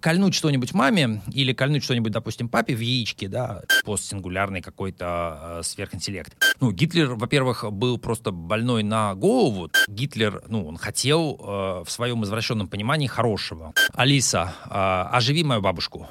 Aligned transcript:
кольнуть 0.00 0.34
что-нибудь 0.34 0.74
маме 0.74 1.22
или 1.32 1.52
кольнуть 1.52 1.84
что-нибудь, 1.84 2.12
допустим, 2.12 2.48
папе 2.48 2.74
в 2.74 2.80
яичке, 2.80 3.28
да, 3.28 3.62
постсингулярный 3.84 4.60
какой-то 4.62 5.58
э, 5.58 5.62
сверхинтеллект. 5.62 6.34
Ну, 6.60 6.70
Гитлер, 6.72 7.14
во-первых, 7.14 7.64
был 7.72 7.98
просто 7.98 8.30
больной 8.30 8.82
на 8.82 9.14
голову. 9.14 9.70
Гитлер, 9.88 10.42
ну, 10.48 10.66
он 10.66 10.76
хотел 10.76 11.38
э, 11.38 11.84
в 11.84 11.90
своем 11.90 12.24
извращенном 12.24 12.68
понимании 12.68 13.06
хорошего. 13.06 13.72
Алиса, 13.92 14.54
э, 14.66 15.16
оживи 15.16 15.44
мою 15.44 15.60
бабушку 15.60 16.08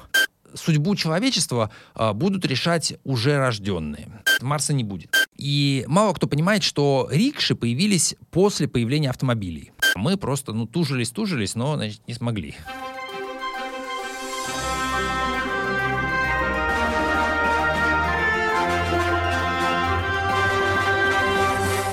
судьбу 0.54 0.96
человечества 0.96 1.70
э, 1.94 2.12
будут 2.12 2.44
решать 2.46 2.94
уже 3.04 3.38
рожденные. 3.38 4.08
Марса 4.40 4.72
не 4.72 4.84
будет. 4.84 5.14
И 5.36 5.84
мало 5.88 6.14
кто 6.14 6.26
понимает, 6.26 6.62
что 6.62 7.08
рикши 7.10 7.54
появились 7.54 8.16
после 8.30 8.68
появления 8.68 9.10
автомобилей. 9.10 9.72
Мы 9.94 10.16
просто, 10.16 10.52
ну, 10.52 10.66
тужились, 10.66 11.10
тужились, 11.10 11.54
но, 11.54 11.76
значит, 11.76 12.00
не 12.06 12.14
смогли. 12.14 12.56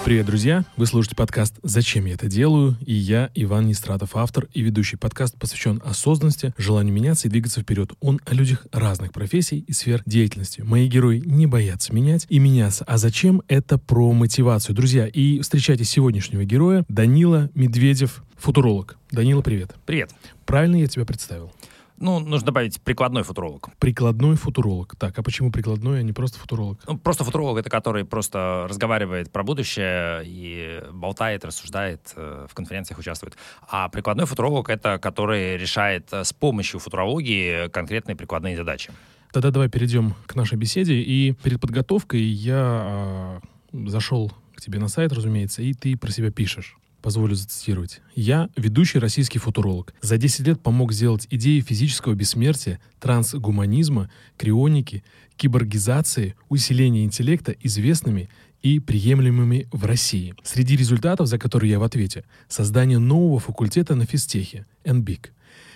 Привет, 0.05 0.27
друзья! 0.27 0.63
Вы 0.77 0.85
слушаете 0.85 1.15
подкаст 1.15 1.55
«Зачем 1.63 2.05
я 2.05 2.13
это 2.13 2.27
делаю?» 2.27 2.77
И 2.85 2.93
я, 2.93 3.31
Иван 3.33 3.65
Нестратов, 3.65 4.15
автор 4.15 4.47
и 4.53 4.61
ведущий 4.61 4.97
подкаст 4.97 5.35
посвящен 5.35 5.81
осознанности, 5.83 6.53
желанию 6.59 6.93
меняться 6.93 7.27
и 7.27 7.31
двигаться 7.31 7.61
вперед. 7.61 7.91
Он 8.01 8.21
о 8.23 8.35
людях 8.35 8.67
разных 8.71 9.11
профессий 9.11 9.65
и 9.67 9.73
сфер 9.73 10.03
деятельности. 10.05 10.61
Мои 10.61 10.87
герои 10.87 11.23
не 11.25 11.47
боятся 11.47 11.91
менять 11.91 12.27
и 12.29 12.37
меняться. 12.37 12.83
А 12.85 12.99
зачем? 12.99 13.41
Это 13.47 13.79
про 13.79 14.13
мотивацию. 14.13 14.75
Друзья, 14.75 15.07
и 15.07 15.39
встречайте 15.39 15.85
сегодняшнего 15.85 16.45
героя 16.45 16.85
Данила 16.87 17.49
Медведев, 17.55 18.23
футуролог. 18.37 18.97
Данила, 19.09 19.41
привет. 19.41 19.73
Привет. 19.87 20.11
Правильно 20.45 20.75
я 20.75 20.87
тебя 20.87 21.05
представил? 21.05 21.51
Ну, 21.97 22.19
нужно 22.19 22.47
добавить 22.47 22.81
прикладной 22.81 23.23
футуролог. 23.23 23.69
Прикладной 23.79 24.35
футуролог. 24.35 24.95
Так, 24.97 25.17
а 25.17 25.23
почему 25.23 25.51
прикладной, 25.51 25.99
а 25.99 26.03
не 26.03 26.11
просто 26.11 26.39
футуролог? 26.39 26.79
Ну, 26.87 26.97
просто 26.97 27.23
футуролог— 27.23 27.57
это 27.59 27.69
который 27.69 28.03
просто 28.03 28.65
разговаривает 28.69 29.31
про 29.31 29.43
будущее 29.43 30.23
и 30.25 30.83
болтает, 30.91 31.45
рассуждает, 31.45 32.13
э, 32.15 32.47
в 32.49 32.53
конференциях 32.53 32.99
участвует. 32.99 33.37
А 33.69 33.87
прикладной 33.89 34.25
футуролог— 34.25 34.69
это 34.69 34.99
который 34.99 35.57
решает 35.57 36.09
э, 36.11 36.23
с 36.23 36.33
помощью 36.33 36.79
футурологии 36.79 37.69
конкретные 37.69 38.15
прикладные 38.15 38.57
задачи. 38.57 38.91
Тогда 39.31 39.51
давай 39.51 39.69
перейдем 39.69 40.15
к 40.25 40.35
нашей 40.35 40.57
беседе. 40.57 40.95
И 40.95 41.31
перед 41.43 41.61
подготовкой 41.61 42.21
я 42.21 43.41
э, 43.73 43.87
зашел 43.87 44.31
к 44.55 44.61
тебе 44.61 44.79
на 44.79 44.89
сайт, 44.89 45.13
разумеется, 45.13 45.61
и 45.61 45.73
ты 45.73 45.97
про 45.97 46.11
себя 46.11 46.31
пишешь 46.31 46.77
позволю 47.05 47.35
зацитировать. 47.35 48.01
«Я— 48.15 48.49
ведущий 48.57 48.97
российский 48.97 49.37
футуролог. 49.37 49.93
За 50.01 50.17
10 50.17 50.47
лет 50.47 50.59
помог 50.59 50.91
сделать 50.91 51.27
идеи 51.29 51.59
физического 51.59 52.15
бессмертия, 52.15 52.79
трансгуманизма, 52.99 54.09
крионики, 54.37 55.03
киборгизации, 55.37 56.35
усиления 56.49 57.03
интеллекта 57.03 57.51
известными 57.61 58.27
и 58.63 58.79
приемлемыми 58.79 59.67
в 59.71 59.85
России. 59.85 60.33
Среди 60.43 60.75
результатов, 60.75 61.27
за 61.27 61.37
которые 61.37 61.69
я 61.69 61.77
в 61.79 61.83
ответе, 61.83 62.23
создание 62.47 62.97
нового 62.97 63.39
факультета 63.39 63.93
на 63.93 64.07
физтехе, 64.07 64.65
НБИК, 64.83 65.31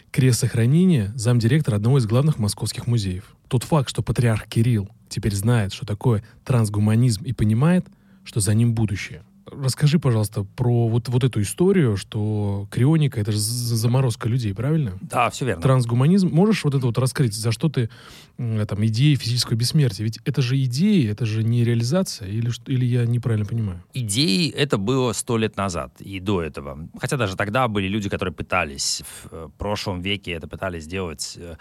крест 0.10 0.40
сохранения 0.40 1.14
замдиректора 1.14 1.76
одного 1.76 2.00
из 2.00 2.08
главных 2.08 2.40
московских 2.40 2.88
музеев. 2.88 3.36
Тот 3.50 3.64
факт, 3.64 3.88
что 3.88 4.02
патриарх 4.02 4.48
Кирилл 4.48 4.90
теперь 5.10 5.36
знает, 5.36 5.74
что 5.74 5.86
такое 5.86 6.24
трансгуманизм 6.44 7.24
и 7.24 7.34
понимает, 7.34 7.86
что 8.24 8.40
за 8.40 8.56
ним 8.56 8.74
будущее. 8.74 9.22
Расскажи, 9.46 10.00
пожалуйста, 10.00 10.44
про 10.44 10.88
вот, 10.88 11.10
вот 11.10 11.24
эту 11.24 11.42
историю, 11.42 11.98
что 11.98 12.68
крионика— 12.70 13.20
это 13.22 13.32
же 13.32 13.40
заморозка 13.40 14.30
людей, 14.30 14.54
правильно? 14.54 14.98
Да, 15.02 15.30
все 15.30 15.46
верно. 15.46 15.62
Трансгуманизм. 15.62 16.30
Можешь 16.30 16.64
вот 16.64 16.76
это 16.76 16.86
вот 16.86 16.98
раскрыть, 16.98 17.34
за 17.34 17.52
что 17.52 17.70
ты, 17.70 17.90
там, 18.38 18.86
идеи 18.86 19.16
физического 19.16 19.56
бессмертия? 19.56 20.04
Ведь 20.04 20.20
это 20.26 20.42
же 20.42 20.62
идеи, 20.64 21.10
это 21.10 21.26
же 21.26 21.44
не 21.44 21.64
реализация, 21.64 22.28
или, 22.28 22.52
или 22.68 22.86
я 22.86 23.06
неправильно 23.06 23.46
понимаю? 23.46 23.84
Идеи 23.94 24.50
это 24.52 24.78
было 24.78 25.14
сто 25.14 25.38
лет 25.38 25.58
назад 25.58 26.00
и 26.00 26.20
до 26.20 26.42
этого. 26.42 26.90
Хотя 27.00 27.18
даже 27.18 27.36
тогда 27.36 27.68
были 27.68 27.88
люди, 27.88 28.10
которые 28.10 28.34
пытались 28.34 29.02
в 29.06 29.28
э, 29.32 29.50
прошлом 29.58 30.02
веке 30.02 30.32
это 30.32 30.48
пытались 30.48 30.84
сделать 30.84 31.36
э, 31.38 31.56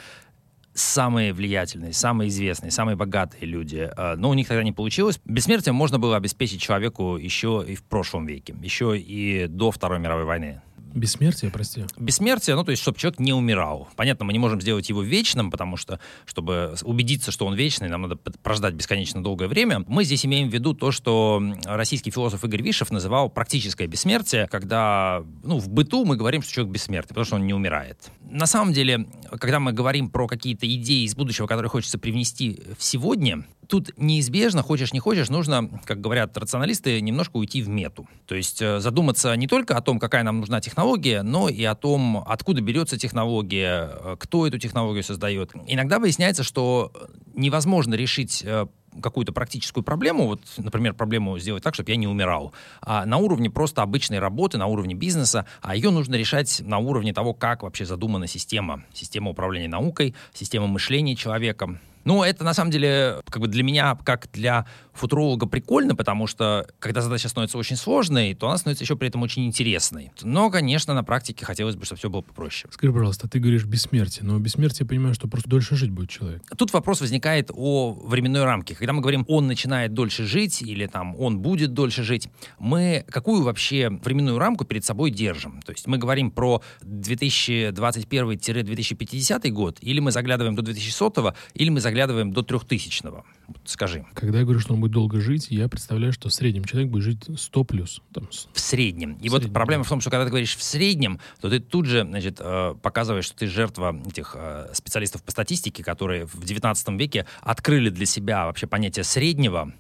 самые 0.79 1.33
влиятельные, 1.33 1.93
самые 1.93 2.29
известные, 2.29 2.71
самые 2.71 2.97
богатые 2.97 3.47
люди. 3.47 3.91
А, 3.97 4.17
но 4.17 4.31
у 4.31 4.35
них 4.35 4.49
тогда 4.49 4.63
не 4.63 4.73
получилось. 4.73 5.21
Бессмертием 5.25 5.75
можно 5.75 5.99
было 5.99 6.17
обеспечить 6.17 6.61
человеку 6.61 7.17
еще 7.17 7.65
и 7.67 7.75
в 7.75 7.83
прошлом 7.83 8.27
веке, 8.27 8.55
еще 8.63 8.99
и 8.99 9.47
до 9.49 9.71
Второй 9.71 9.99
мировой 9.99 10.25
войны. 10.25 10.63
Бессмертие, 10.95 11.51
прости. 11.51 11.85
Бессмертие, 11.97 12.57
ну, 12.57 12.65
то 12.65 12.71
есть, 12.71 12.83
чтобы 12.83 12.99
человек 12.99 13.21
не 13.21 13.33
умирал. 13.33 13.89
Понятно, 13.97 14.25
мы 14.25 14.33
не 14.33 14.39
можем 14.39 14.61
сделать 14.61 14.89
его 14.89 15.03
вечным, 15.03 15.51
потому 15.51 15.77
что, 15.77 16.01
чтобы 16.25 16.75
убедиться, 16.83 17.31
что 17.31 17.47
он 17.47 17.55
вечный, 17.55 17.89
нам 17.89 18.03
надо 18.03 18.17
прождать 18.17 18.75
бесконечно 18.75 19.23
долгое 19.23 19.49
время. 19.49 19.85
Мы 19.87 20.05
здесь 20.05 20.25
имеем 20.25 20.49
в 20.49 20.53
виду 20.53 20.75
то, 20.75 20.91
что 20.91 21.43
российский 21.65 22.11
философ 22.11 22.45
Игорь 22.45 22.63
Вишев 22.63 22.91
называл 22.91 23.29
практическое 23.29 23.87
бессмертие, 23.87 24.47
когда, 24.49 25.23
ну, 25.45 25.59
в 25.59 25.69
быту 25.69 26.05
мы 26.05 26.17
говорим, 26.17 26.43
что 26.43 26.53
человек 26.53 26.73
бессмертный, 26.73 27.09
потому 27.09 27.25
что 27.25 27.37
он 27.37 27.47
не 27.47 27.55
умирает. 27.55 28.11
На 28.31 28.47
самом 28.47 28.73
деле, 28.73 29.07
когда 29.39 29.61
мы 29.61 29.73
говорим 29.73 30.11
про 30.11 30.27
какие-то 30.27 30.67
идеи 30.67 31.05
из 31.05 31.15
будущего, 31.15 31.47
которые 31.47 31.71
хочется 31.71 31.99
привнести 31.99 32.63
в 32.79 32.83
сегодня, 32.83 33.45
тут 33.69 33.93
неизбежно, 33.97 34.63
хочешь 34.63 34.93
не 34.93 34.99
хочешь, 34.99 35.29
нужно, 35.29 35.71
как 35.85 36.01
говорят 36.01 36.37
рационалисты, 36.37 37.01
немножко 37.01 37.37
уйти 37.37 37.63
в 37.63 37.69
мету. 37.69 38.09
То 38.27 38.35
есть 38.35 38.61
э, 38.61 38.81
задуматься 38.81 39.35
не 39.37 39.47
только 39.47 39.77
о 39.77 39.83
том, 39.83 39.99
какая 39.99 40.25
нам 40.25 40.41
нужна 40.41 40.61
технология, 40.61 41.23
но 41.23 41.49
и 41.49 41.63
о 41.65 41.75
том, 41.75 42.25
откуда 42.27 42.63
берется 42.63 42.99
технология, 42.99 43.91
э, 43.93 44.17
кто 44.19 44.47
эту 44.47 44.59
технологию 44.59 45.05
создает. 45.05 45.53
Иногда 45.67 45.99
выясняется, 45.99 46.43
что 46.43 46.93
невозможно 47.35 47.95
решить 47.95 48.43
э, 48.45 48.67
какую-то 49.03 49.33
практическую 49.33 49.85
проблему, 49.85 50.27
вот, 50.27 50.41
например, 50.57 50.95
проблему 50.95 51.39
сделать 51.39 51.63
так, 51.63 51.75
чтобы 51.75 51.91
я 51.91 51.97
не 51.97 52.07
умирал, 52.07 52.53
а 52.81 53.05
на 53.05 53.19
уровне 53.19 53.51
просто 53.51 53.83
обычной 53.83 54.19
работы, 54.19 54.59
на 54.59 54.67
уровне 54.67 54.95
бизнеса, 54.95 55.47
а 55.61 55.77
ее 55.77 55.91
нужно 55.91 56.15
решать 56.15 56.63
на 56.65 56.79
уровне 56.79 57.13
того, 57.13 57.35
как 57.35 57.63
вообще 57.63 57.85
задумана 57.85 58.27
система, 58.27 58.85
система 58.93 59.31
управления 59.31 59.69
наукой, 59.69 60.15
система 60.33 60.67
мышления 60.67 61.15
человека, 61.17 61.79
ну, 62.05 62.23
это 62.23 62.45
на 62.45 62.55
самом 62.55 62.71
деле 62.71 63.21
как 63.29 63.43
бы 63.43 63.49
для 63.49 63.63
меня, 63.63 63.97
как 64.05 64.29
для 64.33 64.67
футуролога 64.99 65.47
прикольно, 65.47 65.95
потому 65.95 66.27
что 66.27 66.67
когда 66.79 67.01
задача 67.01 67.29
становится 67.29 67.57
очень 67.59 67.77
сложной, 67.77 68.35
то 68.35 68.49
она 68.49 68.59
становится 68.59 68.85
еще 68.85 68.97
при 68.97 69.09
этом 69.09 69.23
очень 69.23 69.47
интересной. 69.47 70.11
Но, 70.23 70.51
конечно, 70.51 70.93
на 70.95 71.05
практике 71.05 71.45
хотелось 71.45 71.77
бы, 71.77 71.85
чтобы 71.85 71.99
все 71.99 72.11
было 72.11 72.23
попроще. 72.23 72.73
Скажи, 72.73 72.93
пожалуйста, 72.93 73.29
ты 73.29 73.39
говоришь 73.39 73.65
бессмертие, 73.65 74.25
но 74.25 74.37
бессмертие, 74.39 74.85
я 74.85 74.89
понимаю, 74.89 75.15
что 75.15 75.29
просто 75.29 75.49
дольше 75.49 75.77
жить 75.77 75.91
будет 75.91 76.11
человек. 76.11 76.43
Тут 76.57 76.73
вопрос 76.73 77.01
возникает 77.01 77.51
о 77.55 77.93
временной 77.93 78.45
рамке. 78.45 78.75
Когда 78.75 78.93
мы 78.93 79.01
говорим, 79.01 79.25
он 79.29 79.47
начинает 79.47 79.95
дольше 79.95 80.25
жить 80.25 80.63
или 80.63 80.87
там 80.87 81.15
он 81.19 81.39
будет 81.39 81.75
дольше 81.75 82.03
жить, 82.03 82.29
мы 82.59 83.05
какую 83.09 83.43
вообще 83.43 83.91
временную 83.91 84.39
рамку 84.39 84.65
перед 84.65 84.85
собой 84.85 85.11
держим? 85.11 85.63
То 85.63 85.73
есть 85.73 85.87
мы 85.87 85.99
говорим 85.99 86.31
про 86.31 86.63
2021-2050 86.83 89.51
год, 89.51 89.79
или 89.81 90.01
мы 90.01 90.11
заглядываем 90.11 90.57
до 90.57 90.63
2100, 90.63 91.35
или 91.55 91.71
мы 91.71 91.81
заглядываем 91.81 91.88
заглядываем 91.89 92.33
до 92.33 92.43
трехтысячного. 92.43 93.25
Скажи. 93.65 94.05
Когда 94.13 94.39
я 94.41 94.45
говорю, 94.45 94.61
что 94.61 94.75
он 94.75 94.81
будет 94.81 94.93
долго 94.93 95.21
жить, 95.21 95.47
я 95.51 95.69
представляю, 95.69 96.13
что 96.13 96.29
в 96.29 96.35
среднем 96.35 96.65
человек 96.65 96.91
будет 96.91 97.03
жить 97.03 97.25
100 97.35 97.65
плюс. 97.65 98.03
Там, 98.13 98.29
в 98.53 98.61
среднем. 98.61 99.15
И 99.15 99.29
в 99.29 99.33
вот 99.33 99.39
среднем, 99.39 99.55
проблема 99.55 99.85
в 99.85 99.89
том, 99.89 100.03
что 100.03 100.11
когда 100.11 100.25
ты 100.25 100.31
говоришь 100.31 100.55
в 100.55 100.63
среднем, 100.63 101.19
то 101.41 101.49
ты 101.49 101.59
тут 101.59 101.87
же 101.87 102.05
значит, 102.05 102.37
э, 102.41 102.75
показываешь, 102.83 103.25
что 103.25 103.37
ты 103.39 103.47
жертва 103.47 103.99
этих 104.07 104.37
э, 104.39 104.69
специалистов 104.75 105.23
по 105.23 105.31
статистике, 105.31 105.83
которые 105.83 106.27
в 106.27 106.45
19 106.45 106.89
веке 107.01 107.25
открыли 107.41 107.89
для 107.89 108.05
себя 108.05 108.45
вообще 108.45 108.67
понятие 108.67 109.05
среднего, 109.05 109.73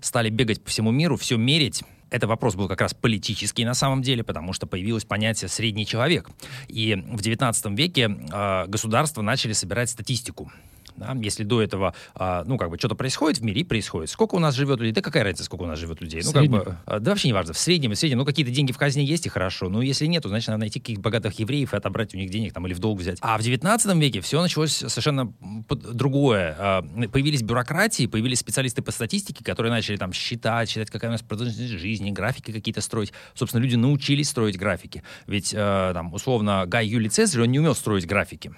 стали 0.00 0.30
бегать 0.30 0.62
по 0.62 0.70
всему 0.70 0.90
миру, 0.90 1.16
все 1.16 1.36
мерить, 1.36 1.82
это 2.10 2.28
вопрос 2.28 2.54
был 2.54 2.68
как 2.68 2.80
раз 2.80 2.94
политический 2.94 3.64
на 3.64 3.74
самом 3.74 4.02
деле, 4.02 4.22
потому 4.22 4.52
что 4.52 4.66
появилось 4.66 5.04
понятие 5.04 5.48
«средний 5.48 5.84
человек». 5.84 6.30
И 6.68 6.94
в 6.94 7.20
XIX 7.20 7.74
веке 7.74 8.02
э, 8.32 8.66
государства 8.68 9.22
начали 9.22 9.52
собирать 9.52 9.90
статистику. 9.90 10.52
Да? 10.96 11.16
Если 11.20 11.44
до 11.44 11.62
этого, 11.62 11.94
а, 12.14 12.44
ну, 12.46 12.56
как 12.56 12.70
бы, 12.70 12.78
что-то 12.78 12.94
происходит 12.94 13.40
в 13.40 13.44
мире, 13.44 13.62
и 13.62 13.64
происходит. 13.64 14.10
Сколько 14.10 14.36
у 14.36 14.38
нас 14.38 14.54
живет 14.54 14.78
людей? 14.80 14.92
Да 14.92 15.00
какая 15.00 15.24
разница, 15.24 15.44
сколько 15.44 15.62
у 15.62 15.66
нас 15.66 15.78
живет 15.78 16.00
людей? 16.00 16.22
Ну, 16.24 16.32
как 16.32 16.46
бы, 16.46 16.76
а, 16.86 17.00
да 17.00 17.10
вообще 17.10 17.28
не 17.28 17.32
важно. 17.32 17.52
В 17.52 17.58
среднем, 17.58 17.92
в 17.92 17.96
среднем, 17.96 18.18
ну, 18.18 18.24
какие-то 18.24 18.52
деньги 18.52 18.72
в 18.72 18.78
казне 18.78 19.04
есть, 19.04 19.26
и 19.26 19.28
хорошо. 19.28 19.68
Ну, 19.68 19.80
если 19.80 20.06
нет, 20.06 20.22
то, 20.22 20.28
значит, 20.28 20.48
надо 20.48 20.60
найти 20.60 20.80
каких-то 20.80 21.02
богатых 21.02 21.38
евреев 21.38 21.74
и 21.74 21.76
отобрать 21.76 22.14
у 22.14 22.18
них 22.18 22.30
денег 22.30 22.52
там 22.52 22.66
или 22.66 22.74
в 22.74 22.78
долг 22.78 23.00
взять. 23.00 23.18
А 23.20 23.36
в 23.36 23.42
19 23.42 23.94
веке 23.96 24.20
все 24.20 24.40
началось 24.40 24.72
совершенно 24.72 25.32
другое. 25.68 26.56
А, 26.58 26.82
появились 27.12 27.42
бюрократии, 27.42 28.06
появились 28.06 28.38
специалисты 28.38 28.82
по 28.82 28.92
статистике, 28.92 29.44
которые 29.44 29.72
начали 29.72 29.96
там 29.96 30.12
считать, 30.12 30.68
считать, 30.70 30.90
какая 30.90 31.08
у 31.08 31.12
нас 31.12 31.22
продолжительность 31.22 31.74
жизни, 31.74 32.10
графики 32.10 32.52
какие-то 32.52 32.80
строить. 32.80 33.12
Собственно, 33.34 33.62
люди 33.62 33.76
научились 33.76 34.28
строить 34.28 34.58
графики. 34.58 35.02
Ведь, 35.26 35.52
э, 35.52 35.90
там, 35.94 36.12
условно, 36.14 36.64
Гай 36.66 36.86
Юлий 36.86 37.08
Цезарь, 37.08 37.42
он 37.42 37.50
не 37.50 37.58
умел 37.58 37.74
строить 37.74 38.06
графики 38.06 38.52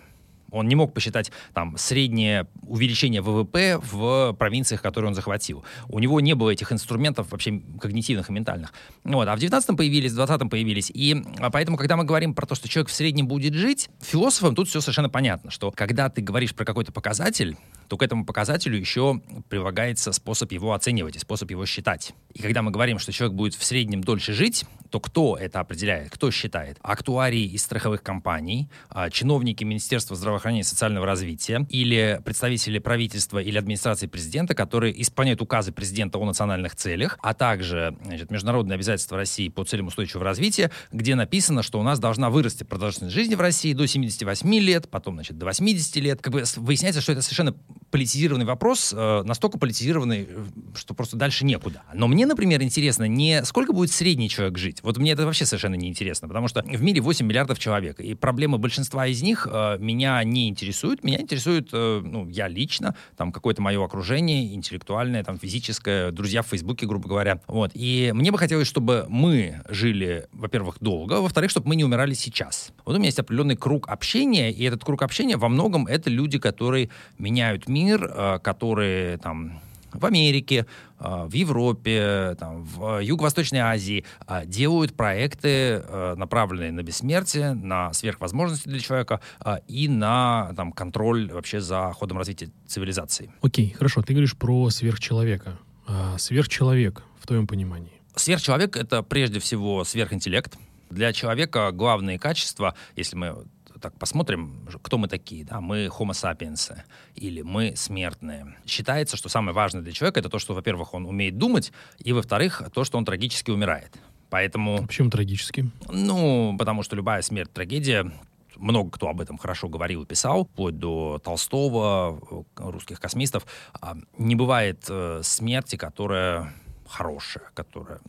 Он 0.51 0.69
не 0.69 0.75
мог 0.75 0.95
посчитать 0.95 1.33
там 1.55 1.77
среднее 1.77 2.47
увеличение 2.63 3.21
ВВП 3.21 3.79
в 3.83 4.35
провинциях, 4.39 4.83
которые 4.83 5.09
он 5.09 5.15
захватил. 5.15 5.65
У 5.89 5.99
него 5.99 6.21
не 6.21 6.35
было 6.35 6.51
этих 6.51 6.73
инструментов 6.73 7.31
вообще 7.31 7.61
когнитивных 7.81 8.31
и 8.31 8.33
ментальных. 8.33 8.73
Вот. 9.05 9.29
А 9.29 9.37
в 9.37 9.39
19-м 9.39 9.77
появились, 9.77 10.13
в 10.13 10.21
20-м 10.21 10.49
появились. 10.49 10.91
И 10.91 11.17
а 11.39 11.51
поэтому, 11.51 11.77
когда 11.77 11.97
мы 11.97 12.05
говорим 12.05 12.35
про 12.35 12.47
то, 12.47 12.55
что 12.55 12.69
человек 12.69 12.89
в 12.89 12.93
среднем 12.93 13.27
будет 13.27 13.55
жить, 13.55 13.91
философам 14.01 14.55
тут 14.55 14.69
все 14.69 14.81
совершенно 14.81 15.09
понятно, 15.09 15.51
что 15.51 15.71
когда 15.71 16.09
ты 16.09 16.23
говоришь 16.23 16.55
про 16.55 16.65
какой-то 16.65 16.93
показатель, 16.93 17.57
то 17.89 17.97
к 17.97 18.03
этому 18.03 18.25
показателю 18.25 18.79
еще 18.79 19.21
прилагается 19.49 20.13
способ 20.13 20.53
его 20.53 20.73
оценивать 20.73 21.17
и 21.17 21.19
способ 21.19 21.51
его 21.51 21.67
считать. 21.67 22.13
И 22.33 22.43
когда 22.43 22.63
мы 22.63 22.71
говорим, 22.71 22.99
что 22.99 23.13
человек 23.13 23.37
будет 23.37 23.55
в 23.55 23.65
среднем 23.65 24.03
дольше 24.03 24.33
жить, 24.33 24.65
то 24.91 25.01
кто 25.01 25.37
это 25.37 25.61
определяет, 25.61 26.11
кто 26.11 26.31
считает? 26.31 26.79
Актуарии 26.83 27.45
из 27.45 27.63
страховых 27.63 28.03
компаний, 28.03 28.69
а, 28.89 29.11
чиновники 29.11 29.65
Министерства 29.65 30.17
здравоохранения 30.17 30.63
и 30.63 30.65
социального 30.65 31.07
развития 31.07 31.67
или 31.71 32.21
представители 32.25 32.79
правительства 32.79 33.39
или 33.39 33.59
администрации 33.59 34.07
президента, 34.07 34.55
которые 34.55 35.01
исполняют 35.01 35.43
указы 35.43 35.73
президента 35.73 36.19
о 36.19 36.25
национальных 36.25 36.77
целях, 36.77 37.19
а 37.23 37.35
также 37.35 37.97
значит, 38.05 38.31
международные 38.31 38.75
обязательства 38.75 39.17
России 39.17 39.49
по 39.49 39.65
целям 39.65 39.89
устойчивого 39.89 40.25
развития, 40.25 40.71
где 40.93 41.15
написано, 41.15 41.63
что 41.63 41.81
у 41.81 41.83
нас 41.83 41.99
должна 41.99 42.31
вырасти 42.31 42.65
продолжительность 42.65 43.15
жизни 43.15 43.35
в 43.35 43.41
России 43.41 43.73
до 43.73 43.87
78 43.87 44.55
лет, 44.57 44.89
потом 44.89 45.15
значит, 45.15 45.39
до 45.39 45.47
80 45.47 45.97
лет. 45.97 46.23
Как 46.23 46.33
бы 46.33 46.45
выясняется, 46.57 47.01
что 47.01 47.13
это 47.13 47.23
совершенно 47.23 47.55
политизированный 47.91 48.45
вопрос, 48.45 48.93
э, 48.97 49.23
настолько 49.25 49.59
политизированный, 49.59 50.27
э, 50.29 50.45
что 50.75 50.95
просто 50.95 51.17
дальше 51.17 51.45
некуда. 51.45 51.83
Но 51.95 52.09
мне, 52.09 52.27
например, 52.27 52.63
интересно 52.63 53.05
не 53.05 53.45
сколько 53.45 53.73
будет 53.73 53.91
средний 53.91 54.29
человек 54.29 54.59
жить. 54.59 54.81
Вот 54.83 54.99
мне 54.99 55.13
это 55.13 55.25
вообще 55.25 55.47
совершенно 55.47 55.75
не 55.75 55.89
интересно, 55.89 56.29
потому 56.29 56.49
что 56.49 56.63
в 56.63 56.83
мире 56.83 57.01
8 57.01 57.27
миллиардов 57.27 57.59
человек, 57.59 58.01
и 58.01 58.15
проблемы 58.15 58.59
большинства 58.59 59.07
из 59.07 59.23
них 59.23 59.47
э, 59.51 59.79
меня 59.79 60.23
не 60.25 60.49
интересуют. 60.49 61.05
Меня 61.05 61.21
интересует, 61.21 61.71
э, 61.73 62.03
ну, 62.05 62.29
я 62.29 62.49
лично, 62.49 62.95
там, 63.17 63.33
какое-то 63.33 63.63
мое 63.63 63.83
окружение, 63.85 64.55
интеллектуальное, 64.55 65.25
там, 65.25 65.39
физическое, 65.39 66.11
друзья 66.11 66.43
в 66.43 66.47
Фейсбуке, 66.47 66.87
грубо 66.87 67.09
говоря. 67.09 67.41
Вот. 67.47 67.71
И 67.75 68.11
мне 68.15 68.31
бы 68.31 68.39
хотелось, 68.39 68.67
чтобы 68.69 69.07
мы 69.09 69.63
жили, 69.69 70.27
во-первых, 70.33 70.77
долго, 70.81 71.21
во-вторых, 71.21 71.51
чтобы 71.51 71.69
мы 71.69 71.77
не 71.77 71.85
умирали 71.85 72.15
сейчас. 72.15 72.73
Вот 72.85 72.95
у 72.95 72.99
меня 72.99 73.07
есть 73.07 73.19
определенный 73.19 73.57
круг 73.57 73.89
общения, 73.89 74.51
и 74.51 74.65
этот 74.65 74.85
круг 74.85 75.03
общения 75.03 75.37
во 75.37 75.49
многом 75.49 75.87
это 75.87 76.11
люди, 76.11 76.39
которые 76.39 76.91
меняют 77.19 77.66
мир, 77.69 78.05
э, 78.05 78.39
которые 78.43 79.19
там 79.19 79.61
в 79.93 80.05
Америке, 80.05 80.67
э, 80.99 81.27
в 81.27 81.33
Европе, 81.33 82.37
там, 82.39 82.65
в 82.65 83.01
Юго-Восточной 83.01 83.61
Азии 83.61 84.05
э, 84.27 84.45
делают 84.47 84.95
проекты, 84.95 85.83
направленные 86.17 86.73
на 86.73 86.83
бессмертие, 86.83 87.55
на 87.55 87.93
сверхвозможности 87.93 88.69
для 88.69 88.81
человека 88.81 89.21
и 89.67 89.89
на 89.89 90.53
там, 90.57 90.73
контроль 90.73 91.31
вообще 91.33 91.61
за 91.61 91.93
ходом 91.93 92.19
развития 92.19 92.51
цивилизации. 92.67 93.31
Окей, 93.43 93.75
хорошо. 93.77 94.03
Ты 94.03 94.13
говоришь 94.13 94.37
про 94.37 94.71
сверхчеловека. 94.71 95.59
А 95.87 96.19
сверхчеловек 96.19 97.03
в 97.21 97.27
твоем 97.27 97.47
понимании? 97.47 97.93
Сверхчеловек— 98.17 98.77
это 98.79 99.03
прежде 99.03 99.41
всего 99.41 99.85
сверхинтеллект. 99.85 100.57
Для 100.91 101.13
человека 101.13 101.71
главные 101.73 102.19
качества, 102.19 102.75
если 102.97 103.17
мы 103.17 103.45
так 103.87 103.99
посмотрим, 104.01 104.67
кто 104.83 104.99
мы 104.99 105.07
такие, 105.07 105.45
да, 105.45 105.61
мы 105.61 105.87
homo 105.87 106.11
sapiens 106.11 106.77
или 107.15 107.43
мы 107.43 107.77
смертные. 107.77 108.57
Считается, 108.67 109.17
что 109.17 109.29
самое 109.29 109.55
важное 109.55 109.83
для 109.83 109.93
человека 109.93 110.19
это 110.19 110.29
то, 110.29 110.41
что, 110.41 110.55
во-первых, 110.55 110.93
он 110.93 111.07
умеет 111.07 111.39
думать, 111.39 111.73
и, 111.99 112.13
во-вторых, 112.13 112.63
то, 112.75 112.83
что 112.83 112.99
он 112.99 113.05
трагически 113.05 113.53
умирает. 113.53 113.97
Поэтому... 114.29 114.83
А 114.83 114.87
почему 114.89 115.09
трагически? 115.09 115.71
Ну, 115.89 116.57
потому 116.59 116.83
что 116.83 116.97
любая 116.97 117.23
смерть— 117.23 117.53
трагедия, 117.55 118.11
много 118.57 118.91
кто 118.91 119.09
об 119.09 119.21
этом 119.21 119.39
хорошо 119.39 119.69
говорил 119.69 120.03
и 120.03 120.07
писал, 120.07 120.47
вплоть 120.47 120.77
до 120.79 121.21
Толстого, 121.23 122.45
русских 122.57 122.99
космистов. 122.99 123.47
А, 123.81 123.97
не 124.19 124.35
бывает 124.35 124.85
э, 124.89 125.21
смерти, 125.23 125.77
которая 125.77 126.53
хорошая, 126.89 127.45
которая 127.55 128.01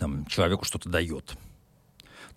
там, 0.00 0.26
человеку 0.26 0.64
что-то 0.64 0.88
дает. 0.88 1.38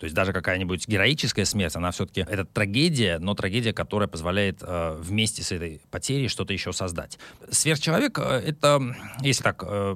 То 0.02 0.06
есть 0.06 0.16
даже 0.16 0.32
какая-нибудь 0.32 0.88
героическая 0.88 1.44
смерть, 1.44 1.76
она 1.76 1.92
все-таки 1.92 2.22
это 2.28 2.44
трагедия, 2.44 3.20
но 3.20 3.36
трагедия, 3.36 3.72
которая 3.72 4.08
позволяет 4.08 4.58
э, 4.60 4.96
вместе 4.98 5.44
с 5.44 5.52
этой 5.52 5.80
потерей 5.92 6.26
что-то 6.26 6.52
еще 6.52 6.72
создать. 6.72 7.20
Сверхчеловек 7.52 8.18
э, 8.18 8.22
это, 8.44 8.82
если 9.20 9.44
так, 9.44 9.62
э, 9.64 9.94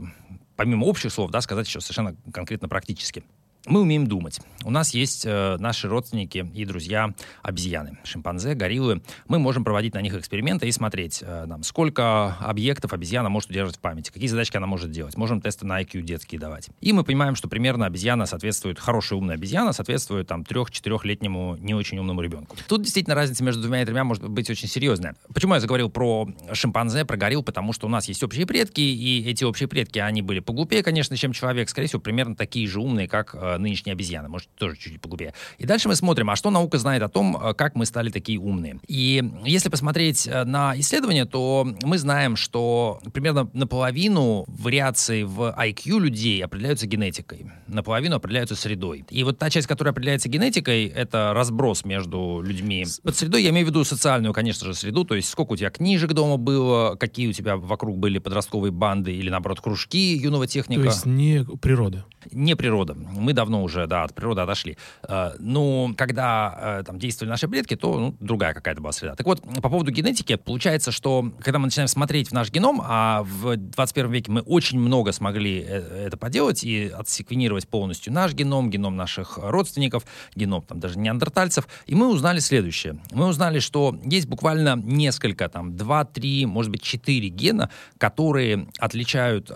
помимо 0.55 0.85
общих 0.85 1.13
слов, 1.13 1.33
да, 1.33 1.41
сказать 1.41 1.67
еще 1.67 1.81
совершенно 1.81 2.15
конкретно 2.33 2.69
практически 2.69 3.25
мы 3.67 3.81
умеем 3.81 4.07
думать. 4.07 4.41
У 4.65 4.71
нас 4.71 4.95
есть 4.95 5.25
э, 5.25 5.57
наши 5.59 5.89
родственники 5.89 6.45
и 6.53 6.65
друзья 6.65 7.15
обезьяны, 7.43 7.99
шимпанзе, 8.03 8.55
гориллы. 8.55 9.01
Мы 9.29 9.39
можем 9.39 9.63
проводить 9.63 9.95
на 9.95 10.01
них 10.01 10.15
эксперименты 10.15 10.67
и 10.67 10.73
смотреть, 10.73 11.23
э, 11.23 11.47
там, 11.49 11.63
сколько 11.63 12.37
объектов 12.41 12.93
обезьяна 12.93 13.29
может 13.29 13.51
удерживать 13.51 13.77
в 13.77 13.81
памяти, 13.81 14.11
какие 14.11 14.29
задачки 14.29 14.57
она 14.57 14.67
может 14.67 14.91
делать. 14.91 15.17
Можем 15.17 15.41
тесты 15.41 15.67
на 15.67 15.81
IQ 15.81 16.03
детские 16.03 16.41
давать. 16.41 16.69
И 16.81 16.93
мы 16.93 17.05
понимаем, 17.05 17.37
что 17.37 17.49
примерно 17.49 17.87
обезьяна 17.87 18.27
соответствует, 18.27 18.81
хорошая 18.81 19.19
умная 19.19 19.37
обезьяна 19.37 19.73
соответствует 19.73 20.27
там 20.27 20.45
трех-четырехлетнему 20.45 21.57
не 21.61 21.75
очень 21.75 21.99
умному 21.99 22.21
ребенку. 22.21 22.57
Тут 22.67 22.83
действительно 22.83 23.15
разница 23.15 23.45
между 23.45 23.63
двумя 23.63 23.83
и 23.83 23.85
тремя 23.85 24.03
может 24.03 24.29
быть 24.29 24.51
очень 24.51 24.69
серьезная. 24.69 25.15
Почему 25.33 25.55
я 25.55 25.61
заговорил 25.61 25.91
про 25.91 26.29
шимпанзе, 26.53 27.05
про 27.05 27.17
горилл? 27.17 27.45
Потому 27.45 27.73
что 27.73 27.87
у 27.87 27.91
нас 27.91 28.09
есть 28.09 28.25
общие 28.25 28.47
предки, 28.47 28.81
и 28.81 29.29
эти 29.29 29.45
общие 29.45 29.69
предки, 29.69 30.01
они 30.01 30.23
были 30.23 30.41
поглупее, 30.41 30.83
конечно, 30.83 31.17
чем 31.17 31.33
человек. 31.33 31.69
Скорее 31.69 31.87
всего, 31.87 32.01
примерно 32.01 32.35
такие 32.35 32.67
же 32.67 32.81
умные, 32.81 33.07
как 33.07 33.35
э, 33.35 33.56
нынешние 33.59 33.93
обезьяны, 33.93 34.29
может, 34.29 34.49
тоже 34.57 34.77
чуть-чуть 34.77 35.01
поглубее. 35.01 35.35
И 35.59 35.67
дальше 35.67 35.89
мы 35.89 35.97
смотрим, 35.97 36.31
а 36.31 36.37
что 36.37 36.51
наука 36.51 36.79
знает 36.79 37.03
о 37.03 37.09
том, 37.09 37.37
э, 37.37 37.55
как 37.55 37.75
мы 37.75 37.87
стали 37.87 38.11
такие 38.11 38.39
умные. 38.39 38.81
И 38.87 39.23
если 39.45 39.69
посмотреть 39.69 40.27
э, 40.27 40.45
на 40.45 40.79
исследования, 40.79 41.25
то 41.25 41.67
мы 41.83 41.99
знаем, 41.99 42.37
что 42.37 43.01
примерно 43.13 43.49
наполовину 43.53 44.45
вариаций 44.47 45.25
в 45.25 45.55
IQ 45.59 46.01
людей 46.01 46.45
определяются 46.45 46.87
генетикой, 46.87 47.51
наполовину 47.67 48.17
определяются 48.17 48.57
средой. 48.57 49.05
И 49.11 49.25
вот 49.25 49.39
та 49.39 49.51
часть, 49.51 49.67
которая 49.67 49.93
определяется 49.93 50.29
генетикой, 50.29 50.87
это 50.87 51.33
разброс 51.35 51.85
между 51.85 52.43
людьми. 52.45 52.87
Под 53.03 53.17
средой 53.17 53.43
я 53.43 53.51
имею 53.51 53.67
в 53.67 53.71
виду 53.71 53.85
социальную, 53.85 54.33
конечно 54.33 54.67
же, 54.67 54.75
среду, 54.75 55.05
то 55.05 55.15
есть 55.15 55.29
сколько 55.29 55.53
у 55.53 55.57
тебя 55.57 55.71
книжек 55.71 56.13
дома 56.13 56.37
было, 56.37 56.97
какие 56.97 57.29
у 57.29 57.33
тебя 57.33 57.57
вокруг 57.57 57.99
были 57.99 58.19
подростковые 58.19 58.73
банды 58.73 59.15
или, 59.15 59.31
наоборот, 59.31 59.61
кружки 59.61 60.17
юного 60.17 60.47
техника. 60.47 60.83
То 60.83 60.89
есть 60.89 61.07
не 61.07 61.45
природа 61.61 62.07
не 62.33 62.57
природа. 62.57 62.95
Мы 62.95 63.33
давно 63.33 63.46
уже, 63.55 63.87
да, 63.87 64.05
от 64.05 64.15
природы 64.15 64.41
отошли. 64.43 64.77
Э, 65.09 65.33
ну, 65.39 65.95
когда 65.97 66.79
э, 66.81 66.83
там 66.85 66.99
действовали 66.99 67.31
наши 67.31 67.49
предки, 67.49 67.77
то 67.77 67.99
ну, 67.99 68.17
другая 68.21 68.55
какая-то 68.55 68.81
была 68.81 68.93
среда. 68.93 69.15
Так 69.15 69.27
вот, 69.27 69.43
по 69.43 69.69
поводу 69.69 69.91
генетики, 69.91 70.37
получается, 70.37 70.93
что 70.93 71.33
когда 71.41 71.59
мы 71.59 71.67
начинаем 71.67 71.89
смотреть 71.89 72.29
в 72.29 72.33
наш 72.33 72.51
геном, 72.51 72.81
а 72.85 73.23
в 73.23 73.57
21 73.57 74.11
веке 74.11 74.33
мы 74.33 74.41
очень 74.41 74.79
много 74.79 75.13
смогли 75.13 75.65
э, 75.67 76.07
это 76.07 76.17
поделать 76.17 76.65
и 76.65 76.89
отсеквенировать 76.89 77.69
полностью 77.69 78.13
наш 78.13 78.35
геном, 78.35 78.71
геном 78.71 78.97
наших 78.97 79.39
родственников, 79.39 80.05
геном 80.35 80.63
там 80.63 80.81
даже 80.81 80.99
неандертальцев, 80.99 81.69
и 81.87 81.95
мы 81.95 82.09
узнали 82.09 82.39
следующее. 82.39 82.99
Мы 83.13 83.27
узнали, 83.27 83.59
что 83.59 83.99
есть 84.05 84.27
буквально 84.27 84.77
несколько, 84.77 85.49
там, 85.49 85.77
два, 85.77 86.05
три, 86.05 86.47
может 86.47 86.71
быть, 86.71 86.83
четыре 86.83 87.29
гена, 87.29 87.71
которые 87.99 88.69
отличают 88.79 89.51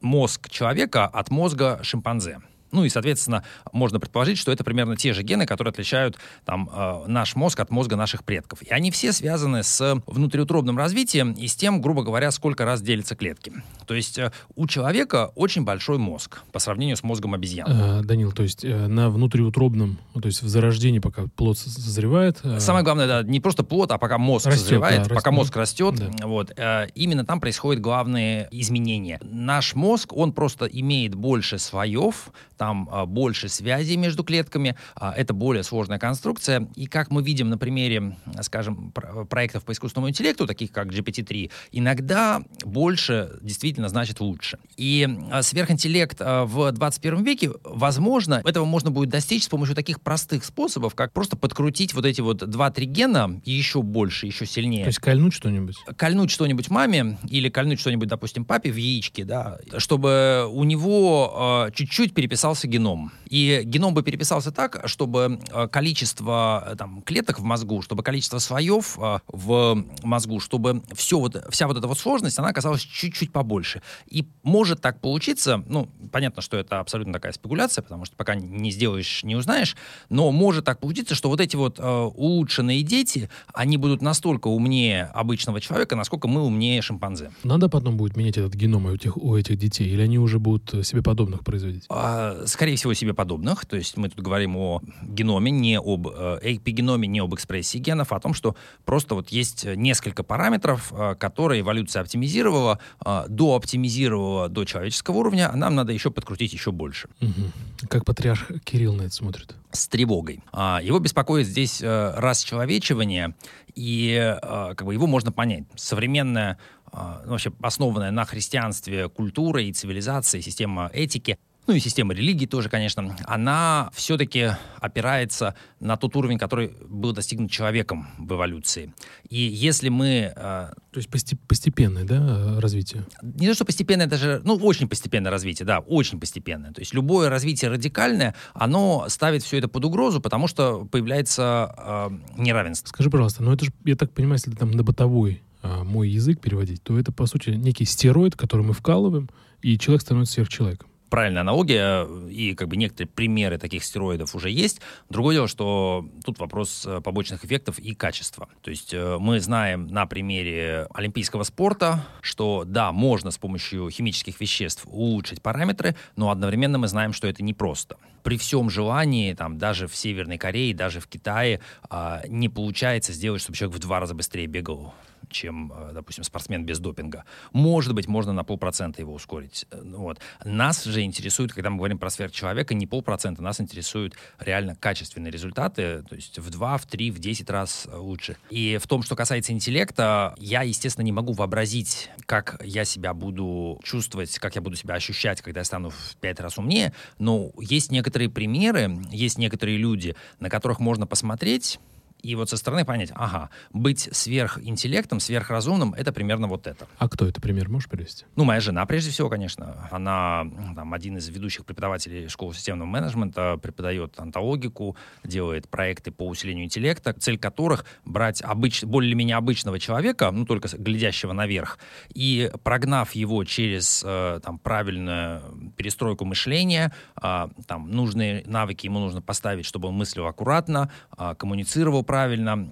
мозг 0.00 0.48
человека 0.48 1.06
от 1.06 1.30
мозга 1.30 1.80
шимпанзе. 1.82 2.40
Ну 2.76 2.84
и, 2.84 2.90
соответственно, 2.90 3.42
можно 3.72 3.98
предположить, 3.98 4.36
что 4.36 4.52
это 4.52 4.62
примерно 4.62 4.96
те 4.96 5.14
же 5.14 5.22
гены, 5.22 5.46
которые 5.46 5.70
отличают 5.70 6.18
там, 6.44 6.68
э, 6.70 7.04
наш 7.06 7.34
мозг 7.34 7.58
от 7.60 7.70
мозга 7.70 7.96
наших 7.96 8.22
предков. 8.22 8.60
И 8.62 8.68
они 8.68 8.90
все 8.90 9.14
связаны 9.14 9.62
с 9.62 10.02
внутриутробным 10.06 10.76
развитием 10.76 11.32
и 11.32 11.46
с 11.46 11.56
тем, 11.56 11.80
грубо 11.80 12.02
говоря, 12.02 12.30
сколько 12.30 12.66
раз 12.66 12.82
делятся 12.82 13.16
клетки. 13.16 13.50
То 13.86 13.94
есть 13.94 14.18
э, 14.18 14.30
у 14.56 14.66
человека 14.66 15.32
очень 15.36 15.64
большой 15.64 15.96
мозг 15.96 16.42
по 16.52 16.58
сравнению 16.58 16.98
с 16.98 17.02
мозгом 17.02 17.32
обезьян. 17.32 17.66
Э, 17.66 18.02
Данил, 18.02 18.30
то 18.32 18.42
есть 18.42 18.62
э, 18.62 18.88
на 18.88 19.08
внутриутробном, 19.08 19.96
ну, 20.12 20.20
то 20.20 20.26
есть 20.26 20.42
в 20.42 20.48
зарождении, 20.48 20.98
пока 20.98 21.28
плод 21.34 21.56
созревает... 21.56 22.40
Э, 22.44 22.60
Самое 22.60 22.84
главное, 22.84 23.06
да, 23.06 23.22
не 23.22 23.40
просто 23.40 23.64
плод, 23.64 23.90
а 23.90 23.96
пока 23.96 24.18
мозг 24.18 24.48
растет, 24.48 24.64
созревает, 24.64 25.08
да, 25.08 25.14
пока 25.14 25.30
мозг 25.30 25.56
растет, 25.56 25.94
да. 25.94 26.26
вот, 26.26 26.52
э, 26.58 26.88
именно 26.94 27.24
там 27.24 27.40
происходят 27.40 27.80
главные 27.80 28.48
изменения. 28.50 29.18
Наш 29.22 29.74
мозг, 29.74 30.12
он 30.12 30.32
просто 30.32 30.66
имеет 30.66 31.14
больше 31.14 31.58
слоев, 31.58 32.32
там 32.56 32.65
а, 32.70 33.06
больше 33.06 33.48
связей 33.48 33.96
между 33.96 34.24
клетками, 34.24 34.76
а, 34.94 35.12
это 35.12 35.34
более 35.34 35.62
сложная 35.62 35.98
конструкция. 35.98 36.68
И 36.74 36.86
как 36.86 37.10
мы 37.10 37.22
видим 37.22 37.48
на 37.48 37.58
примере, 37.58 38.16
скажем, 38.40 38.92
проектов 39.28 39.64
по 39.64 39.72
искусственному 39.72 40.10
интеллекту, 40.10 40.46
таких 40.46 40.72
как 40.72 40.92
GPT-3, 40.92 41.50
иногда 41.72 42.42
больше 42.64 43.38
действительно 43.42 43.88
значит 43.88 44.20
лучше. 44.20 44.58
И 44.76 45.08
а, 45.30 45.42
сверхинтеллект 45.42 46.20
в 46.20 46.72
21 46.72 47.22
веке, 47.22 47.50
возможно, 47.64 48.42
этого 48.44 48.64
можно 48.64 48.90
будет 48.90 49.10
достичь 49.10 49.44
с 49.44 49.48
помощью 49.48 49.74
таких 49.74 50.00
простых 50.00 50.44
способов, 50.44 50.94
как 50.94 51.12
просто 51.12 51.36
подкрутить 51.36 51.94
вот 51.94 52.04
эти 52.04 52.20
вот 52.20 52.42
2-3 52.42 52.84
гена 52.84 53.40
еще 53.44 53.82
больше, 53.82 54.26
еще 54.26 54.46
сильнее. 54.46 54.84
То 54.84 54.88
есть 54.88 54.98
кольнуть 54.98 55.34
что-нибудь? 55.34 55.76
Кольнуть 55.96 56.30
что-нибудь 56.30 56.70
маме 56.70 57.18
или 57.28 57.48
кольнуть 57.48 57.80
что-нибудь, 57.80 58.08
допустим, 58.08 58.44
папе 58.44 58.70
в 58.70 58.76
яичке, 58.76 59.24
да, 59.24 59.58
чтобы 59.78 60.48
у 60.50 60.64
него 60.64 61.66
э, 61.68 61.72
чуть-чуть 61.72 62.14
переписал 62.14 62.55
переписался 62.56 62.68
геном. 62.68 63.12
И 63.28 63.62
геном 63.64 63.94
бы 63.94 64.02
переписался 64.02 64.52
так, 64.52 64.82
чтобы 64.86 65.40
э, 65.52 65.68
количество 65.68 66.74
там, 66.78 67.02
клеток 67.02 67.38
в 67.38 67.42
мозгу, 67.42 67.82
чтобы 67.82 68.02
количество 68.02 68.38
слоев 68.38 68.96
в 69.26 69.84
мозгу, 70.02 70.40
чтобы 70.40 70.82
все 70.94 71.18
вот, 71.18 71.36
вся 71.50 71.66
вот 71.66 71.76
эта 71.76 71.86
вот 71.86 71.98
сложность, 71.98 72.38
она 72.38 72.48
оказалась 72.48 72.82
чуть-чуть 72.82 73.32
побольше. 73.32 73.82
И 74.08 74.26
может 74.42 74.80
так 74.80 75.00
получиться, 75.00 75.62
ну, 75.68 75.88
понятно, 76.12 76.42
что 76.42 76.56
это 76.56 76.80
абсолютно 76.80 77.12
такая 77.12 77.32
спекуляция, 77.32 77.82
потому 77.82 78.04
что 78.04 78.16
пока 78.16 78.34
не 78.34 78.70
сделаешь, 78.70 79.24
не 79.24 79.36
узнаешь, 79.36 79.76
но 80.08 80.30
может 80.32 80.64
так 80.64 80.80
получиться, 80.80 81.14
что 81.14 81.28
вот 81.28 81.40
эти 81.40 81.56
вот 81.56 81.78
э, 81.78 81.82
улучшенные 81.82 82.82
дети, 82.82 83.28
они 83.52 83.76
будут 83.76 84.02
настолько 84.02 84.48
умнее 84.48 85.10
обычного 85.14 85.60
человека, 85.60 85.96
насколько 85.96 86.28
мы 86.28 86.42
умнее 86.42 86.80
шимпанзе. 86.82 87.32
Надо 87.42 87.68
потом 87.68 87.96
будет 87.96 88.16
менять 88.16 88.38
этот 88.38 88.54
геном 88.54 88.86
у 88.86 88.94
этих, 88.94 89.16
у 89.16 89.36
этих 89.36 89.58
детей, 89.58 89.88
или 89.88 90.02
они 90.02 90.18
уже 90.18 90.38
будут 90.38 90.86
себе 90.86 91.02
подобных 91.02 91.42
производить? 91.44 91.84
А, 91.88 92.35
скорее 92.46 92.76
всего, 92.76 92.94
себе 92.94 93.14
подобных. 93.14 93.66
То 93.66 93.76
есть 93.76 93.96
мы 93.96 94.08
тут 94.08 94.20
говорим 94.20 94.56
о 94.56 94.82
геноме, 95.02 95.50
не 95.50 95.78
об 95.78 96.08
э, 96.08 96.38
эпигеноме, 96.42 97.08
не 97.08 97.20
об 97.20 97.34
экспрессии 97.34 97.78
генов, 97.78 98.12
а 98.12 98.16
о 98.16 98.20
том, 98.20 98.34
что 98.34 98.56
просто 98.84 99.14
вот 99.14 99.30
есть 99.30 99.64
несколько 99.64 100.22
параметров, 100.22 100.92
э, 100.92 101.14
которые 101.14 101.60
эволюция 101.60 102.02
оптимизировала, 102.02 102.78
э, 103.04 103.24
до 103.28 103.54
оптимизировала 103.54 104.48
до 104.48 104.64
человеческого 104.64 105.16
уровня, 105.16 105.50
а 105.52 105.56
нам 105.56 105.74
надо 105.74 105.92
еще 105.92 106.10
подкрутить 106.10 106.52
еще 106.52 106.72
больше. 106.72 107.08
Угу. 107.20 107.88
Как 107.88 108.04
патриарх 108.04 108.50
Кирилл 108.64 108.94
на 108.94 109.02
это 109.02 109.14
смотрит? 109.14 109.54
С 109.70 109.88
тревогой. 109.88 110.40
А, 110.52 110.80
его 110.82 110.98
беспокоит 110.98 111.46
здесь 111.46 111.82
расчеловечивание, 111.82 113.34
и 113.74 114.36
как 114.40 114.84
бы 114.84 114.94
его 114.94 115.06
можно 115.06 115.32
понять. 115.32 115.64
Современная 115.74 116.58
ну, 116.92 117.32
вообще 117.32 117.52
основанная 117.60 118.10
на 118.10 118.24
христианстве 118.24 119.08
культура 119.08 119.62
и 119.62 119.72
цивилизация, 119.72 120.40
система 120.40 120.90
этики, 120.94 121.38
ну 121.66 121.74
и 121.74 121.80
система 121.80 122.14
религии 122.14 122.46
тоже, 122.46 122.68
конечно, 122.68 123.16
она 123.24 123.90
все-таки 123.92 124.50
опирается 124.80 125.54
на 125.80 125.96
тот 125.96 126.14
уровень, 126.16 126.38
который 126.38 126.72
был 126.88 127.12
достигнут 127.12 127.50
человеком 127.50 128.08
в 128.18 128.32
эволюции. 128.32 128.94
И 129.28 129.38
если 129.38 129.88
мы... 129.88 130.32
Э, 130.36 130.72
то 130.92 130.98
есть 130.98 131.10
постепенное, 131.48 132.04
да, 132.04 132.60
развитие? 132.60 133.04
Не 133.22 133.48
то, 133.48 133.54
что 133.54 133.64
постепенное, 133.64 134.06
даже, 134.06 134.40
ну, 134.44 134.54
очень 134.54 134.88
постепенное 134.88 135.30
развитие, 135.30 135.66
да, 135.66 135.80
очень 135.80 136.20
постепенное. 136.20 136.72
То 136.72 136.80
есть 136.80 136.94
любое 136.94 137.28
развитие 137.28 137.70
радикальное, 137.70 138.34
оно 138.54 139.06
ставит 139.08 139.42
все 139.42 139.58
это 139.58 139.68
под 139.68 139.84
угрозу, 139.84 140.20
потому 140.20 140.46
что 140.46 140.84
появляется 140.84 141.74
э, 141.76 142.40
неравенство. 142.40 142.88
Скажи, 142.88 143.10
пожалуйста, 143.10 143.42
ну 143.42 143.52
это 143.52 143.64
же, 143.64 143.72
я 143.84 143.96
так 143.96 144.12
понимаю, 144.12 144.34
если 144.34 144.52
там 144.52 144.70
на 144.70 144.84
бытовой 144.84 145.42
а, 145.62 145.82
мой 145.82 146.08
язык 146.08 146.40
переводить, 146.40 146.82
то 146.82 146.98
это, 146.98 147.10
по 147.10 147.26
сути, 147.26 147.50
некий 147.50 147.84
стероид, 147.84 148.36
который 148.36 148.64
мы 148.64 148.72
вкалываем, 148.72 149.28
и 149.62 149.78
человек 149.78 150.02
становится 150.02 150.34
сверхчеловеком 150.34 150.88
правильная 151.08 151.42
аналогия, 151.42 152.06
и 152.28 152.54
как 152.54 152.68
бы 152.68 152.76
некоторые 152.76 153.08
примеры 153.08 153.58
таких 153.58 153.84
стероидов 153.84 154.34
уже 154.34 154.50
есть. 154.50 154.80
Другое 155.08 155.36
дело, 155.36 155.48
что 155.48 156.08
тут 156.24 156.38
вопрос 156.38 156.84
э, 156.86 157.00
побочных 157.00 157.44
эффектов 157.44 157.78
и 157.78 157.94
качества. 157.94 158.48
То 158.62 158.70
есть 158.70 158.92
э, 158.92 159.18
мы 159.18 159.40
знаем 159.40 159.86
на 159.86 160.06
примере 160.06 160.88
олимпийского 160.94 161.42
спорта, 161.42 162.06
что 162.20 162.64
да, 162.66 162.92
можно 162.92 163.30
с 163.30 163.38
помощью 163.38 163.90
химических 163.90 164.40
веществ 164.40 164.84
улучшить 164.86 165.42
параметры, 165.42 165.96
но 166.16 166.30
одновременно 166.30 166.78
мы 166.78 166.88
знаем, 166.88 167.12
что 167.12 167.28
это 167.28 167.42
непросто. 167.42 167.96
При 168.22 168.38
всем 168.38 168.70
желании, 168.70 169.34
там, 169.34 169.58
даже 169.58 169.86
в 169.86 169.94
Северной 169.94 170.38
Корее, 170.38 170.74
даже 170.74 171.00
в 171.00 171.06
Китае, 171.06 171.60
а, 171.88 172.22
не 172.26 172.48
получается 172.48 173.12
сделать, 173.12 173.40
чтобы 173.40 173.56
человек 173.56 173.76
в 173.76 173.80
два 173.80 174.00
раза 174.00 174.14
быстрее 174.14 174.46
бегал 174.46 174.94
чем, 175.28 175.72
э, 175.74 175.92
допустим, 175.92 176.24
спортсмен 176.24 176.64
без 176.64 176.78
допинга. 176.78 177.24
Может 177.52 177.94
быть, 177.94 178.06
можно 178.06 178.32
на 178.32 178.44
полпроцента 178.44 179.00
его 179.00 179.14
ускорить. 179.14 179.66
Э, 179.70 179.80
ну 179.82 179.98
вот. 179.98 180.20
Нас 180.44 180.84
же 180.84 181.02
интересует, 181.02 181.52
когда 181.52 181.70
мы 181.70 181.78
говорим 181.78 181.98
про 181.98 182.10
сверхчеловека, 182.10 182.74
не 182.74 182.86
полпроцента, 182.86 183.42
нас 183.42 183.60
интересуют 183.60 184.14
реально 184.38 184.76
качественные 184.76 185.30
результаты, 185.30 186.02
то 186.08 186.14
есть 186.14 186.38
в 186.38 186.50
два, 186.50 186.76
в 186.78 186.86
три, 186.86 187.10
в 187.10 187.18
десять 187.18 187.50
раз 187.50 187.86
э, 187.90 187.96
лучше. 187.96 188.36
И 188.50 188.78
в 188.80 188.86
том, 188.86 189.02
что 189.02 189.16
касается 189.16 189.52
интеллекта, 189.52 190.34
я, 190.38 190.62
естественно, 190.62 191.04
не 191.04 191.12
могу 191.12 191.32
вообразить, 191.32 192.10
как 192.26 192.60
я 192.64 192.84
себя 192.84 193.14
буду 193.14 193.80
чувствовать, 193.82 194.38
как 194.38 194.54
я 194.54 194.60
буду 194.60 194.76
себя 194.76 194.94
ощущать, 194.94 195.42
когда 195.42 195.60
я 195.60 195.64
стану 195.64 195.90
в 195.90 196.16
пять 196.20 196.40
раз 196.40 196.58
умнее, 196.58 196.92
но 197.18 197.52
есть 197.58 197.90
некоторые 197.90 198.30
примеры, 198.30 198.98
есть 199.10 199.38
некоторые 199.38 199.78
люди, 199.78 200.14
на 200.40 200.50
которых 200.50 200.80
можно 200.80 201.06
посмотреть, 201.06 201.78
и 202.22 202.34
вот 202.34 202.50
со 202.50 202.56
стороны 202.56 202.84
понять, 202.84 203.12
ага, 203.14 203.50
быть 203.72 204.08
сверхинтеллектом, 204.12 205.20
сверхразумным, 205.20 205.94
это 205.94 206.12
примерно 206.12 206.48
вот 206.48 206.66
это. 206.66 206.88
А 206.98 207.08
кто 207.08 207.26
это 207.26 207.40
пример 207.40 207.68
можешь 207.68 207.88
привести? 207.88 208.24
Ну, 208.34 208.44
моя 208.44 208.60
жена, 208.60 208.84
прежде 208.86 209.10
всего, 209.10 209.28
конечно. 209.28 209.88
Она 209.92 210.44
там, 210.74 210.92
один 210.92 211.18
из 211.18 211.28
ведущих 211.28 211.64
преподавателей 211.64 212.28
школы 212.28 212.52
системного 212.54 212.88
менеджмента, 212.88 213.58
преподает 213.58 214.18
антологику, 214.18 214.96
делает 215.22 215.68
проекты 215.68 216.10
по 216.10 216.26
усилению 216.26 216.64
интеллекта, 216.64 217.12
цель 217.12 217.38
которых 217.38 217.84
брать 218.04 218.42
обыч... 218.42 218.82
более-менее 218.82 219.36
обычного 219.36 219.78
человека, 219.78 220.30
ну, 220.32 220.46
только 220.46 220.68
глядящего 220.76 221.32
наверх, 221.32 221.78
и 222.12 222.50
прогнав 222.64 223.14
его 223.14 223.44
через 223.44 224.02
э, 224.04 224.40
там, 224.42 224.58
правильную 224.58 225.42
перестройку 225.76 226.24
мышления, 226.24 226.92
э, 227.22 227.48
там, 227.68 227.90
нужные 227.90 228.42
навыки 228.46 228.86
ему 228.86 228.98
нужно 228.98 229.22
поставить, 229.22 229.64
чтобы 229.64 229.88
он 229.88 229.94
мыслил 229.94 230.26
аккуратно, 230.26 230.90
э, 231.16 231.34
коммуницировал 231.38 232.02
правильно. 232.02 232.15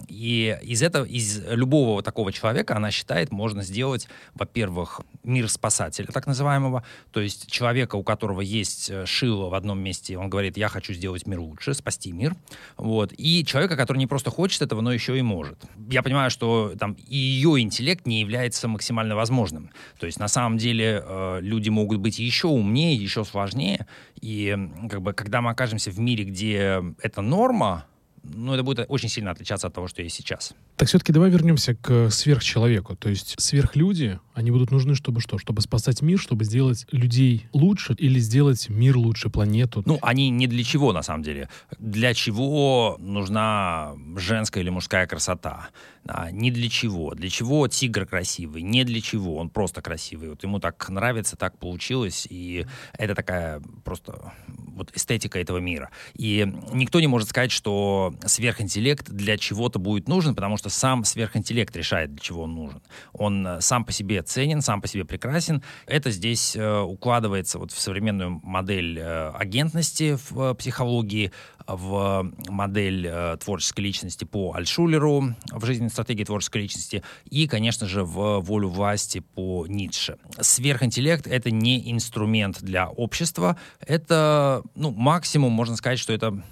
И 0.09 0.59
из 0.63 0.83
этого, 0.83 1.05
из 1.05 1.43
любого 1.49 2.03
такого 2.03 2.33
человека, 2.33 2.77
она 2.77 2.91
считает, 2.91 3.33
можно 3.33 3.63
сделать, 3.63 4.09
во-первых, 4.35 5.01
мир 5.23 5.49
спасателя, 5.49 6.07
так 6.07 6.27
называемого, 6.27 6.85
то 7.13 7.21
есть 7.21 7.51
человека, 7.51 7.97
у 7.97 8.03
которого 8.03 8.41
есть 8.41 8.91
э, 8.91 9.07
шило 9.07 9.49
в 9.49 9.55
одном 9.55 9.79
месте, 9.79 10.19
он 10.19 10.29
говорит, 10.29 10.57
я 10.57 10.69
хочу 10.69 10.93
сделать 10.93 11.27
мир 11.27 11.41
лучше, 11.41 11.75
спасти 11.75 12.13
мир, 12.13 12.35
вот, 12.77 13.13
и 13.17 13.45
человека, 13.45 13.77
который 13.77 13.99
не 13.99 14.07
просто 14.07 14.31
хочет 14.31 14.63
этого, 14.63 14.81
но 14.81 14.93
еще 14.93 15.19
и 15.19 15.23
может. 15.23 15.59
Я 15.91 16.03
понимаю, 16.03 16.31
что 16.31 16.75
там 16.79 16.97
ее 17.07 17.61
интеллект 17.61 18.07
не 18.07 18.21
является 18.21 18.69
максимально 18.69 19.17
возможным, 19.17 19.71
то 19.99 20.07
есть 20.07 20.19
на 20.19 20.29
самом 20.29 20.59
деле 20.59 21.03
э, 21.05 21.39
люди 21.41 21.71
могут 21.71 21.99
быть 21.99 22.19
еще 22.19 22.49
умнее, 22.49 22.95
еще 22.95 23.25
сложнее, 23.25 23.87
и 24.21 24.57
как 24.91 25.03
бы 25.03 25.13
когда 25.13 25.41
мы 25.41 25.51
окажемся 25.51 25.91
в 25.91 25.99
мире, 25.99 26.25
где 26.25 26.83
это 27.03 27.23
норма, 27.23 27.87
ну, 28.25 28.55
это 28.55 28.63
будет 28.63 28.87
очень 28.89 29.09
сильно 29.09 29.31
отличаться 29.31 29.67
от 29.67 29.75
того, 29.75 29.89
что 29.89 30.03
есть 30.03 30.17
сейчас. 30.17 30.55
Так 30.77 30.89
все-таки 30.89 31.13
давай 31.13 31.31
вернемся 31.31 31.77
к 31.77 32.11
сверхчеловеку. 32.11 32.97
То 32.97 33.09
есть 33.09 33.41
сверхлюди, 33.41 34.19
они 34.35 34.51
будут 34.51 34.73
нужны, 34.73 34.97
чтобы 34.97 35.21
что? 35.21 35.39
Чтобы 35.39 35.63
спасать 35.63 36.03
мир, 36.03 36.19
чтобы 36.19 36.45
сделать 36.45 36.87
людей 36.91 37.47
лучше 37.53 37.95
или 37.97 38.19
сделать 38.19 38.69
мир 38.69 38.97
лучше, 38.97 39.31
планету? 39.31 39.85
Ну, 39.87 40.01
они 40.03 40.31
не 40.31 40.49
для 40.49 40.65
чего, 40.65 40.93
на 40.93 41.03
самом 41.03 41.23
деле. 41.23 41.49
Для 41.79 42.13
чего 42.13 42.97
нужна 42.99 43.95
женская 44.17 44.63
или 44.63 44.71
мужская 44.71 45.07
красота? 45.07 45.69
А, 46.07 46.33
не 46.33 46.51
для 46.51 46.69
чего. 46.69 47.15
Для 47.15 47.31
чего 47.31 47.69
тигр 47.69 48.05
красивый? 48.05 48.63
Не 48.63 48.83
для 48.83 49.01
чего. 49.01 49.37
Он 49.37 49.51
просто 49.51 49.81
красивый. 49.81 50.31
Вот 50.31 50.43
ему 50.43 50.59
так 50.59 50.89
нравится, 50.89 51.37
так 51.37 51.57
получилось. 51.59 52.27
И 52.29 52.67
это 52.99 53.15
такая 53.15 53.63
просто 53.85 54.33
вот 54.49 54.91
эстетика 54.95 55.39
этого 55.39 55.59
мира. 55.59 55.91
И 56.15 56.53
никто 56.73 57.01
не 57.01 57.07
может 57.07 57.29
сказать, 57.29 57.53
что 57.53 58.13
сверхинтеллект 58.27 59.09
для 59.09 59.39
чего-то 59.39 59.79
будет 59.79 60.09
нужен, 60.09 60.35
потому 60.35 60.57
что 60.57 60.64
сам 60.71 61.05
сверхинтеллект 61.05 61.75
решает, 61.77 62.11
для 62.13 62.21
чего 62.21 62.43
он 62.43 62.55
нужен. 62.55 62.83
Он 63.13 63.47
э, 63.47 63.61
сам 63.61 63.85
по 63.85 63.93
себе 63.93 64.23
ценен, 64.23 64.61
сам 64.61 64.81
по 64.81 64.89
себе 64.89 65.05
прекрасен. 65.05 65.63
Это 65.87 66.11
здесь 66.11 66.57
э, 66.57 66.81
укладывается 66.81 67.59
вот 67.59 67.73
в 67.73 67.79
современную 67.79 68.41
модель 68.43 68.99
э, 68.99 69.31
агентности 69.31 70.17
в 70.31 70.41
э, 70.41 70.55
психологии, 70.55 71.33
в 71.67 72.31
модель 72.49 73.07
э, 73.07 73.37
творческой 73.43 73.81
личности 73.81 74.25
по 74.25 74.55
Альшулеру 74.55 75.35
в 75.51 75.65
жизненной 75.65 75.91
стратегии 75.91 76.25
творческой 76.25 76.63
личности 76.63 77.03
и, 77.31 77.47
конечно 77.47 77.87
же, 77.87 78.05
в 78.05 78.41
волю 78.41 78.69
власти 78.69 79.21
по 79.21 79.67
Ницше. 79.67 80.19
Сверхинтеллект— 80.41 81.27
это 81.29 81.51
не 81.51 81.91
инструмент 81.91 82.63
для 82.63 82.89
общества, 82.89 83.57
это, 83.81 84.63
ну, 84.75 84.91
максимум, 84.91 85.53
можно 85.53 85.77
сказать, 85.77 85.99
что 85.99 86.13
это 86.13 86.43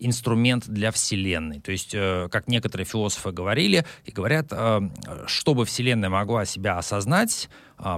инструмент 0.00 0.68
для 0.68 0.90
Вселенной. 0.90 1.60
То 1.60 1.72
есть, 1.72 1.94
э, 1.94 2.28
как 2.30 2.48
некоторые 2.48 2.86
философы 2.86 3.30
говорили 3.32 3.84
и 4.04 4.10
говорят, 4.10 4.48
э, 4.50 4.80
чтобы 5.26 5.64
Вселенная 5.64 6.08
могла 6.08 6.44
себя 6.44 6.78
осознать, 6.78 7.48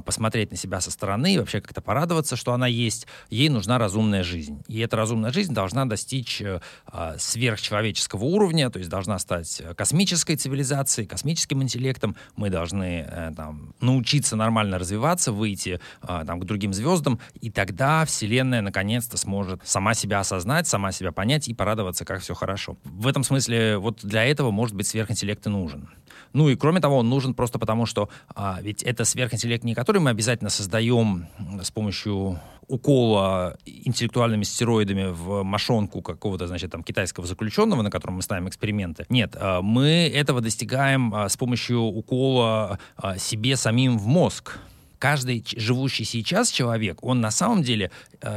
посмотреть 0.04 0.50
на 0.50 0.56
себя 0.56 0.80
со 0.80 0.90
стороны 0.90 1.34
и 1.34 1.38
вообще 1.38 1.60
как-то 1.60 1.80
порадоваться, 1.80 2.36
что 2.36 2.52
она 2.52 2.66
есть, 2.66 3.06
ей 3.30 3.48
нужна 3.48 3.78
разумная 3.78 4.22
жизнь. 4.22 4.62
И 4.68 4.78
эта 4.80 4.96
разумная 4.96 5.32
жизнь 5.32 5.52
должна 5.52 5.86
достичь 5.86 6.40
э, 6.40 6.60
а, 6.86 7.16
сверхчеловеческого 7.18 8.24
уровня, 8.24 8.70
то 8.70 8.78
есть 8.78 8.90
должна 8.90 9.18
стать 9.18 9.62
космической 9.76 10.36
цивилизацией, 10.36 11.06
космическим 11.06 11.62
интеллектом. 11.62 12.16
Мы 12.36 12.50
должны 12.50 13.06
э, 13.08 13.32
там, 13.36 13.74
научиться 13.80 14.36
нормально 14.36 14.78
развиваться, 14.78 15.32
выйти 15.32 15.80
э, 16.02 16.24
там, 16.26 16.40
к 16.40 16.44
другим 16.44 16.72
звездам, 16.72 17.20
и 17.40 17.50
тогда 17.50 18.04
Вселенная 18.04 18.62
наконец-то 18.62 19.16
сможет 19.16 19.60
сама 19.64 19.94
себя 19.94 20.20
осознать, 20.20 20.66
сама 20.66 20.92
себя 20.92 21.12
понять 21.12 21.48
и 21.48 21.54
порадоваться, 21.54 22.04
как 22.04 22.20
все 22.20 22.34
хорошо. 22.34 22.76
В 22.84 23.06
этом 23.06 23.24
смысле 23.24 23.78
вот 23.78 24.00
для 24.02 24.24
этого, 24.24 24.50
может 24.50 24.76
быть, 24.76 24.86
сверхинтеллект 24.86 25.46
и 25.46 25.50
нужен. 25.50 25.88
Ну 26.32 26.48
и 26.48 26.56
кроме 26.56 26.80
того, 26.80 26.98
он 26.98 27.08
нужен 27.08 27.34
просто 27.34 27.58
потому, 27.58 27.86
что 27.86 28.08
а, 28.34 28.58
ведь 28.62 28.82
это 28.82 29.04
сверхинтеллект, 29.04 29.64
не 29.64 29.71
который 29.74 30.00
мы 30.00 30.10
обязательно 30.10 30.50
создаем 30.50 31.26
с 31.62 31.70
помощью 31.70 32.40
укола 32.68 33.58
интеллектуальными 33.66 34.44
стероидами 34.44 35.10
в 35.10 35.42
мошонку 35.42 36.00
какого-то, 36.00 36.46
значит, 36.46 36.70
там, 36.70 36.82
китайского 36.82 37.26
заключенного, 37.26 37.82
на 37.82 37.90
котором 37.90 38.14
мы 38.14 38.22
ставим 38.22 38.48
эксперименты. 38.48 39.04
Нет, 39.08 39.36
а, 39.38 39.60
мы 39.62 40.10
этого 40.12 40.40
достигаем 40.40 41.14
а, 41.14 41.28
с 41.28 41.36
помощью 41.36 41.80
укола 41.80 42.78
а, 42.96 43.18
себе 43.18 43.56
самим 43.56 43.98
в 43.98 44.06
мозг 44.06 44.58
каждый 45.02 45.44
живущий 45.56 46.04
сейчас 46.04 46.48
человек, 46.48 47.02
он 47.02 47.20
на 47.20 47.32
самом 47.32 47.64
деле, 47.64 47.90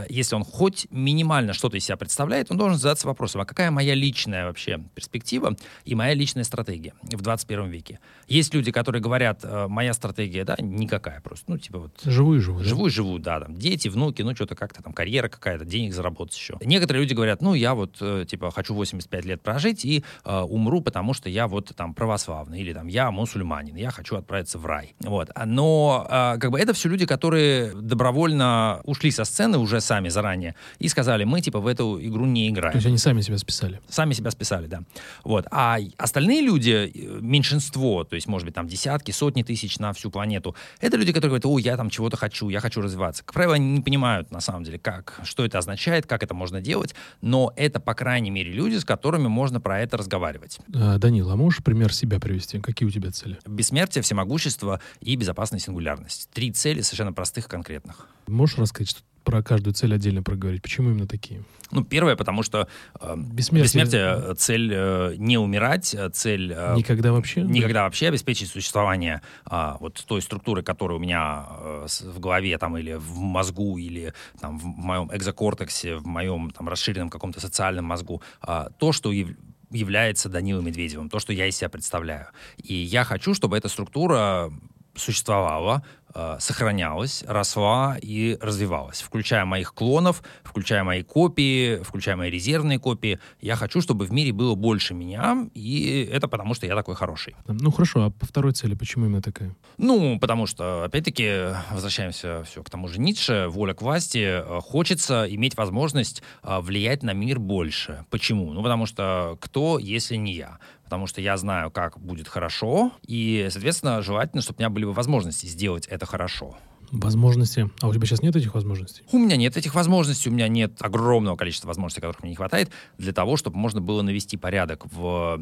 если 0.09 0.35
он 0.35 0.43
хоть 0.43 0.87
минимально 0.89 1.53
что-то 1.53 1.77
из 1.77 1.85
себя 1.85 1.97
представляет, 1.97 2.51
он 2.51 2.57
должен 2.57 2.77
задаться 2.77 3.07
вопросом, 3.07 3.41
а 3.41 3.45
какая 3.45 3.71
моя 3.71 3.93
личная 3.93 4.45
вообще 4.45 4.79
перспектива 4.93 5.55
и 5.83 5.95
моя 5.95 6.13
личная 6.13 6.43
стратегия 6.43 6.93
в 7.03 7.21
21 7.21 7.69
веке? 7.69 7.99
Есть 8.27 8.53
люди, 8.53 8.71
которые 8.71 9.01
говорят, 9.01 9.41
э, 9.43 9.67
моя 9.67 9.93
стратегия, 9.93 10.43
да, 10.43 10.55
никакая 10.59 11.21
просто, 11.21 11.51
ну, 11.51 11.57
типа 11.57 11.79
вот... 11.79 11.91
Живу 12.03 12.35
и 12.35 12.39
живу. 12.39 12.63
Живу 12.63 12.87
и 12.87 12.89
живу, 12.89 13.19
да, 13.19 13.39
там, 13.39 13.55
дети, 13.55 13.87
внуки, 13.87 14.21
ну, 14.21 14.35
что-то 14.35 14.55
как-то 14.55 14.81
там, 14.81 14.93
карьера 14.93 15.27
какая-то, 15.27 15.65
денег 15.65 15.93
заработать 15.93 16.35
еще. 16.35 16.57
Некоторые 16.61 17.03
люди 17.03 17.13
говорят, 17.13 17.41
ну, 17.41 17.53
я 17.53 17.75
вот, 17.75 17.97
э, 18.01 18.25
типа, 18.27 18.51
хочу 18.51 18.73
85 18.73 19.25
лет 19.25 19.41
прожить 19.41 19.85
и 19.85 20.03
э, 20.23 20.39
умру, 20.41 20.81
потому 20.81 21.13
что 21.13 21.29
я 21.29 21.47
вот 21.47 21.71
там 21.75 21.93
православный, 21.93 22.61
или 22.61 22.73
там, 22.73 22.87
я 22.87 23.11
мусульманин, 23.11 23.75
я 23.75 23.91
хочу 23.91 24.15
отправиться 24.15 24.57
в 24.57 24.65
рай. 24.65 24.95
Вот. 25.01 25.29
Но, 25.45 26.07
э, 26.09 26.37
как 26.39 26.51
бы 26.51 26.59
это 26.59 26.73
все 26.73 26.89
люди, 26.89 27.05
которые 27.05 27.73
добровольно 27.73 28.81
ушли 28.83 29.11
со 29.11 29.25
сцены 29.25 29.57
уже 29.57 29.74
сами 29.79 30.09
заранее 30.09 30.55
и 30.79 30.87
сказали, 30.87 31.23
мы 31.23 31.41
типа 31.41 31.59
в 31.59 31.67
эту 31.67 31.99
игру 32.01 32.25
не 32.25 32.49
играем. 32.49 32.71
То 32.71 32.77
есть 32.77 32.87
они 32.87 32.97
сами 32.97 33.21
себя 33.21 33.37
списали? 33.37 33.81
Сами 33.89 34.13
себя 34.13 34.31
списали, 34.31 34.67
да. 34.67 34.81
Вот. 35.23 35.45
А 35.51 35.77
остальные 35.97 36.41
люди, 36.41 36.91
меньшинство, 37.21 38.03
то 38.03 38.15
есть, 38.15 38.27
может 38.27 38.45
быть, 38.45 38.55
там 38.55 38.67
десятки, 38.67 39.11
сотни 39.11 39.43
тысяч 39.43 39.79
на 39.79 39.93
всю 39.93 40.09
планету, 40.09 40.55
это 40.79 40.97
люди, 40.97 41.11
которые 41.11 41.39
говорят, 41.39 41.45
о, 41.45 41.59
я 41.59 41.77
там 41.77 41.89
чего-то 41.89 42.17
хочу, 42.17 42.49
я 42.49 42.59
хочу 42.59 42.81
развиваться. 42.81 43.23
Как 43.23 43.33
правило, 43.33 43.55
они 43.55 43.71
не 43.71 43.81
понимают, 43.81 44.31
на 44.31 44.41
самом 44.41 44.63
деле, 44.63 44.79
как, 44.79 45.19
что 45.23 45.45
это 45.45 45.57
означает, 45.57 46.05
как 46.05 46.23
это 46.23 46.33
можно 46.33 46.61
делать, 46.61 46.95
но 47.21 47.53
это, 47.55 47.79
по 47.79 47.93
крайней 47.93 48.31
мере, 48.31 48.51
люди, 48.51 48.75
с 48.75 48.85
которыми 48.85 49.27
можно 49.27 49.59
про 49.59 49.79
это 49.79 49.97
разговаривать. 49.97 50.59
А, 50.73 50.97
Данил, 50.97 51.29
а 51.29 51.35
можешь 51.35 51.63
пример 51.63 51.93
себя 51.93 52.19
привести? 52.19 52.59
Какие 52.59 52.87
у 52.87 52.91
тебя 52.91 53.11
цели? 53.11 53.37
Бессмертие, 53.45 54.01
всемогущество 54.01 54.81
и 55.01 55.15
безопасная 55.15 55.59
сингулярность. 55.59 56.29
Три 56.33 56.51
цели 56.51 56.81
совершенно 56.81 57.13
простых, 57.13 57.47
конкретных. 57.47 58.07
Можешь 58.27 58.57
рассказать 58.57 58.89
что 58.89 59.01
про 59.25 59.43
каждую 59.43 59.73
цель 59.73 59.93
отдельно 59.93 60.23
проговорить? 60.23 60.61
Почему 60.61 60.91
именно 60.91 61.07
такие? 61.07 61.43
Ну, 61.71 61.83
первое, 61.83 62.15
потому 62.15 62.43
что 62.43 62.67
э, 63.01 63.15
бессмертие, 63.17 63.63
бессмертие 63.63 64.31
э, 64.31 64.35
цель 64.37 64.71
э, 64.73 65.15
не 65.17 65.37
умирать, 65.37 65.93
э, 65.93 66.09
цель... 66.09 66.53
Э, 66.55 66.75
никогда 66.75 67.11
вообще? 67.11 67.41
Никогда 67.41 67.79
да? 67.79 67.83
вообще 67.83 68.07
обеспечить 68.07 68.49
существование 68.49 69.21
э, 69.49 69.73
вот 69.79 70.01
той 70.07 70.21
структуры, 70.21 70.63
которая 70.63 70.97
у 70.97 71.01
меня 71.01 71.45
э, 71.49 71.87
в 72.03 72.19
голове 72.19 72.57
там 72.57 72.77
или 72.77 72.93
в 72.93 73.17
мозгу, 73.17 73.77
или 73.77 74.13
там 74.39 74.59
в 74.59 74.65
моем 74.65 75.09
экзокортексе, 75.11 75.95
в 75.95 76.05
моем 76.05 76.51
там 76.51 76.69
расширенном 76.69 77.09
каком-то 77.09 77.39
социальном 77.39 77.85
мозгу. 77.85 78.21
Э, 78.47 78.67
то, 78.77 78.91
что 78.93 79.11
яв 79.11 79.29
является 79.71 80.29
Данилом 80.29 80.65
Медведевым, 80.65 81.09
то, 81.09 81.19
что 81.19 81.33
я 81.33 81.47
из 81.47 81.57
себя 81.57 81.69
представляю. 81.69 82.27
И 82.57 82.73
я 82.73 83.03
хочу, 83.03 83.33
чтобы 83.33 83.57
эта 83.57 83.67
структура 83.67 84.53
существовала, 84.95 85.83
э, 86.15 86.37
сохранялась, 86.39 87.23
росла 87.27 87.97
и 88.01 88.37
развивалась, 88.41 89.01
включая 89.01 89.45
моих 89.45 89.73
клонов, 89.73 90.23
включая 90.43 90.83
мои 90.83 91.03
копии, 91.03 91.83
включая 91.83 92.15
мои 92.15 92.29
резервные 92.29 92.79
копии. 92.79 93.19
Я 93.41 93.55
хочу, 93.55 93.81
чтобы 93.81 94.05
в 94.05 94.11
мире 94.11 94.31
было 94.31 94.55
больше 94.55 94.93
меня, 94.93 95.47
и 95.53 96.09
это 96.11 96.27
потому, 96.27 96.53
что 96.53 96.65
я 96.65 96.75
такой 96.75 96.95
хороший. 96.95 97.35
Ну 97.47 97.71
хорошо, 97.71 98.05
а 98.05 98.09
по 98.09 98.25
второй 98.25 98.53
цели 98.53 98.73
почему 98.75 99.05
именно 99.05 99.21
такая? 99.21 99.55
Ну, 99.77 100.17
потому 100.19 100.47
что, 100.47 100.83
опять-таки, 100.83 101.55
возвращаемся 101.71 102.43
все 102.43 102.63
к 102.63 102.69
тому 102.69 102.87
же 102.87 102.99
Ницше, 102.99 103.47
воля 103.49 103.73
к 103.73 103.81
власти, 103.81 104.41
э, 104.41 104.61
хочется 104.61 105.25
иметь 105.29 105.57
возможность 105.57 106.23
э, 106.43 106.59
влиять 106.59 107.03
на 107.03 107.13
мир 107.13 107.39
больше. 107.39 108.05
Почему? 108.09 108.53
Ну, 108.53 108.63
потому 108.63 108.85
что 108.85 109.37
кто, 109.41 109.77
если 109.79 110.15
не 110.15 110.33
я? 110.33 110.59
потому 110.85 111.07
что 111.07 111.19
я 111.19 111.35
знаю, 111.35 111.71
как 111.71 111.99
будет 111.99 112.27
хорошо, 112.27 112.91
и, 113.05 113.47
соответственно, 113.49 114.01
желательно, 114.01 114.41
чтобы 114.41 114.57
у 114.57 114.61
меня 114.61 114.69
были 114.69 114.85
бы 114.85 114.93
возможности 114.93 115.47
сделать 115.47 115.87
это 115.87 116.04
хорошо. 116.05 116.55
Возможности. 116.91 117.69
А 117.81 117.87
у 117.87 117.93
тебя 117.93 118.05
сейчас 118.05 118.21
нет 118.21 118.35
этих 118.35 118.53
возможностей? 118.53 119.03
У 119.11 119.17
меня 119.17 119.35
нет 119.35 119.57
этих 119.57 119.75
возможностей, 119.75 120.29
у 120.29 120.31
меня 120.31 120.47
нет 120.47 120.81
огромного 120.81 121.35
количества 121.35 121.67
возможностей, 121.67 122.01
которых 122.01 122.21
мне 122.21 122.31
не 122.31 122.35
хватает, 122.35 122.69
для 122.97 123.11
того, 123.11 123.37
чтобы 123.37 123.57
можно 123.57 123.81
было 123.81 124.01
навести 124.01 124.37
порядок 124.37 124.85
в 124.85 125.41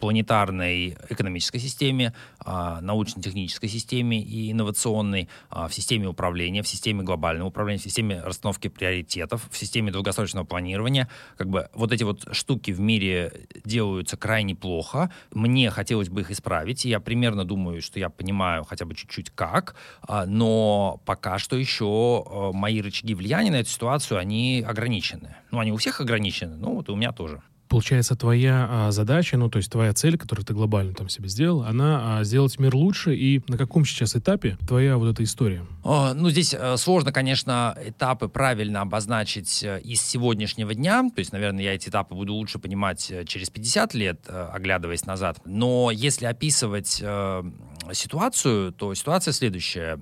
планетарной 0.00 0.96
экономической 1.10 1.58
системе, 1.58 2.14
а, 2.40 2.80
научно-технической 2.80 3.68
системе 3.68 4.20
и 4.20 4.50
инновационной, 4.50 5.28
а, 5.50 5.68
в 5.68 5.74
системе 5.74 6.08
управления, 6.08 6.62
в 6.62 6.68
системе 6.68 7.02
глобального 7.02 7.48
управления, 7.48 7.78
в 7.78 7.84
системе 7.84 8.20
расстановки 8.20 8.68
приоритетов, 8.68 9.46
в 9.50 9.56
системе 9.56 9.92
долгосрочного 9.92 10.44
планирования. 10.44 11.08
Как 11.36 11.48
бы 11.48 11.68
вот 11.74 11.92
эти 11.92 12.02
вот 12.02 12.26
штуки 12.32 12.70
в 12.70 12.80
мире 12.80 13.46
делаются 13.64 14.16
крайне 14.16 14.54
плохо. 14.56 15.12
Мне 15.32 15.70
хотелось 15.70 16.08
бы 16.08 16.22
их 16.22 16.30
исправить. 16.30 16.84
Я 16.84 16.98
примерно 16.98 17.44
думаю, 17.44 17.82
что 17.82 18.00
я 18.00 18.08
понимаю 18.08 18.64
хотя 18.64 18.86
бы 18.86 18.94
чуть-чуть 18.94 19.30
как, 19.30 19.76
а, 20.02 20.24
но 20.26 21.00
пока 21.04 21.38
что 21.38 21.56
еще 21.56 22.50
мои 22.54 22.80
рычаги 22.80 23.14
влияния 23.14 23.50
на 23.50 23.56
эту 23.56 23.68
ситуацию, 23.68 24.18
они 24.18 24.64
ограничены. 24.66 25.36
Ну, 25.50 25.58
они 25.60 25.72
у 25.72 25.76
всех 25.76 26.00
ограничены, 26.00 26.56
ну 26.56 26.76
вот 26.76 26.88
и 26.88 26.92
у 26.92 26.96
меня 26.96 27.12
тоже 27.12 27.42
получается, 27.70 28.16
твоя 28.16 28.66
а, 28.68 28.90
задача, 28.90 29.38
ну, 29.38 29.48
то 29.48 29.58
есть 29.58 29.70
твоя 29.70 29.94
цель, 29.94 30.18
которую 30.18 30.44
ты 30.44 30.52
глобально 30.52 30.92
там 30.92 31.08
себе 31.08 31.28
сделал, 31.28 31.62
она 31.62 32.18
а, 32.18 32.24
сделать 32.24 32.58
мир 32.58 32.74
лучше, 32.74 33.14
и 33.14 33.42
на 33.46 33.56
каком 33.56 33.84
сейчас 33.84 34.16
этапе 34.16 34.58
твоя 34.66 34.98
вот 34.98 35.08
эта 35.08 35.22
история? 35.22 35.64
О, 35.84 36.12
ну, 36.12 36.30
здесь 36.30 36.52
э, 36.52 36.76
сложно, 36.76 37.12
конечно, 37.12 37.78
этапы 37.82 38.28
правильно 38.28 38.80
обозначить 38.80 39.62
э, 39.62 39.80
из 39.82 40.02
сегодняшнего 40.02 40.74
дня, 40.74 41.08
то 41.14 41.20
есть, 41.20 41.32
наверное, 41.32 41.62
я 41.62 41.74
эти 41.74 41.88
этапы 41.88 42.14
буду 42.16 42.34
лучше 42.34 42.58
понимать 42.58 43.08
э, 43.08 43.24
через 43.24 43.48
50 43.50 43.94
лет, 43.94 44.28
оглядываясь 44.28 45.06
назад, 45.06 45.38
но 45.44 45.90
если 45.92 46.26
описывать 46.26 47.02
ситуацию, 47.92 48.72
то 48.72 48.94
ситуация 48.94 49.32
следующая. 49.32 49.98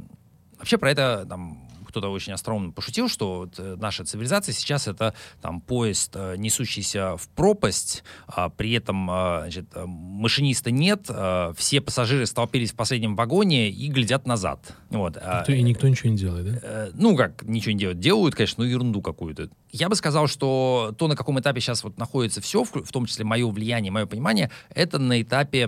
Вообще 0.59 0.79
про 0.79 0.91
это 0.91 1.27
там 1.29 1.68
кто-то 1.99 2.13
очень 2.13 2.33
остроумно 2.33 2.71
пошутил, 2.71 3.09
что 3.09 3.39
вот 3.39 3.55
э, 3.59 3.77
наша 3.77 4.05
цивилизация 4.05 4.53
сейчас 4.53 4.87
это 4.87 5.15
там 5.43 5.61
поезд, 5.61 6.13
э, 6.15 6.37
несущийся 6.37 7.17
в 7.17 7.29
пропасть, 7.31 8.05
а 8.29 8.51
при 8.51 8.73
этом 8.73 9.11
э, 9.11 9.41
значит, 9.43 9.67
машиниста 9.75 10.71
нет, 10.71 11.11
все 11.57 11.81
пассажиры 11.81 12.27
столпились 12.27 12.73
в 12.73 12.77
последнем 12.77 13.17
вагоне 13.17 13.71
и 13.71 13.89
глядят 13.89 14.27
назад. 14.27 14.61
Вот. 14.91 15.17
А, 15.17 15.45
и 15.49 15.63
никто 15.63 15.89
ничего 15.89 16.11
не 16.11 16.17
делает, 16.17 16.61
да? 16.61 16.89
Ну, 16.95 17.17
как 17.17 17.43
ничего 17.43 17.73
не 17.73 17.79
делают? 17.79 17.99
Делают, 17.99 18.35
конечно, 18.35 18.63
ну, 18.63 18.71
ерунду 18.71 19.03
какую-то. 19.03 19.51
Я 19.71 19.89
бы 19.89 19.97
сказал, 19.97 20.29
что 20.29 20.95
то, 20.97 21.09
на 21.09 21.17
каком 21.17 21.41
этапе 21.41 21.61
сейчас 21.61 21.83
вот 21.83 21.99
находится 21.99 22.41
все, 22.41 22.65
в 22.65 22.93
том 22.93 23.07
числе 23.07 23.25
мое 23.25 23.47
влияние, 23.49 23.91
мое 23.91 24.07
понимание, 24.07 24.51
это 24.71 24.99
на 24.99 25.21
этапе 25.21 25.67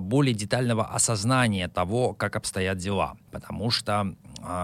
более 0.00 0.34
детального 0.34 0.86
осознания 0.86 1.68
того, 1.68 2.14
как 2.14 2.36
обстоят 2.36 2.78
дела. 2.78 3.16
Потому 3.30 3.70
что 3.70 4.00
а, 4.00 4.14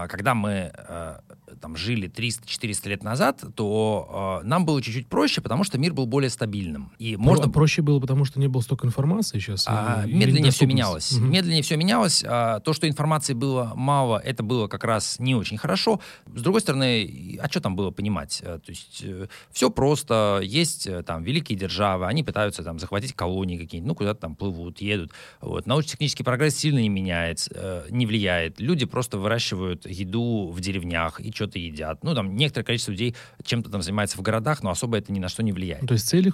когда 0.07 0.33
мы 0.33 0.71
э, 0.73 1.19
там, 1.59 1.75
жили 1.75 2.09
300-400 2.09 2.89
лет 2.89 3.03
назад, 3.03 3.43
то 3.55 4.41
э, 4.43 4.47
нам 4.47 4.65
было 4.65 4.81
чуть-чуть 4.81 5.07
проще, 5.07 5.41
потому 5.41 5.63
что 5.63 5.77
мир 5.77 5.93
был 5.93 6.05
более 6.05 6.29
стабильным. 6.29 6.91
И 6.99 7.15
Про- 7.15 7.23
можно... 7.23 7.49
Проще 7.49 7.81
было, 7.81 7.99
потому 7.99 8.25
что 8.25 8.39
не 8.39 8.47
было 8.47 8.61
столько 8.61 8.87
информации 8.87 9.39
сейчас? 9.39 9.65
А, 9.67 10.03
или, 10.05 10.15
медленнее 10.15 10.51
все 10.51 10.65
менялось. 10.65 11.13
Угу. 11.13 11.25
Медленнее 11.25 11.61
все 11.61 11.77
менялось. 11.77 12.23
А, 12.25 12.59
то, 12.59 12.73
что 12.73 12.87
информации 12.87 13.33
было 13.33 13.73
мало, 13.75 14.17
это 14.19 14.43
было 14.43 14.67
как 14.67 14.83
раз 14.83 15.19
не 15.19 15.35
очень 15.35 15.57
хорошо. 15.57 15.99
С 16.33 16.41
другой 16.41 16.61
стороны, 16.61 17.39
а 17.41 17.49
что 17.49 17.61
там 17.61 17.75
было 17.75 17.91
понимать? 17.91 18.41
А, 18.45 18.59
то 18.59 18.69
есть 18.69 19.01
э, 19.03 19.27
все 19.51 19.69
просто. 19.69 20.41
Есть 20.43 20.87
э, 20.87 21.03
там 21.03 21.23
великие 21.23 21.57
державы, 21.57 22.07
они 22.07 22.23
пытаются 22.23 22.63
там 22.63 22.79
захватить 22.79 23.13
колонии 23.13 23.57
какие-нибудь, 23.57 23.87
ну, 23.87 23.95
куда-то 23.95 24.21
там 24.21 24.35
плывут, 24.35 24.81
едут. 24.81 25.11
Вот. 25.41 25.65
Научно-технический 25.65 26.23
прогресс 26.23 26.55
сильно 26.55 26.79
не 26.79 26.89
меняется, 26.89 27.51
э, 27.53 27.87
не 27.89 28.05
влияет. 28.05 28.59
Люди 28.59 28.85
просто 28.85 29.17
выращивают 29.17 29.85
еду 29.89 30.49
в 30.51 30.59
деревнях 30.61 31.19
и 31.19 31.31
что-то 31.49 31.59
едят. 31.59 32.03
Ну, 32.03 32.13
там 32.13 32.35
некоторое 32.35 32.65
количество 32.65 32.91
людей 32.91 33.15
чем-то 33.43 33.69
там 33.69 33.81
занимается 33.81 34.17
в 34.17 34.21
городах, 34.21 34.63
но 34.63 34.69
особо 34.69 34.97
это 34.97 35.11
ни 35.11 35.19
на 35.19 35.29
что 35.29 35.43
не 35.43 35.51
влияет. 35.51 35.81
Ну, 35.81 35.87
то 35.87 35.93
есть 35.95 36.07
цели, 36.07 36.31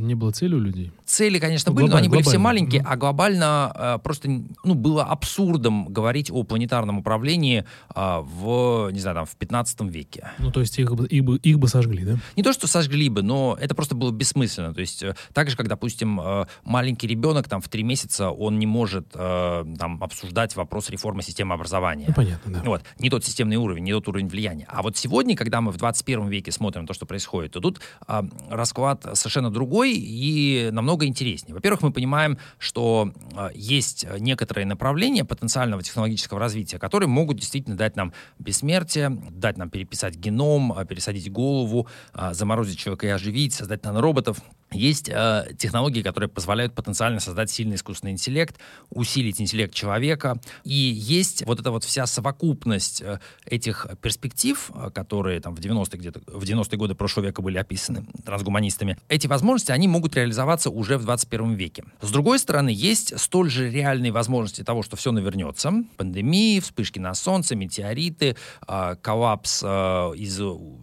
не 0.00 0.14
было 0.14 0.30
цели 0.32 0.54
у 0.54 0.60
людей? 0.60 0.92
Цели, 1.04 1.38
конечно, 1.38 1.72
ну, 1.72 1.76
были, 1.76 1.88
но 1.88 1.96
они 1.96 2.08
были 2.08 2.22
все 2.22 2.38
маленькие, 2.38 2.82
mm 2.82 2.90
а 2.90 2.96
глобально 2.96 3.72
э, 3.74 3.98
просто 4.02 4.28
ну, 4.64 4.74
было 4.74 5.04
абсурдом 5.04 5.92
говорить 5.92 6.30
о 6.30 6.42
планетарном 6.42 6.98
управлении 6.98 7.64
э, 7.94 8.18
в, 8.20 8.90
не 8.90 8.98
знаю, 8.98 9.14
там, 9.14 9.26
в 9.26 9.36
15 9.36 9.82
веке. 9.82 10.32
Ну, 10.38 10.50
то 10.50 10.60
есть 10.60 10.76
их, 10.78 10.90
их, 10.90 11.24
бы, 11.24 11.36
их 11.36 11.58
бы 11.58 11.68
сожгли, 11.68 12.04
да? 12.04 12.18
Не 12.36 12.42
то, 12.42 12.52
что 12.52 12.66
сожгли 12.66 13.08
бы, 13.08 13.22
но 13.22 13.56
это 13.60 13.76
просто 13.76 13.94
было 13.94 14.10
бессмысленно. 14.10 14.74
То 14.74 14.80
есть 14.80 15.04
э, 15.04 15.14
так 15.32 15.50
же, 15.50 15.56
как, 15.56 15.68
допустим, 15.68 16.20
э, 16.20 16.46
маленький 16.64 17.06
ребенок 17.06 17.48
там 17.48 17.60
в 17.60 17.68
три 17.68 17.84
месяца, 17.84 18.30
он 18.30 18.58
не 18.58 18.66
может 18.66 19.06
э, 19.14 19.64
там 19.78 20.02
обсуждать 20.02 20.56
вопрос 20.56 20.90
реформы 20.90 21.22
системы 21.22 21.54
образования. 21.54 22.06
Ну, 22.08 22.14
понятно, 22.14 22.52
да. 22.52 22.62
Вот. 22.64 22.82
Не 22.98 23.08
тот 23.08 23.24
системный 23.24 23.56
уровень, 23.56 23.84
не 23.84 23.92
тот 23.92 24.08
уровень 24.08 24.28
влияния 24.28 24.49
влияние. 24.50 24.66
А 24.70 24.82
вот 24.82 24.96
сегодня, 24.96 25.36
когда 25.36 25.60
мы 25.60 25.72
в 25.72 25.76
21 25.76 26.28
веке 26.28 26.52
смотрим 26.52 26.86
то, 26.86 26.94
что 26.94 27.06
происходит, 27.06 27.52
то 27.52 27.60
тут 27.60 27.80
э, 28.06 28.22
расклад 28.50 29.06
совершенно 29.14 29.50
другой 29.50 29.92
и 29.94 30.70
намного 30.72 31.06
интереснее. 31.06 31.54
Во-первых, 31.54 31.82
мы 31.82 31.92
понимаем, 31.92 32.38
что 32.58 33.12
э, 33.36 33.48
есть 33.54 34.06
некоторые 34.18 34.66
направления 34.66 35.24
потенциального 35.24 35.82
технологического 35.82 36.40
развития, 36.40 36.78
которые 36.78 37.08
могут 37.08 37.38
действительно 37.38 37.76
дать 37.76 37.96
нам 37.96 38.12
бессмертие, 38.38 39.10
дать 39.30 39.56
нам 39.56 39.70
переписать 39.70 40.16
геном, 40.16 40.74
пересадить 40.86 41.30
голову, 41.30 41.86
э, 42.14 42.32
заморозить 42.32 42.78
человека 42.78 43.06
и 43.06 43.10
оживить, 43.10 43.54
создать 43.54 43.84
нанороботов. 43.84 44.38
Есть 44.72 45.08
э, 45.08 45.46
технологии, 45.58 46.02
которые 46.02 46.28
позволяют 46.28 46.74
потенциально 46.74 47.18
создать 47.20 47.50
сильный 47.50 47.76
искусственный 47.76 48.12
интеллект, 48.12 48.56
усилить 48.90 49.40
интеллект 49.40 49.74
человека. 49.74 50.40
И 50.64 50.74
есть 50.74 51.44
вот 51.44 51.60
эта 51.60 51.70
вот 51.70 51.84
вся 51.84 52.06
совокупность 52.06 53.02
э, 53.02 53.18
этих 53.44 53.86
перспектив, 54.00 54.70
э, 54.72 54.90
которые 54.90 55.40
там 55.40 55.56
в 55.56 55.58
90-е 55.58 55.98
где-то 55.98 56.20
в 56.26 56.44
90-е 56.44 56.78
годы 56.78 56.94
прошлого 56.94 57.26
века 57.26 57.42
были 57.42 57.58
описаны 57.58 58.06
трансгуманистами. 58.24 58.96
Эти 59.08 59.26
возможности, 59.26 59.72
они 59.72 59.88
могут 59.88 60.14
реализоваться 60.14 60.70
уже 60.70 60.98
в 60.98 61.04
21 61.04 61.54
веке. 61.54 61.84
С 62.00 62.10
другой 62.10 62.38
стороны, 62.38 62.70
есть 62.70 63.18
столь 63.18 63.50
же 63.50 63.70
реальные 63.70 64.12
возможности 64.12 64.62
того, 64.62 64.82
что 64.82 64.96
все 64.96 65.10
навернется. 65.10 65.72
Пандемии, 65.96 66.60
вспышки 66.60 66.98
на 66.98 67.14
солнце, 67.14 67.56
метеориты, 67.56 68.36
э, 68.68 68.96
коллапс 69.02 69.62
э, 69.64 70.12
из 70.16 70.40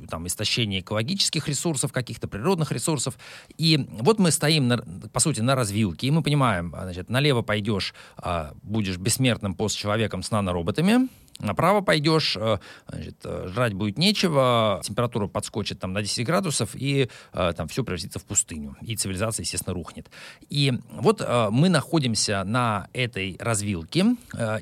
там, 0.10 0.28
истощения 0.28 0.82
экологических 0.82 1.48
ресурсов, 1.48 1.94
каких-то 1.94 2.28
природных 2.28 2.72
ресурсов. 2.74 3.18
И 3.58 3.77
вот 3.78 4.20
мы 4.20 4.32
стоим, 4.32 4.68
на, 4.68 4.78
по 4.78 5.20
сути, 5.20 5.42
на 5.42 5.56
развилке, 5.56 6.08
и 6.08 6.12
мы 6.12 6.22
понимаем, 6.22 6.74
а, 6.76 6.84
значит, 6.84 7.10
налево 7.10 7.42
пойдешь, 7.42 7.94
а, 8.18 8.54
будешь 8.64 8.98
бессмертным 8.98 9.56
постчеловеком 9.56 10.24
с 10.24 10.32
нанороботами, 10.32 11.08
Направо 11.40 11.82
пойдешь, 11.82 12.36
э, 12.40 12.58
значит, 12.88 13.18
э, 13.24 13.48
жрать 13.54 13.74
будет 13.74 13.98
нечего, 13.98 14.82
температура 14.84 15.28
подскочит 15.28 15.80
там 15.80 15.94
на 15.94 16.02
10 16.02 16.26
градусов, 16.26 16.72
и 16.74 17.10
э, 17.34 17.54
там 17.56 17.68
все 17.68 17.84
превратится 17.84 18.20
в 18.20 18.26
пустыню. 18.26 18.76
И 18.82 18.96
цивилизация, 18.96 19.44
естественно, 19.44 19.74
рухнет. 19.74 20.10
И 20.50 20.74
вот 20.92 21.26
мы 21.52 21.70
находимся 21.70 22.44
на 22.44 22.88
этой 22.94 23.36
развилке, 23.40 24.16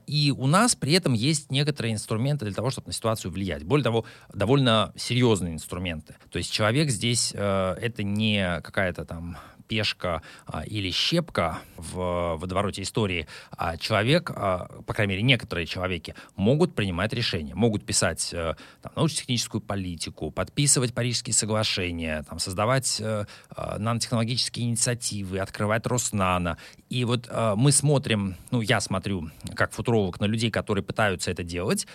и 0.07 0.33
у 0.35 0.47
нас 0.47 0.75
при 0.75 0.93
этом 0.93 1.13
есть 1.13 1.51
некоторые 1.51 1.93
инструменты 1.93 2.45
для 2.45 2.53
того, 2.53 2.69
чтобы 2.69 2.87
на 2.87 2.93
ситуацию 2.93 3.31
влиять. 3.31 3.63
Более 3.63 3.83
того, 3.83 4.05
довольно 4.33 4.91
серьезные 4.95 5.53
инструменты. 5.53 6.15
То 6.29 6.37
есть 6.37 6.51
человек 6.51 6.89
здесь 6.89 7.31
это 7.33 8.03
не 8.03 8.61
какая-то 8.61 9.05
там 9.05 9.37
пешка 9.67 10.21
а, 10.45 10.63
или 10.63 10.91
щепка 10.91 11.59
в 11.77 12.35
водовороте 12.37 12.81
истории, 12.81 13.27
а 13.51 13.77
человек, 13.77 14.31
а, 14.35 14.67
по 14.85 14.93
крайней 14.93 15.13
мере, 15.13 15.23
некоторые 15.23 15.65
человеки 15.65 16.15
могут 16.35 16.75
принимать 16.75 17.13
решения, 17.13 17.55
могут 17.55 17.85
писать 17.85 18.31
а, 18.33 18.55
там, 18.81 18.91
научно-техническую 18.95 19.61
политику, 19.61 20.31
подписывать 20.31 20.93
Парижские 20.93 21.33
соглашения, 21.33 22.23
там, 22.29 22.39
создавать 22.39 23.01
а, 23.01 23.25
нанотехнологические 23.77 24.67
инициативы, 24.67 25.39
открывать 25.39 25.85
Роснано. 25.87 26.57
И 26.89 27.03
вот 27.03 27.29
мы 27.55 27.71
смотрим, 27.71 28.35
ну, 28.51 28.61
я 28.61 28.79
смотрю, 28.79 29.29
как 29.55 29.71
футуролог, 29.71 30.19
на 30.19 30.25
людей, 30.25 30.51
которые 30.51 30.83
пытаются 30.83 31.31
это 31.31 31.43
делать, 31.43 31.87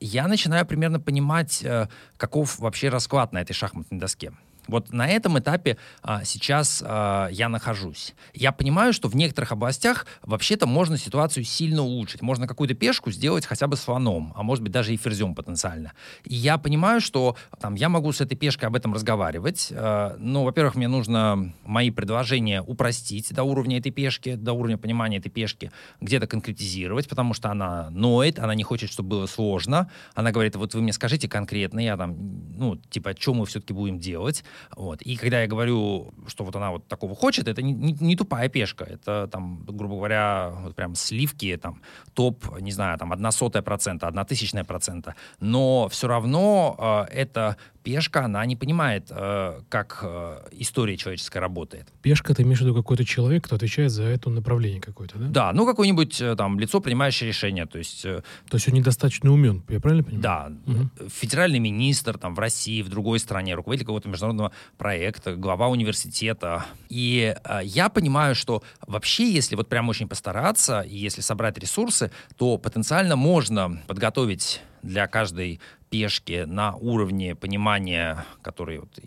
я 0.00 0.28
начинаю 0.28 0.64
примерно 0.66 1.00
понимать, 1.00 1.62
э, 1.64 1.88
каков 2.16 2.58
вообще 2.58 2.88
расклад 2.88 3.32
на 3.32 3.40
этой 3.40 3.52
шахматной 3.52 3.98
доске. 3.98 4.32
Вот 4.68 4.92
на 4.92 5.08
этом 5.08 5.38
этапе 5.38 5.78
а, 6.02 6.24
сейчас 6.24 6.82
а, 6.86 7.28
я 7.28 7.48
нахожусь. 7.48 8.14
Я 8.34 8.52
понимаю, 8.52 8.92
что 8.92 9.08
в 9.08 9.16
некоторых 9.16 9.52
областях 9.52 10.06
вообще-то 10.22 10.66
можно 10.66 10.98
ситуацию 10.98 11.44
сильно 11.44 11.82
улучшить. 11.82 12.22
Можно 12.22 12.46
какую-то 12.46 12.74
пешку 12.74 13.10
сделать 13.10 13.46
хотя 13.46 13.66
бы 13.66 13.76
слоном, 13.76 14.32
а 14.36 14.42
может 14.42 14.62
быть 14.62 14.72
даже 14.72 14.92
и 14.92 14.96
ферзем 14.96 15.34
потенциально. 15.34 15.92
И 16.24 16.34
я 16.34 16.58
понимаю, 16.58 17.00
что 17.00 17.36
там, 17.60 17.74
я 17.74 17.88
могу 17.88 18.12
с 18.12 18.20
этой 18.20 18.36
пешкой 18.36 18.68
об 18.68 18.76
этом 18.76 18.92
разговаривать. 18.92 19.72
А, 19.72 20.16
ну, 20.18 20.44
во-первых, 20.44 20.74
мне 20.74 20.86
нужно 20.86 21.52
мои 21.64 21.90
предложения 21.90 22.62
упростить 22.62 23.32
до 23.32 23.44
уровня 23.44 23.78
этой 23.78 23.90
пешки, 23.90 24.34
до 24.34 24.52
уровня 24.52 24.76
понимания 24.76 25.16
этой 25.16 25.30
пешки, 25.30 25.72
где-то 26.00 26.26
конкретизировать, 26.26 27.08
потому 27.08 27.32
что 27.32 27.50
она 27.50 27.88
ноет, 27.90 28.38
она 28.38 28.54
не 28.54 28.64
хочет, 28.64 28.90
чтобы 28.90 29.08
было 29.08 29.26
сложно. 29.26 29.90
Она 30.14 30.30
говорит, 30.30 30.56
вот 30.56 30.74
вы 30.74 30.82
мне 30.82 30.92
скажите 30.92 31.26
конкретно, 31.26 31.80
я 31.80 31.96
там, 31.96 32.16
ну, 32.56 32.76
типа, 32.76 33.14
что 33.18 33.32
мы 33.32 33.46
все-таки 33.46 33.72
будем 33.72 33.98
делать. 33.98 34.44
Вот. 34.76 35.02
И 35.02 35.16
когда 35.16 35.42
я 35.42 35.46
говорю, 35.46 36.12
что 36.26 36.44
вот 36.44 36.56
она 36.56 36.70
вот 36.70 36.86
такого 36.88 37.14
хочет, 37.14 37.48
это 37.48 37.62
не, 37.62 37.72
не, 37.72 37.92
не 38.00 38.16
тупая 38.16 38.48
пешка. 38.48 38.84
Это 38.84 39.28
там, 39.28 39.64
грубо 39.66 39.96
говоря, 39.96 40.52
вот 40.62 40.74
прям 40.74 40.94
сливки, 40.94 41.56
там, 41.56 41.80
топ, 42.14 42.60
не 42.60 42.72
знаю, 42.72 42.98
там, 42.98 43.12
одна 43.12 43.32
сотая 43.32 43.62
процента, 43.62 44.08
одна 44.08 44.24
тысячная 44.24 44.64
процента. 44.64 45.14
Но 45.40 45.88
все 45.88 46.08
равно 46.08 47.06
э, 47.10 47.12
это 47.12 47.56
пешка, 47.88 48.26
она 48.26 48.44
не 48.44 48.54
понимает, 48.54 49.06
э, 49.08 49.62
как 49.70 50.00
э, 50.02 50.48
история 50.52 50.98
человеческая 50.98 51.40
работает. 51.40 51.88
Пешка, 52.02 52.34
ты 52.34 52.42
имеешь 52.42 52.58
в 52.58 52.60
виду 52.60 52.74
какой-то 52.74 53.02
человек, 53.02 53.44
кто 53.44 53.56
отвечает 53.56 53.90
за 53.90 54.02
это 54.02 54.28
направление 54.28 54.78
какое-то, 54.78 55.18
да? 55.18 55.26
Да, 55.28 55.52
ну 55.54 55.64
какое-нибудь 55.64 56.20
э, 56.20 56.36
там 56.36 56.60
лицо, 56.60 56.80
принимающее 56.80 57.26
решение, 57.26 57.64
то 57.64 57.78
есть... 57.78 58.02
То 58.02 58.22
есть 58.52 58.68
он 58.68 58.74
недостаточно 58.74 59.32
умен, 59.32 59.62
я 59.70 59.80
правильно 59.80 60.04
понимаю? 60.04 60.22
Да, 60.22 60.52
угу. 60.70 61.08
федеральный 61.08 61.60
министр 61.60 62.18
там 62.18 62.34
в 62.34 62.38
России, 62.38 62.82
в 62.82 62.90
другой 62.90 63.20
стране, 63.20 63.54
руководитель 63.54 63.86
какого-то 63.86 64.10
международного 64.10 64.52
проекта, 64.76 65.34
глава 65.34 65.68
университета. 65.68 66.66
И 66.90 67.34
я 67.62 67.88
понимаю, 67.88 68.34
что 68.34 68.62
вообще, 68.86 69.32
если 69.32 69.56
вот 69.56 69.70
прям 69.70 69.88
очень 69.88 70.08
постараться, 70.08 70.82
и 70.82 70.94
если 70.94 71.22
собрать 71.22 71.56
ресурсы, 71.56 72.10
то 72.36 72.58
потенциально 72.58 73.16
можно 73.16 73.80
подготовить 73.86 74.60
для 74.82 75.06
каждой 75.06 75.60
пешки 75.90 76.44
на 76.46 76.74
уровне 76.76 77.34
понимания, 77.34 78.24
который 78.42 78.80
вот 78.80 78.98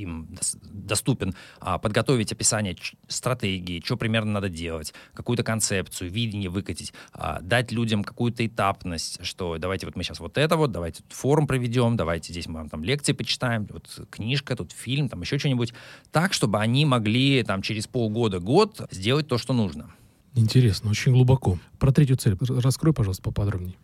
им 0.00 0.28
доступен, 0.62 1.34
а, 1.60 1.78
подготовить 1.78 2.32
описание 2.32 2.76
стратегии, 3.08 3.82
что 3.84 3.96
примерно 3.96 4.32
надо 4.32 4.48
делать, 4.48 4.94
какую-то 5.14 5.42
концепцию, 5.42 6.10
видение 6.10 6.50
выкатить, 6.50 6.92
а, 7.12 7.40
дать 7.40 7.72
людям 7.72 8.04
какую-то 8.04 8.46
этапность, 8.46 9.24
что 9.24 9.58
давайте 9.58 9.86
вот 9.86 9.96
мы 9.96 10.02
сейчас 10.02 10.20
вот 10.20 10.38
это 10.38 10.56
вот, 10.56 10.72
давайте 10.72 11.02
тут 11.02 11.12
форум 11.12 11.46
проведем, 11.46 11.96
давайте 11.96 12.32
здесь 12.32 12.46
мы 12.46 12.68
там 12.68 12.84
лекции 12.84 13.12
почитаем, 13.12 13.66
вот 13.70 14.08
книжка, 14.10 14.56
тут 14.56 14.72
фильм, 14.72 15.08
там 15.08 15.20
еще 15.20 15.38
что-нибудь, 15.38 15.72
так, 16.12 16.32
чтобы 16.32 16.60
они 16.60 16.84
могли 16.84 17.42
там 17.42 17.62
через 17.62 17.86
полгода, 17.86 18.40
год 18.40 18.80
сделать 18.90 19.28
то, 19.28 19.38
что 19.38 19.52
нужно. 19.52 19.90
Интересно, 20.34 20.90
очень 20.90 21.12
глубоко. 21.12 21.58
Про 21.78 21.92
третью 21.92 22.16
цель 22.16 22.36
раскрой, 22.48 22.92
пожалуйста, 22.92 23.22
поподробнее. 23.22 23.76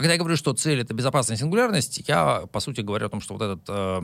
Когда 0.00 0.14
я 0.14 0.18
говорю, 0.18 0.36
что 0.36 0.54
цель 0.54 0.80
это 0.80 0.94
безопасная 0.94 1.36
сингулярность, 1.36 2.08
я 2.08 2.46
по 2.50 2.60
сути 2.60 2.80
говорю 2.80 3.04
о 3.04 3.08
том, 3.10 3.20
что 3.20 3.34
вот 3.34 3.42
этот 3.42 3.60
э, 3.68 4.00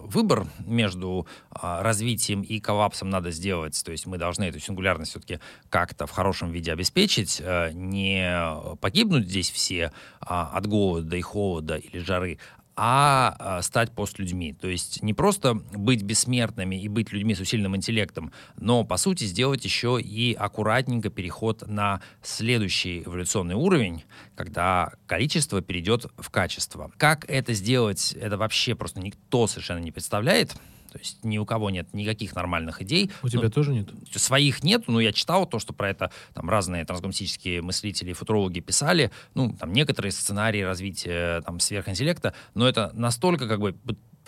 выбор 0.00 0.48
между 0.66 1.28
э, 1.54 1.58
развитием 1.80 2.42
и 2.42 2.58
коллапсом 2.58 3.08
надо 3.08 3.30
сделать. 3.30 3.80
То 3.84 3.92
есть 3.92 4.04
мы 4.06 4.18
должны 4.18 4.42
эту 4.46 4.58
сингулярность 4.58 5.12
все-таки 5.12 5.38
как-то 5.70 6.08
в 6.08 6.10
хорошем 6.10 6.50
виде 6.50 6.72
обеспечить, 6.72 7.40
э, 7.40 7.70
не 7.72 8.36
погибнуть 8.80 9.28
здесь 9.28 9.48
все 9.52 9.78
э, 9.82 9.90
от 10.26 10.66
голода 10.66 11.16
и 11.16 11.20
холода 11.20 11.76
или 11.76 12.00
жары, 12.00 12.38
а 12.80 13.60
стать 13.62 13.90
постлюдьми. 13.90 14.52
То 14.52 14.68
есть 14.68 15.02
не 15.02 15.12
просто 15.12 15.54
быть 15.54 16.02
бессмертными 16.02 16.80
и 16.80 16.86
быть 16.86 17.12
людьми 17.12 17.34
с 17.34 17.40
усиленным 17.40 17.74
интеллектом, 17.74 18.30
но, 18.56 18.84
по 18.84 18.96
сути, 18.96 19.24
сделать 19.24 19.64
еще 19.64 20.00
и 20.00 20.32
аккуратненько 20.32 21.10
переход 21.10 21.66
на 21.66 22.00
следующий 22.22 23.02
эволюционный 23.02 23.56
уровень, 23.56 24.04
когда 24.36 24.92
количество 25.06 25.60
перейдет 25.60 26.06
в 26.16 26.30
качество. 26.30 26.92
Как 26.98 27.28
это 27.28 27.52
сделать, 27.52 28.12
это 28.12 28.36
вообще 28.36 28.76
просто 28.76 29.00
никто 29.00 29.48
совершенно 29.48 29.80
не 29.80 29.90
представляет. 29.90 30.54
То 30.90 30.98
есть 30.98 31.24
ни 31.24 31.38
у 31.38 31.44
кого 31.44 31.70
нет 31.70 31.92
никаких 31.92 32.34
нормальных 32.34 32.82
идей. 32.82 33.10
У 33.22 33.28
тебя 33.28 33.42
ну, 33.42 33.50
тоже 33.50 33.72
нет? 33.72 33.88
Своих 34.14 34.62
нет, 34.62 34.88
но 34.88 35.00
я 35.00 35.12
читал 35.12 35.46
то, 35.46 35.58
что 35.58 35.72
про 35.72 35.90
это 35.90 36.10
там 36.34 36.48
разные 36.48 36.84
трансгуманистические 36.84 37.62
мыслители 37.62 38.10
и 38.10 38.14
футурологи 38.14 38.60
писали. 38.60 39.10
Ну, 39.34 39.52
там 39.52 39.72
некоторые 39.72 40.12
сценарии 40.12 40.62
развития 40.62 41.42
там 41.42 41.60
сверхинтеллекта, 41.60 42.34
но 42.54 42.68
это 42.68 42.90
настолько 42.94 43.46
как 43.46 43.60
бы 43.60 43.76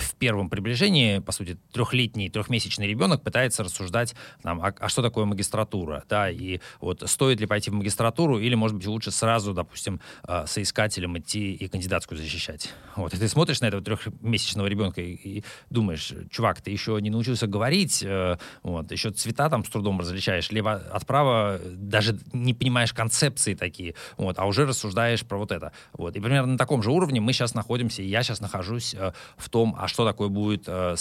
в 0.00 0.14
первом 0.14 0.48
приближении, 0.50 1.18
по 1.18 1.32
сути, 1.32 1.58
трехлетний, 1.72 2.28
трехмесячный 2.28 2.86
ребенок 2.86 3.22
пытается 3.22 3.62
рассуждать, 3.62 4.14
там, 4.42 4.60
а, 4.60 4.74
а 4.78 4.88
что 4.88 5.02
такое 5.02 5.24
магистратура, 5.24 6.04
да, 6.08 6.30
и 6.30 6.60
вот 6.80 7.02
стоит 7.06 7.40
ли 7.40 7.46
пойти 7.46 7.70
в 7.70 7.74
магистратуру, 7.74 8.38
или, 8.38 8.54
может 8.54 8.76
быть, 8.76 8.86
лучше 8.86 9.10
сразу, 9.10 9.52
допустим, 9.52 10.00
э, 10.26 10.44
соискателем 10.46 11.18
идти 11.18 11.52
и 11.52 11.68
кандидатскую 11.68 12.18
защищать. 12.18 12.72
Вот, 12.96 13.14
и 13.14 13.18
ты 13.18 13.28
смотришь 13.28 13.60
на 13.60 13.66
этого 13.66 13.82
трехмесячного 13.82 14.66
ребенка 14.66 15.00
и, 15.00 15.14
и 15.14 15.44
думаешь, 15.70 16.12
чувак, 16.30 16.60
ты 16.60 16.70
еще 16.70 16.98
не 17.00 17.10
научился 17.10 17.46
говорить, 17.46 18.02
э, 18.02 18.36
вот, 18.62 18.90
еще 18.92 19.10
цвета 19.10 19.48
там 19.48 19.64
с 19.64 19.68
трудом 19.68 20.00
различаешь, 20.00 20.50
либо 20.50 20.72
от 20.72 21.06
права 21.06 21.60
даже 21.64 22.18
не 22.32 22.54
понимаешь 22.54 22.92
концепции 22.92 23.54
такие, 23.54 23.94
вот, 24.16 24.38
а 24.38 24.46
уже 24.46 24.66
рассуждаешь 24.66 25.24
про 25.24 25.38
вот 25.38 25.52
это. 25.52 25.72
Вот, 25.92 26.16
и 26.16 26.20
примерно 26.20 26.52
на 26.52 26.58
таком 26.58 26.82
же 26.82 26.90
уровне 26.90 27.20
мы 27.20 27.32
сейчас 27.32 27.54
находимся, 27.54 28.02
и 28.02 28.06
я 28.06 28.22
сейчас 28.22 28.40
нахожусь 28.40 28.94
э, 28.94 29.12
в 29.36 29.48
том, 29.48 29.76
а 29.78 29.88
что 29.90 30.06
такое 30.06 30.28
будет 30.28 30.64
э, 30.66 30.96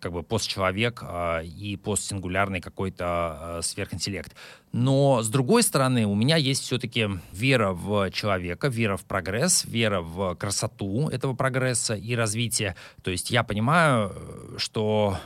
как 0.00 0.12
бы 0.12 0.22
постчеловек 0.22 1.02
э, 1.02 1.44
и 1.44 1.76
постсингулярный 1.76 2.60
какой-то 2.60 3.58
э, 3.58 3.62
сверхинтеллект. 3.62 4.34
Но, 4.72 5.22
с 5.22 5.28
другой 5.28 5.62
стороны, 5.62 6.06
у 6.06 6.14
меня 6.14 6.36
есть 6.36 6.62
все-таки 6.64 7.08
вера 7.32 7.72
в 7.72 8.10
человека, 8.10 8.68
вера 8.68 8.96
в 8.96 9.04
прогресс, 9.04 9.64
вера 9.64 10.00
в 10.00 10.34
красоту 10.34 11.08
этого 11.08 11.34
прогресса 11.34 11.94
и 11.94 12.14
развития. 12.14 12.74
То 13.02 13.10
есть 13.10 13.30
я 13.30 13.42
понимаю, 13.42 14.12
что 14.58 15.16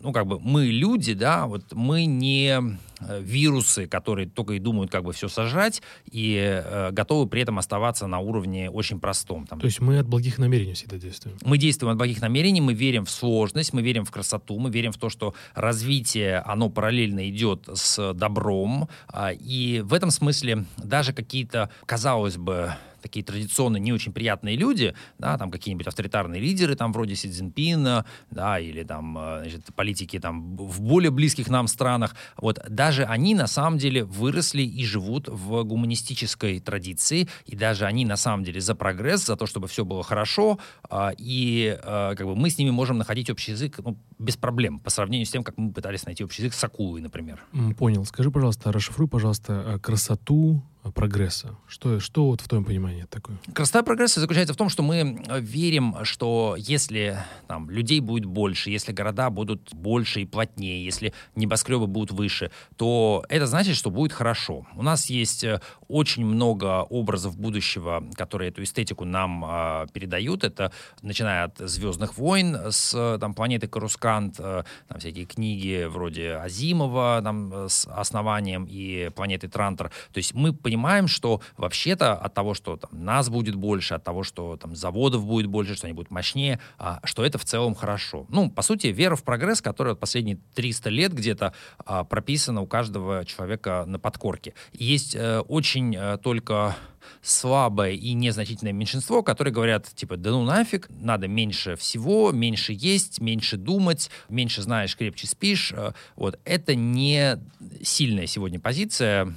ну, 0.00 0.12
как 0.12 0.26
бы 0.26 0.40
мы 0.40 0.66
люди, 0.66 1.12
да, 1.12 1.46
вот 1.46 1.72
мы 1.72 2.06
не 2.06 2.78
вирусы, 3.20 3.86
которые 3.86 4.28
только 4.28 4.54
и 4.54 4.58
думают, 4.58 4.90
как 4.90 5.04
бы 5.04 5.12
все 5.12 5.28
сожрать, 5.28 5.82
и 6.10 6.36
э, 6.38 6.90
готовы 6.92 7.28
при 7.28 7.42
этом 7.42 7.58
оставаться 7.58 8.06
на 8.06 8.18
уровне 8.18 8.70
очень 8.70 9.00
простом. 9.00 9.46
Там. 9.46 9.60
То 9.60 9.66
есть 9.66 9.80
мы 9.80 9.98
от 9.98 10.06
благих 10.06 10.38
намерений 10.38 10.74
всегда 10.74 10.98
действуем? 10.98 11.36
Мы 11.44 11.58
действуем 11.58 11.92
от 11.92 11.98
благих 11.98 12.20
намерений, 12.20 12.60
мы 12.60 12.74
верим 12.74 13.04
в 13.04 13.10
сложность, 13.10 13.72
мы 13.72 13.82
верим 13.82 14.04
в 14.04 14.10
красоту, 14.10 14.58
мы 14.58 14.70
верим 14.70 14.92
в 14.92 14.98
то, 14.98 15.08
что 15.08 15.34
развитие, 15.54 16.38
оно 16.38 16.68
параллельно 16.68 17.28
идет 17.28 17.68
с 17.72 18.12
добром, 18.14 18.88
э, 19.12 19.34
и 19.34 19.80
в 19.84 19.94
этом 19.94 20.10
смысле 20.10 20.64
даже 20.76 21.12
какие-то, 21.12 21.70
казалось 21.86 22.36
бы, 22.36 22.72
такие 23.02 23.24
традиционно 23.24 23.76
не 23.76 23.92
очень 23.92 24.12
приятные 24.12 24.56
люди, 24.56 24.94
да, 25.18 25.36
там 25.36 25.50
какие-нибудь 25.50 25.86
авторитарные 25.86 26.40
лидеры, 26.40 26.76
там 26.76 26.92
вроде 26.92 27.16
Си 27.16 27.28
Цзиньпина, 27.28 28.06
да, 28.30 28.58
или 28.58 28.84
там, 28.84 29.18
э, 29.18 29.40
значит, 29.42 29.74
политики 29.74 30.18
там 30.18 30.56
в 30.56 30.80
более 30.80 31.10
близких 31.10 31.48
нам 31.48 31.66
странах, 31.66 32.14
вот, 32.36 32.60
даже 32.68 32.91
они 33.00 33.34
на 33.34 33.46
самом 33.46 33.78
деле 33.78 34.04
выросли 34.04 34.62
и 34.62 34.84
живут 34.84 35.28
в 35.28 35.62
гуманистической 35.64 36.60
традиции, 36.60 37.28
и 37.46 37.56
даже 37.56 37.86
они 37.86 38.04
на 38.04 38.16
самом 38.16 38.44
деле 38.44 38.60
за 38.60 38.74
прогресс, 38.74 39.26
за 39.26 39.36
то, 39.36 39.46
чтобы 39.46 39.68
все 39.68 39.84
было 39.84 40.02
хорошо, 40.02 40.58
а, 40.88 41.12
и 41.16 41.78
а, 41.82 42.14
как 42.14 42.26
бы 42.26 42.36
мы 42.36 42.50
с 42.50 42.58
ними 42.58 42.70
можем 42.70 42.98
находить 42.98 43.30
общий 43.30 43.52
язык 43.52 43.80
ну, 43.84 43.96
без 44.18 44.36
проблем, 44.36 44.78
по 44.78 44.90
сравнению 44.90 45.26
с 45.26 45.30
тем, 45.30 45.44
как 45.44 45.56
мы 45.56 45.72
пытались 45.72 46.04
найти 46.04 46.24
общий 46.24 46.42
язык 46.42 46.54
с 46.54 46.64
акулой, 46.64 47.00
например. 47.00 47.40
Понял. 47.78 48.04
Скажи, 48.04 48.30
пожалуйста, 48.30 48.72
расшифруй, 48.72 49.08
пожалуйста, 49.08 49.64
э, 49.66 49.78
красоту, 49.78 50.62
прогресса? 50.90 51.56
Что, 51.68 52.00
что 52.00 52.26
вот 52.26 52.40
в 52.40 52.48
твоем 52.48 52.64
понимании 52.64 53.06
такое? 53.08 53.38
Красота 53.54 53.82
прогресса 53.82 54.20
заключается 54.20 54.54
в 54.54 54.56
том, 54.56 54.68
что 54.68 54.82
мы 54.82 55.22
э, 55.28 55.40
верим, 55.40 55.96
что 56.04 56.56
если 56.58 57.18
там, 57.46 57.70
людей 57.70 58.00
будет 58.00 58.24
больше, 58.24 58.70
если 58.70 58.92
города 58.92 59.30
будут 59.30 59.72
больше 59.74 60.22
и 60.22 60.26
плотнее, 60.26 60.84
если 60.84 61.12
небоскребы 61.36 61.86
будут 61.86 62.10
выше, 62.10 62.50
то 62.76 63.24
это 63.28 63.46
значит, 63.46 63.76
что 63.76 63.90
будет 63.90 64.12
хорошо. 64.12 64.66
У 64.74 64.82
нас 64.82 65.08
есть 65.08 65.44
э, 65.44 65.60
очень 65.88 66.24
много 66.24 66.82
образов 66.82 67.38
будущего, 67.38 68.02
которые 68.14 68.50
эту 68.50 68.62
эстетику 68.62 69.04
нам 69.04 69.44
э, 69.44 69.86
передают. 69.92 70.42
Это 70.42 70.72
начиная 71.02 71.44
от 71.44 71.58
«Звездных 71.58 72.16
войн» 72.16 72.56
с 72.70 73.18
там, 73.20 73.34
планеты 73.34 73.68
Карускант, 73.68 74.36
э, 74.38 74.64
там 74.88 74.98
всякие 74.98 75.26
книги 75.26 75.86
вроде 75.88 76.32
Азимова 76.32 77.20
там, 77.22 77.68
с 77.68 77.86
основанием 77.86 78.66
и 78.68 79.10
планеты 79.14 79.48
Трантор. 79.48 79.90
То 80.12 80.18
есть 80.18 80.34
мы 80.34 80.52
понимаем, 80.72 81.06
что 81.06 81.42
вообще-то 81.58 82.14
от 82.14 82.32
того, 82.32 82.54
что 82.54 82.78
там, 82.78 83.04
нас 83.04 83.28
будет 83.28 83.56
больше, 83.56 83.92
от 83.92 84.04
того, 84.04 84.22
что 84.22 84.56
там, 84.56 84.74
заводов 84.74 85.26
будет 85.26 85.46
больше, 85.48 85.74
что 85.74 85.86
они 85.86 85.92
будут 85.92 86.10
мощнее, 86.10 86.60
а, 86.78 87.00
что 87.04 87.26
это 87.26 87.36
в 87.36 87.44
целом 87.44 87.74
хорошо. 87.74 88.24
Ну, 88.30 88.50
по 88.50 88.62
сути, 88.62 88.86
вера 88.86 89.14
в 89.14 89.22
прогресс, 89.22 89.60
которая 89.60 89.94
последние 89.94 90.38
300 90.54 90.88
лет 90.88 91.12
где-то 91.12 91.52
а, 91.84 92.04
прописана 92.04 92.62
у 92.62 92.66
каждого 92.66 93.26
человека 93.26 93.84
на 93.86 93.98
подкорке. 93.98 94.54
Есть 94.72 95.14
э, 95.14 95.40
очень 95.40 95.94
э, 95.94 96.16
только 96.22 96.74
слабое 97.20 97.92
и 97.92 98.14
незначительное 98.14 98.72
меньшинство, 98.72 99.22
которые 99.22 99.52
говорят, 99.52 99.94
типа, 99.94 100.16
да 100.16 100.30
ну 100.30 100.44
нафиг, 100.44 100.88
надо 100.88 101.28
меньше 101.28 101.76
всего, 101.76 102.32
меньше 102.32 102.72
есть, 102.72 103.20
меньше 103.20 103.58
думать, 103.58 104.10
меньше 104.30 104.62
знаешь, 104.62 104.96
крепче 104.96 105.26
спишь. 105.26 105.72
Э, 105.76 105.92
вот. 106.16 106.38
Это 106.46 106.74
не 106.74 107.38
сильная 107.82 108.26
сегодня 108.26 108.58
позиция 108.58 109.34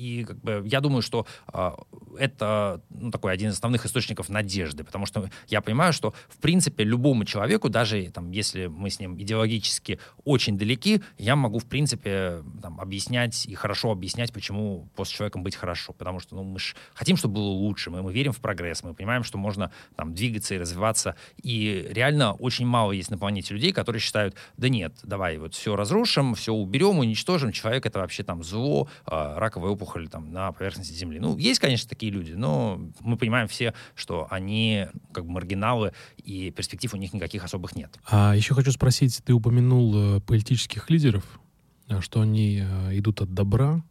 и 0.00 0.24
как 0.24 0.38
бы, 0.38 0.62
я 0.66 0.80
думаю, 0.80 1.02
что 1.02 1.26
э, 1.52 1.70
это 2.18 2.80
ну, 2.90 3.10
такой 3.10 3.32
один 3.32 3.50
из 3.50 3.54
основных 3.54 3.84
источников 3.86 4.28
надежды, 4.28 4.84
потому 4.84 5.06
что 5.06 5.28
я 5.48 5.60
понимаю, 5.60 5.92
что 5.92 6.14
в 6.28 6.38
принципе 6.38 6.84
любому 6.84 7.24
человеку, 7.24 7.68
даже 7.68 8.10
там, 8.10 8.30
если 8.30 8.66
мы 8.66 8.90
с 8.90 8.98
ним 8.98 9.20
идеологически 9.20 9.98
очень 10.24 10.58
далеки, 10.58 11.02
я 11.18 11.36
могу 11.36 11.58
в 11.58 11.66
принципе 11.66 12.42
там, 12.62 12.80
объяснять 12.80 13.46
и 13.46 13.54
хорошо 13.54 13.90
объяснять, 13.90 14.32
почему 14.32 14.88
после 14.96 15.16
человеком 15.16 15.42
быть 15.42 15.56
хорошо, 15.56 15.92
потому 15.92 16.20
что 16.20 16.36
ну, 16.36 16.44
мы 16.44 16.58
же 16.58 16.74
хотим, 16.94 17.16
чтобы 17.16 17.34
было 17.34 17.50
лучше, 17.50 17.90
мы, 17.90 18.02
мы 18.02 18.12
верим 18.12 18.32
в 18.32 18.40
прогресс, 18.40 18.82
мы 18.82 18.94
понимаем, 18.94 19.22
что 19.22 19.38
можно 19.38 19.70
там 19.96 20.14
двигаться 20.14 20.54
и 20.54 20.58
развиваться, 20.58 21.16
и 21.42 21.88
реально 21.90 22.32
очень 22.34 22.66
мало 22.66 22.92
есть 22.92 23.10
на 23.10 23.18
планете 23.18 23.54
людей, 23.54 23.72
которые 23.72 24.00
считают, 24.00 24.34
да 24.56 24.68
нет, 24.68 24.94
давай 25.02 25.38
вот 25.38 25.54
все 25.54 25.76
разрушим, 25.76 26.34
все 26.34 26.52
уберем, 26.52 26.98
уничтожим, 26.98 27.52
человек 27.52 27.86
это 27.86 27.98
вообще 27.98 28.22
там 28.22 28.42
зло, 28.42 28.88
э, 29.06 29.34
раковая 29.40 29.70
опухоль 29.70 30.08
там 30.08 30.32
на 30.32 30.52
поверхности 30.52 30.92
Земли. 30.92 31.18
Ну, 31.18 31.36
есть, 31.36 31.58
конечно, 31.58 31.88
такие 31.88 32.12
люди, 32.12 32.32
но 32.32 32.80
мы 33.00 33.16
понимаем 33.16 33.48
все, 33.48 33.74
что 33.94 34.26
они 34.30 34.86
как 35.12 35.24
бы 35.26 35.32
маргиналы, 35.32 35.92
и 36.16 36.50
перспектив 36.50 36.94
у 36.94 36.96
них 36.96 37.12
никаких 37.12 37.44
особых 37.44 37.74
нет. 37.74 37.98
А 38.06 38.34
еще 38.34 38.54
хочу 38.54 38.70
спросить, 38.70 39.20
ты 39.24 39.32
упомянул 39.32 40.16
э, 40.16 40.20
политических 40.20 40.90
лидеров, 40.90 41.40
э, 41.88 42.00
что 42.00 42.20
они 42.20 42.62
э, 42.62 42.98
идут 42.98 43.20
от 43.22 43.34
добра. 43.34 43.82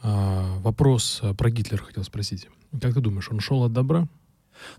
А, 0.00 0.58
вопрос 0.60 1.22
про 1.36 1.50
Гитлера 1.50 1.82
хотел 1.82 2.04
спросить. 2.04 2.48
Как 2.80 2.94
ты 2.94 3.00
думаешь, 3.00 3.28
он 3.30 3.40
шел 3.40 3.64
от 3.64 3.72
добра? 3.72 4.06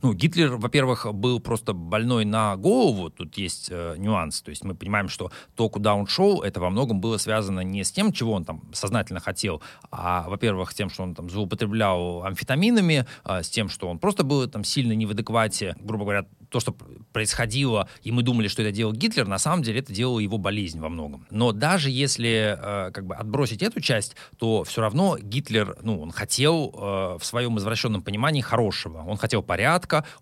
Ну, 0.02 0.14
Гитлер, 0.14 0.56
во-первых, 0.56 1.08
был 1.14 1.40
просто 1.40 1.74
больной 1.74 2.26
на 2.26 2.56
голову, 2.56 3.10
тут 3.10 3.38
есть 3.38 3.70
э, 3.72 3.96
нюанс, 3.98 4.42
то 4.42 4.50
есть 4.50 4.64
мы 4.64 4.76
понимаем, 4.76 5.10
что 5.10 5.32
то, 5.56 5.70
куда 5.70 5.96
он 5.96 6.08
шел, 6.08 6.42
это 6.42 6.60
во 6.60 6.70
многом 6.70 7.02
было 7.02 7.18
связано 7.18 7.62
не 7.62 7.84
с 7.84 7.92
тем, 7.92 8.12
чего 8.12 8.34
он 8.34 8.46
там 8.46 8.64
сознательно 8.74 9.20
хотел, 9.20 9.62
а, 9.92 10.28
во-первых, 10.30 10.74
тем, 10.74 10.90
что 10.90 11.04
он 11.04 11.16
там 11.16 11.30
злоупотреблял 11.30 12.24
амфетаминами, 12.24 13.06
э, 13.26 13.44
с 13.44 13.50
тем, 13.50 13.70
что 13.70 13.90
он 13.90 14.00
просто 14.00 14.24
был 14.24 14.48
там 14.48 14.64
сильно 14.64 14.94
не 14.94 15.06
в 15.06 15.12
адеквате, 15.12 15.76
грубо 15.80 16.06
говоря, 16.06 16.26
то, 16.50 16.60
что 16.60 16.76
происходило, 17.14 17.88
и 18.02 18.12
мы 18.12 18.24
думали, 18.24 18.48
что 18.48 18.62
это 18.62 18.72
делал 18.72 18.94
Гитлер, 18.94 19.28
на 19.28 19.38
самом 19.38 19.64
деле 19.64 19.80
это 19.80 19.94
делала 19.94 20.20
его 20.20 20.38
болезнь 20.38 20.80
во 20.80 20.90
многом. 20.90 21.26
Но 21.30 21.52
даже 21.52 21.90
если 21.90 22.58
э, 22.58 22.92
как 22.92 23.06
бы 23.06 23.16
отбросить 23.16 23.62
эту 23.62 23.82
часть, 23.82 24.16
то 24.38 24.64
все 24.64 24.82
равно 24.82 25.18
Гитлер, 25.20 25.78
ну, 25.82 26.02
он 26.02 26.12
хотел 26.12 26.74
э, 26.74 27.18
в 27.20 27.26
своем 27.26 27.58
извращенном 27.58 28.02
понимании 28.02 28.42
хорошего. 28.42 29.04
Он 29.08 29.18
хотел 29.18 29.44
порядка, 29.44 29.69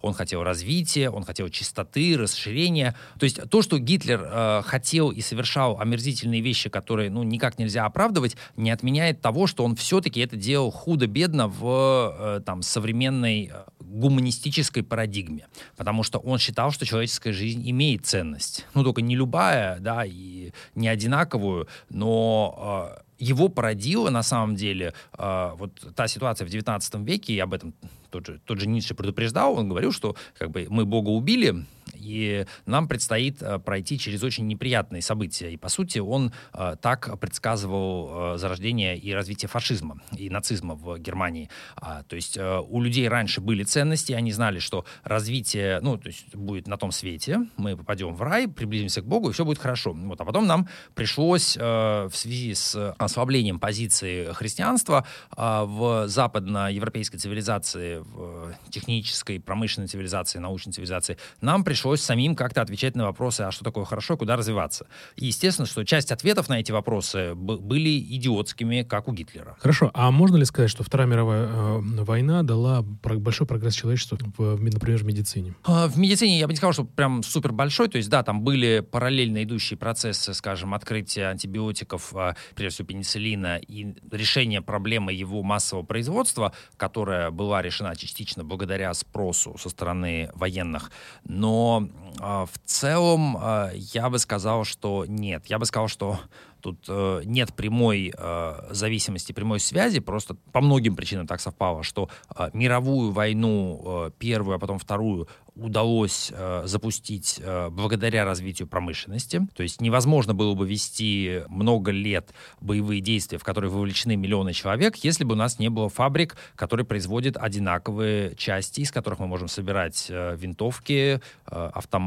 он 0.02 0.14
хотел 0.14 0.44
развития, 0.44 1.10
он 1.10 1.24
хотел 1.24 1.50
чистоты, 1.50 2.18
расширения. 2.18 2.96
То 3.20 3.24
есть 3.24 3.50
то, 3.50 3.62
что 3.62 3.80
Гитлер 3.80 4.22
э, 4.24 4.62
хотел 4.66 5.12
и 5.12 5.22
совершал 5.22 5.80
омерзительные 5.80 6.42
вещи, 6.42 6.70
которые, 6.70 7.10
ну, 7.10 7.24
никак 7.24 7.60
нельзя 7.60 7.86
оправдывать, 7.86 8.36
не 8.56 8.72
отменяет 8.72 9.22
того, 9.22 9.48
что 9.48 9.64
он 9.64 9.76
все-таки 9.76 10.20
это 10.20 10.36
делал 10.36 10.72
худо-бедно 10.72 11.48
в 11.48 12.16
э, 12.18 12.42
там 12.46 12.62
современной 12.62 13.52
э, 13.54 13.64
гуманистической 13.80 14.84
парадигме. 14.84 15.48
Потому 15.76 16.04
что 16.04 16.20
он 16.20 16.40
считал, 16.40 16.72
что 16.72 16.86
человеческая 16.86 17.34
жизнь 17.34 17.70
имеет 17.70 18.06
ценность. 18.06 18.66
Ну, 18.74 18.84
только 18.84 19.02
не 19.02 19.16
любая, 19.16 19.80
да, 19.80 20.04
и 20.06 20.52
не 20.76 20.88
одинаковую, 20.88 21.68
но 21.90 22.94
э, 22.98 23.07
его 23.20 23.50
породило 23.50 24.10
на 24.10 24.24
самом 24.24 24.56
деле 24.56 24.94
э, 25.18 25.52
вот 25.58 25.72
та 25.96 26.08
ситуация 26.08 26.46
в 26.46 26.50
19 26.50 26.96
веке, 26.96 27.34
и 27.34 27.40
об 27.40 27.54
этом 27.54 27.74
тот 28.10 28.26
же, 28.26 28.40
тот 28.46 28.60
же 28.60 28.68
Ницше 28.68 28.94
предупреждал, 28.96 29.56
он 29.58 29.70
говорил, 29.70 29.92
что 29.92 30.16
как 30.38 30.52
бы 30.52 30.68
мы 30.70 30.86
Бога 30.86 31.10
убили, 31.10 31.66
и 32.00 32.46
нам 32.66 32.88
предстоит 32.88 33.42
э, 33.42 33.60
пройти 33.60 33.98
через 33.98 34.24
очень 34.24 34.48
неприятные 34.48 35.02
события. 35.02 35.52
И, 35.52 35.58
по 35.58 35.70
сути, 35.70 36.00
он 36.00 36.32
э, 36.54 36.76
так 36.82 37.20
предсказывал 37.20 38.36
э, 38.36 38.38
зарождение 38.38 38.98
и 38.98 39.14
развитие 39.14 39.50
фашизма 39.50 40.02
и 40.16 40.30
нацизма 40.30 40.76
в 40.76 40.98
Германии. 41.00 41.50
А, 41.76 42.04
то 42.04 42.16
есть 42.16 42.38
у 42.38 42.82
людей 42.82 43.08
раньше 43.08 43.42
были 43.42 43.64
ценности, 43.64 44.14
они 44.14 44.32
знали, 44.32 44.60
что 44.60 44.86
развитие, 45.04 45.80
ну, 45.82 45.98
то 45.98 46.08
есть 46.08 46.36
будет 46.36 46.68
на 46.68 46.78
том 46.78 46.92
свете, 46.92 47.48
мы 47.58 47.76
попадем 47.76 48.14
в 48.14 48.22
рай, 48.22 48.48
приблизимся 48.48 49.02
к 49.02 49.06
Богу, 49.06 49.30
и 49.30 49.34
все 49.34 49.46
будет 49.46 49.60
хорошо. 49.60 49.94
Вот, 49.94 50.20
а 50.22 50.26
потом 50.26 50.48
нам 50.48 50.68
пришлось 50.96 51.58
в 51.58 52.12
связи 52.14 52.54
с 52.54 52.94
ослаблением 52.98 53.60
позиции 53.60 54.32
христианства 54.34 55.06
в 55.36 56.08
западноевропейской 56.08 57.20
цивилизации, 57.20 57.98
в 57.98 58.56
технической, 58.70 59.40
промышленной 59.40 59.88
цивилизации, 59.88 60.40
научной 60.40 60.74
цивилизации, 60.74 61.18
нам 61.42 61.64
пришлось 61.64 61.87
самим 61.96 62.36
как-то 62.36 62.62
отвечать 62.62 62.96
на 62.96 63.06
вопросы, 63.06 63.42
а 63.42 63.52
что 63.52 63.64
такое 63.64 63.86
хорошо 63.86 64.18
куда 64.18 64.36
развиваться. 64.36 64.88
И 65.16 65.28
естественно, 65.28 65.66
что 65.66 65.86
часть 65.86 66.12
ответов 66.12 66.50
на 66.50 66.60
эти 66.60 66.72
вопросы 66.72 67.34
были 67.36 68.00
идиотскими, 68.00 68.84
как 68.84 69.08
у 69.08 69.14
Гитлера. 69.14 69.56
Хорошо, 69.60 69.92
а 69.94 70.12
можно 70.12 70.36
ли 70.36 70.46
сказать, 70.46 70.70
что 70.70 70.84
Вторая 70.84 71.08
мировая 71.08 71.48
э, 71.48 71.80
война 72.04 72.44
дала 72.44 72.82
большой 72.82 73.48
прогресс 73.48 73.76
человечеству, 73.76 74.18
в, 74.38 74.58
например, 74.62 75.00
в 75.00 75.06
медицине? 75.06 75.56
А, 75.64 75.88
в 75.88 75.98
медицине 75.98 76.40
я 76.40 76.48
бы 76.48 76.54
не 76.54 76.58
сказал, 76.58 76.74
что 76.74 76.84
прям 76.84 77.24
супер 77.24 77.52
большой, 77.52 77.88
то 77.88 77.98
есть 77.98 78.10
да, 78.10 78.24
там 78.24 78.42
были 78.42 78.80
параллельно 78.80 79.44
идущие 79.44 79.78
процессы, 79.78 80.34
скажем, 80.34 80.74
открытия 80.74 81.28
антибиотиков, 81.28 82.16
а, 82.16 82.36
прежде 82.56 82.76
всего 82.76 82.88
пенициллина, 82.88 83.58
и 83.58 83.96
решение 84.12 84.62
проблемы 84.62 85.14
его 85.14 85.44
массового 85.44 85.86
производства, 85.86 86.54
которая 86.78 87.32
была 87.32 87.62
решена 87.62 87.96
частично 87.96 88.44
благодаря 88.44 88.94
спросу 88.94 89.56
со 89.58 89.70
стороны 89.70 90.30
военных. 90.34 90.92
Но 91.24 91.77
А, 91.78 92.07
в 92.20 92.60
целом, 92.66 93.38
а, 93.40 93.72
я 93.74 94.10
бы 94.10 94.20
сказал, 94.20 94.64
что 94.64 95.06
нет. 95.08 95.46
Я 95.48 95.60
бы 95.60 95.66
сказал, 95.66 95.88
что 95.88 96.20
тут 96.62 96.86
э, 96.90 97.22
нет 97.26 97.54
прямой 97.54 98.14
э, 98.18 98.56
зависимости, 98.72 99.32
прямой 99.32 99.60
связи, 99.60 100.00
просто 100.00 100.36
по 100.52 100.62
многим 100.62 100.96
причинам 100.96 101.28
так 101.28 101.40
совпало, 101.40 101.84
что 101.84 102.10
э, 102.36 102.50
мировую 102.54 103.12
войну, 103.12 103.82
э, 103.86 104.12
первую, 104.18 104.56
а 104.56 104.60
потом 104.60 104.80
вторую, 104.80 105.28
удалось 105.56 106.32
э, 106.34 106.64
запустить 106.66 107.40
э, 107.44 107.70
благодаря 107.70 108.26
развитию 108.26 108.68
промышленности. 108.68 109.48
То 109.56 109.64
есть 109.64 109.82
невозможно 109.82 110.34
было 110.34 110.54
бы 110.54 110.68
вести 110.68 111.42
много 111.48 111.92
лет 111.92 112.34
боевые 112.62 113.02
действия, 113.02 113.38
в 113.38 113.44
которые 113.44 113.72
вовлечены 113.72 114.16
миллионы 114.16 114.54
человек, 114.54 114.98
если 114.98 115.24
бы 115.24 115.34
у 115.34 115.38
нас 115.38 115.60
не 115.60 115.70
было 115.70 115.90
фабрик, 115.90 116.36
которые 116.56 116.86
производят 116.86 117.38
одинаковые 117.38 118.36
части, 118.36 118.82
из 118.82 118.92
которых 118.92 119.20
мы 119.20 119.28
можем 119.28 119.48
собирать 119.48 120.08
э, 120.10 120.36
винтовки, 120.36 121.22
э, 121.50 121.70
автоматы, 121.74 122.07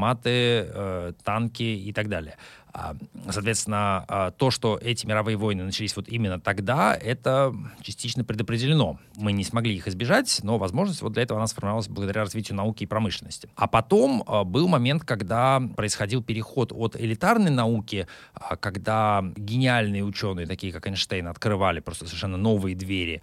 э, 0.73 1.13
танки 1.23 1.63
и 1.63 1.93
так 1.93 2.07
далее. 2.07 2.37
А, 2.73 2.95
соответственно, 3.29 4.05
а, 4.07 4.31
то, 4.31 4.51
что 4.51 4.79
эти 4.81 5.05
мировые 5.05 5.37
войны 5.37 5.63
начались 5.63 5.95
вот 5.95 6.07
именно 6.07 6.39
тогда, 6.39 6.95
это 6.95 7.53
частично 7.81 8.23
предопределено. 8.23 8.99
Мы 9.15 9.33
не 9.33 9.43
смогли 9.43 9.75
их 9.75 9.87
избежать, 9.87 10.39
но 10.43 10.57
возможность 10.57 11.01
вот 11.01 11.13
для 11.13 11.23
этого 11.23 11.39
она 11.39 11.47
сформировалась 11.47 11.87
благодаря 11.87 12.21
развитию 12.21 12.55
науки 12.55 12.83
и 12.83 12.87
промышленности. 12.87 13.49
А 13.55 13.67
потом 13.67 14.23
а, 14.25 14.43
был 14.43 14.67
момент, 14.67 15.03
когда 15.03 15.61
происходил 15.75 16.23
переход 16.23 16.71
от 16.71 16.95
элитарной 16.95 17.51
науки, 17.51 18.07
когда 18.59 19.23
гениальные 19.35 20.03
ученые, 20.03 20.47
такие 20.47 20.71
как 20.71 20.87
Эйнштейн, 20.87 21.27
открывали 21.27 21.79
просто 21.79 22.05
совершенно 22.05 22.37
новые 22.37 22.75
двери, 22.75 23.21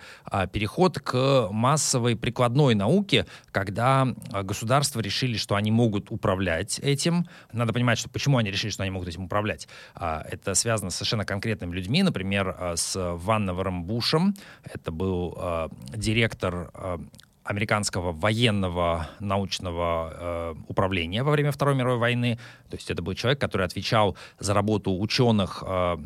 переход 0.52 0.98
к 0.98 1.48
массовой 1.50 2.16
прикладной 2.16 2.74
науке, 2.74 3.26
когда 3.50 4.06
государства 4.42 5.00
решили, 5.00 5.36
что 5.36 5.54
они 5.54 5.70
могут 5.70 6.10
управлять 6.10 6.78
этим. 6.80 7.26
Надо 7.52 7.72
понимать, 7.72 7.98
что 7.98 8.08
почему 8.08 8.38
они 8.38 8.50
решили, 8.50 8.70
что 8.70 8.82
они 8.82 8.90
могут 8.90 9.08
этим 9.08 9.24
управлять 9.24 9.37
управлять. 9.38 9.68
А, 9.94 10.24
это 10.28 10.54
связано 10.54 10.90
с 10.90 10.96
совершенно 10.96 11.24
конкретными 11.24 11.74
людьми, 11.74 12.02
например, 12.02 12.56
а, 12.58 12.76
с 12.76 12.96
Ванневером 12.96 13.84
Бушем. 13.84 14.34
Это 14.64 14.90
был 14.90 15.34
а, 15.36 15.68
директор 15.94 16.70
американского 17.44 18.12
военного 18.12 19.08
научного 19.20 20.12
э, 20.12 20.54
управления 20.68 21.22
во 21.22 21.30
время 21.30 21.50
Второй 21.50 21.74
мировой 21.74 21.98
войны. 21.98 22.38
То 22.68 22.76
есть 22.76 22.90
это 22.90 23.00
был 23.00 23.14
человек, 23.14 23.40
который 23.40 23.66
отвечал 23.66 24.18
за 24.38 24.52
работу 24.52 24.94
ученых 24.94 25.64
э, 25.66 25.96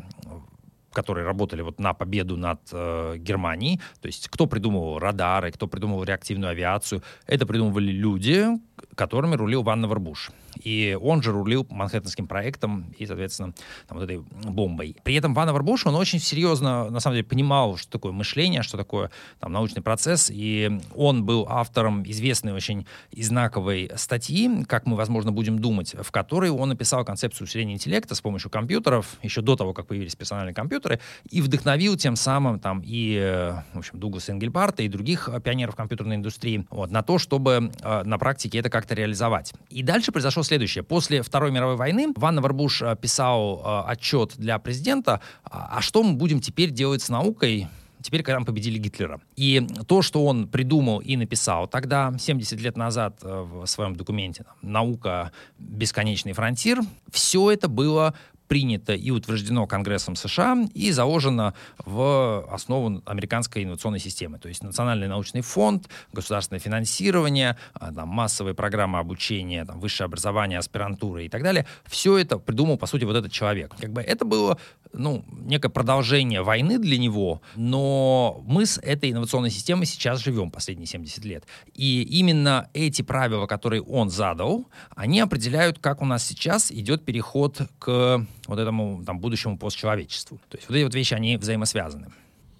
которые 0.93 1.25
работали 1.25 1.61
вот 1.61 1.79
на 1.79 1.93
победу 1.93 2.37
над 2.37 2.61
э, 2.71 3.15
Германией. 3.17 3.81
То 3.99 4.07
есть 4.07 4.29
кто 4.29 4.47
придумывал 4.47 4.99
радары, 4.99 5.51
кто 5.51 5.67
придумывал 5.67 6.03
реактивную 6.05 6.51
авиацию. 6.51 7.01
Это 7.27 7.45
придумывали 7.45 7.91
люди, 7.91 8.47
которыми 8.95 9.35
рулил 9.35 9.63
Ван 9.63 9.83
Буш. 9.83 10.31
И 10.63 10.97
он 11.01 11.21
же 11.21 11.31
рулил 11.31 11.65
Манхэттенским 11.69 12.27
проектом 12.27 12.93
и, 12.97 13.05
соответственно, 13.05 13.53
там, 13.87 13.97
вот 13.97 14.03
этой 14.03 14.19
бомбой. 14.19 14.95
При 15.03 15.15
этом 15.15 15.33
Ван 15.33 15.53
Буш, 15.63 15.85
он 15.85 15.95
очень 15.95 16.19
серьезно, 16.19 16.89
на 16.89 16.99
самом 16.99 17.15
деле, 17.15 17.27
понимал, 17.27 17.77
что 17.77 17.91
такое 17.91 18.11
мышление, 18.11 18.63
что 18.63 18.77
такое 18.77 19.11
там, 19.39 19.51
научный 19.51 19.81
процесс. 19.81 20.29
И 20.33 20.79
он 20.95 21.25
был 21.25 21.45
автором 21.49 22.03
известной 22.03 22.53
очень 22.53 22.85
и 23.11 23.23
знаковой 23.23 23.91
статьи, 23.95 24.63
как 24.65 24.85
мы, 24.85 24.95
возможно, 24.95 25.31
будем 25.31 25.59
думать, 25.59 25.95
в 25.99 26.11
которой 26.11 26.49
он 26.49 26.69
написал 26.69 27.03
концепцию 27.03 27.45
усиления 27.45 27.73
интеллекта 27.73 28.15
с 28.15 28.21
помощью 28.21 28.49
компьютеров, 28.49 29.17
еще 29.21 29.41
до 29.41 29.55
того, 29.55 29.73
как 29.73 29.87
появились 29.87 30.15
персональные 30.15 30.53
компьютеры, 30.53 30.99
и 31.29 31.41
вдохновил 31.41 31.97
тем 31.97 32.15
самым 32.15 32.59
там 32.59 32.81
и, 32.85 33.53
в 33.73 33.77
общем, 33.79 33.99
Дугласа 33.99 34.31
Энгельбарта 34.31 34.83
и 34.83 34.87
других 34.87 35.29
пионеров 35.43 35.75
компьютерной 35.75 36.15
индустрии 36.15 36.65
вот, 36.69 36.91
на 36.91 37.03
то, 37.03 37.17
чтобы 37.17 37.71
э, 37.81 38.03
на 38.03 38.17
практике 38.17 38.59
это 38.59 38.69
как-то 38.83 38.95
реализовать. 38.95 39.53
И 39.69 39.81
дальше 39.81 40.11
произошло 40.11 40.43
следующее. 40.43 40.83
После 40.83 41.21
Второй 41.21 41.51
мировой 41.51 41.77
войны 41.77 42.13
Ван 42.17 42.41
Варбуш 42.41 42.81
э, 42.81 42.97
писал 43.01 43.61
э, 43.63 43.91
отчет 43.91 44.33
для 44.35 44.59
президента, 44.59 45.21
а, 45.45 45.77
а 45.77 45.81
что 45.81 46.03
мы 46.03 46.13
будем 46.13 46.41
теперь 46.41 46.69
делать 46.69 47.01
с 47.01 47.07
наукой, 47.07 47.67
теперь, 48.01 48.23
когда 48.23 48.41
мы 48.41 48.45
победили 48.45 48.77
Гитлера. 48.77 49.21
И 49.37 49.65
то, 49.87 50.01
что 50.01 50.25
он 50.25 50.49
придумал 50.49 50.99
и 50.99 51.15
написал 51.15 51.67
тогда, 51.67 52.13
70 52.17 52.59
лет 52.59 52.75
назад, 52.75 53.19
э, 53.21 53.41
в 53.41 53.65
своем 53.67 53.95
документе 53.95 54.43
«Наука. 54.61 55.31
Бесконечный 55.57 56.33
фронтир», 56.33 56.81
все 57.09 57.51
это 57.51 57.69
было 57.69 58.13
принято 58.53 58.93
и 58.93 59.09
утверждено 59.09 59.65
Конгрессом 59.65 60.15
США 60.15 60.55
и 60.75 60.91
заложено 60.91 61.55
в 61.79 62.45
основу 62.51 63.01
американской 63.07 63.63
инновационной 63.63 63.97
системы. 63.97 64.37
То 64.37 64.47
есть 64.47 64.61
Национальный 64.61 65.07
научный 65.07 65.41
фонд, 65.41 65.89
государственное 66.11 66.59
финансирование, 66.59 67.57
а, 67.73 67.91
там, 67.91 68.09
массовые 68.09 68.53
программы 68.53 68.99
обучения, 68.99 69.65
там, 69.65 69.79
высшее 69.79 70.05
образование, 70.05 70.59
аспирантура 70.59 71.23
и 71.23 71.29
так 71.29 71.41
далее. 71.41 71.65
Все 71.87 72.15
это 72.19 72.37
придумал, 72.37 72.77
по 72.77 72.85
сути, 72.85 73.05
вот 73.05 73.15
этот 73.15 73.31
человек. 73.31 73.73
Как 73.75 73.91
бы 73.91 74.01
это 74.01 74.23
было 74.23 74.59
ну, 74.93 75.25
некое 75.27 75.69
продолжение 75.69 76.43
войны 76.43 76.77
для 76.77 76.99
него, 76.99 77.41
но 77.55 78.43
мы 78.45 78.67
с 78.67 78.77
этой 78.77 79.09
инновационной 79.09 79.49
системой 79.49 79.87
сейчас 79.87 80.19
живем 80.19 80.51
последние 80.51 80.85
70 80.85 81.25
лет. 81.25 81.45
И 81.73 82.03
именно 82.03 82.69
эти 82.73 83.01
правила, 83.01 83.47
которые 83.47 83.81
он 83.81 84.11
задал, 84.11 84.69
они 84.95 85.19
определяют, 85.19 85.79
как 85.79 86.03
у 86.03 86.05
нас 86.05 86.23
сейчас 86.23 86.71
идет 86.71 87.03
переход 87.03 87.61
к 87.79 88.27
вот 88.47 88.59
этому 88.59 89.03
там, 89.05 89.19
будущему 89.19 89.57
постчеловечеству. 89.57 90.39
То 90.49 90.57
есть 90.57 90.69
вот 90.69 90.75
эти 90.75 90.83
вот 90.83 90.95
вещи, 90.95 91.13
они 91.13 91.37
взаимосвязаны. 91.37 92.07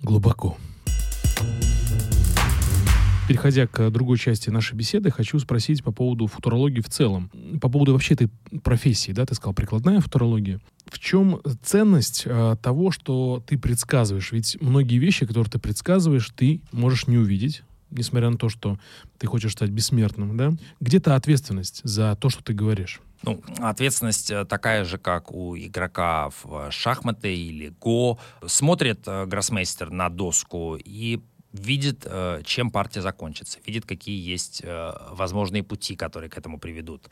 Глубоко. 0.02 0.58
Переходя 3.28 3.68
к 3.68 3.90
другой 3.90 4.18
части 4.18 4.50
нашей 4.50 4.76
беседы, 4.76 5.10
хочу 5.10 5.40
спросить 5.40 5.82
по 5.82 5.94
поводу 5.94 6.28
футурологии 6.28 6.82
в 6.82 6.90
целом. 6.90 7.32
По 7.62 7.70
поводу 7.70 7.94
вообще 7.94 8.16
этой 8.16 8.30
профессии, 8.64 9.14
да, 9.14 9.26
ты 9.26 9.34
сказал, 9.34 9.54
прикладная 9.54 10.02
футурология. 10.02 10.60
В 10.88 11.00
чем 11.00 11.40
ценность 11.64 12.24
э, 12.26 12.58
того, 12.62 12.92
что 12.92 13.42
ты 13.48 13.58
предсказываешь? 13.58 14.34
Ведь 14.34 14.58
многие 14.60 14.98
вещи, 14.98 15.26
которые 15.26 15.50
ты 15.50 15.58
предсказываешь, 15.58 16.30
ты 16.36 16.62
можешь 16.74 17.08
не 17.08 17.18
увидеть, 17.18 17.64
несмотря 17.92 18.30
на 18.30 18.38
то, 18.38 18.50
что 18.50 18.78
ты 19.18 19.28
хочешь 19.28 19.54
стать 19.54 19.70
бессмертным, 19.70 20.36
да? 20.36 20.52
Где-то 20.82 21.16
ответственность 21.16 21.80
за 21.86 22.18
то, 22.20 22.30
что 22.30 22.44
ты 22.44 22.54
говоришь. 22.54 23.00
Ну, 23.24 23.42
ответственность 23.60 24.32
э, 24.32 24.44
такая 24.46 24.84
же, 24.84 24.98
как 24.98 25.32
у 25.32 25.58
игрока 25.58 26.30
в 26.44 26.70
шахматы 26.72 27.34
или 27.34 27.70
го. 27.70 28.20
Смотрит 28.46 29.08
э, 29.08 29.26
гроссмейстер 29.26 29.90
на 29.92 30.10
доску 30.10 30.76
и 30.76 31.22
видит, 31.54 32.06
э, 32.06 32.42
чем 32.44 32.72
партия 32.72 33.02
закончится, 33.02 33.60
видит, 33.66 33.86
какие 33.86 34.20
есть 34.20 34.64
возможные 35.12 35.64
пути, 35.64 35.96
которые 35.96 36.30
к 36.30 36.38
этому 36.38 36.60
приведут 36.60 37.10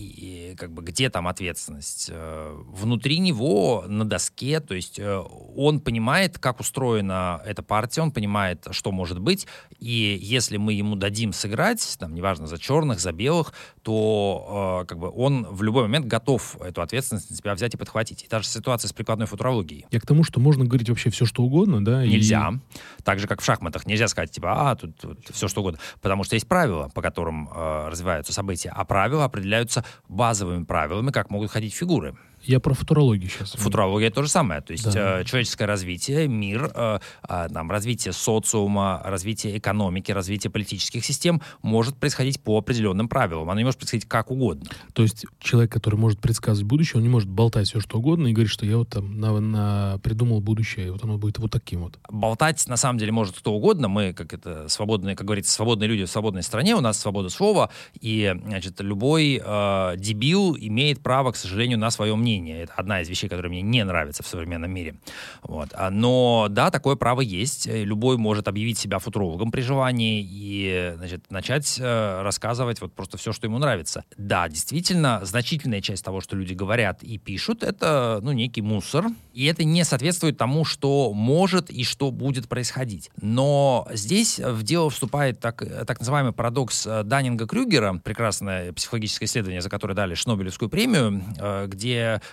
и, 0.00 0.54
как 0.56 0.72
бы 0.72 0.82
где 0.82 1.10
там 1.10 1.28
ответственность? 1.28 2.08
Э, 2.10 2.56
внутри 2.68 3.18
него 3.18 3.84
на 3.86 4.04
доске, 4.04 4.60
то 4.60 4.74
есть 4.74 4.98
э, 4.98 5.22
он 5.56 5.80
понимает, 5.80 6.38
как 6.38 6.60
устроена 6.60 7.42
эта 7.44 7.62
партия, 7.62 8.02
он 8.02 8.12
понимает, 8.12 8.66
что 8.70 8.92
может 8.92 9.18
быть, 9.18 9.46
и 9.78 10.18
если 10.20 10.56
мы 10.56 10.72
ему 10.72 10.96
дадим 10.96 11.32
сыграть, 11.32 11.96
там, 11.98 12.14
неважно, 12.14 12.46
за 12.46 12.58
черных, 12.58 13.00
за 13.00 13.12
белых, 13.12 13.52
то 13.82 14.82
э, 14.82 14.86
как 14.86 14.98
бы 14.98 15.10
он 15.10 15.44
в 15.44 15.62
любой 15.62 15.82
момент 15.82 16.06
готов 16.06 16.60
эту 16.60 16.82
ответственность 16.82 17.30
на 17.30 17.36
себя 17.36 17.54
взять 17.54 17.74
и 17.74 17.76
подхватить. 17.76 18.24
И 18.24 18.28
та 18.28 18.40
же 18.40 18.46
ситуация 18.46 18.88
с 18.88 18.92
прикладной 18.92 19.26
футурологией. 19.26 19.86
Я 19.90 20.00
к 20.00 20.06
тому, 20.06 20.24
что 20.24 20.40
можно 20.40 20.64
говорить 20.64 20.88
вообще 20.88 21.10
все, 21.10 21.26
что 21.26 21.42
угодно, 21.42 21.84
да? 21.84 22.04
Нельзя. 22.04 22.52
И... 22.52 23.02
Так 23.02 23.18
же, 23.18 23.26
как 23.26 23.40
в 23.40 23.44
шахматах. 23.44 23.79
Нельзя 23.86 24.08
сказать, 24.08 24.30
типа, 24.30 24.70
а, 24.70 24.76
тут, 24.76 24.96
тут 24.98 25.28
все, 25.30 25.48
что 25.48 25.60
угодно. 25.60 25.78
Потому 26.00 26.24
что 26.24 26.34
есть 26.34 26.48
правила, 26.48 26.88
по 26.94 27.02
которым 27.02 27.48
э, 27.48 27.88
развиваются 27.88 28.32
события, 28.32 28.72
а 28.74 28.84
правила 28.84 29.24
определяются 29.24 29.84
базовыми 30.08 30.64
правилами, 30.64 31.10
как 31.10 31.30
могут 31.30 31.50
ходить 31.50 31.74
фигуры. 31.74 32.16
Я 32.50 32.58
про 32.58 32.74
футурологию 32.74 33.30
сейчас. 33.30 33.52
Футурология 33.52 34.10
то 34.10 34.24
же 34.24 34.28
самое. 34.28 34.60
То 34.60 34.72
есть 34.72 34.92
да. 34.92 35.20
э, 35.20 35.24
человеческое 35.24 35.66
развитие, 35.66 36.26
мир, 36.26 36.72
э, 36.74 36.98
э, 37.28 37.48
там, 37.48 37.70
развитие 37.70 38.12
социума, 38.12 39.00
развитие 39.04 39.56
экономики, 39.56 40.10
развитие 40.10 40.50
политических 40.50 41.04
систем 41.04 41.40
может 41.62 41.96
происходить 41.96 42.40
по 42.40 42.58
определенным 42.58 43.08
правилам. 43.08 43.48
Оно 43.50 43.60
не 43.60 43.64
может 43.64 43.78
происходить 43.78 44.08
как 44.08 44.32
угодно. 44.32 44.68
То 44.94 45.02
есть 45.02 45.26
человек, 45.38 45.70
который 45.70 45.94
может 45.94 46.18
предсказывать 46.18 46.66
будущее, 46.66 46.96
он 46.96 47.04
не 47.04 47.08
может 47.08 47.28
болтать 47.28 47.68
все 47.68 47.78
что 47.78 47.98
угодно 47.98 48.26
и 48.26 48.32
говорить, 48.32 48.50
что 48.50 48.66
я 48.66 48.78
вот 48.78 48.88
там 48.88 49.20
на, 49.20 49.38
на, 49.38 50.00
придумал 50.02 50.40
будущее, 50.40 50.88
и 50.88 50.90
вот 50.90 51.04
оно 51.04 51.18
будет 51.18 51.38
вот 51.38 51.52
таким 51.52 51.82
вот. 51.82 52.00
Болтать 52.08 52.66
на 52.66 52.76
самом 52.76 52.98
деле 52.98 53.12
может 53.12 53.38
кто 53.38 53.52
угодно. 53.52 53.86
Мы, 53.86 54.12
как 54.12 54.32
это 54.32 54.68
свободные, 54.68 55.14
как 55.14 55.24
говорится, 55.24 55.52
свободные 55.52 55.86
люди 55.86 56.04
в 56.04 56.10
свободной 56.10 56.42
стране, 56.42 56.74
у 56.74 56.80
нас 56.80 56.98
свобода 56.98 57.28
слова, 57.28 57.70
и 58.00 58.34
значит, 58.44 58.80
любой 58.80 59.40
э, 59.40 59.94
дебил 59.98 60.56
имеет 60.58 61.00
право, 61.00 61.30
к 61.30 61.36
сожалению, 61.36 61.78
на 61.78 61.92
свое 61.92 62.16
мнение 62.16 62.39
мнение. 62.40 62.64
Это 62.64 62.72
одна 62.74 63.00
из 63.00 63.08
вещей, 63.08 63.28
которая 63.28 63.50
мне 63.50 63.62
не 63.62 63.84
нравится 63.84 64.22
в 64.22 64.26
современном 64.26 64.70
мире. 64.70 64.96
Вот. 65.42 65.70
А, 65.74 65.90
но 65.90 66.46
да, 66.50 66.70
такое 66.70 66.96
право 66.96 67.20
есть. 67.20 67.66
Любой 67.66 68.16
может 68.16 68.48
объявить 68.48 68.78
себя 68.78 68.98
футурологом 68.98 69.50
при 69.50 69.60
желании 69.60 70.26
и 70.28 70.94
значит, 70.96 71.30
начать 71.30 71.78
э, 71.80 72.22
рассказывать 72.22 72.80
вот 72.80 72.92
просто 72.92 73.16
все, 73.16 73.32
что 73.32 73.46
ему 73.46 73.58
нравится. 73.58 74.04
Да, 74.16 74.48
действительно, 74.48 75.20
значительная 75.22 75.80
часть 75.80 76.04
того, 76.04 76.20
что 76.20 76.36
люди 76.36 76.54
говорят 76.54 77.02
и 77.02 77.18
пишут, 77.18 77.62
это 77.62 78.20
ну, 78.22 78.32
некий 78.32 78.62
мусор. 78.62 79.06
И 79.32 79.46
это 79.46 79.64
не 79.64 79.84
соответствует 79.84 80.36
тому, 80.36 80.64
что 80.64 81.12
может 81.12 81.70
и 81.70 81.84
что 81.84 82.10
будет 82.10 82.48
происходить. 82.48 83.10
Но 83.20 83.86
здесь 83.92 84.38
в 84.38 84.62
дело 84.62 84.90
вступает 84.90 85.40
так, 85.40 85.62
так 85.86 86.00
называемый 86.00 86.32
парадокс 86.32 86.86
э, 86.86 87.02
Даннинга-Крюгера, 87.04 88.00
прекрасное 88.00 88.72
психологическое 88.72 89.26
исследование, 89.26 89.60
за 89.60 89.70
которое 89.70 89.94
дали 89.94 90.14
Шнобелевскую 90.14 90.68
премию, 90.68 91.22
э, 91.38 91.66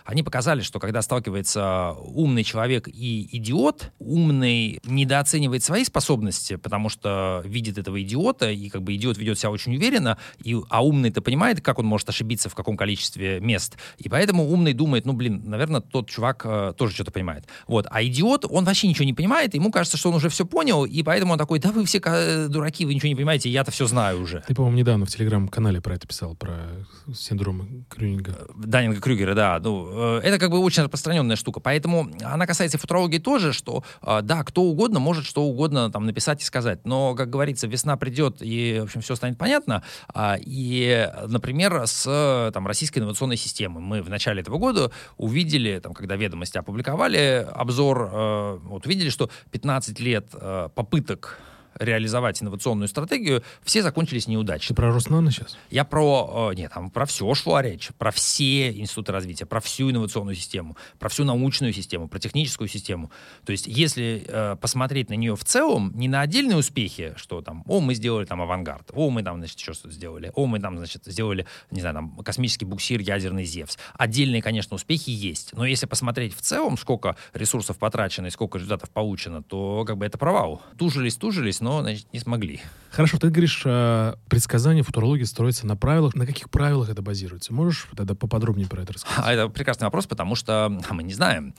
они 0.05 0.23
показали, 0.23 0.61
что 0.61 0.79
когда 0.79 1.01
сталкивается 1.01 1.93
умный 1.99 2.43
человек 2.43 2.87
и 2.87 3.29
идиот, 3.37 3.91
умный 3.99 4.79
недооценивает 4.85 5.63
свои 5.63 5.83
способности, 5.83 6.55
потому 6.55 6.89
что 6.89 7.41
видит 7.45 7.77
этого 7.77 8.01
идиота, 8.01 8.51
и 8.51 8.69
как 8.69 8.83
бы 8.83 8.95
идиот 8.95 9.17
ведет 9.17 9.39
себя 9.39 9.51
очень 9.51 9.75
уверенно, 9.75 10.17
и, 10.43 10.57
а 10.69 10.83
умный-то 10.83 11.21
понимает, 11.21 11.61
как 11.61 11.79
он 11.79 11.85
может 11.85 12.09
ошибиться 12.09 12.49
в 12.49 12.55
каком 12.55 12.77
количестве 12.77 13.39
мест. 13.39 13.77
И 13.97 14.09
поэтому 14.09 14.49
умный 14.49 14.73
думает, 14.73 15.05
ну, 15.05 15.13
блин, 15.13 15.43
наверное, 15.45 15.81
тот 15.81 16.09
чувак 16.09 16.41
э, 16.45 16.73
тоже 16.77 16.93
что-то 16.93 17.11
понимает. 17.11 17.45
Вот. 17.67 17.87
А 17.89 18.03
идиот, 18.03 18.45
он 18.49 18.65
вообще 18.65 18.87
ничего 18.87 19.05
не 19.05 19.13
понимает, 19.13 19.53
ему 19.53 19.71
кажется, 19.71 19.97
что 19.97 20.09
он 20.09 20.15
уже 20.15 20.29
все 20.29 20.45
понял, 20.45 20.85
и 20.85 21.03
поэтому 21.03 21.33
он 21.33 21.39
такой, 21.39 21.59
да 21.59 21.71
вы 21.71 21.85
все 21.85 22.01
э, 22.03 22.47
дураки, 22.47 22.85
вы 22.85 22.93
ничего 22.93 23.09
не 23.09 23.15
понимаете, 23.15 23.49
я-то 23.49 23.71
все 23.71 23.87
знаю 23.87 24.21
уже. 24.21 24.43
Ты, 24.47 24.55
по-моему, 24.55 24.77
недавно 24.77 25.05
в 25.05 25.09
телеграм-канале 25.09 25.81
про 25.81 25.95
это 25.95 26.07
писал, 26.07 26.35
про 26.35 26.85
синдром 27.13 27.85
Крюнинга. 27.89 28.47
Даннинга 28.55 29.01
Крюгера, 29.01 29.35
да. 29.35 29.59
Ну, 29.61 29.76
э, 29.85 30.27
это 30.27 30.39
как 30.39 30.51
бы 30.51 30.59
очень 30.59 30.83
распространенная 30.83 31.35
штука. 31.35 31.59
Поэтому 31.59 32.09
она 32.23 32.45
касается 32.47 32.77
футурологии 32.77 33.19
тоже, 33.19 33.53
что 33.53 33.83
да, 34.01 34.43
кто 34.43 34.63
угодно 34.63 34.99
может 34.99 35.25
что 35.25 35.43
угодно 35.43 35.91
там 35.91 36.05
написать 36.05 36.41
и 36.41 36.45
сказать. 36.45 36.85
Но, 36.85 37.15
как 37.15 37.29
говорится, 37.29 37.67
весна 37.67 37.97
придет, 37.97 38.37
и, 38.41 38.79
в 38.79 38.83
общем, 38.83 39.01
все 39.01 39.15
станет 39.15 39.37
понятно. 39.37 39.83
А, 40.13 40.37
и, 40.39 41.09
например, 41.27 41.83
с 41.85 42.51
там, 42.53 42.67
российской 42.67 42.99
инновационной 42.99 43.37
системой 43.37 43.83
мы 43.83 44.01
в 44.01 44.09
начале 44.09 44.41
этого 44.41 44.57
года 44.57 44.91
увидели, 45.17 45.79
там, 45.79 45.93
когда 45.93 46.15
ведомости 46.15 46.57
опубликовали 46.57 47.47
обзор, 47.51 48.59
вот 48.63 48.85
увидели, 48.85 49.09
что 49.09 49.29
15 49.51 49.99
лет 49.99 50.29
попыток 50.75 51.39
реализовать 51.79 52.41
инновационную 52.41 52.87
стратегию, 52.87 53.43
все 53.63 53.81
закончились 53.81 54.27
неудачей. 54.27 54.69
Ты 54.69 54.73
про 54.73 54.91
Роснано 54.91 55.31
сейчас? 55.31 55.57
Я 55.69 55.83
про... 55.83 56.51
Э, 56.51 56.55
нет, 56.55 56.71
там 56.73 56.89
про 56.89 57.05
все 57.05 57.33
шла 57.33 57.61
речь. 57.61 57.89
Про 57.97 58.11
все 58.11 58.71
институты 58.71 59.11
развития, 59.11 59.45
про 59.45 59.59
всю 59.59 59.91
инновационную 59.91 60.35
систему, 60.35 60.77
про 60.99 61.09
всю 61.09 61.23
научную 61.23 61.73
систему, 61.73 62.07
про 62.07 62.19
техническую 62.19 62.67
систему. 62.67 63.11
То 63.45 63.51
есть, 63.51 63.67
если 63.67 64.25
э, 64.27 64.55
посмотреть 64.59 65.09
на 65.09 65.13
нее 65.13 65.35
в 65.35 65.43
целом, 65.43 65.91
не 65.95 66.07
на 66.07 66.21
отдельные 66.21 66.57
успехи, 66.57 67.13
что 67.17 67.41
там, 67.41 67.63
о, 67.67 67.79
мы 67.79 67.95
сделали 67.95 68.25
там 68.25 68.41
авангард, 68.41 68.91
о, 68.93 69.09
мы 69.09 69.23
там, 69.23 69.37
значит, 69.37 69.59
еще 69.59 69.73
что-то 69.73 69.93
сделали, 69.93 70.31
о, 70.35 70.45
мы 70.45 70.59
там, 70.59 70.77
значит, 70.77 71.03
сделали, 71.05 71.45
не 71.71 71.81
знаю, 71.81 71.95
там, 71.95 72.17
космический 72.17 72.65
буксир, 72.65 72.99
ядерный 72.99 73.45
Зевс. 73.45 73.77
Отдельные, 73.93 74.41
конечно, 74.41 74.75
успехи 74.75 75.09
есть. 75.09 75.53
Но 75.53 75.65
если 75.65 75.85
посмотреть 75.85 76.35
в 76.35 76.41
целом, 76.41 76.77
сколько 76.77 77.15
ресурсов 77.33 77.77
потрачено 77.77 78.27
и 78.27 78.29
сколько 78.29 78.57
результатов 78.57 78.89
получено, 78.89 79.43
то 79.43 79.83
как 79.85 79.97
бы 79.97 80.05
это 80.05 80.17
провал. 80.17 80.61
Тужились, 80.77 81.15
тужились, 81.15 81.59
но, 81.67 81.81
значит, 81.81 82.07
не 82.13 82.19
смогли. 82.19 82.61
Хорошо, 82.91 83.17
ты 83.17 83.29
говоришь, 83.29 83.61
э, 83.65 84.13
предсказания 84.29 84.81
футурологии 84.81 85.23
строятся 85.23 85.67
на 85.67 85.75
правилах. 85.75 86.15
На 86.15 86.25
каких 86.25 86.49
правилах 86.49 86.89
это 86.89 87.01
базируется? 87.01 87.53
Можешь 87.53 87.87
тогда 87.95 88.15
поподробнее 88.15 88.67
про 88.67 88.81
это 88.81 88.93
рассказать? 88.93 89.23
А 89.23 89.33
это 89.33 89.49
прекрасный 89.49 89.83
вопрос, 89.83 90.07
потому 90.07 90.35
что 90.35 90.69
мы 90.89 91.03
не 91.03 91.13
знаем. 91.13 91.53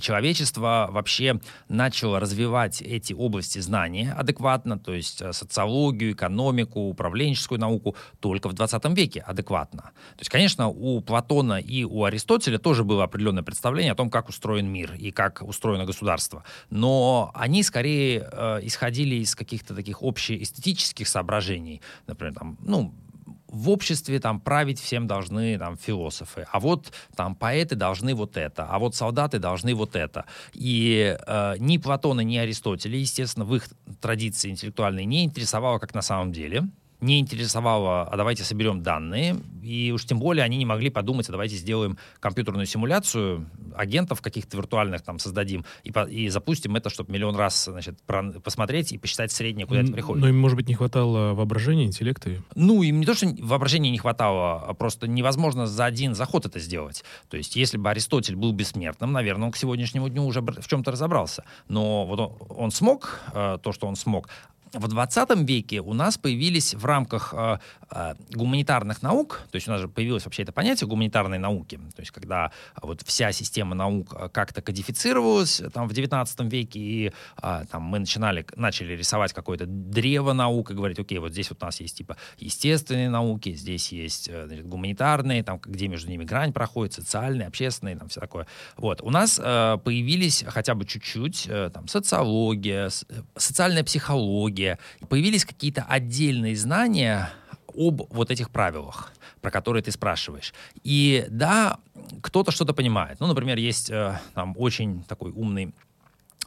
Человечество 0.00 0.88
вообще 0.90 1.40
начало 1.68 2.20
развивать 2.20 2.82
эти 2.82 3.12
области 3.12 3.60
знания 3.60 4.12
адекватно, 4.12 4.78
то 4.78 4.92
есть 4.92 5.22
э, 5.22 5.32
социологию, 5.32 6.12
экономику, 6.12 6.80
управленческую 6.80 7.60
науку 7.60 7.96
только 8.20 8.48
в 8.48 8.52
20 8.52 8.84
веке 8.96 9.20
адекватно. 9.20 9.82
То 9.82 10.20
есть, 10.20 10.30
конечно, 10.30 10.68
у 10.68 11.00
Платона 11.00 11.60
и 11.60 11.84
у 11.84 12.04
Аристотеля 12.04 12.58
тоже 12.58 12.84
было 12.84 13.04
определенное 13.04 13.44
представление 13.44 13.92
о 13.92 13.96
том, 13.96 14.10
как 14.10 14.28
устроен 14.28 14.66
мир 14.66 14.94
и 14.98 15.10
как 15.10 15.42
устроено 15.42 15.84
государство. 15.84 16.42
Но 16.70 17.30
они 17.34 17.62
скорее 17.62 18.28
э, 18.30 18.60
исходили 18.62 19.14
из 19.14 19.34
каких 19.34 19.51
каких-то 19.52 19.74
таких 19.74 20.02
общеэстетических 20.02 21.06
соображений, 21.06 21.82
например, 22.06 22.34
там, 22.34 22.56
ну, 22.60 22.94
в 23.48 23.68
обществе 23.68 24.18
там 24.18 24.40
править 24.40 24.80
всем 24.80 25.06
должны 25.06 25.58
там 25.58 25.76
философы, 25.76 26.46
а 26.50 26.58
вот 26.58 26.90
там 27.14 27.34
поэты 27.34 27.76
должны 27.76 28.14
вот 28.14 28.38
это, 28.38 28.64
а 28.64 28.78
вот 28.78 28.94
солдаты 28.94 29.38
должны 29.38 29.74
вот 29.74 29.94
это. 29.94 30.24
И 30.54 31.18
э, 31.26 31.54
ни 31.58 31.76
Платона, 31.76 32.22
ни 32.22 32.38
Аристотеля, 32.38 32.96
естественно, 32.96 33.44
в 33.44 33.54
их 33.54 33.68
традиции 34.00 34.50
интеллектуальной 34.50 35.04
не 35.04 35.24
интересовало, 35.24 35.78
как 35.78 35.94
на 35.94 36.02
самом 36.02 36.32
деле 36.32 36.64
не 37.02 37.18
интересовало, 37.18 38.04
а 38.04 38.16
давайте 38.16 38.44
соберем 38.44 38.82
данные, 38.82 39.36
и 39.62 39.92
уж 39.92 40.04
тем 40.04 40.18
более 40.18 40.44
они 40.44 40.56
не 40.56 40.64
могли 40.64 40.88
подумать, 40.88 41.28
а 41.28 41.32
давайте 41.32 41.56
сделаем 41.56 41.98
компьютерную 42.20 42.66
симуляцию, 42.66 43.50
агентов 43.76 44.22
каких-то 44.22 44.56
виртуальных 44.56 45.02
там 45.02 45.18
создадим, 45.18 45.64
и, 45.82 45.90
по, 45.90 46.04
и 46.04 46.28
запустим 46.28 46.76
это, 46.76 46.90
чтобы 46.90 47.12
миллион 47.12 47.36
раз, 47.36 47.64
значит, 47.64 48.00
про, 48.02 48.22
посмотреть 48.32 48.92
и 48.92 48.98
посчитать 48.98 49.32
среднее, 49.32 49.66
куда 49.66 49.80
это 49.80 49.92
приходит. 49.92 50.22
Но 50.22 50.28
им, 50.28 50.38
может 50.38 50.56
быть, 50.56 50.68
не 50.68 50.74
хватало 50.74 51.34
воображения, 51.34 51.84
интеллекта? 51.84 52.30
Ну, 52.54 52.82
им 52.82 53.00
не 53.00 53.06
то, 53.06 53.14
что 53.14 53.26
воображения 53.40 53.90
не 53.90 53.98
хватало, 53.98 54.60
а 54.60 54.72
просто 54.74 55.08
невозможно 55.08 55.66
за 55.66 55.84
один 55.84 56.14
заход 56.14 56.46
это 56.46 56.60
сделать. 56.60 57.04
То 57.28 57.36
есть, 57.36 57.56
если 57.56 57.78
бы 57.78 57.90
Аристотель 57.90 58.36
был 58.36 58.52
бессмертным, 58.52 59.12
наверное, 59.12 59.46
он 59.46 59.52
к 59.52 59.56
сегодняшнему 59.56 60.08
дню 60.08 60.24
уже 60.24 60.40
в 60.40 60.68
чем-то 60.68 60.92
разобрался. 60.92 61.44
Но 61.68 62.06
вот 62.06 62.20
он, 62.20 62.32
он 62.56 62.70
смог 62.70 63.20
э, 63.34 63.58
то, 63.60 63.72
что 63.72 63.86
он 63.88 63.96
смог, 63.96 64.28
в 64.74 64.88
20 64.88 65.36
веке 65.48 65.80
у 65.80 65.92
нас 65.92 66.18
появились 66.18 66.74
в 66.74 66.84
рамках 66.84 67.34
э, 67.36 67.58
э, 67.90 68.14
гуманитарных 68.32 69.02
наук, 69.02 69.42
то 69.50 69.56
есть 69.56 69.68
у 69.68 69.70
нас 69.70 69.80
же 69.80 69.88
появилось 69.88 70.24
вообще 70.24 70.42
это 70.42 70.52
понятие 70.52 70.88
гуманитарной 70.88 71.38
науки, 71.38 71.78
то 71.94 72.00
есть 72.00 72.10
когда 72.10 72.52
вот 72.80 73.02
вся 73.02 73.32
система 73.32 73.74
наук 73.74 74.14
э, 74.14 74.28
как-то 74.30 74.62
кодифицировалась 74.62 75.60
э, 75.60 75.68
там 75.70 75.88
в 75.88 75.92
19 75.92 76.40
веке, 76.52 76.80
и 76.80 77.12
э, 77.42 77.64
там 77.70 77.82
мы 77.82 77.98
начинали, 77.98 78.46
начали 78.56 78.94
рисовать 78.94 79.32
какое-то 79.32 79.66
древо 79.66 80.32
наук 80.32 80.70
и 80.70 80.74
говорить, 80.74 80.98
окей, 80.98 81.18
вот 81.18 81.32
здесь 81.32 81.50
вот 81.50 81.62
у 81.62 81.66
нас 81.66 81.80
есть 81.80 81.98
типа 81.98 82.16
естественные 82.38 83.10
науки, 83.10 83.52
здесь 83.52 83.92
есть 83.92 84.28
э, 84.28 84.46
значит, 84.46 84.66
гуманитарные, 84.66 85.42
там 85.42 85.60
где 85.62 85.88
между 85.88 86.08
ними 86.08 86.24
грань 86.24 86.52
проходит, 86.52 86.94
социальные, 86.94 87.48
общественные, 87.48 87.96
там 87.96 88.08
все 88.08 88.20
такое. 88.20 88.46
Вот, 88.76 89.02
у 89.02 89.10
нас 89.10 89.38
э, 89.42 89.78
появились 89.84 90.44
хотя 90.46 90.74
бы 90.74 90.86
чуть-чуть 90.86 91.46
э, 91.48 91.70
там 91.72 91.88
социология, 91.88 92.88
э, 92.88 93.22
социальная 93.36 93.84
психология, 93.84 94.61
технология, 94.62 94.78
появились 95.08 95.44
какие-то 95.44 95.84
отдельные 95.88 96.56
знания 96.56 97.30
об 97.74 98.02
вот 98.10 98.30
этих 98.30 98.50
правилах, 98.50 99.12
про 99.40 99.50
которые 99.50 99.82
ты 99.82 99.90
спрашиваешь. 99.90 100.52
И 100.84 101.26
да, 101.28 101.78
кто-то 102.20 102.52
что-то 102.52 102.74
понимает. 102.74 103.20
Ну, 103.20 103.26
например, 103.26 103.58
есть 103.58 103.90
э, 103.90 104.20
там 104.34 104.54
очень 104.58 105.02
такой 105.04 105.32
умный 105.32 105.74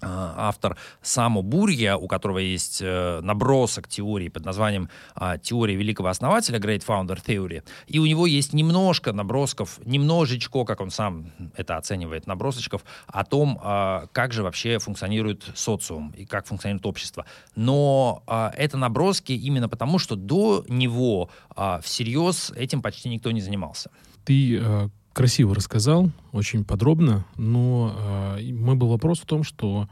автор 0.05 0.77
Само 1.01 1.41
Бурья, 1.41 1.97
у 1.97 2.07
которого 2.07 2.39
есть 2.39 2.79
э, 2.81 3.19
набросок 3.21 3.87
теории 3.87 4.29
под 4.29 4.45
названием 4.45 4.89
э, 5.19 5.37
«Теория 5.41 5.75
великого 5.75 6.09
основателя» 6.09 6.59
Great 6.59 6.85
Founder 6.85 7.17
Theory. 7.23 7.63
И 7.87 7.99
у 7.99 8.05
него 8.05 8.25
есть 8.25 8.53
немножко 8.53 9.13
набросков, 9.13 9.79
немножечко, 9.85 10.65
как 10.65 10.81
он 10.81 10.91
сам 10.91 11.31
это 11.55 11.77
оценивает, 11.77 12.27
набросочков 12.27 12.83
о 13.07 13.23
том, 13.23 13.59
э, 13.61 14.07
как 14.11 14.33
же 14.33 14.43
вообще 14.43 14.79
функционирует 14.79 15.45
социум 15.55 16.13
и 16.15 16.25
как 16.25 16.45
функционирует 16.47 16.85
общество. 16.85 17.25
Но 17.55 18.23
э, 18.27 18.51
это 18.57 18.77
наброски 18.77 19.33
именно 19.33 19.69
потому, 19.69 19.99
что 19.99 20.15
до 20.15 20.65
него 20.67 21.29
э, 21.55 21.79
всерьез 21.83 22.51
этим 22.55 22.81
почти 22.81 23.09
никто 23.09 23.31
не 23.31 23.41
занимался. 23.41 23.91
Ты 24.23 24.59
э, 24.61 24.89
красиво 25.15 25.55
рассказал, 25.55 26.11
очень 26.33 26.65
подробно, 26.65 27.25
но 27.37 28.35
э, 28.37 28.51
мой 28.51 28.75
был 28.75 28.89
вопрос 28.89 29.21
в 29.21 29.25
том, 29.25 29.43
что 29.43 29.87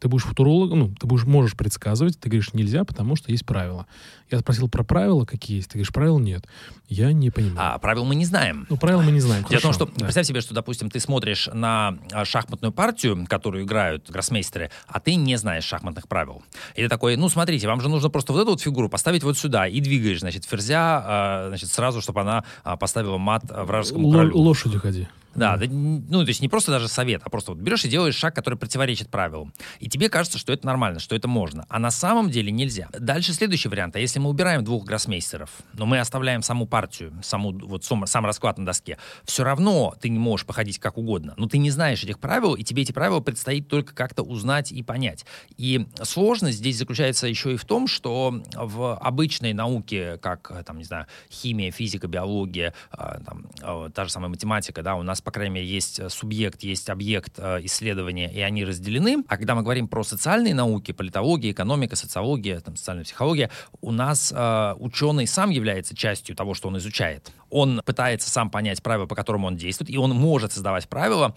ты 0.00 0.08
будешь 0.08 0.24
футурологом, 0.24 0.78
ну, 0.78 0.94
ты 0.94 1.06
будешь, 1.06 1.24
можешь 1.24 1.56
предсказывать, 1.56 2.18
ты 2.18 2.28
говоришь, 2.28 2.52
нельзя, 2.52 2.84
потому 2.84 3.16
что 3.16 3.30
есть 3.30 3.46
правила. 3.46 3.86
Я 4.30 4.40
спросил 4.40 4.68
про 4.68 4.82
правила, 4.82 5.24
какие 5.24 5.58
есть, 5.58 5.68
ты 5.70 5.78
говоришь, 5.78 5.92
правил 5.92 6.18
нет. 6.18 6.46
Я 6.88 7.12
не 7.12 7.30
понимаю. 7.30 7.74
А 7.74 7.78
правил 7.78 8.04
мы 8.04 8.14
не 8.14 8.24
знаем. 8.24 8.66
Ну, 8.68 8.76
правил 8.76 9.02
мы 9.02 9.12
не 9.12 9.20
знаем. 9.20 9.44
Дело 9.48 9.60
в 9.60 9.62
том, 9.62 9.72
что, 9.72 9.86
да. 9.86 10.04
представь 10.04 10.26
себе, 10.26 10.40
что, 10.40 10.54
допустим, 10.54 10.90
ты 10.90 11.00
смотришь 11.00 11.48
на 11.52 11.98
а, 12.12 12.24
шахматную 12.24 12.72
партию, 12.72 13.26
которую 13.28 13.64
играют 13.64 14.10
гроссмейстеры, 14.10 14.70
а 14.86 15.00
ты 15.00 15.14
не 15.14 15.36
знаешь 15.36 15.64
шахматных 15.64 16.08
правил. 16.08 16.42
И 16.74 16.82
ты 16.82 16.88
такой, 16.88 17.16
ну, 17.16 17.28
смотрите, 17.28 17.66
вам 17.66 17.80
же 17.80 17.88
нужно 17.88 18.10
просто 18.10 18.32
вот 18.32 18.40
эту 18.40 18.50
вот 18.52 18.60
фигуру 18.60 18.88
поставить 18.88 19.22
вот 19.22 19.38
сюда, 19.38 19.66
и 19.66 19.80
двигаешь, 19.80 20.20
значит, 20.20 20.44
ферзя, 20.44 21.02
а, 21.04 21.44
значит, 21.48 21.70
сразу, 21.70 22.00
чтобы 22.00 22.20
она 22.20 22.44
а, 22.62 22.76
поставила 22.76 23.18
мат 23.18 23.44
вражескому 23.48 24.10
королю. 24.10 24.36
Лошадью 24.36 24.80
ходи. 24.80 25.08
Да, 25.34 25.56
да, 25.56 25.66
ну, 25.68 26.22
то 26.22 26.28
есть 26.28 26.40
не 26.40 26.48
просто 26.48 26.70
даже 26.70 26.88
совет, 26.88 27.22
а 27.24 27.30
просто 27.30 27.52
вот 27.52 27.60
берешь 27.60 27.84
и 27.84 27.88
делаешь 27.88 28.14
шаг, 28.14 28.34
который 28.34 28.58
противоречит 28.58 29.08
правилам. 29.08 29.52
И 29.80 29.88
тебе 29.88 30.08
кажется, 30.08 30.38
что 30.38 30.52
это 30.52 30.66
нормально, 30.66 31.00
что 31.00 31.16
это 31.16 31.28
можно. 31.28 31.66
А 31.68 31.78
на 31.78 31.90
самом 31.90 32.30
деле 32.30 32.52
нельзя. 32.52 32.88
Дальше 32.98 33.32
следующий 33.32 33.68
вариант. 33.68 33.96
А 33.96 33.98
если 33.98 34.18
мы 34.18 34.30
убираем 34.30 34.64
двух 34.64 34.84
гроссмейстеров, 34.84 35.50
но 35.72 35.86
мы 35.86 35.98
оставляем 35.98 36.42
саму 36.42 36.66
партию, 36.66 37.12
саму, 37.22 37.52
вот 37.52 37.84
сам, 37.84 38.06
сам 38.06 38.26
расклад 38.26 38.58
на 38.58 38.66
доске, 38.66 38.98
все 39.24 39.44
равно 39.44 39.94
ты 40.00 40.08
не 40.08 40.18
можешь 40.18 40.46
походить 40.46 40.78
как 40.78 40.98
угодно. 40.98 41.34
Но 41.36 41.46
ты 41.46 41.58
не 41.58 41.70
знаешь 41.70 42.02
этих 42.04 42.18
правил, 42.18 42.54
и 42.54 42.62
тебе 42.62 42.82
эти 42.82 42.92
правила 42.92 43.20
предстоит 43.20 43.68
только 43.68 43.94
как-то 43.94 44.22
узнать 44.22 44.72
и 44.72 44.82
понять. 44.82 45.24
И 45.56 45.86
сложность 46.02 46.58
здесь 46.58 46.78
заключается 46.78 47.26
еще 47.26 47.54
и 47.54 47.56
в 47.56 47.64
том, 47.64 47.86
что 47.86 48.42
в 48.54 48.96
обычной 48.96 49.52
науке, 49.52 50.18
как, 50.18 50.64
там, 50.64 50.78
не 50.78 50.84
знаю, 50.84 51.06
химия, 51.30 51.70
физика, 51.70 52.06
биология, 52.06 52.74
а, 52.90 53.20
там, 53.20 53.46
а, 53.62 53.90
та 53.90 54.04
же 54.04 54.10
самая 54.10 54.28
математика, 54.28 54.82
да, 54.82 54.94
у 54.94 55.02
нас, 55.02 55.20
по 55.24 55.30
крайней 55.30 55.54
мере, 55.54 55.66
есть 55.66 56.00
субъект, 56.10 56.62
есть 56.62 56.90
объект 56.90 57.34
а, 57.38 57.58
исследования, 57.64 58.30
и 58.32 58.40
они 58.40 58.64
разделены. 58.64 59.24
А 59.26 59.36
когда 59.36 59.54
мы 59.54 59.62
говорим 59.62 59.88
про 59.88 60.04
социальные 60.04 60.54
науки, 60.54 60.92
политология, 60.92 61.50
экономика, 61.50 61.96
социология, 61.96 62.60
там, 62.60 62.76
социальная 62.76 63.04
психология, 63.04 63.50
у 63.80 63.90
нас 63.90 64.32
ученый 64.78 65.26
сам 65.26 65.50
является 65.50 65.96
частью 65.96 66.36
того, 66.36 66.54
что 66.54 66.68
он 66.68 66.78
изучает. 66.78 67.32
Он 67.50 67.80
пытается 67.84 68.30
сам 68.30 68.50
понять 68.50 68.82
правила, 68.82 69.06
по 69.06 69.14
которым 69.14 69.44
он 69.44 69.56
действует, 69.56 69.90
и 69.90 69.96
он 69.96 70.10
может 70.10 70.52
создавать 70.52 70.88
правила. 70.88 71.34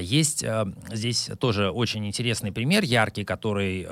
Есть 0.00 0.44
здесь 0.90 1.30
тоже 1.38 1.70
очень 1.70 2.06
интересный 2.06 2.52
пример, 2.52 2.84
яркий, 2.84 3.24
который 3.24 3.86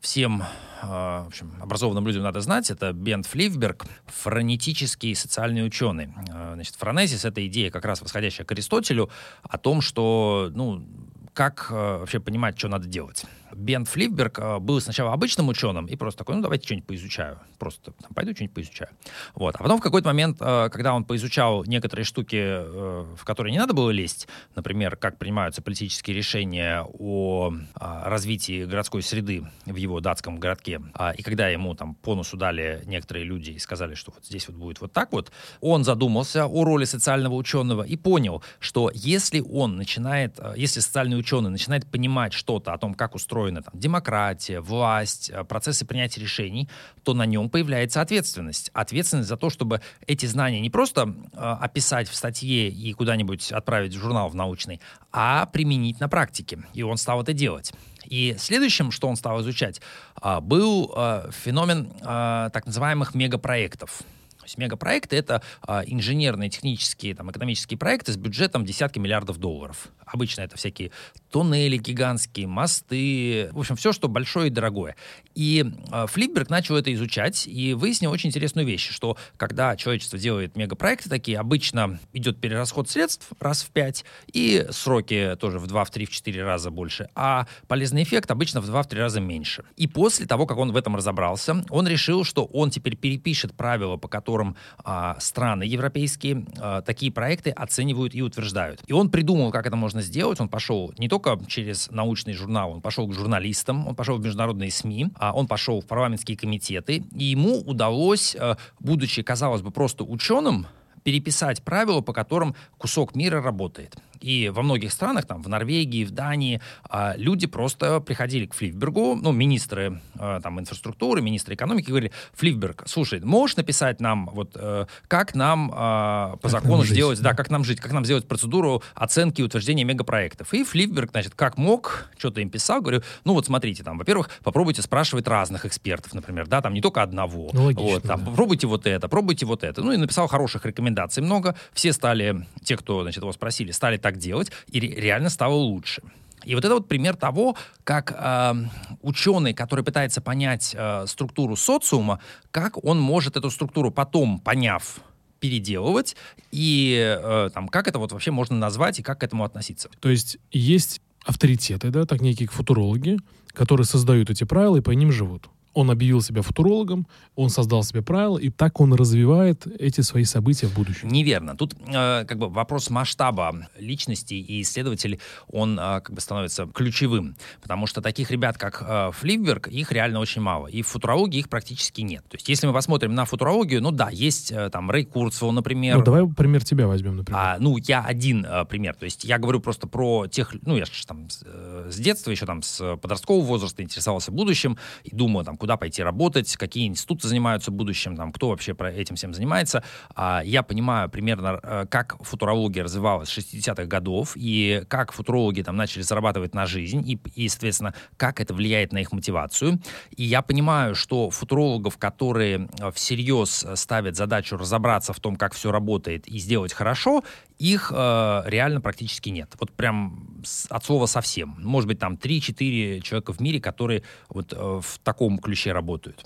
всем 0.00 0.44
в 0.80 1.26
общем, 1.26 1.52
образованным 1.60 2.06
людям 2.06 2.22
надо 2.22 2.40
знать, 2.40 2.70
это 2.70 2.92
Бент 2.92 3.26
Флифберг, 3.26 3.86
фронетический 4.06 5.14
социальный 5.16 5.66
ученый. 5.66 6.14
Значит, 6.54 6.76
фронезис— 6.76 7.24
это 7.24 7.44
идея, 7.48 7.70
как 7.70 7.84
раз 7.84 8.00
восходящая 8.00 8.46
к 8.46 8.52
Аристотелю, 8.52 9.10
о 9.42 9.58
том, 9.58 9.80
что 9.80 10.52
ну, 10.54 10.86
как 11.32 11.70
вообще 11.70 12.20
понимать, 12.20 12.56
что 12.58 12.68
надо 12.68 12.86
делать. 12.86 13.24
Бен 13.54 13.84
Флипберг 13.84 14.38
э, 14.38 14.58
был 14.58 14.80
сначала 14.80 15.12
обычным 15.12 15.48
ученым 15.48 15.86
и 15.86 15.96
просто 15.96 16.18
такой, 16.18 16.36
ну, 16.36 16.42
давайте 16.42 16.64
что-нибудь 16.64 16.86
поизучаю. 16.86 17.38
Просто 17.58 17.92
там, 17.92 18.12
пойду 18.14 18.32
что-нибудь 18.32 18.54
поизучаю. 18.54 18.90
Вот. 19.34 19.56
А 19.56 19.58
потом 19.58 19.78
в 19.78 19.82
какой-то 19.82 20.08
момент, 20.08 20.38
э, 20.40 20.68
когда 20.70 20.94
он 20.94 21.04
поизучал 21.04 21.64
некоторые 21.64 22.04
штуки, 22.04 22.36
э, 22.36 23.06
в 23.16 23.24
которые 23.24 23.52
не 23.52 23.58
надо 23.58 23.74
было 23.74 23.90
лезть, 23.90 24.28
например, 24.54 24.96
как 24.96 25.18
принимаются 25.18 25.62
политические 25.62 26.16
решения 26.16 26.84
о 26.98 27.52
развитии 27.74 28.64
городской 28.64 29.02
среды 29.02 29.44
в 29.66 29.76
его 29.76 30.00
датском 30.00 30.38
городке, 30.38 30.80
а, 30.94 31.12
и 31.12 31.22
когда 31.22 31.48
ему 31.48 31.74
там 31.74 31.94
по 31.94 32.14
носу 32.14 32.36
дали 32.36 32.82
некоторые 32.86 33.24
люди 33.24 33.50
и 33.50 33.58
сказали, 33.58 33.94
что 33.94 34.12
вот 34.12 34.24
здесь 34.24 34.48
вот 34.48 34.56
будет 34.56 34.80
вот 34.80 34.92
так 34.92 35.12
вот, 35.12 35.30
он 35.60 35.84
задумался 35.84 36.46
о 36.46 36.64
роли 36.64 36.84
социального 36.84 37.34
ученого 37.34 37.82
и 37.82 37.96
понял, 37.96 38.42
что 38.58 38.90
если 38.94 39.40
он 39.40 39.76
начинает, 39.76 40.38
если 40.56 40.80
социальный 40.80 41.18
ученый 41.18 41.50
начинает 41.50 41.86
понимать 41.90 42.32
что-то 42.32 42.72
о 42.72 42.78
том, 42.78 42.94
как 42.94 43.14
устроен 43.14 43.37
устроена 43.38 43.62
там, 43.62 43.72
демократия, 43.78 44.60
власть, 44.60 45.30
э, 45.30 45.44
процессы 45.44 45.84
принятия 45.86 46.20
решений, 46.20 46.68
то 47.04 47.14
на 47.14 47.26
нем 47.26 47.48
появляется 47.48 48.00
ответственность. 48.00 48.70
Ответственность 48.74 49.28
за 49.28 49.36
то, 49.36 49.50
чтобы 49.50 49.80
эти 50.06 50.26
знания 50.26 50.60
не 50.60 50.70
просто 50.70 51.14
э, 51.32 51.36
описать 51.36 52.08
в 52.08 52.14
статье 52.14 52.68
и 52.68 52.92
куда-нибудь 52.92 53.52
отправить 53.52 53.94
в 53.94 54.00
журнал 54.00 54.28
в 54.28 54.34
научный, 54.34 54.80
а 55.12 55.46
применить 55.46 56.00
на 56.00 56.08
практике. 56.08 56.58
И 56.74 56.82
он 56.82 56.96
стал 56.96 57.22
это 57.22 57.32
делать. 57.32 57.72
И 58.04 58.36
следующим, 58.38 58.90
что 58.90 59.08
он 59.08 59.16
стал 59.16 59.40
изучать, 59.40 59.80
э, 60.22 60.40
был 60.40 60.92
э, 60.96 61.30
феномен 61.44 61.92
э, 62.00 62.50
так 62.52 62.66
называемых 62.66 63.14
мегапроектов 63.14 64.02
есть 64.48 64.58
мегапроекты— 64.58 65.16
это 65.18 65.42
а, 65.62 65.82
инженерные, 65.86 66.50
технические, 66.50 67.14
там, 67.14 67.30
экономические 67.30 67.78
проекты 67.78 68.12
с 68.12 68.16
бюджетом 68.16 68.64
десятки 68.64 68.98
миллиардов 68.98 69.38
долларов. 69.38 69.88
Обычно 70.06 70.42
это 70.42 70.56
всякие 70.56 70.90
туннели 71.30 71.76
гигантские, 71.76 72.46
мосты, 72.46 73.50
в 73.52 73.58
общем, 73.58 73.76
все, 73.76 73.92
что 73.92 74.08
большое 74.08 74.48
и 74.48 74.50
дорогое. 74.50 74.96
И 75.34 75.64
э, 75.92 76.06
Флипберг 76.08 76.50
начал 76.50 76.76
это 76.76 76.92
изучать 76.94 77.46
и 77.46 77.74
выяснил 77.74 78.10
очень 78.10 78.28
интересную 78.28 78.66
вещь, 78.66 78.90
что 78.90 79.16
когда 79.36 79.76
человечество 79.76 80.18
делает 80.18 80.56
мегапроекты 80.56 81.08
такие, 81.08 81.38
обычно 81.38 81.98
идет 82.12 82.40
перерасход 82.40 82.88
средств 82.88 83.28
раз 83.40 83.62
в 83.62 83.70
пять, 83.70 84.04
и 84.32 84.66
сроки 84.70 85.36
тоже 85.38 85.58
в 85.58 85.66
два, 85.66 85.84
в 85.84 85.90
три, 85.90 86.06
в 86.06 86.10
четыре 86.10 86.44
раза 86.44 86.70
больше, 86.70 87.08
а 87.14 87.46
полезный 87.66 88.02
эффект 88.02 88.30
обычно 88.30 88.60
в 88.60 88.66
два, 88.66 88.82
в 88.82 88.88
три 88.88 89.00
раза 89.00 89.20
меньше. 89.20 89.64
И 89.76 89.86
после 89.86 90.26
того, 90.26 90.46
как 90.46 90.58
он 90.58 90.72
в 90.72 90.76
этом 90.76 90.96
разобрался, 90.96 91.64
он 91.70 91.86
решил, 91.86 92.24
что 92.24 92.44
он 92.46 92.70
теперь 92.70 92.96
перепишет 92.96 93.54
правила, 93.54 93.96
по 93.96 94.08
которым 94.08 94.56
э, 94.84 95.14
страны 95.18 95.64
европейские 95.64 96.46
э, 96.56 96.82
такие 96.84 97.12
проекты 97.12 97.50
оценивают 97.50 98.14
и 98.14 98.22
утверждают. 98.22 98.82
И 98.86 98.92
он 98.92 99.10
придумал, 99.10 99.50
как 99.50 99.66
это 99.66 99.76
можно 99.76 100.02
сделать. 100.02 100.40
Он 100.40 100.48
пошел 100.48 100.92
не 100.98 101.08
только 101.08 101.17
через 101.46 101.90
научный 101.90 102.32
журнал, 102.32 102.72
он 102.72 102.80
пошел 102.80 103.06
к 103.08 103.14
журналистам, 103.14 103.86
он 103.86 103.94
пошел 103.94 104.16
в 104.18 104.22
международные 104.22 104.70
СМИ, 104.70 105.08
а 105.16 105.32
он 105.32 105.46
пошел 105.46 105.80
в 105.80 105.86
парламентские 105.86 106.36
комитеты, 106.36 107.04
и 107.14 107.24
ему 107.24 107.60
удалось, 107.60 108.36
э, 108.38 108.56
будучи, 108.80 109.22
казалось 109.22 109.62
бы, 109.62 109.70
просто 109.70 110.04
ученым, 110.04 110.66
переписать 111.02 111.62
правила, 111.62 112.00
по 112.00 112.12
которым 112.12 112.54
кусок 112.76 113.14
мира 113.14 113.40
работает. 113.40 113.96
И 114.20 114.48
во 114.48 114.62
многих 114.62 114.92
странах, 114.92 115.26
там, 115.26 115.42
в 115.42 115.48
Норвегии, 115.48 116.04
в 116.04 116.10
Дании, 116.10 116.60
а, 116.88 117.14
люди 117.16 117.46
просто 117.46 118.00
приходили 118.00 118.46
к 118.46 118.54
Флифбергу, 118.54 119.14
ну, 119.14 119.32
министры 119.32 120.00
а, 120.18 120.40
там, 120.40 120.60
инфраструктуры, 120.60 121.22
министры 121.22 121.54
экономики, 121.54 121.88
говорили, 121.88 122.12
Флифберг, 122.34 122.84
слушай, 122.86 123.20
можешь 123.20 123.56
написать 123.56 124.00
нам, 124.00 124.26
вот, 124.32 124.52
э, 124.54 124.86
как 125.06 125.34
нам 125.34 125.70
а, 125.74 126.36
по 126.36 126.48
как 126.48 126.50
закону 126.50 126.84
сделать, 126.84 127.18
жить, 127.18 127.24
да, 127.24 127.30
да, 127.30 127.36
как 127.36 127.50
нам 127.50 127.64
жить, 127.64 127.80
как 127.80 127.92
нам 127.92 128.04
сделать 128.04 128.26
процедуру 128.26 128.82
оценки 128.94 129.40
и 129.40 129.44
утверждения 129.44 129.84
мегапроектов. 129.84 130.52
И 130.54 130.64
Флифберг, 130.64 131.10
значит, 131.10 131.34
как 131.34 131.56
мог, 131.56 132.10
что-то 132.18 132.40
им 132.40 132.50
писал, 132.50 132.80
говорю, 132.80 133.02
ну, 133.24 133.34
вот 133.34 133.46
смотрите, 133.46 133.82
там, 133.82 133.98
во-первых, 133.98 134.30
попробуйте 134.42 134.82
спрашивать 134.82 135.26
разных 135.28 135.64
экспертов, 135.64 136.14
например, 136.14 136.46
да, 136.46 136.60
там, 136.60 136.74
не 136.74 136.80
только 136.80 137.02
одного. 137.02 137.50
Ну, 137.52 137.64
логично, 137.64 137.84
вот, 137.84 138.02
там, 138.02 138.24
да. 138.24 138.30
попробуйте 138.30 138.66
вот 138.66 138.86
это, 138.86 139.08
пробуйте 139.08 139.46
вот 139.46 139.64
это. 139.64 139.82
Ну, 139.82 139.92
и 139.92 139.96
написал 139.96 140.26
хороших 140.26 140.66
рекомендаций 140.66 141.22
много. 141.22 141.54
Все 141.72 141.92
стали, 141.92 142.46
те, 142.62 142.76
кто, 142.76 143.02
значит, 143.02 143.22
его 143.22 143.32
спросили, 143.32 143.72
стали 143.72 143.96
так 143.96 144.07
делать, 144.16 144.50
и 144.68 144.80
реально 144.80 145.28
стало 145.28 145.54
лучше. 145.54 146.02
И 146.44 146.54
вот 146.54 146.64
это 146.64 146.74
вот 146.74 146.88
пример 146.88 147.16
того, 147.16 147.56
как 147.84 148.14
э, 148.16 148.54
ученый, 149.02 149.52
который 149.52 149.84
пытается 149.84 150.20
понять 150.20 150.74
э, 150.76 151.04
структуру 151.06 151.56
социума, 151.56 152.20
как 152.50 152.82
он 152.84 153.00
может 153.00 153.36
эту 153.36 153.50
структуру 153.50 153.90
потом, 153.90 154.38
поняв, 154.38 155.00
переделывать, 155.40 156.16
и 156.50 157.16
э, 157.20 157.50
там, 157.52 157.68
как 157.68 157.88
это 157.88 157.98
вот 157.98 158.12
вообще 158.12 158.30
можно 158.30 158.56
назвать 158.56 158.98
и 158.98 159.02
как 159.02 159.20
к 159.20 159.24
этому 159.24 159.44
относиться. 159.44 159.90
То 160.00 160.08
есть 160.08 160.38
есть 160.50 161.00
авторитеты, 161.24 161.90
да, 161.90 162.06
так 162.06 162.20
некие 162.20 162.48
футурологи, 162.48 163.18
которые 163.52 163.84
создают 163.84 164.30
эти 164.30 164.44
правила 164.44 164.76
и 164.76 164.80
по 164.80 164.92
ним 164.92 165.12
живут 165.12 165.48
он 165.78 165.92
объявил 165.92 166.20
себя 166.22 166.42
футурологом, 166.42 167.06
он 167.36 167.50
создал 167.50 167.84
себе 167.84 168.02
правила, 168.02 168.36
и 168.36 168.50
так 168.50 168.80
он 168.80 168.94
развивает 168.94 169.64
эти 169.66 170.00
свои 170.00 170.24
события 170.24 170.66
в 170.66 170.74
будущем. 170.74 171.08
Неверно. 171.08 171.56
Тут 171.56 171.74
э, 171.86 172.24
как 172.24 172.36
бы 172.36 172.48
вопрос 172.48 172.90
масштаба 172.90 173.68
личности 173.78 174.34
и 174.34 174.62
исследователей, 174.62 175.20
он 175.46 175.78
э, 175.78 176.00
как 176.00 176.12
бы 176.12 176.20
становится 176.20 176.66
ключевым, 176.66 177.36
потому 177.62 177.86
что 177.86 178.02
таких 178.02 178.32
ребят, 178.32 178.58
как 178.58 178.82
э, 178.84 179.10
Флипберг, 179.12 179.68
их 179.68 179.92
реально 179.92 180.18
очень 180.18 180.42
мало, 180.42 180.66
и 180.66 180.82
в 180.82 180.88
футурологии 180.88 181.38
их 181.38 181.48
практически 181.48 182.00
нет. 182.00 182.24
То 182.28 182.36
есть 182.36 182.48
если 182.48 182.66
мы 182.66 182.72
посмотрим 182.72 183.14
на 183.14 183.24
футурологию, 183.24 183.80
ну 183.80 183.92
да, 183.92 184.08
есть 184.10 184.50
э, 184.50 184.70
там 184.70 184.90
Рэй 184.90 185.04
Курцвелл, 185.04 185.52
например. 185.52 185.98
Ну 185.98 186.02
давай 186.02 186.26
пример 186.26 186.64
тебя 186.64 186.88
возьмем, 186.88 187.18
например. 187.18 187.40
А, 187.40 187.56
ну 187.60 187.76
я 187.76 188.02
один 188.02 188.44
э, 188.44 188.64
пример, 188.64 188.96
то 188.96 189.04
есть 189.04 189.22
я 189.22 189.38
говорю 189.38 189.60
просто 189.60 189.86
про 189.86 190.26
тех, 190.26 190.56
ну 190.62 190.76
я 190.76 190.86
же 190.86 191.06
там 191.06 191.28
э, 191.44 191.88
с 191.92 191.96
детства, 191.96 192.32
еще 192.32 192.46
там 192.46 192.62
с 192.62 192.96
подросткового 192.96 193.44
возраста 193.44 193.84
интересовался 193.84 194.32
будущим 194.32 194.76
и 195.04 195.14
думаю 195.14 195.44
там, 195.44 195.56
куда 195.56 195.67
куда 195.68 195.76
пойти 195.76 196.02
работать, 196.02 196.56
какие 196.56 196.86
институты 196.86 197.28
занимаются 197.28 197.70
будущим, 197.70 198.16
там, 198.16 198.32
кто 198.32 198.48
вообще 198.48 198.72
про 198.72 198.90
этим 198.90 199.16
всем 199.16 199.34
занимается. 199.34 199.84
А, 200.14 200.40
я 200.42 200.62
понимаю 200.62 201.10
примерно, 201.10 201.60
э, 201.62 201.84
как 201.90 202.16
футурология 202.24 202.84
развивалась 202.84 203.28
с 203.28 203.36
60-х 203.36 203.84
годов, 203.84 204.32
и 204.34 204.82
как 204.88 205.12
футурологи 205.12 205.60
там 205.60 205.76
начали 205.76 206.00
зарабатывать 206.00 206.54
на 206.54 206.64
жизнь, 206.64 207.06
и, 207.06 207.20
и, 207.34 207.50
соответственно, 207.50 207.92
как 208.16 208.40
это 208.40 208.54
влияет 208.54 208.94
на 208.94 208.98
их 208.98 209.12
мотивацию. 209.12 209.78
И 210.16 210.24
я 210.24 210.40
понимаю, 210.40 210.94
что 210.94 211.28
футурологов, 211.28 211.98
которые 211.98 212.70
э, 212.80 212.90
всерьез 212.92 213.66
ставят 213.74 214.16
задачу 214.16 214.56
разобраться 214.56 215.12
в 215.12 215.20
том, 215.20 215.36
как 215.36 215.52
все 215.52 215.70
работает, 215.70 216.26
и 216.28 216.38
сделать 216.38 216.72
хорошо, 216.72 217.22
их 217.58 217.92
э, 217.94 218.42
реально 218.46 218.80
практически 218.80 219.30
нет. 219.30 219.54
Вот 219.58 219.72
прям 219.72 220.42
от 220.70 220.84
слова 220.84 221.06
совсем. 221.06 221.56
Может 221.58 221.88
быть, 221.88 221.98
там 221.98 222.14
3-4 222.14 223.00
человека 223.00 223.32
в 223.32 223.40
мире, 223.40 223.60
которые 223.60 224.04
вот 224.28 224.52
э, 224.52 224.56
в 224.56 224.98
таком 225.02 225.38
ключе 225.48 225.72
работают. 225.72 226.22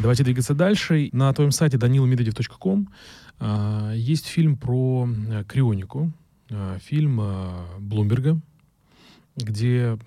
Давайте 0.00 0.24
двигаться 0.24 0.54
дальше. 0.54 1.10
На 1.12 1.30
твоем 1.34 1.50
сайте 1.50 1.76
danilomedvedev.com 1.76 2.88
э, 3.40 3.92
есть 3.94 4.26
фильм 4.26 4.56
про 4.56 5.06
э, 5.06 5.44
крионику, 5.44 6.12
э, 6.48 6.78
фильм 6.80 7.20
э, 7.20 7.78
Блумберга, 7.78 8.40
где 9.36 9.98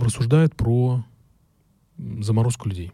рассуждает 0.00 0.56
про 0.56 1.04
заморозку 1.96 2.68
людей. 2.68 2.90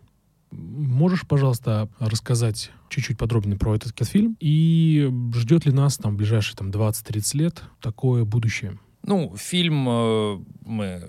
Можешь, 0.51 1.27
пожалуйста, 1.27 1.89
рассказать 1.99 2.71
чуть-чуть 2.91 3.17
подробнее 3.17 3.57
про 3.57 3.77
этот 3.77 3.95
фильм? 4.07 4.37
И 4.41 5.11
ждет 5.35 5.65
ли 5.65 5.73
нас 5.73 5.97
там 5.97 6.15
в 6.15 6.17
ближайшие 6.19 6.55
там, 6.55 6.69
20-30 6.69 7.37
лет 7.39 7.63
такое 7.81 8.25
будущее? 8.27 8.79
Ну, 9.05 9.35
фильм 9.37 9.89
э, 9.89 10.39
мы 10.67 11.09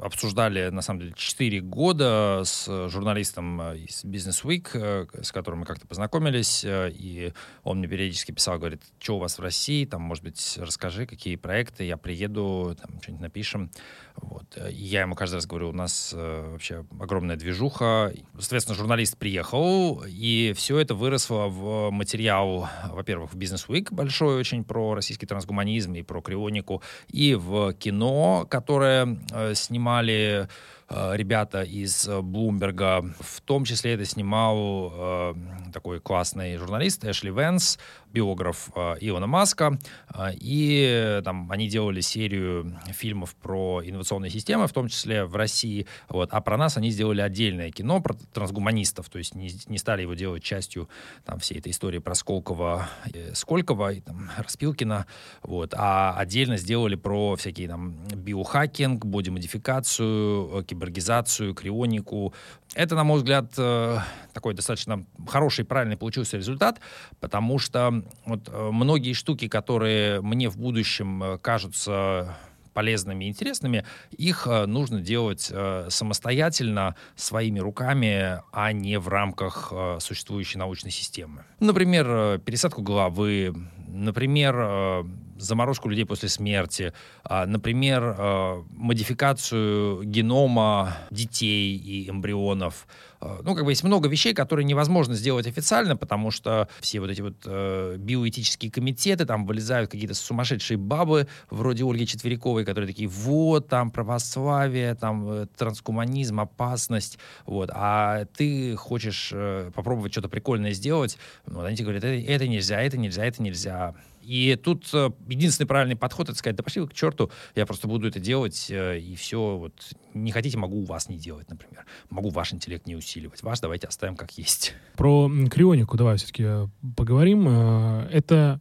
обсуждали, 0.00 0.68
на 0.70 0.82
самом 0.82 1.00
деле, 1.00 1.12
4 1.16 1.60
года 1.60 2.42
с 2.44 2.88
журналистом 2.88 3.60
э, 3.60 3.78
из 3.78 4.04
Business 4.04 4.44
Week, 4.44 4.68
э, 4.74 5.06
с 5.22 5.32
которым 5.32 5.60
мы 5.60 5.66
как-то 5.66 5.86
познакомились, 5.86 6.64
э, 6.64 6.90
и 6.92 7.32
он 7.62 7.78
мне 7.78 7.88
периодически 7.88 8.32
писал, 8.32 8.58
говорит, 8.58 8.82
что 8.98 9.16
у 9.16 9.18
вас 9.18 9.38
в 9.38 9.42
России, 9.42 9.84
там, 9.84 10.02
может 10.02 10.24
быть, 10.24 10.58
расскажи, 10.60 11.06
какие 11.06 11.36
проекты, 11.36 11.84
я 11.84 11.96
приеду, 11.96 12.76
там, 12.80 13.00
что-нибудь 13.02 13.22
напишем. 13.22 13.70
Вот. 14.16 14.58
И 14.70 14.82
я 14.84 15.02
ему 15.02 15.14
каждый 15.14 15.36
раз 15.36 15.46
говорю, 15.46 15.70
у 15.70 15.72
нас 15.72 16.12
вообще 16.12 16.84
огромная 16.98 17.36
движуха. 17.36 18.12
Соответственно, 18.38 18.76
журналист 18.76 19.16
приехал, 19.16 20.04
и 20.06 20.52
все 20.54 20.78
это 20.78 20.94
выросло 20.94 21.46
в 21.46 21.90
материал, 21.90 22.68
во-первых, 22.90 23.32
в 23.32 23.36
Business 23.36 23.66
Week 23.68 23.86
большой 23.90 24.38
очень 24.38 24.62
про 24.64 24.94
российский 24.94 25.24
трансгуманизм 25.26 25.94
и 25.94 26.02
про 26.02 26.20
крионику, 26.20 26.82
и 27.08 27.34
в 27.34 27.72
кино, 27.74 28.46
которое 28.50 29.18
снимал 29.54 29.89
снимали 29.90 30.42
э, 30.42 30.46
ребята 30.90 31.62
из 31.62 32.08
Блумберга. 32.08 33.04
В 33.20 33.40
том 33.42 33.64
числе 33.64 33.94
это 33.94 34.04
снимал 34.04 34.92
э, 34.92 35.34
такой 35.72 36.00
классный 36.00 36.56
журналист 36.56 37.04
Эшли 37.04 37.30
Венс 37.30 37.78
биограф 38.12 38.70
э, 38.74 38.96
Илона 39.00 39.26
Маска, 39.26 39.78
э, 40.14 40.30
и 40.34 41.20
там 41.24 41.50
они 41.50 41.68
делали 41.68 42.00
серию 42.00 42.78
фильмов 42.92 43.34
про 43.36 43.82
инновационные 43.84 44.30
системы, 44.30 44.66
в 44.66 44.72
том 44.72 44.88
числе 44.88 45.24
в 45.24 45.36
России, 45.36 45.86
вот, 46.08 46.30
а 46.32 46.40
про 46.40 46.56
нас 46.56 46.76
они 46.76 46.90
сделали 46.90 47.20
отдельное 47.20 47.70
кино 47.70 48.00
про 48.00 48.14
трансгуманистов, 48.32 49.08
то 49.08 49.18
есть 49.18 49.34
не, 49.34 49.50
не 49.66 49.78
стали 49.78 50.02
его 50.02 50.14
делать 50.14 50.42
частью 50.42 50.88
там, 51.24 51.38
всей 51.38 51.58
этой 51.58 51.70
истории 51.70 51.98
про 51.98 52.14
Сколково, 52.14 52.88
э, 53.12 53.34
Сколково 53.34 53.92
и 53.92 54.00
там, 54.00 54.30
Распилкина, 54.36 55.06
вот, 55.42 55.74
а 55.76 56.14
отдельно 56.16 56.56
сделали 56.56 56.96
про 56.96 57.36
всякие 57.36 57.68
там 57.68 57.94
биохакинг, 58.08 59.04
бодимодификацию, 59.04 60.64
кибергизацию, 60.80 61.54
крионику, 61.54 62.32
это, 62.74 62.94
на 62.94 63.04
мой 63.04 63.18
взгляд, 63.18 63.52
э, 63.58 63.98
такой 64.32 64.54
достаточно 64.54 65.04
хороший, 65.28 65.64
правильный 65.64 65.96
получился 65.96 66.36
результат, 66.36 66.80
потому 67.20 67.58
что 67.58 68.02
вот 68.24 68.48
э, 68.48 68.70
многие 68.72 69.12
штуки, 69.12 69.48
которые 69.48 70.20
мне 70.22 70.48
в 70.48 70.56
будущем 70.56 71.22
э, 71.22 71.38
кажутся 71.38 72.36
полезными 72.72 73.24
и 73.24 73.28
интересными, 73.28 73.84
их 74.16 74.46
нужно 74.46 75.00
делать 75.00 75.52
самостоятельно, 75.88 76.94
своими 77.16 77.58
руками, 77.58 78.40
а 78.52 78.72
не 78.72 78.96
в 78.96 79.08
рамках 79.08 79.72
существующей 79.98 80.56
научной 80.56 80.92
системы. 80.92 81.44
Например, 81.58 82.38
пересадку 82.38 82.80
головы, 82.80 83.52
например, 83.88 85.04
заморозку 85.40 85.88
людей 85.88 86.04
после 86.04 86.28
смерти, 86.28 86.92
а, 87.24 87.46
например, 87.46 88.14
а, 88.18 88.64
модификацию 88.70 90.02
генома 90.04 90.96
детей 91.10 91.76
и 91.76 92.08
эмбрионов. 92.10 92.86
А, 93.20 93.40
ну, 93.42 93.54
как 93.54 93.64
бы 93.64 93.72
есть 93.72 93.84
много 93.84 94.08
вещей, 94.08 94.32
которые 94.32 94.64
невозможно 94.64 95.14
сделать 95.14 95.46
официально, 95.46 95.96
потому 95.96 96.30
что 96.30 96.68
все 96.80 97.00
вот 97.00 97.10
эти 97.10 97.20
вот 97.20 97.36
э, 97.44 97.96
биоэтические 97.98 98.70
комитеты, 98.70 99.26
там 99.26 99.44
вылезают 99.44 99.90
какие-то 99.90 100.14
сумасшедшие 100.14 100.78
бабы, 100.78 101.28
вроде 101.50 101.84
Ольги 101.84 102.06
Четвериковой, 102.06 102.64
которые 102.64 102.88
такие, 102.88 103.08
вот, 103.08 103.68
там 103.68 103.90
православие, 103.90 104.94
там 104.94 105.30
э, 105.30 105.46
транскуманизм, 105.56 106.40
опасность, 106.40 107.18
вот, 107.44 107.70
а 107.74 108.24
ты 108.24 108.74
хочешь 108.76 109.30
э, 109.34 109.70
попробовать 109.74 110.12
что-то 110.12 110.28
прикольное 110.28 110.72
сделать, 110.72 111.18
вот, 111.46 111.66
они 111.66 111.76
тебе 111.76 111.86
говорят, 111.86 112.04
это, 112.04 112.32
это 112.32 112.48
нельзя, 112.48 112.80
это 112.80 112.96
нельзя, 112.96 113.24
это 113.26 113.42
нельзя. 113.42 113.94
И 114.30 114.54
тут 114.54 114.88
э, 114.92 115.10
единственный 115.26 115.66
правильный 115.66 115.96
подход 115.96 116.28
это 116.28 116.38
сказать, 116.38 116.54
да 116.54 116.62
пошли 116.62 116.80
вы 116.82 116.86
к 116.86 116.94
черту, 116.94 117.32
я 117.56 117.66
просто 117.66 117.88
буду 117.88 118.06
это 118.06 118.20
делать, 118.20 118.68
э, 118.70 119.00
и 119.00 119.16
все, 119.16 119.56
вот 119.56 119.74
не 120.14 120.30
хотите, 120.30 120.56
могу 120.56 120.82
у 120.82 120.84
вас 120.84 121.08
не 121.08 121.18
делать, 121.18 121.50
например. 121.50 121.84
Могу 122.10 122.28
ваш 122.28 122.52
интеллект 122.52 122.86
не 122.86 122.94
усиливать. 122.94 123.42
Ваш 123.42 123.58
давайте 123.58 123.88
оставим 123.88 124.14
как 124.14 124.38
есть. 124.38 124.74
Про 124.96 125.28
крионику 125.50 125.96
давай 125.96 126.16
все-таки 126.16 126.44
э, 126.46 126.68
поговорим. 126.96 127.48
Это 127.48 128.60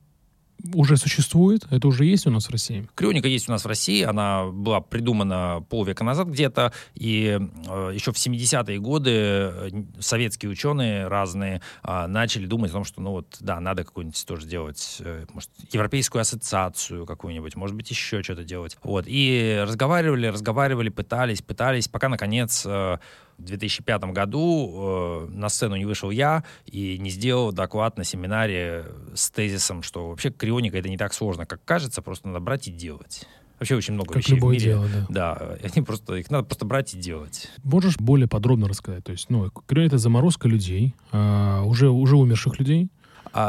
уже 0.74 0.98
существует? 0.98 1.66
Это 1.70 1.88
уже 1.88 2.06
есть 2.06 2.28
у 2.28 2.32
нас 2.32 2.48
в 2.48 2.52
России? 2.52 2.88
Крионика 2.96 3.28
есть 3.28 3.50
у 3.50 3.52
нас 3.52 3.64
в 3.64 3.68
России. 3.68 4.04
Она 4.04 4.46
была 4.46 4.82
придумана 4.82 5.64
полвека 5.70 6.04
назад 6.04 6.28
где-то. 6.28 6.74
И 6.96 7.40
э, 7.68 7.92
еще 7.94 8.12
в 8.12 8.16
70-е 8.16 8.80
годы 8.80 9.12
э, 9.12 9.70
советские 10.00 10.52
ученые 10.52 11.08
разные 11.08 11.62
э, 11.84 12.08
начали 12.08 12.46
думать 12.46 12.72
о 12.72 12.74
том, 12.74 12.84
что, 12.84 13.02
ну 13.02 13.12
вот, 13.12 13.38
да, 13.40 13.60
надо 13.60 13.84
какую-нибудь 13.84 14.26
тоже 14.26 14.48
делать, 14.48 14.98
э, 15.00 15.26
может, 15.34 15.50
европейскую 15.72 16.22
ассоциацию 16.22 17.06
какую-нибудь, 17.06 17.56
может 17.56 17.76
быть, 17.76 17.90
еще 17.90 18.22
что-то 18.24 18.44
делать. 18.44 18.78
Вот. 18.84 19.06
И 19.08 19.64
разговаривали, 19.66 20.28
разговаривали, 20.28 20.90
пытались, 20.90 21.42
пытались, 21.42 21.88
пока, 21.88 22.10
наконец, 22.10 22.64
э, 22.66 22.98
в 23.40 23.44
2005 23.46 24.04
году 24.06 24.72
э, 24.74 25.28
на 25.32 25.50
сцену 25.50 25.76
не 25.76 25.86
вышел 25.86 26.10
я 26.10 26.44
и 26.66 26.98
не 27.00 27.10
сделал 27.10 27.52
доклад 27.52 27.98
на 27.98 28.04
семинаре 28.04 28.86
с 29.14 29.32
тезисом, 29.32 29.82
что 29.82 30.10
вообще 30.10 30.30
крионика 30.30 30.78
это 30.78 30.90
не 30.90 30.98
так 30.98 31.14
сложно, 31.14 31.46
как 31.46 31.64
кажется, 31.64 32.02
просто 32.02 32.28
надо 32.28 32.40
брать 32.40 32.68
и 32.68 32.72
делать. 32.72 33.26
Вообще 33.60 33.76
очень 33.76 33.94
много 33.94 34.14
как 34.14 34.24
вещей 34.24 34.36
любое 34.36 34.52
в 34.52 34.54
мире. 34.54 34.72
Дело, 34.72 34.88
да. 34.88 35.06
да, 35.10 35.58
они 35.62 35.86
просто, 35.86 36.16
их 36.16 36.32
надо 36.32 36.46
просто 36.46 36.66
брать 36.66 36.94
и 36.94 36.98
делать. 36.98 37.50
Можешь 37.64 37.98
более 37.98 38.28
подробно 38.28 38.70
рассказать? 38.70 39.04
То 39.04 39.12
есть, 39.12 39.30
ну, 39.30 39.50
крионика 39.68 39.96
это 39.96 39.98
заморозка 39.98 40.48
людей, 40.48 40.96
а, 41.12 41.64
уже, 41.64 41.90
уже 41.90 42.16
умерших 42.16 42.58
людей, 42.58 42.90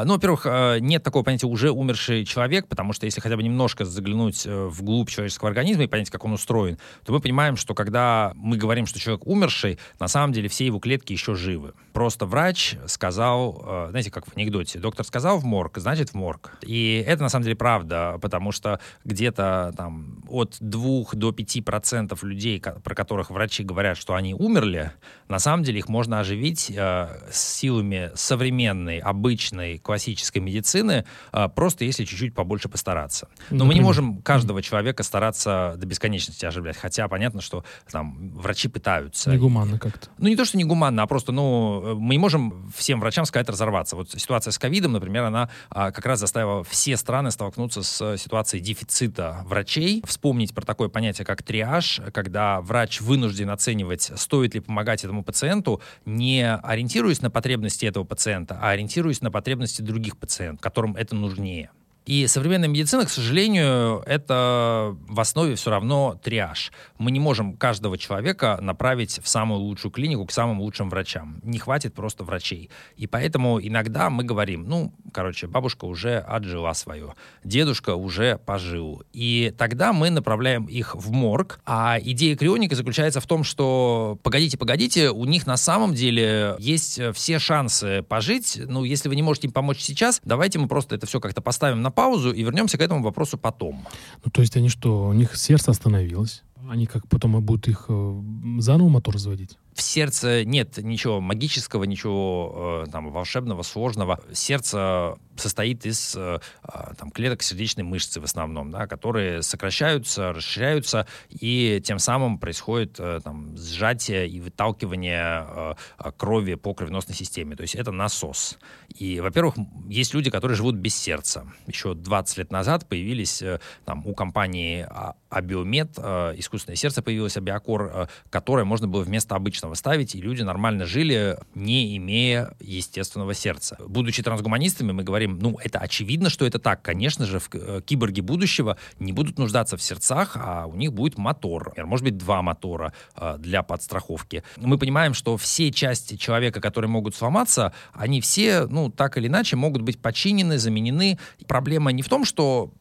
ну, 0.05 0.15
во-первых, 0.15 0.47
а, 0.47 0.79
нет 0.79 1.03
такого 1.03 1.23
понятия 1.23 1.47
уже 1.47 1.71
умерший 1.71 2.25
человек, 2.25 2.69
потому 2.69 2.93
что 2.93 3.07
если 3.07 3.21
хотя 3.21 3.37
бы 3.37 3.43
немножко 3.43 3.85
заглянуть 3.85 4.47
э, 4.47 4.67
вглубь 4.67 5.09
человеческого 5.09 5.49
организма 5.49 5.85
и 5.85 5.87
понять, 5.87 6.11
как 6.11 6.25
он 6.25 6.33
устроен, 6.33 6.79
то 7.05 7.13
мы 7.13 7.21
понимаем, 7.21 7.57
что 7.57 7.75
когда 7.75 8.33
мы 8.35 8.57
говорим, 8.57 8.87
что 8.87 8.99
человек 8.99 9.27
умерший, 9.27 9.79
на 9.99 10.09
самом 10.09 10.33
деле 10.33 10.49
все 10.49 10.67
его 10.67 10.79
клетки 10.79 11.13
еще 11.13 11.35
живы. 11.35 11.73
Просто 11.93 12.27
врач 12.27 12.77
сказал, 12.87 13.65
э, 13.67 13.87
знаете, 13.91 14.11
как 14.11 14.27
в 14.27 14.37
анекдоте, 14.37 14.79
доктор 14.79 15.07
сказал 15.07 15.39
в 15.39 15.45
морг, 15.45 15.79
значит 15.79 16.11
в 16.11 16.15
морг. 16.15 16.59
И 16.63 17.03
это 17.07 17.23
на 17.23 17.29
самом 17.29 17.45
деле 17.45 17.57
правда, 17.57 18.19
потому 18.21 18.53
что 18.53 18.81
где-то 19.05 19.73
там 19.77 20.23
от 20.29 20.57
2 20.61 21.05
до 21.13 21.33
5 21.33 21.65
процентов 21.65 22.23
людей, 22.23 22.61
про 22.61 22.95
которых 22.95 23.31
врачи 23.31 23.65
говорят, 23.65 23.97
что 23.97 24.15
они 24.15 24.35
умерли, 24.35 24.93
на 25.29 25.39
самом 25.39 25.63
деле 25.63 25.79
их 25.79 25.89
можно 25.89 26.21
оживить 26.21 26.71
э, 26.75 27.09
силами 27.33 28.11
современной, 28.15 28.99
обычной 28.99 29.70
современной 29.71 29.79
классической 29.79 30.39
медицины, 30.39 31.05
а, 31.33 31.49
просто 31.49 31.85
если 31.85 32.05
чуть-чуть 32.05 32.35
побольше 32.35 32.69
постараться. 32.69 33.29
Но 33.51 33.65
Например? 33.65 33.67
мы 33.67 33.75
не 33.75 33.81
можем 33.81 34.23
каждого 34.23 34.63
человека 34.63 35.03
стараться 35.03 35.75
до 35.77 35.87
бесконечности 35.87 36.47
оживлять, 36.47 36.77
хотя 36.77 37.09
понятно, 37.09 37.41
что 37.41 37.65
там 37.91 38.31
врачи 38.35 38.69
пытаются. 38.69 39.31
Негуманно 39.31 39.79
как-то. 39.79 40.09
Ну, 40.19 40.29
не 40.29 40.37
то, 40.37 40.45
что 40.45 40.59
негуманно, 40.59 41.03
а 41.03 41.07
просто, 41.07 41.33
ну, 41.33 41.97
мы 41.97 42.15
не 42.15 42.19
можем 42.19 42.71
всем 42.77 43.01
врачам 43.01 43.25
сказать 43.25 43.49
разорваться. 43.49 43.97
Вот 43.97 44.11
ситуация 44.11 44.51
с 44.51 44.59
ковидом, 44.59 44.93
например, 44.93 45.25
она 45.25 45.49
а, 45.71 45.91
как 45.91 46.07
раз 46.07 46.21
заставила 46.21 46.65
все 46.65 46.97
страны 46.97 47.31
столкнуться 47.31 47.83
с 47.83 48.17
ситуацией 48.17 48.63
дефицита 48.63 49.45
врачей, 49.47 50.03
вспомнить 50.07 50.55
про 50.55 50.65
такое 50.65 50.89
понятие, 50.89 51.25
как 51.25 51.43
триаж, 51.43 52.01
когда 52.13 52.61
врач 52.61 53.01
вынужден 53.01 53.51
оценивать, 53.51 54.11
стоит 54.17 54.55
ли 54.55 54.61
помогать 54.61 55.05
этому 55.05 55.23
пациенту, 55.23 55.81
не 56.05 56.55
ориентируясь 56.55 57.23
на 57.23 57.31
потребности 57.31 57.87
этого 57.87 58.05
пациента, 58.05 58.59
а 58.61 58.71
ориентируясь 58.71 59.21
на 59.21 59.31
потребности 59.31 59.60
потребности 59.61 59.83
других 59.83 60.17
пациентов, 60.17 60.63
которым 60.63 60.97
это 60.97 61.15
нужнее. 61.15 61.71
И 62.07 62.27
современная 62.27 62.69
медицина, 62.69 63.05
к 63.05 63.11
сожалению, 63.11 64.03
это 64.07 64.97
в 65.09 65.21
основе 65.21 65.55
все 65.55 65.71
равно 65.71 66.19
триаж. 66.23 66.73
Мы 66.99 67.11
не 67.11 67.21
можем 67.21 67.57
каждого 67.57 67.99
человека 67.99 68.59
направить 68.61 69.21
в 69.23 69.29
самую 69.29 69.61
лучшую 69.61 69.93
клинику 69.93 70.25
к 70.25 70.33
самым 70.33 70.61
лучшим 70.61 70.89
врачам. 70.89 71.41
Не 71.43 71.59
хватит 71.59 71.95
просто 71.95 72.25
врачей. 72.25 72.71
И 72.97 73.07
поэтому 73.07 73.61
иногда 73.61 74.11
мы 74.11 74.25
говорим, 74.25 74.65
ну, 74.69 74.95
короче, 75.13 75.47
бабушка 75.47 75.85
уже 75.85 76.19
отжила 76.19 76.73
свое, 76.73 77.15
дедушка 77.45 77.95
уже 77.95 78.39
пожил. 78.39 79.03
И 79.13 79.55
тогда 79.57 79.93
мы 79.93 80.11
направляем 80.11 80.67
их 80.67 80.95
в 80.95 81.11
морг. 81.11 81.61
А 81.67 81.99
идея 82.01 82.35
крионика 82.37 82.75
заключается 82.75 83.21
в 83.21 83.27
том, 83.27 83.45
что 83.45 84.19
погодите, 84.23 84.57
погодите, 84.57 85.11
у 85.11 85.25
них 85.27 85.47
на 85.47 85.57
самом 85.57 85.95
деле 85.95 86.57
есть 86.59 87.01
все 87.15 87.39
шансы 87.39 88.03
пожить. 88.03 88.59
Ну, 88.67 88.85
если 88.85 89.09
вы 89.09 89.17
не 89.17 89.23
можете 89.23 89.49
им 89.49 89.53
помочь 89.53 89.81
сейчас, 89.81 90.21
давайте 90.25 90.59
мы 90.59 90.67
просто 90.67 90.95
это 90.95 91.07
все 91.07 91.21
как-то 91.21 91.41
поставим 91.41 91.83
на 91.83 91.90
на 91.91 91.93
паузу 91.93 92.33
и 92.33 92.43
вернемся 92.43 92.79
к 92.79 92.81
этому 92.81 93.03
вопросу 93.03 93.37
потом. 93.37 93.85
Ну, 94.25 94.31
то 94.31 94.41
есть 94.41 94.57
они 94.57 94.69
что, 94.69 95.09
у 95.09 95.13
них 95.13 95.37
сердце 95.37 95.71
остановилось? 95.73 96.43
Они 96.69 96.87
как 96.87 97.09
потом 97.09 97.41
будут 97.45 97.69
их 97.69 97.87
э, 97.89 98.23
заново 98.59 98.89
мотор 98.89 99.19
заводить? 99.19 99.59
В 99.75 99.83
сердце 99.83 100.45
нет 100.45 100.79
ничего 100.79 101.21
магического, 101.21 101.85
ничего 101.85 102.85
э, 102.87 102.91
там 102.91 103.11
волшебного, 103.11 103.63
сложного. 103.63 104.21
Сердце 104.33 105.17
состоит 105.41 105.87
из 105.87 106.13
там, 106.13 107.11
клеток 107.13 107.43
сердечной 107.43 107.85
мышцы 107.85 108.21
в 108.21 108.25
основном, 108.25 108.71
да, 108.71 108.87
которые 108.87 109.43
сокращаются, 109.43 110.33
расширяются, 110.33 111.07
и 111.29 111.81
тем 111.85 111.99
самым 111.99 112.39
происходит 112.39 113.01
там, 113.25 113.57
сжатие 113.57 114.29
и 114.29 114.41
выталкивание 114.41 115.77
крови 116.17 116.55
по 116.55 116.75
кровеносной 116.75 117.15
системе. 117.15 117.57
То 117.57 117.63
есть 117.63 117.75
это 117.75 117.93
насос. 117.93 118.59
И, 118.89 119.21
во-первых, 119.21 119.55
есть 119.89 120.15
люди, 120.15 120.31
которые 120.31 120.57
живут 120.57 120.77
без 120.77 120.95
сердца. 120.95 121.47
Еще 121.67 121.95
20 121.95 122.39
лет 122.39 122.53
назад 122.53 122.89
появились 122.89 123.43
там, 123.85 124.07
у 124.07 124.15
компании 124.15 124.87
Абиомед, 125.29 125.99
искусственное 125.99 126.77
сердце 126.77 127.03
появилось, 127.03 127.37
Абиокор, 127.37 128.09
которое 128.31 128.65
можно 128.65 128.89
было 128.89 129.03
вместо 129.03 129.37
обычного 129.37 129.75
ставить, 129.75 130.15
и 130.15 130.21
люди 130.21 130.43
нормально 130.43 130.87
жили, 130.87 131.39
не 131.55 131.97
имея 131.97 132.55
естественного 132.59 133.35
сердца. 133.35 133.77
Будучи 133.87 134.23
трансгуманистами, 134.23 134.93
мы 134.93 135.05
говорим, 135.05 135.30
ну, 135.39 135.59
это 135.63 135.79
очевидно, 135.79 136.31
что 136.31 136.47
это 136.47 136.59
так. 136.59 136.83
Конечно 136.83 137.27
же, 137.27 137.39
в 137.39 137.49
э, 137.53 137.81
киборги 137.85 138.21
будущего 138.21 138.77
не 138.99 139.13
будут 139.13 139.39
нуждаться 139.39 139.77
в 139.77 139.83
сердцах, 139.83 140.37
а 140.37 140.67
у 140.67 140.75
них 140.75 140.93
будет 140.93 141.19
мотор. 141.19 141.73
Может 141.77 142.05
быть, 142.05 142.17
два 142.17 142.43
мотора 142.43 142.93
э, 143.17 143.37
для 143.39 143.63
подстраховки. 143.63 144.43
Мы 144.57 144.79
понимаем, 144.79 145.15
что 145.15 145.37
все 145.37 145.71
части 145.71 146.17
человека, 146.17 146.61
которые 146.61 146.89
могут 146.89 147.15
сломаться, 147.15 147.73
они 147.93 148.21
все, 148.21 148.67
ну, 148.67 148.91
так 148.91 149.17
или 149.19 149.27
иначе, 149.27 149.57
могут 149.57 149.83
быть 149.83 150.01
починены, 150.01 150.59
заменены. 150.59 151.19
Проблема 151.47 151.93
не 151.93 152.03
в 152.03 152.09
том, 152.09 152.25
что 152.25 152.73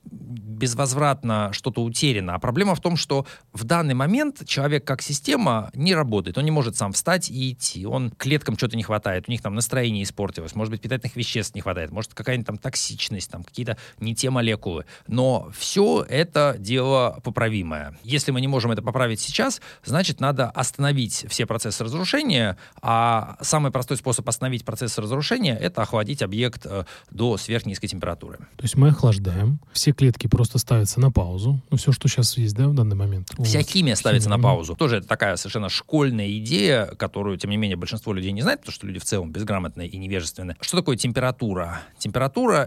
безвозвратно 0.60 1.50
что-то 1.54 1.82
утеряно, 1.82 2.36
а 2.36 2.40
проблема 2.40 2.76
в 2.76 2.82
том, 2.82 2.98
что 2.98 3.26
в 3.54 3.64
данный 3.64 3.94
момент 3.94 4.46
человек 4.46 4.86
как 4.86 5.02
система 5.02 5.72
не 5.74 5.96
работает. 5.96 6.38
Он 6.38 6.46
не 6.46 6.52
может 6.52 6.76
сам 6.76 6.92
встать 6.92 7.30
и 7.30 7.52
идти. 7.52 7.86
Он 7.86 8.12
клеткам 8.12 8.58
что-то 8.58 8.76
не 8.76 8.84
хватает, 8.84 9.26
у 9.28 9.32
них 9.32 9.42
там 9.42 9.56
настроение 9.56 10.04
испортилось, 10.04 10.56
может 10.56 10.72
быть, 10.72 10.82
питательных 10.82 11.16
веществ 11.16 11.56
не 11.56 11.62
хватает, 11.62 11.92
может, 11.92 12.14
какая-нибудь 12.40 12.48
там 12.48 12.58
токсичность, 12.58 13.30
там 13.30 13.44
какие-то 13.44 13.78
не 14.00 14.16
те 14.16 14.30
молекулы. 14.30 14.86
Но 15.08 15.50
все 15.58 16.06
это 16.08 16.56
дело 16.60 17.20
поправимое. 17.24 17.98
Если 18.04 18.32
мы 18.32 18.42
не 18.42 18.48
можем 18.48 18.72
это 18.72 18.82
поправить 18.82 19.20
сейчас, 19.20 19.62
значит, 19.84 20.20
надо 20.20 20.50
остановить 20.50 21.26
все 21.30 21.46
процессы 21.46 21.84
разрушения, 21.84 22.58
а 22.82 23.38
самый 23.42 23.72
простой 23.72 23.98
способ 23.98 24.28
остановить 24.28 24.66
процесс 24.66 24.98
разрушения— 24.98 25.58
это 25.62 25.82
охладить 25.82 26.22
объект 26.22 26.66
э, 26.66 26.86
до 27.12 27.38
сверхнизкой 27.38 27.88
температуры. 27.88 28.38
То 28.58 28.64
есть 28.64 28.76
мы 28.76 28.90
охлаждаем, 28.90 29.60
все 29.72 29.92
клетки 29.92 30.28
просто 30.28 30.58
ставятся 30.58 31.00
на 31.00 31.12
паузу, 31.12 31.62
ну, 31.70 31.78
все, 31.78 31.92
что 31.92 32.08
сейчас 32.08 32.38
есть, 32.38 32.56
да, 32.56 32.68
в 32.68 32.74
данный 32.74 32.96
момент. 32.96 33.32
Вся 33.44 33.62
химия 33.62 33.96
ставится 33.96 34.30
химия. 34.30 34.38
на 34.38 34.44
паузу. 34.44 34.76
Тоже 34.76 34.98
это 34.98 35.08
такая 35.08 35.36
совершенно 35.36 35.70
школьная 35.70 36.30
идея, 36.40 36.86
которую, 36.98 37.38
тем 37.38 37.52
не 37.52 37.58
менее, 37.58 37.78
большинство 37.78 38.14
людей 38.14 38.32
не 38.32 38.42
знает, 38.42 38.60
потому 38.60 38.74
что 38.74 38.88
люди 38.88 39.00
в 39.00 39.06
целом 39.06 39.32
безграмотные 39.32 39.88
и 39.88 39.98
невежественные. 39.98 40.56
Что 40.62 40.78
такое 40.78 40.98
температура? 40.98 41.82
Температура— 41.98 42.19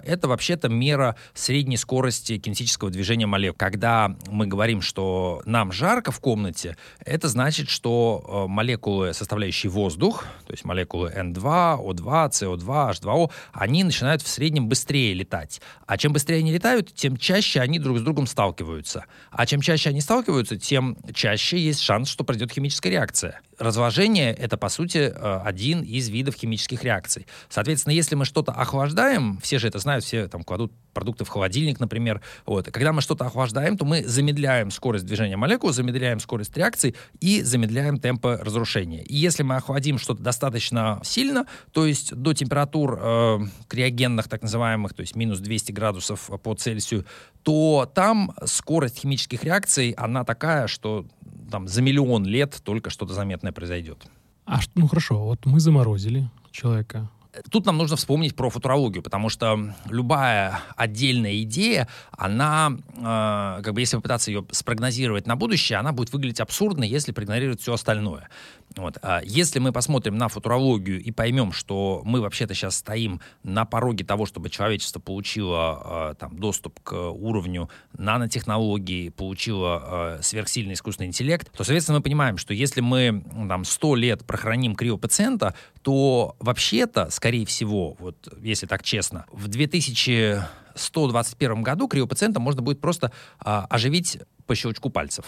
это 0.05 0.29
вообще-то 0.29 0.69
мера 0.69 1.17
средней 1.35 1.77
скорости 1.77 2.39
кинетического 2.39 2.91
движения 2.91 3.27
молекул. 3.27 3.59
Когда 3.59 4.17
мы 4.29 4.47
говорим, 4.47 4.81
что 4.81 5.43
нам 5.45 5.73
жарко 5.73 6.11
в 6.11 6.21
комнате, 6.21 6.77
это 7.05 7.29
значит, 7.29 7.69
что 7.69 8.45
э, 8.47 8.51
молекулы, 8.51 9.13
составляющие 9.15 9.71
воздух, 9.71 10.25
то 10.47 10.53
есть 10.53 10.65
молекулы 10.65 11.13
N2, 11.15 11.79
O2, 11.79 12.31
CO2, 12.31 12.91
H2O, 12.93 13.31
они 13.53 13.85
начинают 13.85 14.23
в 14.23 14.29
среднем 14.29 14.69
быстрее 14.69 15.15
летать. 15.15 15.61
А 15.87 15.99
чем 15.99 16.13
быстрее 16.13 16.39
они 16.39 16.53
летают, 16.53 16.95
тем 16.95 17.17
чаще 17.17 17.61
они 17.61 17.79
друг 17.79 17.99
с 17.99 18.03
другом 18.03 18.27
сталкиваются. 18.27 19.05
А 19.31 19.47
чем 19.47 19.61
чаще 19.61 19.91
они 19.91 20.01
сталкиваются, 20.01 20.57
тем 20.57 20.97
чаще 21.15 21.59
есть 21.59 21.81
шанс, 21.81 22.09
что 22.09 22.25
пройдет 22.25 22.53
химическая 22.53 22.93
реакция. 22.93 23.41
Разложение— 23.63 24.33
это, 24.41 24.57
по 24.57 24.69
сути, 24.69 24.99
э, 24.99 25.41
один 25.45 25.83
из 25.83 26.09
видов 26.09 26.35
химических 26.35 26.83
реакций. 26.83 27.29
Соответственно, 27.49 27.93
если 27.93 28.17
мы 28.17 28.25
что-то 28.25 28.51
охлаждаем, 28.51 29.39
все 29.41 29.61
же 29.61 29.69
это 29.69 29.79
знают, 29.79 30.05
все 30.05 30.27
там 30.27 30.43
кладут 30.43 30.73
продукты 30.93 31.25
в 31.25 31.29
холодильник, 31.29 31.79
например. 31.79 32.21
Вот. 32.45 32.67
Когда 32.73 32.93
мы 32.93 33.03
что-то 33.03 33.25
охлаждаем, 33.25 33.79
то 33.79 33.85
мы 33.85 34.03
замедляем 34.05 34.73
скорость 34.73 35.07
движения 35.07 35.37
молекул, 35.37 35.73
замедляем 35.73 36.19
скорость 36.19 36.57
реакции 36.57 36.97
и 37.21 37.43
замедляем 37.43 38.01
темпы 38.01 38.37
разрушения. 38.43 39.05
И 39.05 39.15
если 39.15 39.45
мы 39.45 39.55
охладим 39.55 39.99
что-то 39.99 40.25
достаточно 40.25 41.01
сильно, 41.05 41.47
то 41.71 41.87
есть 41.87 42.13
до 42.17 42.35
температур 42.35 42.99
э, 43.01 43.39
криогенных, 43.69 44.29
так 44.29 44.43
называемых, 44.43 44.93
то 44.93 45.03
есть 45.03 45.15
минус 45.15 45.39
200 45.39 45.71
градусов 45.71 46.31
по 46.43 46.55
Цельсию, 46.57 47.07
то 47.45 47.91
там 47.95 48.35
скорость 48.45 48.99
химических 48.99 49.45
реакций, 49.45 49.93
она 49.93 50.25
такая, 50.25 50.67
что 50.67 51.07
там 51.53 51.69
за 51.69 51.83
миллион 51.83 52.25
лет 52.25 52.61
только 52.65 52.91
что-то 52.91 53.15
заметное 53.15 53.53
произойдет. 53.53 54.05
А 54.45 54.59
ну 54.75 54.89
хорошо, 54.89 55.23
вот 55.23 55.47
мы 55.47 55.61
заморозили 55.61 56.29
человека, 56.51 57.09
Тут 57.51 57.65
нам 57.65 57.79
нужно 57.79 57.97
вспомнить 57.97 58.37
про 58.37 58.51
футурологию, 58.51 59.03
потому 59.03 59.31
что 59.31 59.75
любая 59.89 60.61
отдельная 60.77 61.41
идея, 61.43 61.89
она, 62.11 62.77
э, 62.95 63.63
как 63.63 63.73
бы 63.73 63.81
если 63.81 63.97
попытаться 63.97 64.31
ее 64.31 64.45
спрогнозировать 64.51 65.27
на 65.27 65.35
будущее, 65.35 65.79
она 65.79 65.93
будет 65.93 66.13
выглядеть 66.13 66.41
абсурдно, 66.41 66.85
если 66.85 67.13
проигнорировать 67.13 67.63
все 67.63 67.73
остальное. 67.73 68.29
Вот. 68.77 68.99
А 69.03 69.21
если 69.25 69.59
мы 69.59 69.73
посмотрим 69.73 70.17
на 70.17 70.29
футурологию 70.29 71.03
и 71.03 71.11
поймем, 71.11 71.51
что 71.53 72.03
мы 72.05 72.21
вообще-то 72.21 72.55
сейчас 72.55 72.77
стоим 72.77 73.21
на 73.43 73.65
пороге 73.65 74.05
того, 74.05 74.27
чтобы 74.27 74.51
человечество 74.51 75.01
получило 75.01 76.13
э, 76.13 76.15
там, 76.19 76.39
доступ 76.39 76.79
к 76.81 77.11
уровню 77.11 77.69
нанотехнологий, 77.97 79.11
получило 79.11 80.19
э, 80.19 80.23
сверхсильный 80.23 80.75
искусственный 80.75 81.09
интеллект, 81.09 81.51
то, 81.53 81.65
соответственно, 81.65 81.99
мы 81.99 82.03
понимаем, 82.03 82.37
что 82.39 82.55
если 82.55 82.81
мы 82.81 83.25
там, 83.49 83.65
100 83.65 83.97
лет 83.97 84.25
прохраним 84.25 84.75
криопациента, 84.75 85.55
то 85.83 86.37
вообще-то, 86.39 87.11
скорее 87.11 87.45
всего, 87.47 87.97
вот 87.99 88.29
если 88.41 88.67
так 88.67 88.83
честно, 88.83 89.27
в 89.33 89.49
2121 89.49 91.63
году 91.63 91.89
криопациента 91.89 92.41
можно 92.41 92.63
будет 92.63 92.81
просто 92.81 93.13
э, 93.45 93.63
оживить 93.69 94.19
по 94.47 94.55
щелчку 94.55 94.89
пальцев. 94.91 95.25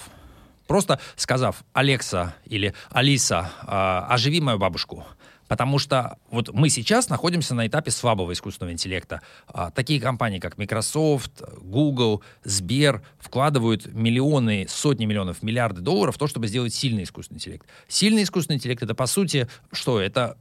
Просто 0.66 0.98
сказав 1.16 1.64
«Алекса» 1.72 2.34
или 2.44 2.74
«Алиса, 2.90 3.50
э, 3.62 4.14
оживи 4.14 4.40
мою 4.40 4.58
бабушку», 4.58 5.04
Потому 5.48 5.78
что 5.78 6.16
вот 6.30 6.52
мы 6.52 6.70
сейчас 6.70 7.08
находимся 7.08 7.54
на 7.54 7.66
этапе 7.66 7.90
слабого 7.90 8.32
искусственного 8.32 8.72
интеллекта. 8.72 9.20
А, 9.46 9.70
такие 9.70 10.00
компании, 10.00 10.38
как 10.38 10.56
Microsoft, 10.58 11.42
Google, 11.60 12.22
Сбер 12.44 13.02
вкладывают 13.18 13.86
миллионы, 13.92 14.66
сотни 14.68 15.04
миллионов, 15.04 15.42
миллиарды 15.42 15.80
долларов 15.80 16.16
в 16.16 16.18
то, 16.18 16.26
чтобы 16.26 16.46
сделать 16.46 16.74
сильный 16.74 17.02
искусственный 17.02 17.36
интеллект. 17.36 17.66
Сильный 17.88 18.22
искусственный 18.22 18.56
интеллект— 18.56 18.82
это, 18.82 18.94
по 18.94 19.06
сути, 19.06 19.46
что? 19.70 20.00
Это 20.00 20.38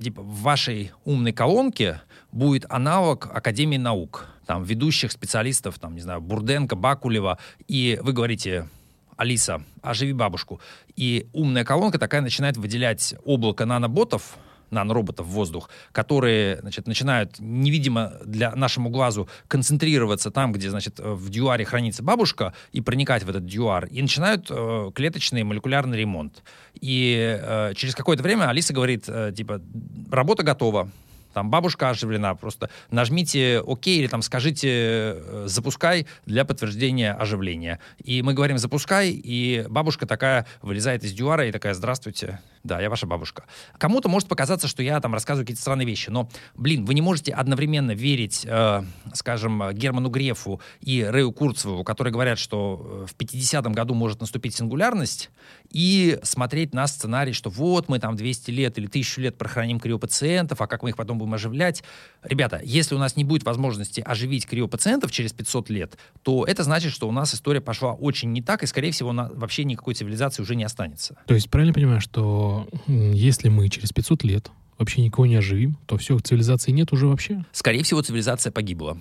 типа, 0.00 0.22
в 0.22 0.42
вашей 0.42 0.92
умной 1.04 1.32
колонке 1.32 2.00
будет 2.32 2.64
аналог 2.68 3.26
Академии 3.32 3.76
наук. 3.76 4.26
Там 4.46 4.62
ведущих 4.62 5.10
специалистов, 5.10 5.78
там, 5.78 5.94
не 5.94 6.00
знаю, 6.00 6.20
Бурденко, 6.20 6.76
Бакулева. 6.76 7.38
И 7.66 7.98
вы 8.02 8.12
говорите, 8.12 8.68
Алиса, 9.16 9.62
оживи 9.82 10.12
бабушку. 10.12 10.60
И 10.96 11.28
умная 11.32 11.64
колонка 11.64 11.98
такая 11.98 12.20
начинает 12.20 12.56
выделять 12.56 13.14
облако 13.24 13.66
наноботов, 13.66 14.36
нанороботов 14.70 15.26
в 15.26 15.30
воздух, 15.30 15.70
которые 15.92 16.58
значит, 16.60 16.86
начинают 16.86 17.36
невидимо 17.38 18.14
для 18.24 18.54
нашему 18.54 18.90
глазу 18.90 19.28
концентрироваться 19.48 20.30
там, 20.30 20.52
где 20.52 20.68
значит, 20.70 20.98
в 20.98 21.30
дюаре 21.30 21.64
хранится 21.64 22.02
бабушка, 22.02 22.52
и 22.72 22.80
проникать 22.80 23.22
в 23.22 23.30
этот 23.30 23.46
дюар, 23.46 23.86
и 23.86 24.02
начинают 24.02 24.48
э, 24.50 24.90
клеточный 24.94 25.44
молекулярный 25.44 25.96
ремонт. 25.98 26.42
И 26.74 27.38
э, 27.40 27.72
через 27.76 27.94
какое-то 27.94 28.22
время 28.22 28.48
Алиса 28.48 28.74
говорит, 28.74 29.04
э, 29.06 29.32
типа, 29.34 29.62
работа 30.10 30.42
готова, 30.42 30.90
там 31.34 31.50
бабушка 31.50 31.90
оживлена, 31.90 32.34
просто 32.34 32.70
нажмите 32.90 33.60
ОК 33.60 33.88
или 33.88 34.06
там 34.06 34.22
скажите 34.22 34.68
э, 34.70 35.44
запускай 35.46 36.06
для 36.24 36.44
подтверждения 36.44 37.12
оживления. 37.12 37.80
И 38.02 38.22
мы 38.22 38.32
говорим 38.32 38.56
запускай, 38.56 39.10
и 39.10 39.66
бабушка 39.68 40.06
такая 40.06 40.46
вылезает 40.62 41.04
из 41.04 41.12
дюара 41.12 41.46
и 41.46 41.52
такая 41.52 41.74
здравствуйте, 41.74 42.40
да, 42.64 42.80
я 42.80 42.88
ваша 42.88 43.06
бабушка. 43.06 43.44
Кому-то 43.78 44.08
может 44.08 44.28
показаться, 44.28 44.68
что 44.68 44.82
я 44.82 44.98
там 45.00 45.12
рассказываю 45.12 45.44
какие-то 45.44 45.60
странные 45.60 45.86
вещи, 45.86 46.08
но, 46.08 46.28
блин, 46.54 46.86
вы 46.86 46.94
не 46.94 47.02
можете 47.02 47.32
одновременно 47.32 47.92
верить, 47.92 48.44
э, 48.44 48.82
скажем, 49.12 49.62
Герману 49.72 50.08
Грефу 50.08 50.60
и 50.80 51.02
Рэю 51.02 51.30
Курцеву, 51.32 51.84
которые 51.84 52.12
говорят, 52.12 52.38
что 52.38 53.04
э, 53.04 53.06
в 53.06 53.16
50-м 53.16 53.72
году 53.74 53.94
может 53.94 54.20
наступить 54.20 54.56
сингулярность, 54.56 55.30
и 55.70 56.18
смотреть 56.22 56.72
на 56.72 56.86
сценарий, 56.86 57.32
что 57.32 57.50
вот 57.50 57.88
мы 57.88 57.98
там 57.98 58.16
200 58.16 58.50
лет 58.50 58.78
или 58.78 58.86
1000 58.86 59.20
лет 59.20 59.36
прохраним 59.36 59.80
криопациентов, 59.80 60.60
а 60.60 60.66
как 60.66 60.82
мы 60.82 60.90
их 60.90 60.96
потом 60.96 61.18
будем 61.18 61.34
оживлять. 61.34 61.82
Ребята, 62.22 62.60
если 62.64 62.94
у 62.94 62.98
нас 62.98 63.16
не 63.16 63.24
будет 63.24 63.44
возможности 63.44 64.00
оживить 64.00 64.46
криопациентов 64.46 65.10
через 65.10 65.32
500 65.32 65.70
лет, 65.70 65.98
то 66.22 66.44
это 66.44 66.62
значит, 66.62 66.92
что 66.92 67.08
у 67.08 67.12
нас 67.12 67.34
история 67.34 67.60
пошла 67.60 67.92
очень 67.92 68.32
не 68.32 68.40
так, 68.40 68.62
и, 68.62 68.66
скорее 68.66 68.92
всего, 68.92 69.12
вообще 69.12 69.64
никакой 69.64 69.94
цивилизации 69.94 70.42
уже 70.42 70.54
не 70.54 70.64
останется. 70.64 71.16
То 71.26 71.34
есть 71.34 71.50
правильно 71.50 71.74
понимаю, 71.74 72.00
что 72.00 72.53
если 72.86 73.48
мы 73.48 73.68
через 73.68 73.92
500 73.92 74.24
лет 74.24 74.50
вообще 74.78 75.02
никого 75.02 75.26
не 75.26 75.36
оживим, 75.36 75.76
то 75.86 75.96
все, 75.96 76.18
цивилизации 76.18 76.72
нет 76.72 76.92
уже 76.92 77.06
вообще? 77.06 77.44
Скорее 77.52 77.82
всего, 77.82 78.02
цивилизация 78.02 78.50
погибла. 78.50 78.98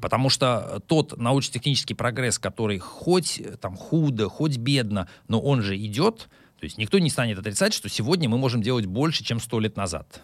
Потому 0.00 0.30
что 0.30 0.82
тот 0.86 1.18
научно-технический 1.18 1.94
прогресс, 1.94 2.38
который 2.38 2.78
хоть 2.78 3.42
там 3.60 3.76
худо, 3.76 4.28
хоть 4.28 4.56
бедно, 4.56 5.08
но 5.28 5.40
он 5.40 5.60
же 5.62 5.76
идет, 5.76 6.28
то 6.58 6.64
есть 6.64 6.78
никто 6.78 6.98
не 6.98 7.10
станет 7.10 7.38
отрицать, 7.38 7.74
что 7.74 7.88
сегодня 7.88 8.28
мы 8.28 8.38
можем 8.38 8.62
делать 8.62 8.86
больше, 8.86 9.22
чем 9.22 9.38
сто 9.40 9.60
лет 9.60 9.76
назад 9.76 10.22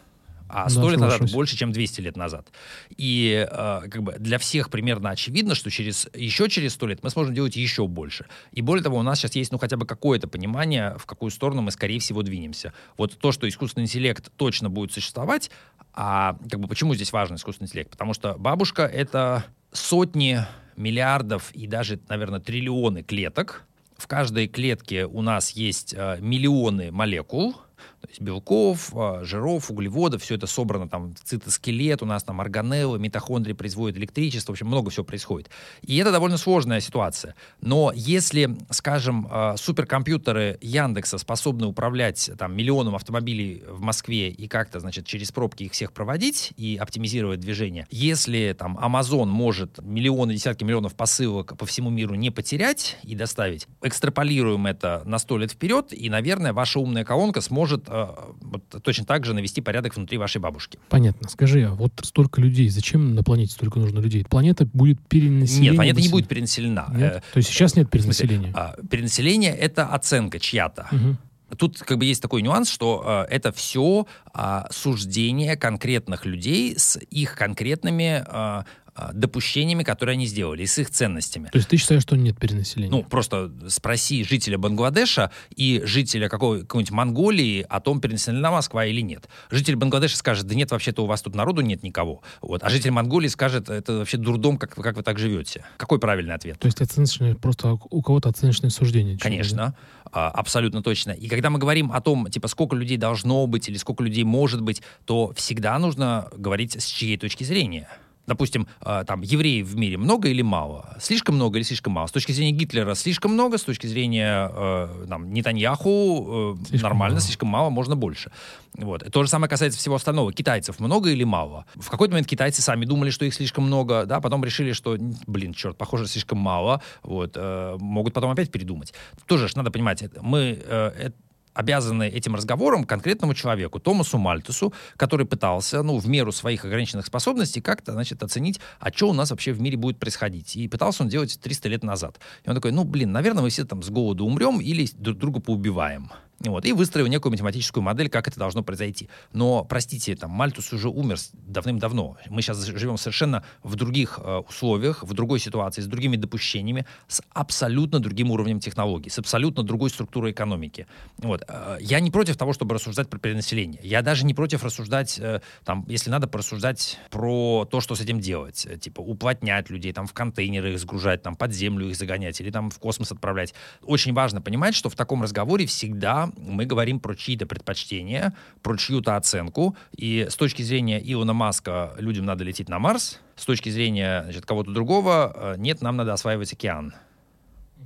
а 0.53 0.69
100 0.69 0.91
лет 0.91 1.01
назад 1.01 1.33
больше, 1.33 1.57
чем 1.57 1.73
200 1.73 2.01
лет 2.03 2.17
назад. 2.17 2.49
И 2.97 3.47
э, 3.51 3.81
как 3.89 4.03
бы 4.03 4.13
для 4.19 4.39
всех 4.39 4.71
примерно 4.71 5.11
очевидно, 5.11 5.55
что 5.55 5.71
через, 5.71 6.09
еще 6.15 6.49
через 6.49 6.75
100 6.75 6.87
лет 6.87 7.03
мы 7.03 7.11
сможем 7.11 7.35
делать 7.35 7.57
еще 7.57 7.87
больше. 7.87 8.27
И 8.53 8.61
более 8.61 8.85
того, 8.85 8.99
у 8.99 9.03
нас 9.03 9.19
сейчас 9.19 9.35
есть 9.35 9.51
ну 9.51 9.59
хотя 9.59 9.77
бы 9.77 9.87
какое-то 9.87 10.29
понимание, 10.29 10.97
в 10.99 11.07
какую 11.07 11.31
сторону 11.31 11.63
мы, 11.63 11.71
скорее 11.71 11.99
всего, 12.01 12.23
двинемся. 12.23 12.73
Вот 12.99 13.19
то, 13.19 13.33
что 13.33 13.49
искусственный 13.49 13.85
интеллект 13.85 14.31
точно 14.37 14.69
будет 14.69 14.93
существовать, 14.93 15.51
а 15.95 16.37
как 16.51 16.61
бы 16.61 16.69
почему 16.69 16.95
здесь 16.95 17.13
важен 17.13 17.37
искусственный 17.37 17.69
интеллект? 17.69 17.91
Потому 17.91 18.15
что 18.15 18.37
бабушка— 18.39 18.83
это 18.93 19.45
сотни 19.73 20.41
миллиардов 20.77 21.51
и 21.53 21.67
даже, 21.67 21.99
наверное, 22.09 22.41
триллионы 22.41 23.03
клеток. 23.03 23.65
В 23.97 24.07
каждой 24.07 24.49
клетке 24.49 25.07
у 25.07 25.23
нас 25.23 25.51
есть 25.51 25.95
э, 25.97 26.19
миллионы 26.21 26.91
молекул, 26.91 27.57
то 28.03 28.09
есть 28.09 28.21
белков, 28.21 28.91
а, 28.97 29.23
жиров, 29.23 29.71
углеводов, 29.71 30.23
все 30.23 30.35
это 30.35 30.49
собрано 30.49 30.89
там 30.89 31.15
в 31.15 31.21
цитоскелет, 31.21 32.03
у 32.03 32.07
нас 32.07 32.25
там 32.25 32.41
органеллы, 32.41 32.99
митохондрии 32.99 33.53
производят 33.53 33.97
электричество, 33.97 34.53
в 34.53 34.55
общем, 34.55 34.67
много 34.67 34.91
всего 34.91 35.05
происходит. 35.05 35.51
И 35.83 35.97
это 35.99 36.11
довольно 36.11 36.37
сложная 36.37 36.81
ситуация. 36.81 37.37
Но 37.61 37.93
если, 37.95 38.57
скажем, 38.71 39.29
а, 39.31 39.57
суперкомпьютеры 39.57 40.59
Яндекса 40.61 41.17
способны 41.19 41.67
управлять 41.67 42.29
там 42.37 42.57
миллионом 42.57 42.97
автомобилей 42.97 43.63
в 43.69 43.81
Москве 43.81 44.31
и 44.31 44.49
как-то, 44.49 44.81
значит, 44.81 45.07
через 45.07 45.31
пробки 45.31 45.63
их 45.63 45.73
всех 45.73 45.93
проводить 45.93 46.53
и 46.57 46.77
оптимизировать 46.81 47.39
движение, 47.39 47.87
если 47.91 48.53
там 48.59 48.77
Amazon 48.79 49.27
может 49.27 49.79
миллионы, 49.81 50.35
десятки 50.35 50.65
миллионов 50.65 50.97
посылок 50.97 51.57
по 51.57 51.67
всему 51.67 51.89
миру 51.91 52.17
не 52.17 52.31
потерять 52.31 52.99
и 53.05 53.15
доставить, 53.15 53.69
экстраполируем 53.81 54.67
это 54.67 55.03
на 55.05 55.21
сто 55.21 55.39
лет 55.39 55.53
вперед, 55.53 55.93
и, 55.93 56.11
наверное, 56.11 56.53
ваша 56.53 56.81
умная 56.81 57.05
колонка 57.05 57.41
сможет 57.41 57.92
вот, 58.41 58.63
точно 58.83 59.05
так 59.05 59.25
же 59.25 59.35
навести 59.35 59.61
порядок 59.61 59.97
внутри 59.97 60.19
вашей 60.19 60.41
бабушки. 60.41 60.79
Понятно. 60.89 61.29
Скажи, 61.29 61.65
а 61.65 61.75
вот 61.75 61.93
столько 62.03 62.41
людей, 62.41 62.69
зачем 62.69 63.15
на 63.15 63.23
планете 63.23 63.53
столько 63.53 63.79
нужно 63.79 64.01
людей? 64.01 64.25
Планета 64.25 64.67
будет 64.67 65.01
перенаселена? 65.09 65.63
Нет, 65.63 65.75
планета 65.77 66.01
не 66.01 66.09
будет 66.09 66.29
перенаселена. 66.29 66.87
Нет? 66.95 67.17
Э, 67.17 67.23
То 67.33 67.37
есть 67.39 67.51
сейчас 67.51 67.77
нет 67.77 67.91
перенаселения? 67.91 68.53
Смысле, 68.53 68.53
а, 68.55 68.87
перенаселение— 68.87 69.53
это 69.57 69.87
оценка 69.87 70.39
чья-то. 70.39 70.89
Угу. 70.91 71.17
Тут 71.57 71.79
как 71.79 71.99
бы 71.99 72.05
есть 72.05 72.23
такой 72.23 72.43
нюанс, 72.43 72.71
что 72.71 73.27
э, 73.29 73.35
это 73.35 73.53
все 73.53 74.07
э, 74.35 74.63
суждение 74.71 75.57
конкретных 75.57 76.25
людей 76.25 76.75
с 76.79 76.99
их 77.11 77.37
конкретными 77.37 78.21
э, 78.21 78.25
а, 78.27 78.65
допущениями, 79.13 79.83
которые 79.83 80.15
они 80.15 80.27
сделали, 80.27 80.63
и 80.63 80.67
с 80.67 80.79
их 80.79 80.91
ценностями. 80.91 81.49
То 81.51 81.59
есть 81.59 81.69
ты 81.69 81.77
считаешь, 81.77 82.03
что 82.03 82.17
нет 82.17 82.39
перенаселения? 82.39 82.91
Ну, 82.91 83.03
просто 83.03 83.51
спроси 83.69 84.25
жителя 84.25 84.59
Бангладеша 84.59 85.31
и 85.57 85.83
жителя 85.85 86.29
какой, 86.29 86.61
какой-нибудь 86.61 86.93
Монголии 86.93 87.65
о 87.69 87.81
том, 87.81 88.01
перенаселена 88.01 88.51
Москва 88.51 88.85
или 88.85 89.01
нет. 89.01 89.29
Житель 89.51 89.77
Бангладеша 89.77 90.17
скажет, 90.17 90.47
да 90.47 90.55
нет, 90.55 90.71
вообще-то 90.71 91.05
у 91.05 91.07
вас 91.07 91.23
тут 91.23 91.35
народу 91.35 91.63
нет 91.63 91.83
никого. 91.83 92.23
Вот. 92.43 92.63
А 92.63 92.69
житель 92.69 92.91
Монголии 92.91 93.29
скажет, 93.29 93.71
это 93.71 93.99
вообще 93.99 94.19
дурдом, 94.19 94.59
как, 94.59 94.75
как 94.75 94.97
вы 94.97 95.03
так 95.03 95.19
живете. 95.19 95.65
Какой 95.79 95.99
правильный 95.99 96.35
ответ? 96.35 96.59
То 96.59 96.67
есть 96.67 96.81
оценочное, 96.81 97.35
просто 97.35 97.79
у 97.91 98.03
кого-то 98.03 98.29
оценочное 98.29 98.71
суждение. 98.71 99.19
Конечно, 99.19 99.75
а, 100.13 100.29
абсолютно 100.29 100.83
точно. 100.83 101.13
И 101.13 101.29
когда 101.29 101.49
мы 101.49 101.59
говорим 101.59 101.91
о 101.93 102.01
том, 102.01 102.31
типа, 102.31 102.49
сколько 102.49 102.77
людей 102.77 102.99
должно 102.99 103.47
быть 103.47 103.69
или 103.69 103.79
сколько 103.79 104.05
людей 104.05 104.25
может 104.25 104.61
быть, 104.61 104.83
то 105.07 105.33
всегда 105.35 105.79
нужно 105.79 106.29
говорить 106.37 106.81
с 106.81 106.87
чьей 106.87 107.17
точки 107.17 107.45
зрения. 107.45 107.89
Допустим, 108.27 108.69
э, 108.81 109.05
там, 109.07 109.23
евреев 109.23 109.67
в 109.67 109.77
мире 109.77 109.97
много 109.97 110.29
или 110.29 110.43
мало? 110.43 110.97
Слишком 111.01 111.35
много 111.35 111.59
или 111.59 111.65
слишком 111.65 111.93
мало? 111.95 112.07
С 112.07 112.13
точки 112.13 112.31
зрения 112.33 112.53
Гитлера 112.53 112.95
слишком 112.95 113.33
много, 113.33 113.59
с 113.59 113.63
точки 113.63 113.87
зрения 113.89 114.49
э, 114.55 115.07
там, 115.09 115.33
Нетаньяху 115.33 116.57
э, 116.57 116.67
слишком 116.69 116.91
нормально, 116.91 117.15
мало. 117.17 117.21
слишком 117.21 117.49
мало, 117.49 117.71
можно 117.71 117.97
больше. 117.97 118.31
Вот. 118.75 119.05
То 119.11 119.25
же 119.25 119.29
самое 119.29 119.51
касается 119.51 119.79
всего 119.79 119.97
остального. 119.97 120.33
Китайцев 120.33 120.79
много 120.79 121.11
или 121.11 121.25
мало? 121.25 121.67
В 121.75 121.91
какой-то 121.91 122.13
момент 122.13 122.29
китайцы 122.29 122.63
сами 122.63 122.85
думали, 122.85 123.11
что 123.11 123.25
их 123.25 123.35
слишком 123.35 123.65
много, 123.65 124.07
да, 124.07 124.21
потом 124.21 124.45
решили, 124.45 124.73
что, 124.73 124.97
блин, 125.27 125.53
черт, 125.53 125.77
похоже, 125.77 126.07
слишком 126.07 126.39
мало. 126.39 126.81
Вот. 127.03 127.37
Могут 127.81 128.15
потом 128.15 128.31
опять 128.31 128.51
передумать. 128.53 128.95
Тоже 129.27 129.49
ж 129.49 129.57
надо 129.57 129.71
понимать, 129.71 130.05
мы... 130.21 131.13
Обязаны 131.55 132.09
этим 132.09 132.35
разговором 132.35 132.85
конкретному 132.85 133.35
человеку, 133.35 133.79
Томасу 133.79 134.19
Мальтусу, 134.19 134.73
который 134.97 135.27
пытался, 135.27 135.83
ну, 135.83 135.99
в 135.99 136.09
меру 136.09 136.33
своих 136.33 136.65
ограниченных 136.65 137.07
способностей 137.07 137.61
как-то, 137.61 137.93
значит, 137.93 138.23
оценить, 138.23 138.61
а 138.81 138.93
что 138.93 139.11
у 139.11 139.13
нас 139.13 139.31
вообще 139.31 139.53
в 139.53 139.61
мире 139.61 139.77
будет 139.77 139.99
происходить. 139.99 140.57
И 140.57 140.69
пытался 140.69 141.03
он 141.03 141.09
делать 141.09 141.39
300 141.41 141.69
лет 141.69 141.83
назад. 141.83 142.19
И 142.45 142.49
он 142.49 142.55
такой, 142.55 142.73
ну, 142.73 142.85
блин, 142.85 143.13
наверное, 143.13 143.43
мы 143.43 143.51
все 143.51 143.65
там 143.65 143.83
с 143.83 143.91
голоду 143.91 144.25
умрем 144.25 144.61
или 144.61 144.89
друг 144.97 145.19
друга 145.19 145.41
поубиваем. 145.41 146.11
Вот, 146.45 146.65
и 146.65 146.73
выстроил 146.73 147.07
некую 147.07 147.33
математическую 147.33 147.83
модель, 147.83 148.09
как 148.09 148.29
это 148.29 148.39
должно 148.39 148.63
произойти. 148.63 149.09
Но, 149.33 149.65
простите, 149.65 150.17
там, 150.17 150.31
Мальтус 150.31 150.73
уже 150.73 150.89
умер 150.89 151.19
давным-давно. 151.33 152.17
Мы 152.29 152.43
сейчас 152.43 152.65
живем 152.65 152.97
совершенно 152.97 153.45
в 153.63 153.77
других 153.77 154.19
э, 154.23 154.43
условиях, 154.49 155.03
в 155.03 155.13
другой 155.15 155.39
ситуации, 155.39 155.83
с 155.83 155.87
другими 155.87 156.17
допущениями, 156.17 156.87
с 157.09 157.23
абсолютно 157.33 158.01
другим 158.01 158.31
уровнем 158.31 158.61
технологий, 158.61 159.11
с 159.11 159.19
абсолютно 159.19 159.63
другой 159.63 159.91
структурой 159.91 160.33
экономики. 160.33 160.87
Вот. 161.19 161.45
Э, 161.49 161.79
я 161.81 162.01
не 162.01 162.11
против 162.11 162.37
того, 162.37 162.53
чтобы 162.53 162.75
рассуждать 162.75 163.09
про 163.09 163.19
перенаселение. 163.19 163.81
Я 163.83 164.03
даже 164.03 164.25
не 164.27 164.35
против 164.35 164.65
рассуждать, 164.65 165.19
э, 165.19 165.41
там, 165.65 165.85
если 165.89 166.11
надо, 166.11 166.27
порассуждать 166.27 166.99
про 167.11 167.67
то, 167.71 167.81
что 167.81 167.95
с 167.95 168.01
этим 168.01 168.21
делать. 168.21 168.67
Э, 168.67 168.77
типа 168.77 169.01
уплотнять 169.01 169.71
людей, 169.71 169.93
там, 169.93 170.07
в 170.07 170.13
контейнеры 170.13 170.73
их 170.73 170.81
сгружать, 170.81 171.23
там, 171.23 171.37
под 171.37 171.53
землю 171.53 171.89
их 171.89 171.97
загонять 171.97 172.41
или 172.41 172.51
там 172.51 172.71
в 172.71 172.79
космос 172.79 173.13
отправлять. 173.13 173.55
Очень 173.83 174.13
важно 174.13 174.41
понимать, 174.41 174.75
что 174.75 174.89
в 174.91 174.97
таком 174.97 175.23
разговоре 175.23 175.67
всегда 175.67 176.32
мы 176.37 176.65
говорим 176.65 177.01
про 177.01 177.15
чьи-то 177.15 177.47
предпочтения, 177.47 178.35
про 178.63 178.77
чью-то 178.77 179.17
оценку. 179.17 179.77
И 179.97 180.27
с 180.29 180.37
точки 180.37 180.63
зрения 180.63 181.01
Илона 181.01 181.33
Маска 181.33 181.95
людям 181.99 182.25
надо 182.25 182.45
лететь 182.45 182.69
на 182.69 182.79
Марс, 182.79 183.21
с 183.37 183.45
точки 183.45 183.71
зрения 183.71 184.23
значит, 184.25 184.47
кого-то 184.47 184.73
другого 184.73 185.33
э, 185.35 185.55
нет, 185.59 185.83
нам 185.83 185.97
надо 185.97 186.13
осваивать 186.13 186.53
океан. 186.53 186.95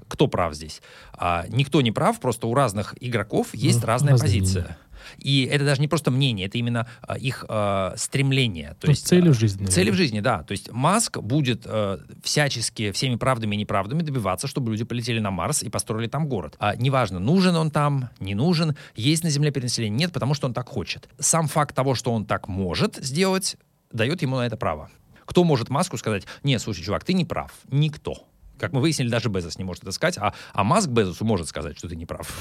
Кто 0.09 0.29
прав 0.29 0.55
здесь? 0.55 0.83
А, 1.13 1.47
никто 1.49 1.81
не 1.81 1.91
прав, 1.91 2.21
просто 2.21 2.47
у 2.47 2.55
разных 2.55 2.95
игроков 3.01 3.55
есть 3.55 3.81
ну, 3.81 3.87
разная 3.87 4.17
позиция. 4.17 4.63
Мнения. 4.63 4.79
И 5.19 5.45
это 5.45 5.65
даже 5.65 5.81
не 5.81 5.89
просто 5.89 6.11
мнение, 6.11 6.47
это 6.47 6.59
именно 6.59 6.87
а, 7.03 7.17
их 7.17 7.45
а, 7.49 7.95
стремление. 7.97 8.71
То, 8.81 8.87
то 8.87 8.91
есть 8.91 9.07
цели 9.07 9.29
в 9.29 9.35
жизни. 9.35 9.59
Наверное. 9.59 9.75
Цели 9.75 9.91
в 9.91 9.95
жизни, 9.95 10.21
да. 10.21 10.43
То 10.43 10.53
есть 10.53 10.71
Маск 10.73 11.19
будет 11.19 11.63
а, 11.67 12.01
всячески 12.23 12.93
всеми 12.93 13.17
правдами 13.17 13.55
и 13.55 13.59
неправдами 13.59 14.03
добиваться, 14.03 14.47
чтобы 14.47 14.71
люди 14.71 14.85
полетели 14.85 15.19
на 15.19 15.31
Марс 15.31 15.63
и 15.63 15.69
построили 15.69 16.09
там 16.09 16.29
город. 16.29 16.57
А, 16.59 16.77
неважно, 16.77 17.19
нужен 17.19 17.57
он 17.57 17.71
там, 17.71 18.11
не 18.21 18.35
нужен, 18.35 18.77
есть 18.95 19.25
на 19.25 19.31
Земле 19.31 19.51
перенаселение, 19.51 19.99
нет, 19.99 20.13
потому 20.13 20.35
что 20.35 20.47
он 20.47 20.55
так 20.55 20.69
хочет. 20.69 21.09
Сам 21.19 21.49
факт 21.49 21.75
того, 21.75 21.95
что 21.95 22.13
он 22.13 22.25
так 22.25 22.49
может 22.49 22.97
сделать, 22.97 23.57
дает 23.93 24.23
ему 24.23 24.37
на 24.37 24.47
это 24.47 24.57
право. 24.57 24.91
Кто 25.25 25.45
может 25.45 25.69
Маску 25.69 25.99
сказать, 25.99 26.25
нет, 26.43 26.61
слушай, 26.61 26.83
чувак, 26.83 27.05
ты 27.05 27.13
не 27.13 27.25
прав. 27.25 27.53
Никто. 27.71 28.27
Как 28.59 28.73
мы 28.73 28.81
выяснили, 28.81 29.09
даже 29.09 29.29
Безос 29.29 29.59
не 29.59 29.65
может 29.65 29.83
это 29.83 29.93
сказать, 29.93 30.17
а, 30.19 30.33
а 30.53 30.65
Маск 30.65 30.89
Безосу 30.89 31.25
может 31.25 31.49
сказать, 31.49 31.77
что 31.77 31.89
ты 31.89 31.97
не 31.97 32.07
прав. 32.07 32.33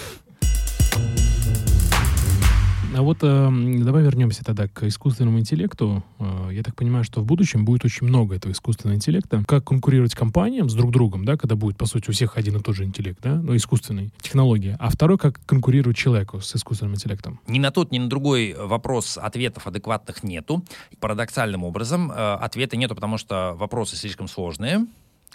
А 2.94 3.02
вот 3.02 3.20
э, 3.22 3.50
давай 3.84 4.04
вернемся 4.04 4.44
тогда 4.44 4.68
к 4.68 4.84
искусственному 4.84 5.40
интеллекту. 5.40 6.04
Э, 6.20 6.50
я 6.52 6.64
так 6.64 6.76
понимаю, 6.76 7.04
что 7.04 7.22
в 7.22 7.26
будущем 7.26 7.66
будет 7.66 7.84
очень 7.86 8.08
много 8.08 8.36
этого 8.36 8.52
искусственного 8.52 8.96
интеллекта. 8.96 9.44
Как 9.48 9.64
конкурировать 9.66 10.16
компаниям 10.16 10.70
с 10.70 10.74
друг 10.74 10.92
другом, 10.92 11.26
да, 11.26 11.38
когда 11.38 11.56
будет, 11.56 11.78
по 11.78 11.86
сути, 11.86 12.10
у 12.10 12.14
всех 12.14 12.38
один 12.38 12.58
и 12.58 12.62
тот 12.62 12.76
же 12.76 12.84
интеллект, 12.84 13.20
да, 13.22 13.36
но 13.36 13.56
искусственный, 13.56 14.12
технология. 14.22 14.78
А 14.80 14.90
второй, 14.90 15.18
как 15.18 15.40
конкурировать 15.46 15.98
человеку 15.98 16.40
с 16.40 16.56
искусственным 16.56 16.96
интеллектом. 16.96 17.40
Ни 17.48 17.60
на 17.60 17.72
тот, 17.72 17.92
ни 17.92 18.00
на 18.00 18.08
другой 18.08 18.56
вопрос 18.58 19.18
ответов 19.18 19.68
адекватных 19.68 20.24
нету. 20.24 20.64
Парадоксальным 21.00 21.64
образом 21.64 22.12
э, 22.12 22.14
ответа 22.16 22.78
нету, 22.78 22.96
потому 22.96 23.18
что 23.18 23.56
вопросы 23.58 23.96
слишком 23.96 24.28
сложные 24.28 24.86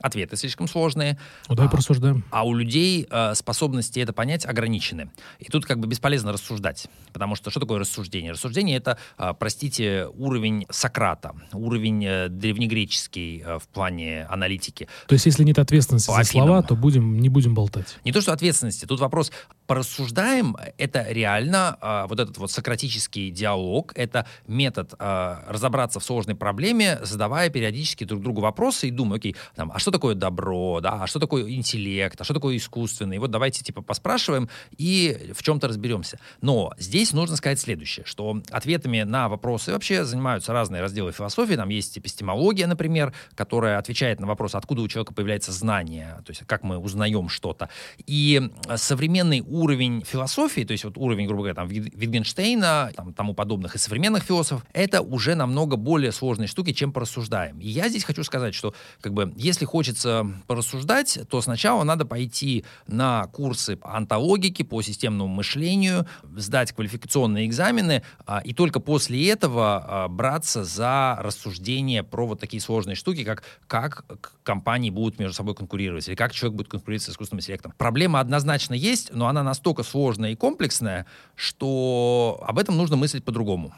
ответы 0.00 0.36
слишком 0.36 0.68
сложные. 0.68 1.18
Ну, 1.48 1.54
давай 1.54 1.68
а, 1.68 1.70
порассуждаем. 1.70 2.24
А 2.30 2.46
у 2.46 2.54
людей 2.54 3.06
э, 3.10 3.34
способности 3.34 4.00
это 4.00 4.12
понять 4.12 4.46
ограничены. 4.46 5.10
И 5.38 5.46
тут 5.46 5.66
как 5.66 5.78
бы 5.78 5.86
бесполезно 5.86 6.32
рассуждать. 6.32 6.88
Потому 7.12 7.36
что 7.36 7.50
что 7.50 7.60
такое 7.60 7.78
рассуждение? 7.78 8.32
Рассуждение 8.32 8.76
это, 8.76 8.98
э, 9.18 9.32
простите, 9.38 10.06
уровень 10.16 10.66
Сократа, 10.70 11.34
уровень 11.52 12.04
э, 12.04 12.28
древнегреческий 12.28 13.42
э, 13.44 13.58
в 13.58 13.68
плане 13.68 14.26
аналитики. 14.30 14.88
То 15.06 15.14
есть 15.14 15.26
если 15.26 15.44
нет 15.44 15.58
ответственности 15.58 16.10
за 16.10 16.24
слова, 16.24 16.62
то 16.62 16.74
будем, 16.74 17.20
не 17.20 17.28
будем 17.28 17.54
болтать. 17.54 17.98
Не 18.04 18.12
то, 18.12 18.20
что 18.20 18.32
ответственности. 18.32 18.86
Тут 18.86 19.00
вопрос, 19.00 19.32
порассуждаем, 19.66 20.56
это 20.78 21.06
реально 21.08 21.78
э, 21.80 22.06
вот 22.08 22.18
этот 22.18 22.38
вот 22.38 22.50
сократический 22.50 23.30
диалог, 23.30 23.92
это 23.94 24.26
метод 24.46 24.94
э, 24.98 25.36
разобраться 25.48 26.00
в 26.00 26.04
сложной 26.04 26.34
проблеме, 26.34 26.98
задавая 27.02 27.50
периодически 27.50 28.04
друг 28.04 28.22
другу 28.22 28.40
вопросы 28.40 28.88
и 28.88 28.90
думая, 28.90 29.18
окей, 29.18 29.36
там, 29.54 29.70
а 29.72 29.78
что 29.78 29.89
что 29.90 29.98
такое 29.98 30.14
добро, 30.14 30.80
да, 30.80 31.02
а 31.02 31.06
что 31.08 31.18
такое 31.18 31.50
интеллект, 31.50 32.20
а 32.20 32.22
что 32.22 32.32
такое 32.32 32.56
искусственный. 32.56 33.18
Вот 33.18 33.32
давайте 33.32 33.64
типа 33.64 33.82
поспрашиваем 33.82 34.48
и 34.78 35.32
в 35.34 35.42
чем-то 35.42 35.66
разберемся. 35.66 36.20
Но 36.40 36.72
здесь 36.78 37.12
нужно 37.12 37.34
сказать 37.34 37.58
следующее, 37.58 38.06
что 38.06 38.40
ответами 38.50 39.02
на 39.02 39.28
вопросы 39.28 39.72
вообще 39.72 40.04
занимаются 40.04 40.52
разные 40.52 40.80
разделы 40.80 41.10
философии. 41.10 41.54
Там 41.54 41.70
есть 41.70 41.98
эпистемология, 41.98 42.68
например, 42.68 43.12
которая 43.34 43.78
отвечает 43.78 44.20
на 44.20 44.28
вопрос, 44.28 44.54
откуда 44.54 44.82
у 44.82 44.88
человека 44.88 45.12
появляется 45.12 45.50
знание, 45.50 46.20
то 46.24 46.30
есть 46.30 46.42
как 46.46 46.62
мы 46.62 46.78
узнаем 46.78 47.28
что-то. 47.28 47.68
И 48.06 48.48
современный 48.76 49.40
уровень 49.40 50.04
философии, 50.04 50.62
то 50.62 50.70
есть 50.72 50.84
вот 50.84 50.96
уровень, 50.98 51.26
грубо 51.26 51.42
говоря, 51.42 51.54
там, 51.56 51.68
Витгенштейна, 51.68 52.92
там, 52.94 53.12
тому 53.12 53.34
подобных 53.34 53.74
и 53.74 53.78
современных 53.78 54.22
философов, 54.22 54.64
это 54.72 55.00
уже 55.02 55.34
намного 55.34 55.76
более 55.76 56.12
сложные 56.12 56.46
штуки, 56.46 56.72
чем 56.72 56.92
порассуждаем. 56.92 57.58
И 57.58 57.66
я 57.66 57.88
здесь 57.88 58.04
хочу 58.04 58.22
сказать, 58.22 58.54
что 58.54 58.72
как 59.00 59.14
бы, 59.14 59.32
если 59.36 59.64
хочется 59.80 60.26
порассуждать, 60.46 61.20
то 61.30 61.40
сначала 61.40 61.84
надо 61.84 62.04
пойти 62.04 62.66
на 62.86 63.24
курсы 63.28 63.76
по 63.76 63.96
антологике, 63.96 64.62
по 64.62 64.82
системному 64.82 65.34
мышлению, 65.34 66.06
сдать 66.36 66.72
квалификационные 66.72 67.46
экзамены, 67.46 68.02
а, 68.26 68.42
и 68.44 68.52
только 68.52 68.78
после 68.78 69.30
этого 69.30 69.78
а, 70.04 70.08
браться 70.08 70.64
за 70.64 71.16
рассуждение 71.22 72.02
про 72.02 72.26
вот 72.26 72.38
такие 72.38 72.60
сложные 72.60 72.94
штуки, 72.94 73.24
как 73.24 73.42
как 73.66 74.04
компании 74.42 74.90
будут 74.90 75.18
между 75.18 75.34
собой 75.34 75.54
конкурировать, 75.54 76.06
или 76.08 76.14
как 76.14 76.32
человек 76.32 76.58
будет 76.58 76.68
конкурировать 76.68 77.04
с 77.04 77.08
искусственным 77.08 77.40
интеллектом. 77.40 77.72
Проблема 77.78 78.20
однозначно 78.20 78.74
есть, 78.74 79.14
но 79.14 79.28
она 79.28 79.42
настолько 79.42 79.82
сложная 79.82 80.32
и 80.32 80.34
комплексная, 80.34 81.06
что 81.36 82.44
об 82.46 82.58
этом 82.58 82.76
нужно 82.76 82.96
мыслить 82.96 83.24
по-другому 83.24 83.72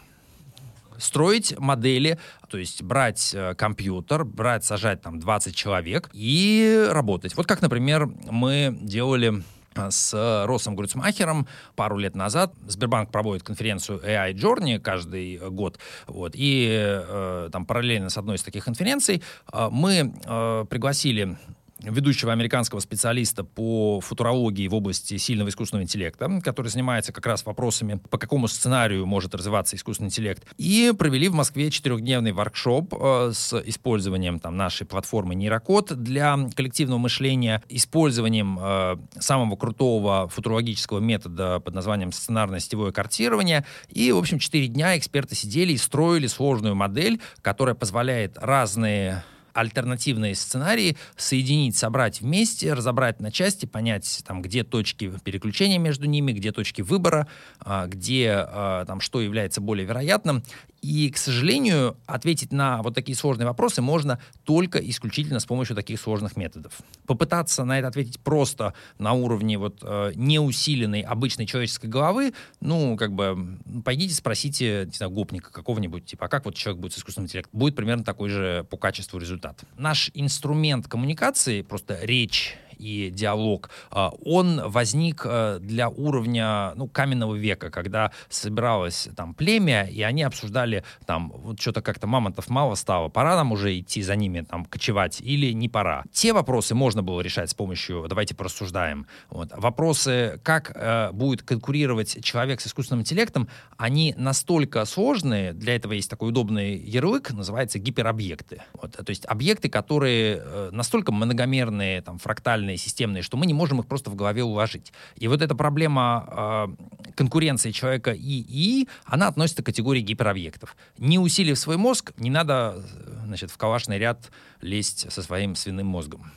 строить 1.03 1.59
модели, 1.59 2.18
то 2.48 2.59
есть 2.59 2.82
брать 2.82 3.32
э, 3.34 3.55
компьютер, 3.55 4.24
брать, 4.24 4.64
сажать 4.64 5.03
там 5.03 5.18
20 5.18 5.55
человек 5.55 6.09
и 6.12 6.86
работать. 6.90 7.36
Вот 7.36 7.46
как, 7.46 7.61
например, 7.61 8.07
мы 8.30 8.76
делали 8.80 9.42
э, 9.74 9.90
с 9.90 10.44
Росом 10.46 10.76
Грюцмахером 10.76 11.46
пару 11.74 11.98
лет 11.98 12.14
назад. 12.14 12.55
Сбербанк 12.66 13.11
проводит 13.11 13.42
конференцию 13.42 14.00
AI 14.00 14.32
Journey 14.34 14.78
каждый 14.78 15.38
год. 15.50 15.78
Вот, 16.07 16.32
и 16.34 16.68
э, 16.70 17.48
там 17.53 17.66
параллельно 17.66 18.09
с 18.09 18.16
одной 18.16 18.36
из 18.36 18.42
таких 18.42 18.64
конференций 18.64 19.22
э, 19.53 19.68
мы 19.70 20.14
э, 20.24 20.64
пригласили 20.70 21.36
ведущего 21.83 22.33
американского 22.33 22.80
специалиста 22.80 23.45
по 23.45 24.01
футурологии 24.01 24.68
в 24.68 24.74
области 24.74 25.16
сильного 25.16 25.49
искусственного 25.49 25.85
интеллекта, 25.85 26.41
который 26.43 26.68
занимается 26.68 27.12
как 27.12 27.26
раз 27.26 27.45
вопросами, 27.45 28.01
по 28.11 28.18
какому 28.18 28.49
сценарию 28.49 29.07
может 29.07 29.35
развиваться 29.35 29.76
искусственный 29.76 30.09
интеллект. 30.09 30.45
И 30.59 30.93
провели 30.97 31.28
в 31.28 31.35
Москве 31.35 31.70
четырехдневный 31.70 32.33
воркшоп 32.33 32.95
э, 32.95 33.33
с 33.35 33.61
использованием 33.66 34.39
там, 34.39 34.57
нашей 34.57 34.87
платформы 34.87 35.35
Нейрокод 35.35 35.93
для 36.03 36.39
коллективного 36.55 36.99
мышления, 36.99 37.62
использованием 37.68 38.59
э, 38.61 38.97
самого 39.18 39.57
крутого 39.57 40.28
футурологического 40.28 41.01
метода 41.01 41.61
под 41.61 41.74
названием 41.74 42.12
сценарное 42.12 42.61
сетевое 42.61 42.93
картирование. 42.93 43.64
И, 43.89 44.12
в 44.12 44.18
общем, 44.18 44.39
четыре 44.39 44.68
дня 44.68 44.97
эксперты 44.97 45.35
сидели 45.35 45.72
и 45.72 45.76
строили 45.76 46.26
сложную 46.26 46.74
модель, 46.74 47.20
которая 47.43 47.74
позволяет 47.74 48.39
разные 48.39 49.24
альтернативные 49.53 50.34
сценарии 50.34 50.96
соединить, 51.16 51.76
собрать 51.76 52.20
вместе, 52.20 52.72
разобрать 52.72 53.20
на 53.20 53.30
части, 53.30 53.66
понять, 53.66 54.22
там, 54.26 54.42
где 54.42 54.64
точки 54.64 55.12
переключения 55.24 55.78
между 55.78 56.07
ними, 56.07 56.32
где 56.32 56.53
точки 56.53 56.82
выбора, 56.82 57.28
а, 57.61 57.86
где 57.86 58.32
а, 58.34 58.84
там, 58.84 59.00
что 59.00 59.20
является 59.20 59.61
более 59.61 59.86
вероятным. 59.86 60.42
И, 60.83 61.11
к 61.11 61.16
сожалению, 61.16 61.97
ответить 62.07 62.53
на 62.53 62.83
вот 62.83 62.95
такие 62.95 63.16
сложные 63.16 63.47
вопросы 63.47 63.80
можно 63.80 64.18
только 64.43 64.78
исключительно 64.78 65.39
с 65.39 65.47
помощью 65.47 65.76
таких 65.76 66.01
сложных 66.01 66.37
методов. 66.37 66.72
Попытаться 67.07 67.64
на 67.64 67.78
это 67.78 67.87
ответить 67.87 68.18
просто 68.18 68.74
на 68.99 69.12
уровне 69.12 69.59
вот 69.59 69.78
э, 69.83 70.11
неусиленной 70.16 71.03
обычной 71.03 71.47
человеческой 71.47 71.87
головы, 71.87 72.35
ну, 72.61 72.97
как 72.97 73.12
бы, 73.12 73.59
пойдите 73.85 74.12
спросите, 74.14 74.83
не 74.87 74.97
знаю, 74.97 75.12
гопника 75.12 75.53
какого-нибудь, 75.53 76.05
типа, 76.05 76.26
а 76.26 76.28
как 76.28 76.45
вот 76.45 76.57
человек 76.57 76.80
будет 76.80 76.95
с 76.95 76.99
искусственным 76.99 77.26
интеллектом? 77.26 77.61
Будет 77.61 77.76
примерно 77.76 78.03
такой 78.03 78.28
же 78.28 78.66
по 78.68 78.76
качеству 78.76 79.20
результат. 79.20 79.62
Наш 79.78 80.11
инструмент 80.14 80.89
коммуникации, 80.89 81.62
просто 81.62 81.97
речь 82.03 82.59
и 82.83 83.11
диалог, 83.11 83.70
а, 83.91 84.11
он 84.24 84.61
возник 84.68 85.22
э, 85.24 85.59
для 85.61 85.89
уровня 85.89 86.72
ну, 86.74 86.89
каменного 86.89 87.35
века, 87.37 87.70
когда 87.70 88.11
собиралось 88.28 89.09
там 89.16 89.35
племя, 89.35 89.85
и 89.85 90.03
они 90.03 90.22
обсуждали 90.24 90.85
там, 91.07 91.33
вот 91.35 91.61
что-то 91.61 91.80
как-то 91.83 92.07
мамонтов 92.07 92.49
мало 92.49 92.74
стало, 92.74 93.09
пора 93.09 93.37
нам 93.37 93.53
уже 93.53 93.78
идти 93.78 94.03
за 94.03 94.16
ними 94.16 94.41
там 94.41 94.64
кочевать 94.64 95.20
или 95.20 95.53
не 95.53 95.68
пора. 95.68 96.05
Те 96.12 96.33
вопросы 96.33 96.74
можно 96.74 97.03
было 97.03 97.20
решать 97.20 97.51
с 97.51 97.55
помощью, 97.55 98.07
давайте 98.09 98.35
порассуждаем. 98.35 99.07
Вот. 99.30 99.51
Вопросы, 99.57 100.41
как 100.43 100.72
э, 100.74 101.12
будет 101.12 101.43
конкурировать 101.43 102.22
человек 102.24 102.61
с 102.61 102.66
искусственным 102.66 103.03
интеллектом, 103.03 103.49
они 103.76 104.14
настолько 104.18 104.85
сложные, 104.85 105.53
для 105.53 105.76
этого 105.76 105.93
есть 105.93 106.11
такой 106.11 106.30
удобный 106.30 106.76
ярлык, 106.76 107.30
называется 107.30 107.78
гиперобъекты. 107.78 108.62
Вот. 108.74 108.93
То 108.93 109.11
есть 109.11 109.24
объекты, 109.26 109.68
которые 109.68 110.43
э, 110.43 110.70
настолько 110.72 111.12
многомерные, 111.12 112.03
там, 112.03 112.18
фрактальные, 112.18 112.72
сложные, 112.73 112.77
системные, 112.77 113.23
что 113.23 113.37
мы 113.37 113.47
не 113.47 113.55
можем 113.55 113.81
их 113.81 113.87
просто 113.87 114.11
в 114.11 114.14
голове 114.14 114.43
уложить. 114.43 114.93
И 115.20 115.29
вот 115.29 115.43
эта 115.43 115.55
проблема 115.55 116.27
э, 116.29 117.12
конкуренции 117.14 117.73
человека 117.73 118.12
и 118.12 118.43
ИИ, 118.43 118.89
она 119.05 119.29
относится 119.29 119.62
к 119.62 119.66
категории 119.66 120.01
гиперобъектов. 120.01 120.77
Не 120.99 121.18
усилив 121.18 121.59
свой 121.59 121.77
мозг, 121.77 122.12
не 122.18 122.31
надо 122.31 122.85
значит, 123.27 123.51
в 123.51 123.57
калашный 123.57 123.99
ряд 123.99 124.31
лезть 124.62 125.11
со 125.11 125.23
своим 125.23 125.55
свиным 125.55 125.87
мозгом. 125.87 126.31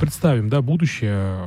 Представим, 0.00 0.48
да, 0.48 0.60
будущее. 0.60 1.38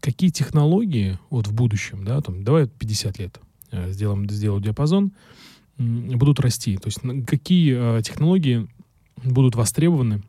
Какие 0.00 0.30
технологии 0.30 1.18
вот 1.30 1.46
в 1.46 1.52
будущем, 1.52 2.04
да, 2.04 2.20
там, 2.20 2.42
давай 2.44 2.66
50 2.66 3.18
лет 3.18 3.40
э, 3.70 3.92
сделаем, 3.92 4.28
сделаю 4.28 4.60
диапазон, 4.60 5.12
будут 5.78 6.40
расти? 6.40 6.76
То 6.76 6.88
есть 6.88 7.00
какие 7.26 7.98
э, 7.98 8.02
технологии 8.02 8.68
будут 9.24 9.54
востребованы 9.54 10.22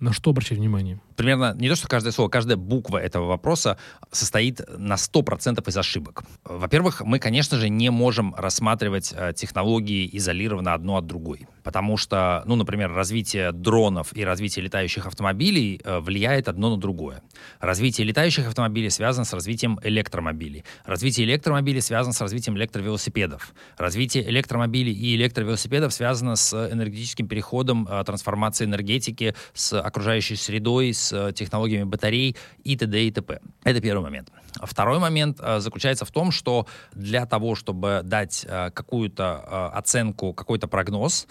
на 0.00 0.12
что 0.12 0.30
обращать 0.30 0.58
внимание? 0.58 1.00
Примерно 1.18 1.54
не 1.58 1.68
то, 1.68 1.74
что 1.74 1.88
каждое 1.88 2.12
слово, 2.12 2.28
каждая 2.28 2.56
буква 2.56 2.98
этого 2.98 3.26
вопроса 3.26 3.76
состоит 4.12 4.60
на 4.78 4.94
100% 4.94 5.68
из 5.68 5.76
ошибок. 5.76 6.22
Во-первых, 6.44 7.02
мы, 7.02 7.18
конечно 7.18 7.58
же, 7.58 7.68
не 7.68 7.90
можем 7.90 8.34
рассматривать 8.36 9.12
э, 9.14 9.32
технологии 9.34 10.08
изолированно 10.12 10.72
одно 10.72 10.96
от 10.96 11.06
другой. 11.06 11.46
Потому 11.64 11.96
что, 11.96 12.44
ну, 12.46 12.54
например, 12.54 12.92
развитие 12.92 13.52
дронов 13.52 14.16
и 14.16 14.24
развитие 14.24 14.64
летающих 14.64 15.06
автомобилей 15.06 15.80
э, 15.84 15.98
влияет 15.98 16.48
одно 16.48 16.70
на 16.70 16.76
другое. 16.76 17.20
Развитие 17.58 18.06
летающих 18.06 18.46
автомобилей 18.46 18.88
связано 18.88 19.24
с 19.24 19.32
развитием 19.32 19.80
электромобилей. 19.82 20.64
Развитие 20.84 21.26
электромобилей 21.26 21.82
связано 21.82 22.14
с 22.14 22.20
развитием 22.20 22.56
электровелосипедов. 22.56 23.52
Развитие 23.76 24.30
электромобилей 24.30 24.92
и 24.92 25.16
электровелосипедов 25.16 25.92
связано 25.92 26.36
с 26.36 26.54
энергетическим 26.54 27.26
переходом, 27.26 27.88
э, 27.90 28.04
трансформацией 28.04 28.68
энергетики, 28.70 29.34
с 29.52 29.78
окружающей 29.80 30.36
средой, 30.36 30.94
с 30.94 31.07
Э, 31.12 31.32
технологиями 31.34 31.84
батарей 31.84 32.36
и 32.64 32.76
т.д. 32.76 33.06
и 33.06 33.10
т.п. 33.10 33.40
Это 33.64 33.80
первый 33.80 34.02
момент. 34.02 34.30
Второй 34.62 34.98
момент 34.98 35.38
э, 35.40 35.60
заключается 35.60 36.04
в 36.04 36.10
том, 36.10 36.30
что 36.30 36.66
для 36.92 37.26
того, 37.26 37.54
чтобы 37.54 38.00
дать 38.04 38.46
э, 38.48 38.70
какую-то 38.70 39.70
оценку, 39.74 40.32
какой-то 40.32 40.68
прогноз, 40.68 41.26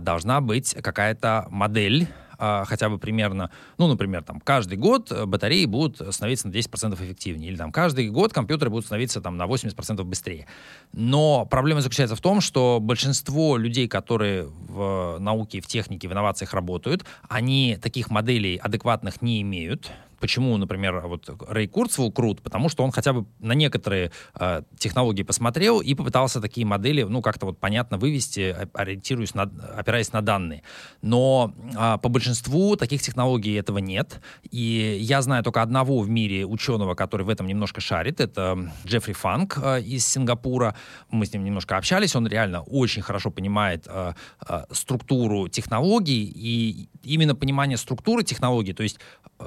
должна 0.00 0.40
быть 0.40 0.74
какая-то 0.82 1.46
модель, 1.50 2.08
а, 2.38 2.64
хотя 2.64 2.88
бы 2.88 2.98
примерно, 2.98 3.50
ну, 3.78 3.86
например, 3.86 4.22
там, 4.22 4.40
каждый 4.40 4.78
год 4.78 5.12
батареи 5.26 5.64
будут 5.66 6.14
становиться 6.14 6.48
на 6.48 6.52
10% 6.52 6.94
эффективнее, 6.94 7.50
или 7.50 7.56
там 7.56 7.72
каждый 7.72 8.08
год 8.10 8.32
компьютеры 8.32 8.70
будут 8.70 8.86
становиться 8.86 9.20
там 9.20 9.36
на 9.36 9.44
80% 9.44 10.02
быстрее. 10.04 10.46
Но 10.92 11.46
проблема 11.46 11.80
заключается 11.80 12.16
в 12.16 12.20
том, 12.20 12.40
что 12.40 12.78
большинство 12.80 13.56
людей, 13.56 13.88
которые 13.88 14.44
в 14.44 15.18
науке, 15.18 15.60
в 15.60 15.66
технике, 15.66 16.08
в 16.08 16.12
инновациях 16.12 16.54
работают, 16.54 17.04
они 17.28 17.78
таких 17.80 18.10
моделей 18.10 18.56
адекватных 18.56 19.22
не 19.22 19.42
имеют, 19.42 19.90
Почему, 20.20 20.56
например, 20.56 21.06
вот 21.06 21.28
Рэй 21.48 21.66
Курцвелл 21.66 22.12
крут? 22.12 22.42
Потому 22.42 22.68
что 22.68 22.84
он 22.84 22.90
хотя 22.90 23.12
бы 23.12 23.26
на 23.38 23.52
некоторые 23.52 24.10
э, 24.34 24.62
технологии 24.78 25.22
посмотрел 25.22 25.80
и 25.80 25.94
попытался 25.94 26.40
такие 26.40 26.66
модели, 26.66 27.02
ну, 27.02 27.22
как-то 27.22 27.46
вот 27.46 27.58
понятно 27.58 27.98
вывести, 27.98 28.56
ориентируясь 28.72 29.34
на, 29.34 29.42
опираясь 29.76 30.12
на 30.12 30.22
данные. 30.22 30.62
Но 31.02 31.52
э, 31.56 31.98
по 31.98 32.08
большинству 32.08 32.76
таких 32.76 33.02
технологий 33.02 33.54
этого 33.54 33.78
нет. 33.78 34.20
И 34.50 34.98
я 35.00 35.22
знаю 35.22 35.42
только 35.42 35.62
одного 35.62 36.00
в 36.00 36.08
мире 36.08 36.46
ученого, 36.46 36.94
который 36.94 37.24
в 37.24 37.28
этом 37.28 37.46
немножко 37.46 37.80
шарит. 37.80 38.20
Это 38.20 38.70
Джеффри 38.86 39.12
Фанк 39.12 39.58
э, 39.62 39.82
из 39.82 40.06
Сингапура. 40.06 40.74
Мы 41.10 41.26
с 41.26 41.32
ним 41.32 41.44
немножко 41.44 41.76
общались. 41.76 42.16
Он 42.16 42.26
реально 42.26 42.62
очень 42.62 43.02
хорошо 43.02 43.30
понимает 43.30 43.86
э, 43.86 44.12
э, 44.48 44.64
структуру 44.70 45.48
технологий. 45.48 46.24
И 46.34 46.88
именно 47.02 47.34
понимание 47.34 47.76
структуры 47.76 48.22
технологий, 48.22 48.72
то 48.72 48.82
есть 48.82 48.98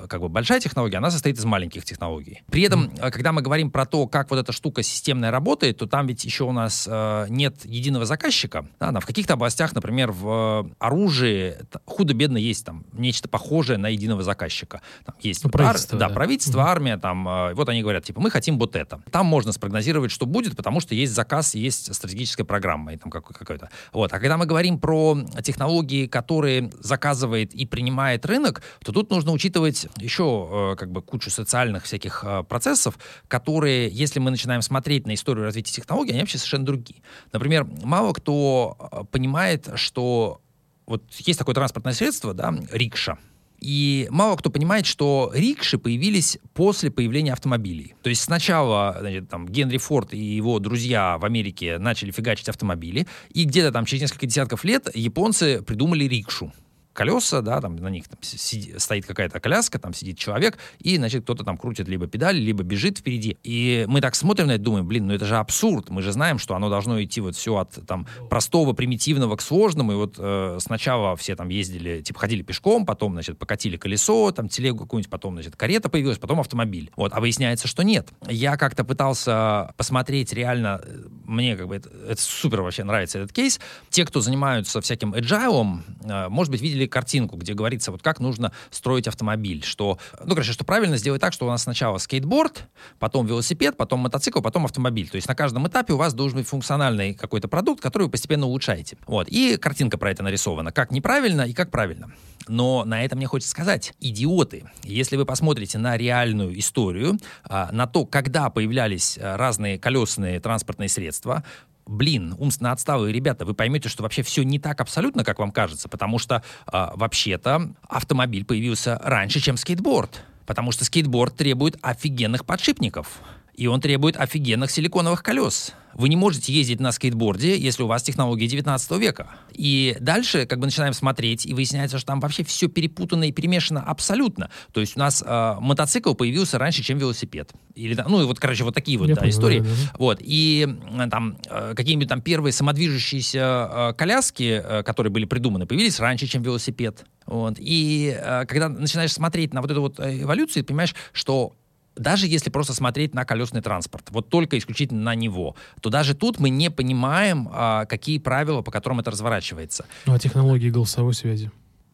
как 0.07 0.21
бы 0.21 0.29
большая 0.29 0.59
технология, 0.59 0.97
она 0.97 1.11
состоит 1.11 1.37
из 1.37 1.45
маленьких 1.45 1.83
технологий. 1.83 2.43
При 2.51 2.61
этом, 2.63 2.85
mm. 2.85 3.11
когда 3.11 3.31
мы 3.31 3.41
говорим 3.41 3.71
про 3.71 3.85
то, 3.85 4.07
как 4.07 4.29
вот 4.29 4.39
эта 4.39 4.51
штука 4.51 4.83
системная 4.83 5.31
работает, 5.31 5.77
то 5.77 5.87
там 5.87 6.07
ведь 6.07 6.23
еще 6.25 6.43
у 6.43 6.51
нас 6.51 6.87
э, 6.89 7.25
нет 7.29 7.65
единого 7.65 8.05
заказчика. 8.05 8.67
Да, 8.79 8.97
в 8.99 9.05
каких-то 9.05 9.33
областях, 9.33 9.73
например, 9.73 10.11
в 10.11 10.69
оружии 10.79 11.57
худо-бедно 11.85 12.37
есть 12.37 12.65
там 12.65 12.85
нечто 12.93 13.27
похожее 13.27 13.77
на 13.77 13.87
единого 13.87 14.23
заказчика. 14.23 14.81
Там 15.05 15.15
есть 15.21 15.43
ну, 15.43 15.49
правительство, 15.49 15.95
ар- 15.95 15.99
да, 15.99 16.07
да. 16.09 16.13
правительство, 16.13 16.59
mm. 16.61 16.65
армия, 16.65 16.97
там, 16.97 17.27
э, 17.27 17.53
вот 17.53 17.69
они 17.69 17.81
говорят, 17.81 18.03
типа, 18.03 18.21
мы 18.21 18.29
хотим 18.29 18.59
вот 18.59 18.75
это. 18.75 19.01
Там 19.11 19.25
можно 19.25 19.51
спрогнозировать, 19.51 20.11
что 20.11 20.25
будет, 20.25 20.55
потому 20.55 20.79
что 20.81 20.93
есть 20.95 21.13
заказ, 21.13 21.55
есть 21.55 21.93
стратегическая 21.93 22.43
программа 22.43 22.93
и 22.93 22.97
там 22.97 23.09
как, 23.09 23.25
какой-то. 23.25 23.69
Вот. 23.91 24.13
А 24.13 24.19
когда 24.19 24.37
мы 24.37 24.45
говорим 24.45 24.79
про 24.79 25.17
технологии, 25.43 26.07
которые 26.07 26.71
заказывает 26.79 27.53
и 27.53 27.65
принимает 27.65 28.25
рынок, 28.25 28.61
то 28.83 28.91
тут 28.91 29.09
нужно 29.09 29.31
учитывать 29.31 29.78
есть 29.79 30.01
еще 30.01 30.73
э, 30.73 30.75
как 30.75 30.91
бы 30.91 31.01
кучу 31.01 31.29
социальных 31.29 31.85
всяких 31.85 32.23
э, 32.25 32.43
процессов, 32.43 32.97
которые, 33.27 33.89
если 33.89 34.19
мы 34.19 34.31
начинаем 34.31 34.61
смотреть 34.61 35.07
на 35.07 35.13
историю 35.13 35.45
развития 35.45 35.73
технологий, 35.73 36.11
они 36.11 36.21
вообще 36.21 36.37
совершенно 36.37 36.65
другие. 36.65 37.01
Например, 37.31 37.67
мало 37.83 38.13
кто 38.13 38.77
э, 38.79 39.03
понимает, 39.11 39.69
что 39.75 40.41
вот 40.85 41.03
есть 41.19 41.39
такое 41.39 41.55
транспортное 41.55 41.93
средство, 41.93 42.33
да, 42.33 42.53
рикша, 42.71 43.17
и 43.59 44.07
мало 44.09 44.37
кто 44.37 44.49
понимает, 44.49 44.85
что 44.85 45.31
рикши 45.33 45.77
появились 45.77 46.39
после 46.53 46.89
появления 46.89 47.33
автомобилей. 47.33 47.95
То 48.01 48.09
есть 48.09 48.21
сначала 48.21 48.95
значит, 48.99 49.29
там, 49.29 49.47
Генри 49.47 49.77
Форд 49.77 50.13
и 50.13 50.17
его 50.17 50.59
друзья 50.59 51.17
в 51.17 51.25
Америке 51.25 51.77
начали 51.77 52.11
фигачить 52.11 52.49
автомобили, 52.49 53.05
и 53.33 53.43
где-то 53.43 53.71
там 53.71 53.85
через 53.85 54.03
несколько 54.03 54.27
десятков 54.27 54.63
лет 54.63 54.89
японцы 54.95 55.61
придумали 55.61 56.05
рикшу 56.05 56.53
колеса, 56.99 57.41
да, 57.41 57.61
там 57.61 57.77
на 57.77 57.87
них 57.87 58.09
там, 58.09 58.19
сиди, 58.21 58.77
стоит 58.77 59.05
какая-то 59.05 59.39
коляска, 59.39 59.79
там 59.79 59.93
сидит 59.93 60.17
человек, 60.17 60.57
и, 60.79 60.97
значит, 60.97 61.23
кто-то 61.23 61.45
там 61.45 61.57
крутит 61.57 61.87
либо 61.87 62.07
педали, 62.07 62.37
либо 62.37 62.61
бежит 62.63 62.97
впереди. 62.97 63.37
И 63.41 63.85
мы 63.87 64.01
так 64.01 64.15
смотрим 64.15 64.47
на 64.47 64.51
это, 64.51 64.63
думаем, 64.63 64.85
блин, 64.85 65.07
ну 65.07 65.13
это 65.13 65.25
же 65.25 65.37
абсурд, 65.37 65.89
мы 65.89 66.01
же 66.01 66.11
знаем, 66.11 66.39
что 66.39 66.55
оно 66.55 66.69
должно 66.69 67.01
идти 67.01 67.21
вот 67.21 67.37
все 67.37 67.55
от 67.55 67.87
там 67.87 68.05
простого, 68.29 68.73
примитивного 68.73 69.37
к 69.37 69.41
сложному, 69.41 69.93
и 69.93 69.95
вот 69.95 70.15
э, 70.17 70.57
сначала 70.59 71.15
все 71.15 71.37
там 71.37 71.47
ездили, 71.47 72.01
типа 72.01 72.19
ходили 72.19 72.41
пешком, 72.41 72.85
потом, 72.85 73.13
значит, 73.13 73.37
покатили 73.37 73.77
колесо, 73.77 74.31
там 74.33 74.49
телегу 74.49 74.79
какую-нибудь, 74.79 75.09
потом, 75.09 75.35
значит, 75.35 75.55
карета 75.55 75.87
появилась, 75.87 76.17
потом 76.17 76.41
автомобиль. 76.41 76.91
Вот, 76.97 77.13
а 77.13 77.21
выясняется, 77.21 77.69
что 77.69 77.83
нет. 77.83 78.09
Я 78.27 78.57
как-то 78.57 78.83
пытался 78.83 79.73
посмотреть 79.77 80.33
реально, 80.33 80.81
э, 80.83 80.97
мне 81.23 81.55
как 81.55 81.69
бы 81.69 81.77
это, 81.77 81.89
это 82.09 82.21
супер 82.21 82.61
вообще 82.61 82.83
нравится 82.83 83.19
этот 83.19 83.31
кейс. 83.31 83.61
Те, 83.89 84.03
кто 84.03 84.19
занимаются 84.19 84.81
всяким 84.81 85.13
agile, 85.13 85.79
э, 86.03 86.27
может 86.27 86.51
быть, 86.51 86.61
видели 86.61 86.88
картинку, 86.89 87.37
где 87.37 87.53
говорится, 87.53 87.91
вот 87.91 88.01
как 88.01 88.19
нужно 88.19 88.51
строить 88.69 89.07
автомобиль, 89.07 89.63
что, 89.63 89.97
ну, 90.23 90.29
короче, 90.35 90.51
что 90.51 90.63
правильно 90.63 90.97
сделать 90.97 91.21
так, 91.21 91.33
что 91.33 91.45
у 91.45 91.49
нас 91.49 91.63
сначала 91.63 91.97
скейтборд, 91.97 92.67
потом 92.99 93.25
велосипед, 93.25 93.77
потом 93.77 94.01
мотоцикл, 94.01 94.41
потом 94.41 94.65
автомобиль. 94.65 95.09
То 95.09 95.15
есть 95.15 95.27
на 95.27 95.35
каждом 95.35 95.67
этапе 95.67 95.93
у 95.93 95.97
вас 95.97 96.13
должен 96.13 96.39
быть 96.39 96.47
функциональный 96.47 97.13
какой-то 97.13 97.47
продукт, 97.47 97.81
который 97.81 98.03
вы 98.03 98.09
постепенно 98.09 98.45
улучшаете. 98.45 98.97
Вот. 99.07 99.27
И 99.29 99.57
картинка 99.57 99.97
про 99.97 100.11
это 100.11 100.23
нарисована, 100.23 100.71
как 100.71 100.91
неправильно 100.91 101.43
и 101.43 101.53
как 101.53 101.71
правильно. 101.71 102.11
Но 102.47 102.83
на 102.83 103.03
это 103.03 103.15
мне 103.15 103.27
хочется 103.27 103.51
сказать, 103.51 103.93
идиоты, 103.99 104.65
если 104.83 105.17
вы 105.17 105.25
посмотрите 105.25 105.77
на 105.77 105.97
реальную 105.97 106.57
историю, 106.57 107.17
а, 107.43 107.69
на 107.71 107.85
то, 107.85 108.05
когда 108.05 108.49
появлялись 108.49 109.19
а, 109.21 109.37
разные 109.37 109.77
колесные 109.77 110.39
транспортные 110.39 110.89
средства, 110.89 111.43
блин, 111.89 112.35
умственно 112.37 112.71
отсталые 112.71 113.11
ребята, 113.11 113.45
вы 113.45 113.53
поймете, 113.53 113.89
что 113.89 114.03
вообще 114.03 114.21
все 114.21 114.43
не 114.43 114.59
так 114.59 114.79
абсолютно, 114.79 115.23
как 115.23 115.39
вам 115.39 115.51
кажется, 115.51 115.89
потому 115.89 116.19
что 116.19 116.43
э, 116.71 116.87
вообще-то 116.93 117.73
автомобиль 117.87 118.45
появился 118.45 118.99
раньше, 119.03 119.39
чем 119.39 119.57
скейтборд. 119.57 120.23
Потому 120.45 120.71
что 120.71 120.85
скейтборд 120.85 121.35
требует 121.35 121.77
офигенных 121.81 122.45
подшипников. 122.45 123.19
И 123.59 123.67
он 123.67 123.81
требует 123.81 124.15
офигенных 124.15 124.71
силиконовых 124.71 125.21
колес. 125.21 125.73
Вы 125.93 126.07
не 126.07 126.15
можете 126.15 126.53
ездить 126.53 126.79
на 126.79 126.93
скейтборде, 126.93 127.57
если 127.57 127.83
у 127.83 127.87
вас 127.87 128.01
технологии 128.01 128.47
19 128.47 128.91
века. 128.91 129.31
И 129.51 129.97
дальше 129.99 130.45
как 130.45 130.59
бы 130.59 130.65
начинаем 130.67 130.93
смотреть, 130.93 131.45
и 131.45 131.53
выясняется, 131.53 131.97
что 131.97 132.07
там 132.07 132.21
вообще 132.21 132.45
все 132.45 132.69
перепутано 132.69 133.25
и 133.27 133.33
перемешано 133.33 133.83
абсолютно. 133.83 134.49
То 134.71 134.79
есть 134.79 134.95
у 134.95 134.99
нас 134.99 135.21
э, 135.25 135.55
мотоцикл 135.59 136.13
появился 136.13 136.57
раньше, 136.57 136.83
чем 136.83 136.99
велосипед. 136.99 137.51
Или, 137.75 138.01
ну, 138.07 138.21
и 138.21 138.25
вот, 138.25 138.39
короче, 138.39 138.63
вот 138.63 138.75
такие 138.75 138.97
вот 138.97 139.11
да, 139.13 139.27
истории. 139.27 139.59
Да, 139.59 139.65
да. 139.65 139.97
Вот. 139.97 140.19
И 140.21 140.65
там 141.11 141.37
э, 141.49 141.73
какие-нибудь 141.75 142.07
там 142.07 142.21
первые 142.21 142.53
самодвижущиеся 142.53 143.39
э, 143.69 143.93
коляски, 143.97 144.61
э, 144.63 144.83
которые 144.83 145.11
были 145.11 145.25
придуманы, 145.25 145.65
появились 145.65 145.99
раньше, 145.99 146.27
чем 146.27 146.43
велосипед. 146.43 147.03
Вот. 147.25 147.55
И 147.59 148.17
э, 148.17 148.45
когда 148.45 148.69
начинаешь 148.69 149.11
смотреть 149.11 149.53
на 149.53 149.61
вот 149.61 149.69
эту 149.69 149.81
вот 149.81 149.99
э, 149.99 150.21
эволюцию, 150.21 150.63
ты 150.63 150.67
понимаешь, 150.67 150.95
что 151.11 151.55
даже 151.99 152.27
если 152.27 152.49
просто 152.49 152.73
смотреть 152.73 153.13
на 153.13 153.25
колесный 153.25 153.61
транспорт, 153.61 154.07
вот 154.09 154.29
только 154.29 154.57
исключительно 154.57 155.01
на 155.01 155.15
него, 155.15 155.55
то 155.81 155.89
даже 155.89 156.15
тут 156.15 156.39
мы 156.39 156.49
не 156.49 156.71
понимаем, 156.71 157.49
а, 157.51 157.85
какие 157.85 158.17
правила, 158.19 158.61
по 158.61 158.71
которым 158.71 159.01
это 159.01 159.11
разворачивается. 159.11 159.85
Ну, 160.05 160.13
а 160.13 160.19
технологии 160.19 160.69
голосовой 160.69 161.13
связи? 161.13 161.51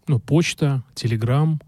Ну, 0.08 0.20
почта, 0.20 0.84
телеграм, 0.94 1.60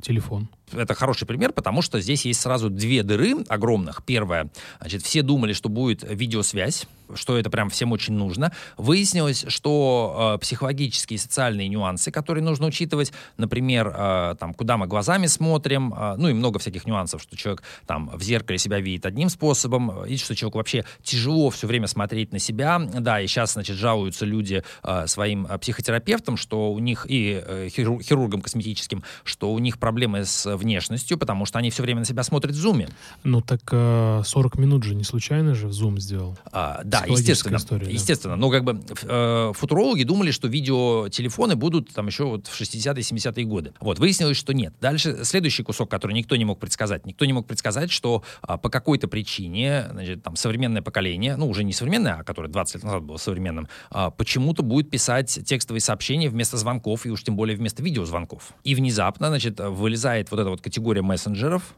телефон. 0.00 0.48
Это 0.72 0.94
хороший 0.94 1.26
пример, 1.26 1.52
потому 1.52 1.80
что 1.80 2.00
здесь 2.00 2.26
есть 2.26 2.40
сразу 2.40 2.68
две 2.68 3.02
дыры 3.02 3.36
огромных. 3.48 4.04
Первая, 4.04 4.50
значит, 4.80 5.02
все 5.02 5.22
думали, 5.22 5.54
что 5.54 5.70
будет 5.70 6.04
видеосвязь, 6.08 6.86
что 7.14 7.38
это 7.38 7.50
прям 7.50 7.70
всем 7.70 7.92
очень 7.92 8.14
нужно. 8.14 8.52
Выяснилось, 8.76 9.44
что 9.48 10.34
э, 10.36 10.38
психологические 10.38 11.16
и 11.16 11.18
социальные 11.18 11.68
нюансы, 11.68 12.10
которые 12.10 12.44
нужно 12.44 12.66
учитывать, 12.66 13.12
например, 13.36 13.92
э, 13.94 14.36
там, 14.38 14.54
куда 14.54 14.76
мы 14.76 14.86
глазами 14.86 15.26
смотрим, 15.26 15.94
э, 15.96 16.14
ну 16.16 16.28
и 16.28 16.32
много 16.32 16.58
всяких 16.58 16.86
нюансов, 16.86 17.22
что 17.22 17.36
человек 17.36 17.62
там 17.86 18.10
в 18.14 18.22
зеркале 18.22 18.58
себя 18.58 18.80
видит 18.80 19.06
одним 19.06 19.28
способом, 19.28 20.04
и 20.04 20.16
что 20.16 20.34
человеку 20.34 20.58
вообще 20.58 20.84
тяжело 21.02 21.50
все 21.50 21.66
время 21.66 21.86
смотреть 21.86 22.32
на 22.32 22.38
себя, 22.38 22.78
да, 22.78 23.20
и 23.20 23.26
сейчас, 23.26 23.54
значит, 23.54 23.76
жалуются 23.76 24.24
люди 24.24 24.62
э, 24.82 25.06
своим 25.06 25.46
э, 25.46 25.58
психотерапевтам, 25.58 26.36
что 26.36 26.72
у 26.72 26.78
них, 26.78 27.06
и 27.08 27.42
э, 27.44 27.68
хирургам 27.70 28.40
косметическим, 28.40 29.02
что 29.24 29.52
у 29.52 29.58
них 29.58 29.78
проблемы 29.78 30.24
с 30.24 30.56
внешностью, 30.56 31.18
потому 31.18 31.46
что 31.46 31.58
они 31.58 31.70
все 31.70 31.82
время 31.82 32.00
на 32.00 32.04
себя 32.04 32.22
смотрят 32.22 32.54
в 32.54 32.58
зуме. 32.58 32.88
Ну 33.24 33.40
так 33.40 33.60
э, 33.72 34.22
40 34.24 34.58
минут 34.58 34.84
же 34.84 34.94
не 34.94 35.04
случайно 35.04 35.54
же 35.54 35.68
в 35.68 35.72
зум 35.72 35.98
сделал. 35.98 36.36
А, 36.52 36.80
да, 36.84 36.97
естественно. 37.06 37.56
История, 37.56 37.90
естественно. 37.90 38.34
Да. 38.34 38.40
Но 38.40 38.50
как 38.50 38.64
бы 38.64 38.80
э, 39.02 39.52
футурологи 39.54 40.02
думали, 40.02 40.30
что 40.30 40.48
видеотелефоны 40.48 41.56
будут 41.56 41.92
там 41.92 42.06
еще 42.06 42.24
вот 42.24 42.46
в 42.46 42.60
60-е, 42.60 43.02
70-е 43.02 43.44
годы. 43.44 43.72
Вот, 43.80 43.98
выяснилось, 43.98 44.36
что 44.36 44.52
нет. 44.52 44.74
Дальше 44.80 45.24
следующий 45.24 45.62
кусок, 45.62 45.90
который 45.90 46.12
никто 46.12 46.36
не 46.36 46.44
мог 46.44 46.58
предсказать. 46.58 47.06
Никто 47.06 47.24
не 47.24 47.32
мог 47.32 47.46
предсказать, 47.46 47.90
что 47.90 48.22
а, 48.42 48.56
по 48.58 48.70
какой-то 48.70 49.08
причине, 49.08 49.86
значит, 49.92 50.22
там, 50.22 50.36
современное 50.36 50.82
поколение, 50.82 51.36
ну, 51.36 51.48
уже 51.48 51.64
не 51.64 51.72
современное, 51.72 52.14
а 52.14 52.24
которое 52.24 52.48
20 52.48 52.74
лет 52.76 52.84
назад 52.84 53.02
было 53.02 53.16
современным, 53.16 53.68
а, 53.90 54.10
почему-то 54.10 54.62
будет 54.62 54.90
писать 54.90 55.40
текстовые 55.44 55.80
сообщения 55.80 56.28
вместо 56.28 56.56
звонков, 56.56 57.06
и 57.06 57.10
уж 57.10 57.22
тем 57.22 57.36
более 57.36 57.56
вместо 57.56 57.82
видеозвонков. 57.82 58.52
И 58.64 58.74
внезапно, 58.74 59.28
значит, 59.28 59.60
вылезает 59.60 60.30
вот 60.30 60.40
эта 60.40 60.50
вот 60.50 60.60
категория 60.60 61.02
мессенджеров, 61.02 61.74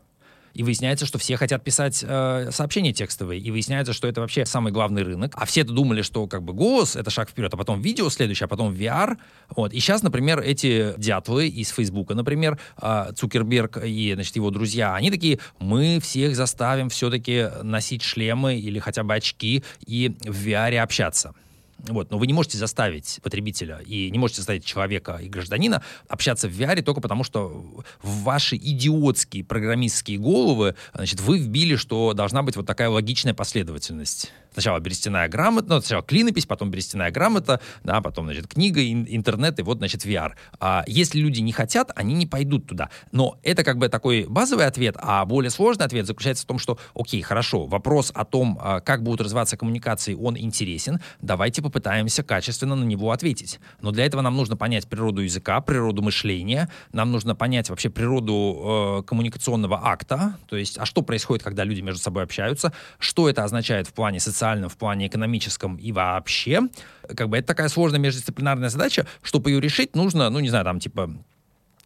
и 0.55 0.63
выясняется, 0.63 1.07
что 1.07 1.19
все 1.19 1.37
хотят 1.37 1.63
писать 1.65 2.05
э, 2.07 2.51
сообщения 2.51 2.93
текстовые, 2.93 3.41
и 3.41 3.51
выясняется, 3.51 3.93
что 3.93 4.09
это 4.09 4.21
вообще 4.21 4.47
самый 4.47 4.73
главный 4.73 5.03
рынок. 5.03 5.33
А 5.35 5.47
все-то 5.47 5.73
думали, 5.73 6.03
что 6.03 6.27
как 6.27 6.43
бы 6.43 6.53
голос— 6.53 6.97
это 6.97 7.11
шаг 7.11 7.31
вперед, 7.31 7.53
а 7.53 7.57
потом 7.57 7.81
видео 7.81 8.09
следующее, 8.11 8.47
а 8.47 8.49
потом 8.49 8.73
VR. 8.73 9.17
Вот. 9.51 9.73
И 9.73 9.81
сейчас, 9.81 10.03
например, 10.03 10.41
эти 10.41 10.95
дятлы 10.97 11.49
из 11.49 11.71
Фейсбука, 11.71 12.15
например, 12.15 12.59
э, 12.81 13.13
Цукерберг 13.17 13.79
и, 13.85 14.13
значит, 14.15 14.37
его 14.37 14.51
друзья, 14.51 14.95
они 14.95 15.11
такие, 15.11 15.39
мы 15.59 16.01
всех 16.01 16.37
заставим 16.37 16.89
все-таки 16.89 17.49
носить 17.63 18.03
шлемы 18.03 18.57
или 18.59 18.79
хотя 18.79 19.03
бы 19.03 19.15
очки 19.15 19.65
и 19.87 20.17
в 20.25 20.47
VR 20.47 20.79
общаться. 20.79 21.35
Вот. 21.89 22.11
Но 22.11 22.19
вы 22.19 22.27
не 22.27 22.33
можете 22.33 22.59
заставить 22.59 23.21
потребителя 23.23 23.81
и 23.85 24.11
не 24.11 24.19
можете 24.19 24.41
заставить 24.41 24.65
человека 24.65 25.19
и 25.23 25.29
гражданина 25.29 25.83
общаться 26.09 26.49
в 26.49 26.53
VR 26.53 26.83
только 26.83 27.01
потому, 27.01 27.25
что 27.25 27.49
в 28.03 28.23
ваши 28.23 28.57
идиотские 28.57 29.45
программистские 29.45 30.19
головы 30.19 30.75
значит, 30.95 31.21
вы 31.21 31.39
вбили, 31.39 31.77
что 31.77 32.13
должна 32.15 32.43
быть 32.43 32.57
вот 32.57 32.67
такая 32.67 32.89
логичная 32.89 33.35
последовательность. 33.35 34.33
Сначала 34.53 34.81
берестяная 34.81 35.29
грамота, 35.29 35.69
ну, 35.69 35.81
сначала 35.81 36.03
клинопись, 36.03 36.47
потом 36.47 36.71
берестяная 36.71 37.11
грамота, 37.11 37.61
да, 37.85 38.01
потом, 38.01 38.27
значит, 38.27 38.49
книга, 38.49 38.83
интернет 38.83 39.59
и 39.59 39.63
вот, 39.63 39.79
значит, 39.79 40.05
VR. 40.05 40.33
А 40.59 40.85
если 40.87 41.21
люди 41.21 41.41
не 41.41 41.53
хотят, 41.53 41.93
они 41.95 42.15
не 42.15 42.27
пойдут 42.27 42.67
туда. 42.67 42.91
Но 43.13 43.39
это 43.43 43.65
как 43.65 43.79
бы 43.79 43.89
такой 43.89 44.27
базовый 44.27 44.67
ответ, 44.67 44.97
а 44.99 45.25
более 45.25 45.51
сложный 45.51 45.87
ответ 45.87 46.07
заключается 46.07 46.45
в 46.45 46.47
том, 46.47 46.59
что, 46.59 46.79
окей, 46.95 47.23
хорошо, 47.23 47.67
вопрос 47.67 48.11
о 48.15 48.25
том, 48.25 48.59
а, 48.61 48.81
как 48.81 49.03
будут 49.03 49.21
развиваться 49.21 49.57
коммуникации, 49.57 50.15
он 50.15 50.37
интересен, 50.37 51.01
давайте 51.21 51.63
попытаемся 51.63 52.23
качественно 52.23 52.75
на 52.75 52.85
него 52.85 53.13
ответить. 53.13 53.61
Но 53.81 53.93
для 53.93 54.05
этого 54.05 54.21
нам 54.21 54.37
нужно 54.37 54.57
понять 54.57 54.89
природу 54.89 55.23
языка, 55.23 55.61
природу 55.61 56.03
мышления, 56.03 56.69
нам 56.93 57.13
нужно 57.13 57.35
понять 57.35 57.71
вообще 57.71 57.89
природу 57.89 59.01
э, 59.01 59.03
коммуникационного 59.07 59.81
акта, 59.89 60.37
то 60.49 60.57
есть, 60.57 60.79
а 60.79 60.85
что 60.85 61.03
происходит, 61.03 61.45
когда 61.45 61.65
люди 61.65 61.81
между 61.81 62.01
собой 62.01 62.25
общаются, 62.25 62.73
что 62.99 63.29
это 63.29 63.45
означает 63.45 63.87
в 63.87 63.93
плане 63.93 64.21
социального 64.21 64.40
социальном, 64.41 64.71
в 64.71 64.77
плане 64.79 65.07
экономическом 65.07 65.77
и 65.77 65.93
вообще. 65.93 66.63
Как 67.15 67.29
бы 67.29 67.37
это 67.37 67.49
такая 67.49 67.69
сложная 67.69 68.01
междисциплинарная 68.01 68.71
задача, 68.71 69.07
чтобы 69.23 69.51
ее 69.51 69.61
решить, 69.61 69.95
нужно, 69.95 70.31
ну, 70.31 70.41
не 70.41 70.49
знаю, 70.49 70.65
там, 70.65 70.81
типа, 70.81 71.11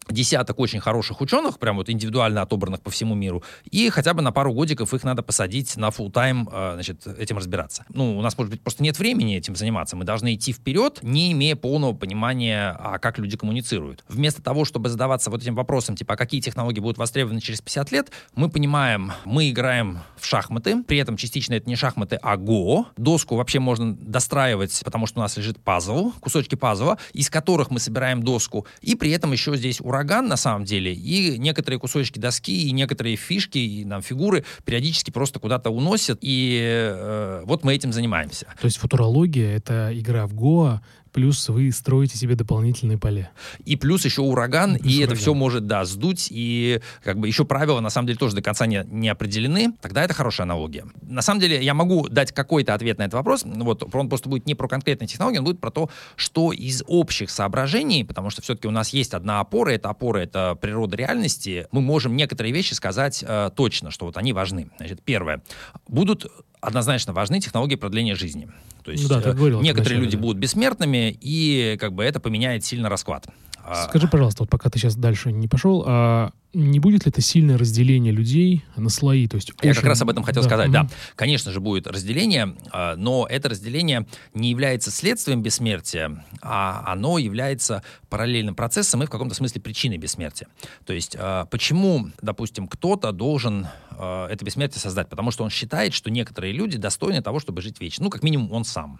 десяток 0.09 0.59
очень 0.59 0.79
хороших 0.79 1.21
ученых, 1.21 1.59
прям 1.59 1.77
вот 1.77 1.89
индивидуально 1.89 2.41
отобранных 2.41 2.81
по 2.81 2.89
всему 2.89 3.15
миру, 3.15 3.43
и 3.69 3.89
хотя 3.89 4.13
бы 4.13 4.21
на 4.21 4.31
пару 4.31 4.53
годиков 4.53 4.93
их 4.93 5.03
надо 5.03 5.23
посадить 5.23 5.77
на 5.77 5.89
full 5.89 6.11
тайм 6.11 6.49
э, 6.51 6.71
значит, 6.75 7.07
этим 7.07 7.37
разбираться. 7.37 7.85
Ну, 7.89 8.17
у 8.17 8.21
нас, 8.21 8.37
может 8.37 8.51
быть, 8.51 8.61
просто 8.61 8.83
нет 8.83 8.97
времени 8.99 9.35
этим 9.35 9.55
заниматься. 9.55 9.95
Мы 9.95 10.05
должны 10.05 10.35
идти 10.35 10.53
вперед, 10.53 10.99
не 11.01 11.31
имея 11.31 11.55
полного 11.55 11.93
понимания, 11.93 12.75
а 12.79 12.99
как 12.99 13.17
люди 13.17 13.37
коммуницируют. 13.37 14.03
Вместо 14.07 14.41
того, 14.41 14.65
чтобы 14.65 14.89
задаваться 14.89 15.29
вот 15.29 15.41
этим 15.41 15.55
вопросом, 15.55 15.95
типа, 15.95 16.13
а 16.13 16.17
какие 16.17 16.41
технологии 16.41 16.79
будут 16.79 16.97
востребованы 16.97 17.41
через 17.41 17.61
50 17.61 17.91
лет, 17.91 18.11
мы 18.35 18.49
понимаем, 18.49 19.11
мы 19.25 19.49
играем 19.49 19.99
в 20.17 20.25
шахматы, 20.25 20.83
при 20.83 20.97
этом 20.97 21.17
частично 21.17 21.53
это 21.53 21.69
не 21.69 21.75
шахматы, 21.75 22.17
а 22.21 22.37
го. 22.37 22.87
Доску 22.97 23.35
вообще 23.35 23.59
можно 23.59 23.95
достраивать, 23.95 24.81
потому 24.83 25.07
что 25.07 25.19
у 25.19 25.23
нас 25.23 25.37
лежит 25.37 25.59
пазл, 25.59 26.11
кусочки 26.19 26.55
пазла, 26.55 26.97
из 27.13 27.29
которых 27.29 27.69
мы 27.71 27.79
собираем 27.79 28.23
доску, 28.23 28.65
и 28.81 28.95
при 28.95 29.11
этом 29.11 29.31
еще 29.31 29.55
здесь 29.55 29.81
ураган 29.95 30.27
на 30.27 30.37
самом 30.37 30.65
деле, 30.65 30.93
и 30.93 31.37
некоторые 31.37 31.79
кусочки 31.79 32.19
доски, 32.19 32.67
и 32.67 32.71
некоторые 32.71 33.15
фишки, 33.15 33.57
и 33.57 33.85
нам 33.85 34.01
фигуры 34.01 34.43
периодически 34.65 35.11
просто 35.11 35.39
куда-то 35.39 35.69
уносят, 35.69 36.19
и 36.21 36.59
э, 36.61 37.43
вот 37.45 37.63
мы 37.63 37.73
этим 37.73 37.93
занимаемся. 37.93 38.47
То 38.59 38.65
есть 38.65 38.77
футурология— 38.77 39.55
это 39.57 39.91
игра 39.93 40.27
в 40.27 40.33
Гоа, 40.33 40.81
плюс 41.15 41.47
вы 41.47 41.71
строите 41.71 42.17
себе 42.17 42.35
дополнительные 42.35 42.97
поля. 42.97 43.31
И 43.63 43.77
плюс 43.77 44.03
еще 44.03 44.21
ураган, 44.21 44.73
плюс 44.73 44.83
и 44.83 44.97
ураган. 44.97 45.13
это 45.13 45.15
все 45.15 45.33
может, 45.33 45.65
да, 45.65 45.85
сдуть, 45.85 46.27
и 46.29 46.81
как 47.05 47.17
бы 47.17 47.27
еще 47.27 47.45
правила, 47.45 47.79
на 47.79 47.89
самом 47.89 48.07
деле, 48.07 48.19
тоже 48.19 48.35
до 48.35 48.41
конца 48.41 48.65
не, 48.65 48.85
не 48.91 49.07
определены, 49.07 49.71
тогда 49.81 50.03
это 50.03 50.13
хорошая 50.13 50.43
аналогия. 50.43 50.83
На 51.01 51.21
самом 51.21 51.39
деле, 51.39 51.63
я 51.63 51.73
могу 51.73 52.09
дать 52.09 52.33
какой-то 52.33 52.73
ответ 52.73 52.97
на 52.97 53.03
этот 53.03 53.13
вопрос, 53.13 53.45
вот, 53.45 53.95
он 53.95 54.09
просто 54.09 54.27
будет 54.27 54.45
не 54.45 54.55
про 54.55 54.67
конкретные 54.67 55.07
технологии, 55.07 55.37
он 55.37 55.45
будет 55.45 55.61
про 55.61 55.71
то, 55.71 55.89
что 56.17 56.51
из 56.51 56.83
общих 56.85 57.29
соображений, 57.29 58.03
потому 58.03 58.29
что 58.29 58.41
все-таки 58.41 58.67
у 58.67 58.71
нас 58.71 58.89
есть 58.89 59.13
одна 59.13 59.39
опора, 59.39 59.69
эта 59.69 59.89
опора— 59.89 60.17
это 60.19 60.55
природа 60.59 60.97
реальности, 60.97 61.69
мы 61.71 61.79
можем 61.79 62.17
некоторые 62.17 62.51
вещи 62.51 62.73
сказать 62.73 63.23
э, 63.25 63.51
точно, 63.55 63.89
что 63.89 64.05
вот 64.05 64.17
они 64.17 64.33
важны. 64.33 64.69
Значит, 64.79 65.01
первое. 65.01 65.41
Будут 65.87 66.29
однозначно 66.65 67.13
важны 67.13 67.39
технологии 67.39 67.75
продления 67.75 68.15
жизни. 68.15 68.49
То 68.83 68.91
есть 68.91 69.03
ну, 69.03 69.09
да, 69.09 69.33
говорил, 69.33 69.61
некоторые 69.61 69.99
люди 69.99 70.15
да. 70.17 70.21
будут 70.21 70.37
бессмертными, 70.37 71.17
и 71.19 71.77
как 71.79 71.93
бы 71.93 72.03
это 72.03 72.19
поменяет 72.19 72.63
сильно 72.63 72.89
расклад. 72.89 73.27
А, 73.67 73.87
Скажи, 73.87 74.07
пожалуйста, 74.07 74.43
вот 74.43 74.49
пока 74.49 74.69
ты 74.69 74.77
сейчас 74.77 74.95
дальше 74.95 75.31
не 75.31 75.47
пошел, 75.47 75.83
а 75.87 76.31
не 76.53 76.79
будет 76.79 77.05
ли 77.05 77.09
это 77.09 77.19
сильное 77.19 77.57
разделение 77.57 78.13
людей 78.13 78.63
на 78.75 78.89
слои? 78.89 79.27
То 79.27 79.35
есть 79.37 79.51
Я 79.61 79.71
очень... 79.71 79.81
как 79.81 79.89
раз 79.89 80.01
об 80.03 80.09
этом 80.11 80.23
хотел 80.23 80.43
да. 80.43 80.47
сказать. 80.47 80.67
Mm-hmm. 80.69 80.71
Да, 80.71 80.89
конечно 81.15 81.51
же, 81.51 81.59
будет 81.59 81.87
разделение, 81.87 82.55
а, 82.71 82.95
но 82.95 83.25
это 83.27 83.49
разделение 83.49 84.05
не 84.35 84.51
является 84.51 84.91
следствием 84.91 85.41
бессмертия, 85.41 86.23
а 86.43 86.83
оно 86.85 87.17
является 87.17 87.81
параллельным 88.09 88.53
процессом 88.53 89.01
и 89.01 89.07
в 89.07 89.09
каком-то 89.09 89.33
смысле 89.33 89.61
причиной 89.61 89.97
бессмертия. 89.97 90.47
То 90.85 90.93
есть 90.93 91.15
а, 91.19 91.45
почему, 91.45 92.09
допустим, 92.21 92.67
кто-то 92.67 93.11
должен 93.11 93.67
это 93.97 94.37
бессмертие 94.43 94.81
создать? 94.81 95.09
Потому 95.09 95.31
что 95.31 95.43
он 95.43 95.49
считает, 95.49 95.93
что 95.93 96.11
некоторые 96.11 96.53
люди 96.53 96.77
достойны 96.77 97.23
того, 97.23 97.39
чтобы 97.39 97.61
жить 97.61 97.79
вечно. 97.79 98.03
Ну, 98.03 98.09
как 98.11 98.21
минимум, 98.21 98.51
он 98.51 98.65
сам. 98.65 98.99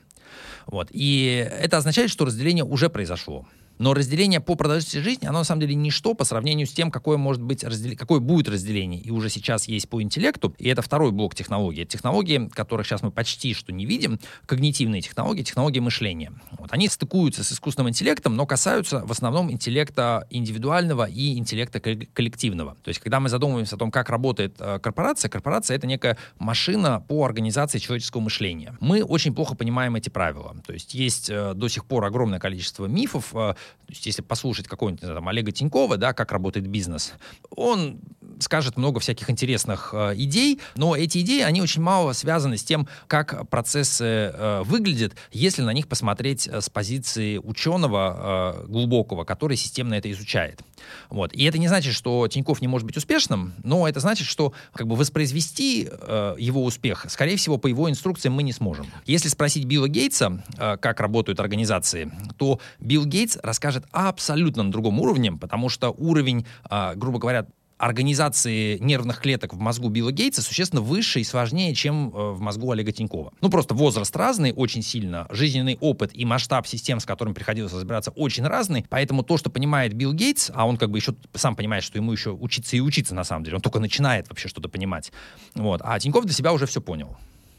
Вот. 0.66 0.88
И 0.92 1.48
это 1.52 1.78
означает, 1.78 2.10
что 2.10 2.26
разделение 2.26 2.64
уже 2.64 2.90
произошло. 2.90 3.46
Но 3.78 3.94
разделение 3.94 4.40
по 4.40 4.56
продолжительности 4.56 5.04
жизни, 5.04 5.26
оно 5.26 5.40
на 5.40 5.44
самом 5.44 5.62
деле 5.62 5.76
ничто 5.76 6.14
по 6.14 6.24
сравнению 6.24 6.68
с 6.68 6.72
тем, 6.72 6.92
какое 6.92 7.18
может 7.18 7.42
быть 7.42 7.64
раздел... 7.64 7.96
какое 7.98 8.20
будет 8.20 8.48
разделение. 8.50 9.02
И 9.02 9.12
уже 9.12 9.30
сейчас 9.30 9.68
есть 9.68 9.90
по 9.90 10.02
интеллекту. 10.02 10.56
И 10.58 10.70
это 10.70 10.82
второй 10.82 11.12
блок 11.12 11.36
технологий. 11.36 11.86
Технологии, 11.86 12.50
которых 12.54 12.86
сейчас 12.86 13.02
мы 13.02 13.12
почти 13.12 13.54
что 13.54 13.72
не 13.72 13.86
видим, 13.86 14.20
когнитивные 14.46 15.02
технологии, 15.02 15.44
технологии 15.44 15.80
мышления. 15.80 16.32
Вот 16.58 16.72
они 16.72 16.88
стыкуются 16.88 17.44
с 17.44 17.52
искусственным 17.52 17.90
интеллектом, 17.90 18.36
но 18.36 18.46
касаются 18.46 19.06
в 19.06 19.12
основном 19.12 19.52
интеллекта 19.52 20.28
индивидуального 20.30 21.06
и 21.06 21.38
интеллекта 21.38 21.80
коллективного. 21.80 22.76
То 22.84 22.90
есть, 22.90 23.00
когда 23.00 23.20
мы 23.20 23.30
задумываемся 23.30 23.76
о 23.76 23.80
том, 23.80 23.92
как 23.92 24.10
работает 24.10 24.56
э, 24.60 24.80
корпорация, 24.80 25.30
корпорация— 25.30 25.76
это 25.78 25.88
некая 25.88 26.18
машина 26.38 27.04
по 27.08 27.26
организации 27.26 27.80
человеческого 27.80 28.22
мышления. 28.22 28.78
Мы 28.80 29.04
очень 29.04 29.34
плохо 29.34 29.56
понимаем 29.56 29.96
эти 29.96 30.10
правила. 30.10 30.56
То 30.66 30.74
есть, 30.74 30.94
есть 30.94 31.30
э, 31.30 31.54
до 31.54 31.68
сих 31.68 31.86
пор 31.86 32.06
огромное 32.06 32.40
количество 32.40 32.86
мифов, 32.86 33.32
э, 33.34 33.56
то 33.86 33.94
есть, 33.94 34.06
если 34.06 34.22
послушать 34.22 34.68
какого-нибудь 34.68 35.02
там, 35.02 35.28
Олега 35.28 35.52
Тинькова, 35.52 35.98
да, 35.98 36.14
как 36.14 36.32
работает 36.32 36.68
бизнес, 36.68 37.14
он 37.50 38.00
скажет 38.40 38.78
много 38.78 39.00
всяких 39.00 39.30
интересных 39.30 39.90
э, 39.94 40.14
идей, 40.16 40.60
но 40.76 40.96
эти 40.96 41.20
идеи, 41.20 41.42
они 41.42 41.62
очень 41.62 41.82
мало 41.82 42.14
связаны 42.14 42.58
с 42.58 42.64
тем, 42.64 42.88
как 43.08 43.50
процессы 43.50 44.04
э, 44.06 44.62
выглядят, 44.64 45.14
если 45.32 45.62
на 45.62 45.72
них 45.72 45.88
посмотреть 45.88 46.48
э, 46.48 46.62
с 46.62 46.70
позиции 46.70 47.38
ученого 47.38 48.64
э, 48.64 48.68
глубокого, 48.68 49.24
который 49.24 49.58
системно 49.58 49.96
это 49.96 50.12
изучает. 50.12 50.62
Вот. 51.10 51.34
И 51.34 51.44
это 51.44 51.58
не 51.58 51.68
значит, 51.68 51.94
что 51.94 52.28
Тиньков 52.28 52.62
не 52.62 52.68
может 52.68 52.86
быть 52.86 52.98
успешным, 52.98 53.54
но 53.64 53.88
это 53.88 54.00
значит, 54.00 54.28
что 54.28 54.54
как 54.74 54.88
бы 54.88 54.96
воспроизвести 54.96 55.88
э, 55.90 56.36
его 56.38 56.64
успех, 56.64 57.06
скорее 57.10 57.38
всего, 57.38 57.58
по 57.58 57.68
его 57.68 57.90
инструкциям 57.90 58.34
мы 58.34 58.44
не 58.44 58.52
сможем. 58.52 58.88
Если 59.06 59.30
спросить 59.30 59.66
Билла 59.66 59.88
Гейтса, 59.88 60.44
э, 60.58 60.78
как 60.78 61.00
работают 61.00 61.40
организации, 61.40 62.12
то 62.38 62.60
Билл 62.80 63.06
Гейтс 63.06 63.38
расскажет 63.42 63.86
абсолютно 63.92 64.64
на 64.64 64.72
другом 64.72 65.00
уровне, 65.00 65.32
потому 65.32 65.70
что 65.70 65.92
уровень, 65.92 66.46
э, 66.70 66.94
грубо 66.96 67.20
говоря, 67.20 67.46
организации 67.78 68.78
нервных 68.78 69.20
клеток 69.20 69.54
в 69.54 69.60
мозгу 69.60 69.90
Билла 69.90 70.12
Гейтса 70.12 70.42
существенно 70.42 70.82
выше 70.82 71.20
и 71.20 71.24
сложнее, 71.24 71.74
чем 71.76 72.10
э, 72.10 72.32
в 72.32 72.40
мозгу 72.40 72.72
Олега 72.72 72.92
Тинькова. 72.92 73.34
Ну, 73.42 73.50
просто 73.50 73.74
возраст 73.74 74.16
разный 74.16 74.54
очень 74.54 74.82
сильно, 74.82 75.28
жизненный 75.30 75.78
опыт 75.82 76.12
и 76.14 76.24
масштаб 76.26 76.68
систем, 76.68 77.00
с 77.00 77.06
которыми 77.06 77.34
приходилось 77.34 77.74
разбираться, 77.74 78.12
очень 78.12 78.46
разный, 78.46 78.86
поэтому 78.90 79.24
то, 79.24 79.38
что 79.38 79.50
понимает 79.50 79.94
Билл 79.94 80.14
Гейтс, 80.14 80.52
а 80.54 80.66
он 80.66 80.78
как 80.78 80.90
бы 80.90 80.98
еще 80.98 81.16
сам 81.34 81.56
понимает, 81.56 81.84
что 81.84 81.98
ему 81.98 82.12
еще 82.12 82.32
учиться 82.32 82.78
и 82.78 82.80
учиться 82.80 83.14
на 83.14 83.24
самом 83.24 83.44
деле, 83.44 83.58
он 83.58 83.62
только 83.62 83.80
начинает 83.80 84.30
вообще 84.30 84.48
что-то 84.48 84.70
понимать, 84.70 85.12
вот, 85.54 85.82
а 85.84 86.00
Тиньков 86.00 86.26
для 86.26 86.34
себя 86.34 86.54
уже 86.54 86.66
все 86.66 86.82
понял. 86.82 87.18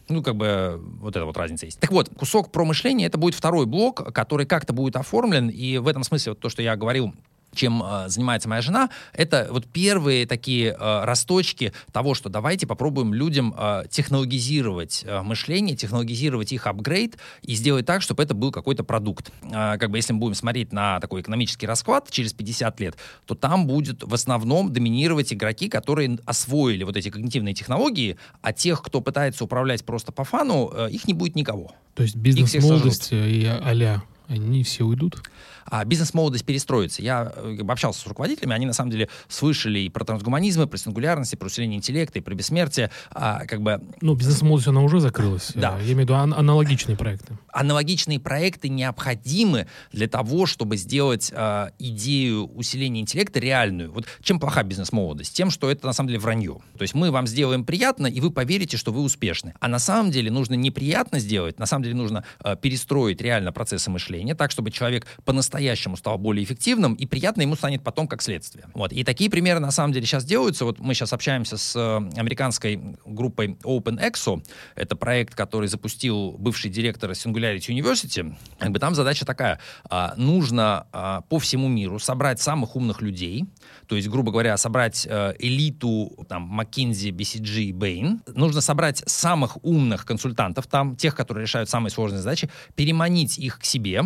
Ну, 0.09 0.23
как 0.23 0.37
бы 0.37 0.81
вот 1.01 1.17
эта 1.17 1.25
вот 1.25 1.37
разница 1.37 1.67
есть. 1.67 1.81
Так 1.81 1.91
вот, 1.91 2.09
кусок 2.17 2.53
про 2.53 2.65
мышление— 2.65 3.07
это 3.09 3.19
будет 3.19 3.35
второй 3.35 3.67
блок, 3.67 4.15
который 4.15 4.47
как-то 4.47 4.73
будет 4.73 4.95
оформлен, 4.95 5.49
и 5.49 5.79
в 5.79 5.89
этом 5.89 6.05
смысле 6.05 6.33
вот 6.33 6.41
то, 6.41 6.49
что 6.49 6.63
я 6.63 6.77
говорил 6.77 7.13
чем 7.57 7.83
э, 7.83 8.09
занимается 8.09 8.49
моя 8.49 8.63
жена, 8.63 8.91
это 9.13 9.49
вот 9.51 9.67
первые 9.67 10.27
такие 10.27 10.77
э, 10.79 11.05
росточки 11.05 11.73
того, 11.93 12.15
что 12.15 12.29
давайте 12.29 12.67
попробуем 12.67 13.13
людям 13.13 13.55
э, 13.57 13.85
технологизировать 13.91 15.03
э, 15.05 15.23
мышление, 15.23 15.77
технологизировать 15.77 16.53
их 16.53 16.67
апгрейд 16.67 17.17
и 17.43 17.55
сделать 17.55 17.87
так, 17.87 18.03
чтобы 18.03 18.23
это 18.23 18.35
был 18.35 18.53
какой-то 18.53 18.85
продукт. 18.85 19.33
Э, 19.43 19.77
как 19.79 19.91
бы 19.91 19.99
если 19.99 20.13
мы 20.13 20.21
будем 20.21 20.35
смотреть 20.35 20.73
на 20.73 21.01
такой 21.01 21.23
экономический 21.23 21.67
расклад 21.67 22.11
через 22.11 22.33
50 22.33 22.81
лет, 22.81 22.97
то 23.25 23.35
там 23.35 23.67
будет 23.67 24.03
в 24.03 24.15
основном 24.15 24.73
доминировать 24.73 25.33
игроки, 25.33 25.69
которые 25.69 26.19
освоили 26.25 26.85
вот 26.85 26.97
эти 26.97 27.11
когнитивные 27.11 27.55
технологии, 27.55 28.17
а 28.43 28.53
тех, 28.53 28.83
кто 28.83 29.01
пытается 29.01 29.45
управлять 29.45 29.85
просто 29.85 30.13
по 30.13 30.25
фану, 30.25 30.71
э, 30.73 30.91
их 30.91 31.09
не 31.09 31.15
будет 31.15 31.35
никого. 31.35 31.73
То 31.95 32.03
есть 32.03 32.17
бизнес-молодость 32.17 33.13
и 33.13 33.47
а-ля, 33.47 34.03
они 34.29 34.63
все 34.63 34.85
уйдут? 34.85 35.23
а, 35.67 35.85
бизнес-молодость 35.85 36.45
перестроится. 36.45 37.03
Я 37.03 37.33
э, 37.35 37.59
общался 37.69 38.01
с 38.01 38.07
руководителями, 38.07 38.55
они 38.55 38.67
на 38.67 38.73
самом 38.73 38.91
деле 38.91 39.09
слышали 39.29 39.81
и 39.81 39.89
про 39.89 40.05
трансгуманизм, 40.05 40.63
и 40.63 40.67
про 40.67 40.79
сингулярность, 40.79 41.33
и 41.33 41.37
про 41.37 41.47
усиление 41.47 41.79
интеллекта, 41.79 42.19
и 42.19 42.23
про 42.23 42.35
бессмертие. 42.35 42.91
А, 43.11 43.45
как 43.47 43.63
бы... 43.63 43.81
Ну, 44.01 44.15
бизнес-молодость, 44.15 44.69
она 44.69 44.83
уже 44.83 45.01
закрылась. 45.01 45.53
Да. 45.55 45.77
Я 45.79 45.93
имею 45.93 45.97
в 45.97 46.01
виду 46.01 46.15
ан- 46.15 46.35
аналогичные 46.35 46.97
проекты. 46.97 47.37
Аналогичные 47.53 48.21
проекты 48.21 48.69
необходимы 48.69 49.67
для 49.93 50.09
того, 50.09 50.47
чтобы 50.47 50.77
сделать 50.77 51.33
а, 51.35 51.71
идею 51.79 52.47
усиления 52.55 53.01
интеллекта 53.01 53.41
реальную. 53.41 53.93
Вот 53.93 54.07
чем 54.23 54.39
плоха 54.39 54.63
бизнес-молодость? 54.63 55.35
Тем, 55.35 55.51
что 55.51 55.71
это 55.71 55.87
на 55.87 55.93
самом 55.93 56.09
деле 56.09 56.21
вранье. 56.21 56.59
То 56.79 56.83
есть 56.83 56.95
мы 56.95 57.11
вам 57.11 57.27
сделаем 57.27 57.65
приятно, 57.65 58.07
и 58.07 58.21
вы 58.21 58.31
поверите, 58.31 58.77
что 58.77 58.93
вы 58.93 59.01
успешны. 59.03 59.55
А 59.61 59.69
на 59.69 59.79
самом 59.79 60.11
деле 60.11 60.31
нужно 60.31 60.55
неприятно 60.55 61.19
сделать, 61.19 61.59
на 61.59 61.67
самом 61.67 61.85
деле 61.85 61.97
нужно 61.97 62.25
а, 62.39 62.55
перестроить 62.55 63.21
реально 63.21 63.53
процессы 63.53 63.91
мышления 63.91 64.16
так, 64.35 64.51
чтобы 64.51 64.71
человек 64.71 65.07
по-настоящему 65.25 65.57
по-настоящему 65.57 65.97
стал 65.97 66.19
более 66.19 66.45
эффективным, 66.45 66.95
и 66.95 67.07
приятно 67.07 67.43
ему 67.43 67.57
станет 67.57 67.83
потом 67.83 68.09
как 68.09 68.23
следствие. 68.23 68.67
Вот. 68.75 68.93
И 68.93 69.05
такие 69.05 69.31
примеры 69.31 69.61
на 69.61 69.71
самом 69.71 69.93
деле 69.93 70.07
сейчас 70.07 70.25
делаются. 70.25 70.65
Вот 70.65 70.79
мы 70.79 70.95
сейчас 70.95 71.13
общаемся 71.13 71.57
с 71.57 71.77
э, 71.77 72.19
американской 72.19 72.81
группой 73.05 73.57
OpenExo. 73.63 74.43
Это 74.75 74.97
проект, 74.97 75.35
который 75.35 75.69
запустил 75.69 76.33
бывший 76.39 76.71
директор 76.71 77.11
Singularity 77.11 77.69
University. 77.69 78.35
Как 78.59 78.71
бы 78.71 78.79
там 78.79 78.95
задача 78.95 79.25
такая. 79.25 79.59
А, 79.89 80.15
нужно 80.17 80.87
а, 80.93 81.21
по 81.23 81.39
всему 81.39 81.69
миру 81.69 81.99
собрать 81.99 82.41
самых 82.41 82.77
умных 82.77 83.03
людей, 83.03 83.45
то 83.87 83.97
есть, 83.97 84.09
грубо 84.09 84.33
говоря, 84.33 84.57
собрать 84.57 85.07
э, 85.09 85.35
элиту 85.39 86.27
там 86.29 86.61
McKinsey, 86.61 87.11
BCG, 87.11 87.73
Bain. 87.73 88.21
Нужно 88.35 88.61
собрать 88.61 89.03
самых 89.07 89.65
умных 89.65 90.05
консультантов 90.05 90.67
там, 90.67 90.97
тех, 90.97 91.15
которые 91.15 91.45
решают 91.45 91.69
самые 91.71 91.91
сложные 91.91 92.21
задачи, 92.21 92.51
переманить 92.75 93.39
их 93.39 93.59
к 93.59 93.65
себе, 93.65 94.03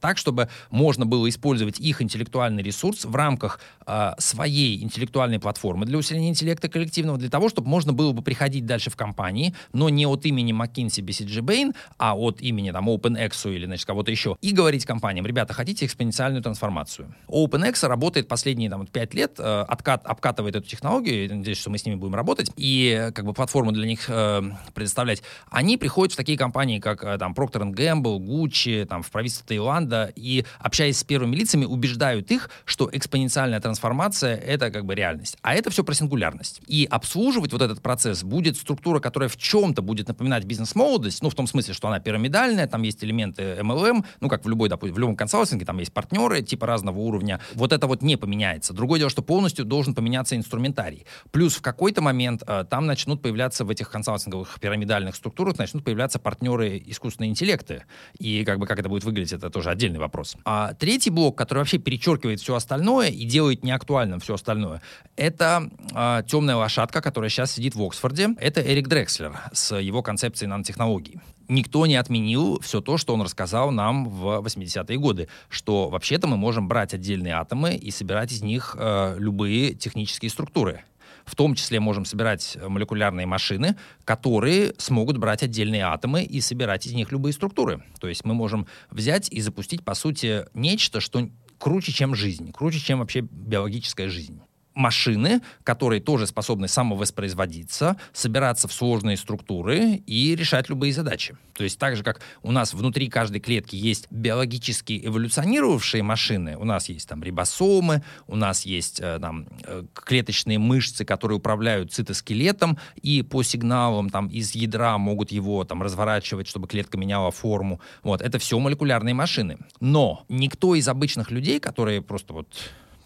так, 0.00 0.18
чтобы 0.18 0.48
можно 0.70 1.06
было 1.06 1.28
использовать 1.28 1.80
их 1.80 2.02
интеллектуальный 2.02 2.62
ресурс 2.62 3.04
в 3.04 3.14
рамках 3.14 3.60
э, 3.86 4.12
своей 4.18 4.82
интеллектуальной 4.82 5.38
платформы 5.38 5.86
для 5.86 5.98
усиления 5.98 6.28
интеллекта 6.28 6.68
коллективного, 6.68 7.18
для 7.18 7.30
того, 7.30 7.48
чтобы 7.48 7.68
можно 7.68 7.92
было 7.92 8.12
бы 8.12 8.22
приходить 8.22 8.66
дальше 8.66 8.90
в 8.90 8.96
компании, 8.96 9.54
но 9.72 9.88
не 9.88 10.06
от 10.06 10.26
имени 10.26 10.52
McKinsey, 10.54 11.04
BCG 11.04 11.40
Bain, 11.40 11.74
а 11.98 12.16
от 12.16 12.40
имени 12.40 12.70
там 12.70 12.88
OpenX 12.88 13.54
или 13.54 13.66
значит, 13.66 13.86
кого-то 13.86 14.10
еще, 14.10 14.36
и 14.40 14.52
говорить 14.52 14.84
компаниям, 14.84 15.26
ребята, 15.26 15.54
хотите 15.54 15.86
экспоненциальную 15.86 16.42
трансформацию? 16.42 17.14
OpenX 17.28 17.86
работает 17.86 18.28
последние 18.28 18.70
там, 18.70 18.86
5 18.86 19.14
лет, 19.14 19.34
э, 19.38 19.64
откат, 19.68 20.06
обкатывает 20.06 20.56
эту 20.56 20.68
технологию, 20.68 21.34
надеюсь, 21.34 21.58
что 21.58 21.70
мы 21.70 21.78
с 21.78 21.84
ними 21.84 21.96
будем 21.96 22.14
работать, 22.14 22.50
и 22.56 23.10
как 23.14 23.24
бы 23.24 23.32
платформу 23.32 23.72
для 23.72 23.86
них 23.86 24.04
э, 24.08 24.42
предоставлять. 24.74 25.22
Они 25.50 25.76
приходят 25.76 26.12
в 26.12 26.16
такие 26.16 26.36
компании, 26.36 26.78
как 26.78 27.02
э, 27.04 27.18
там 27.18 27.32
Procter 27.32 27.62
Gamble, 27.72 28.18
Gucci, 28.18 28.84
там 28.84 29.02
в 29.02 29.10
правительство 29.10 29.46
Таиланда, 29.46 29.79
и 30.16 30.44
общаясь 30.58 30.98
с 30.98 31.04
первыми 31.04 31.36
лицами, 31.36 31.64
убеждают 31.64 32.30
их, 32.30 32.50
что 32.64 32.88
экспоненциальная 32.92 33.60
трансформация— 33.60 34.36
это 34.36 34.70
как 34.70 34.84
бы 34.84 34.94
реальность. 34.94 35.36
А 35.42 35.54
это 35.54 35.70
все 35.70 35.84
про 35.84 35.94
сингулярность. 35.94 36.60
И 36.66 36.86
обслуживать 36.90 37.52
вот 37.52 37.62
этот 37.62 37.82
процесс 37.82 38.22
будет 38.22 38.56
структура, 38.56 39.00
которая 39.00 39.28
в 39.28 39.36
чем-то 39.36 39.82
будет 39.82 40.08
напоминать 40.08 40.44
бизнес-молодость, 40.44 41.22
ну, 41.22 41.30
в 41.30 41.34
том 41.34 41.46
смысле, 41.46 41.74
что 41.74 41.88
она 41.88 42.00
пирамидальная, 42.00 42.66
там 42.66 42.82
есть 42.82 43.02
элементы 43.04 43.42
MLM, 43.60 44.04
ну, 44.20 44.28
как 44.28 44.44
в 44.44 44.48
любой, 44.48 44.68
допустим, 44.68 44.94
в 44.94 44.98
любом 44.98 45.16
консалтинге, 45.16 45.64
там 45.64 45.78
есть 45.78 45.92
партнеры 45.92 46.42
типа 46.42 46.66
разного 46.66 46.98
уровня. 46.98 47.40
Вот 47.54 47.72
это 47.72 47.86
вот 47.86 48.02
не 48.02 48.16
поменяется. 48.16 48.72
Другое 48.72 48.98
дело, 48.98 49.10
что 49.10 49.22
полностью 49.22 49.64
должен 49.64 49.94
поменяться 49.94 50.36
инструментарий. 50.36 51.06
Плюс 51.30 51.54
в 51.54 51.62
какой-то 51.62 52.02
момент 52.02 52.42
э, 52.46 52.64
там 52.68 52.86
начнут 52.86 53.22
появляться 53.22 53.64
в 53.64 53.70
этих 53.70 53.90
консалтинговых 53.90 54.58
пирамидальных 54.60 55.14
структурах, 55.16 55.58
начнут 55.58 55.84
появляться 55.84 56.18
партнеры 56.18 56.82
искусственные 56.86 57.30
интеллекты. 57.30 57.84
И 58.18 58.44
как 58.44 58.58
бы 58.58 58.66
как 58.66 58.78
это 58.78 58.88
будет 58.88 59.04
выглядеть, 59.04 59.32
это 59.32 59.50
тоже 59.50 59.69
отдельный 59.70 59.98
вопрос. 59.98 60.36
А 60.44 60.74
третий 60.74 61.10
блок, 61.10 61.36
который 61.36 61.60
вообще 61.60 61.78
перечеркивает 61.78 62.40
все 62.40 62.54
остальное 62.54 63.08
и 63.08 63.24
делает 63.24 63.64
неактуальным 63.64 64.20
все 64.20 64.34
остальное, 64.34 64.82
это 65.16 65.70
э, 65.94 66.22
темная 66.26 66.56
лошадка, 66.56 67.00
которая 67.00 67.30
сейчас 67.30 67.52
сидит 67.52 67.74
в 67.74 67.82
Оксфорде. 67.82 68.30
Это 68.38 68.60
Эрик 68.60 68.88
Дрекслер 68.88 69.38
с 69.52 69.76
его 69.76 70.02
концепцией 70.02 70.48
нанотехнологий 70.48 71.20
никто 71.50 71.84
не 71.84 71.96
отменил 71.96 72.60
все 72.60 72.80
то, 72.80 72.96
что 72.96 73.12
он 73.12 73.22
рассказал 73.22 73.70
нам 73.70 74.08
в 74.08 74.40
80-е 74.40 74.98
годы, 74.98 75.28
что 75.48 75.88
вообще-то 75.88 76.26
мы 76.26 76.36
можем 76.36 76.68
брать 76.68 76.94
отдельные 76.94 77.34
атомы 77.34 77.74
и 77.74 77.90
собирать 77.90 78.32
из 78.32 78.42
них 78.42 78.76
э, 78.78 79.16
любые 79.18 79.74
технические 79.74 80.30
структуры. 80.30 80.84
В 81.30 81.36
том 81.36 81.54
числе 81.54 81.78
можем 81.78 82.04
собирать 82.04 82.58
молекулярные 82.60 83.24
машины, 83.24 83.76
которые 84.04 84.74
смогут 84.78 85.16
брать 85.16 85.44
отдельные 85.44 85.84
атомы 85.84 86.24
и 86.24 86.40
собирать 86.40 86.86
из 86.86 86.92
них 86.92 87.12
любые 87.12 87.32
структуры. 87.32 87.84
То 88.00 88.08
есть 88.08 88.24
мы 88.24 88.34
можем 88.34 88.66
взять 88.90 89.30
и 89.30 89.40
запустить, 89.40 89.84
по 89.84 89.94
сути, 89.94 90.46
нечто, 90.54 90.98
что 90.98 91.30
круче, 91.58 91.92
чем 91.92 92.16
жизнь, 92.16 92.50
круче, 92.50 92.80
чем 92.80 92.98
вообще 92.98 93.20
биологическая 93.20 94.08
жизнь 94.08 94.40
машины, 94.74 95.40
которые 95.64 96.00
тоже 96.00 96.26
способны 96.26 96.68
самовоспроизводиться, 96.68 97.96
собираться 98.12 98.68
в 98.68 98.72
сложные 98.72 99.16
структуры 99.16 100.02
и 100.06 100.34
решать 100.36 100.68
любые 100.68 100.92
задачи. 100.92 101.36
То 101.54 101.64
есть 101.64 101.78
так 101.78 101.96
же, 101.96 102.02
как 102.02 102.20
у 102.42 102.52
нас 102.52 102.72
внутри 102.72 103.08
каждой 103.08 103.40
клетки 103.40 103.76
есть 103.76 104.06
биологически 104.10 105.02
эволюционировавшие 105.04 106.02
машины, 106.02 106.56
у 106.56 106.64
нас 106.64 106.88
есть 106.88 107.08
там 107.08 107.22
рибосомы, 107.22 108.02
у 108.26 108.36
нас 108.36 108.64
есть 108.64 109.00
э, 109.00 109.18
там 109.20 109.46
э, 109.64 109.84
клеточные 109.92 110.58
мышцы, 110.58 111.04
которые 111.04 111.36
управляют 111.36 111.92
цитоскелетом 111.92 112.78
и 113.02 113.22
по 113.22 113.42
сигналам 113.42 114.08
там 114.08 114.28
из 114.28 114.54
ядра 114.54 114.96
могут 114.96 115.32
его 115.32 115.64
там 115.64 115.82
разворачивать, 115.82 116.46
чтобы 116.46 116.66
клетка 116.66 116.96
меняла 116.96 117.30
форму. 117.30 117.80
Вот, 118.02 118.22
это 118.22 118.38
все 118.38 118.58
молекулярные 118.58 119.14
машины. 119.14 119.58
Но 119.80 120.24
никто 120.28 120.74
из 120.74 120.88
обычных 120.88 121.30
людей, 121.30 121.60
которые 121.60 122.00
просто 122.00 122.32
вот 122.32 122.48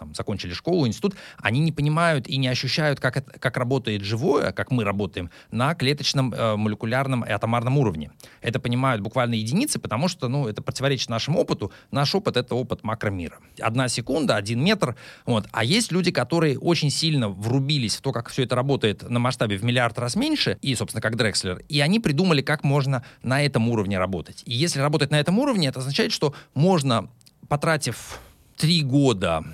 там, 0.05 0.15
закончили 0.15 0.53
школу, 0.53 0.87
институт, 0.87 1.15
они 1.39 1.61
не 1.61 1.73
понимают 1.73 2.29
и 2.29 2.37
не 2.37 2.49
ощущают, 2.49 3.01
как, 3.01 3.17
это, 3.17 3.39
как 3.39 3.57
работает 3.57 4.03
живое, 4.03 4.53
как 4.53 4.71
мы 4.71 4.85
работаем, 4.85 5.31
на 5.51 5.75
клеточном, 5.75 6.35
э, 6.35 6.57
молекулярном 6.57 7.25
и 7.25 7.31
атомарном 7.31 7.79
уровне. 7.79 8.11
Это 8.43 8.61
понимают 8.61 9.01
буквально 9.01 9.35
единицы, 9.35 9.79
потому 9.79 10.09
что 10.09 10.29
ну, 10.29 10.47
это 10.47 10.63
противоречит 10.63 11.09
нашему 11.09 11.41
опыту. 11.41 11.73
Наш 11.91 12.15
опыт— 12.15 12.37
это 12.37 12.55
опыт 12.55 12.85
макромира. 12.85 13.39
Одна 13.61 13.89
секунда, 13.89 14.37
один 14.37 14.63
метр. 14.63 14.97
Вот. 15.27 15.47
А 15.53 15.65
есть 15.65 15.93
люди, 15.93 16.11
которые 16.11 16.59
очень 16.59 16.91
сильно 16.91 17.29
врубились 17.29 17.97
в 17.97 18.01
то, 18.03 18.13
как 18.13 18.29
все 18.29 18.45
это 18.45 18.55
работает 18.55 19.09
на 19.09 19.19
масштабе 19.19 19.57
в 19.57 19.65
миллиард 19.65 19.99
раз 19.99 20.17
меньше, 20.17 20.59
и, 20.61 20.75
собственно, 20.75 21.01
как 21.01 21.17
Дрекслер, 21.17 21.63
и 21.69 21.81
они 21.81 22.01
придумали, 22.01 22.43
как 22.43 22.65
можно 22.65 23.05
на 23.23 23.43
этом 23.43 23.69
уровне 23.69 23.99
работать. 23.99 24.43
И 24.45 24.55
если 24.55 24.81
работать 24.81 25.11
на 25.11 25.19
этом 25.19 25.39
уровне, 25.39 25.69
это 25.69 25.81
означает, 25.81 26.13
что 26.13 26.35
можно, 26.55 27.09
потратив 27.49 28.21
три 28.57 28.83
года 28.83 29.45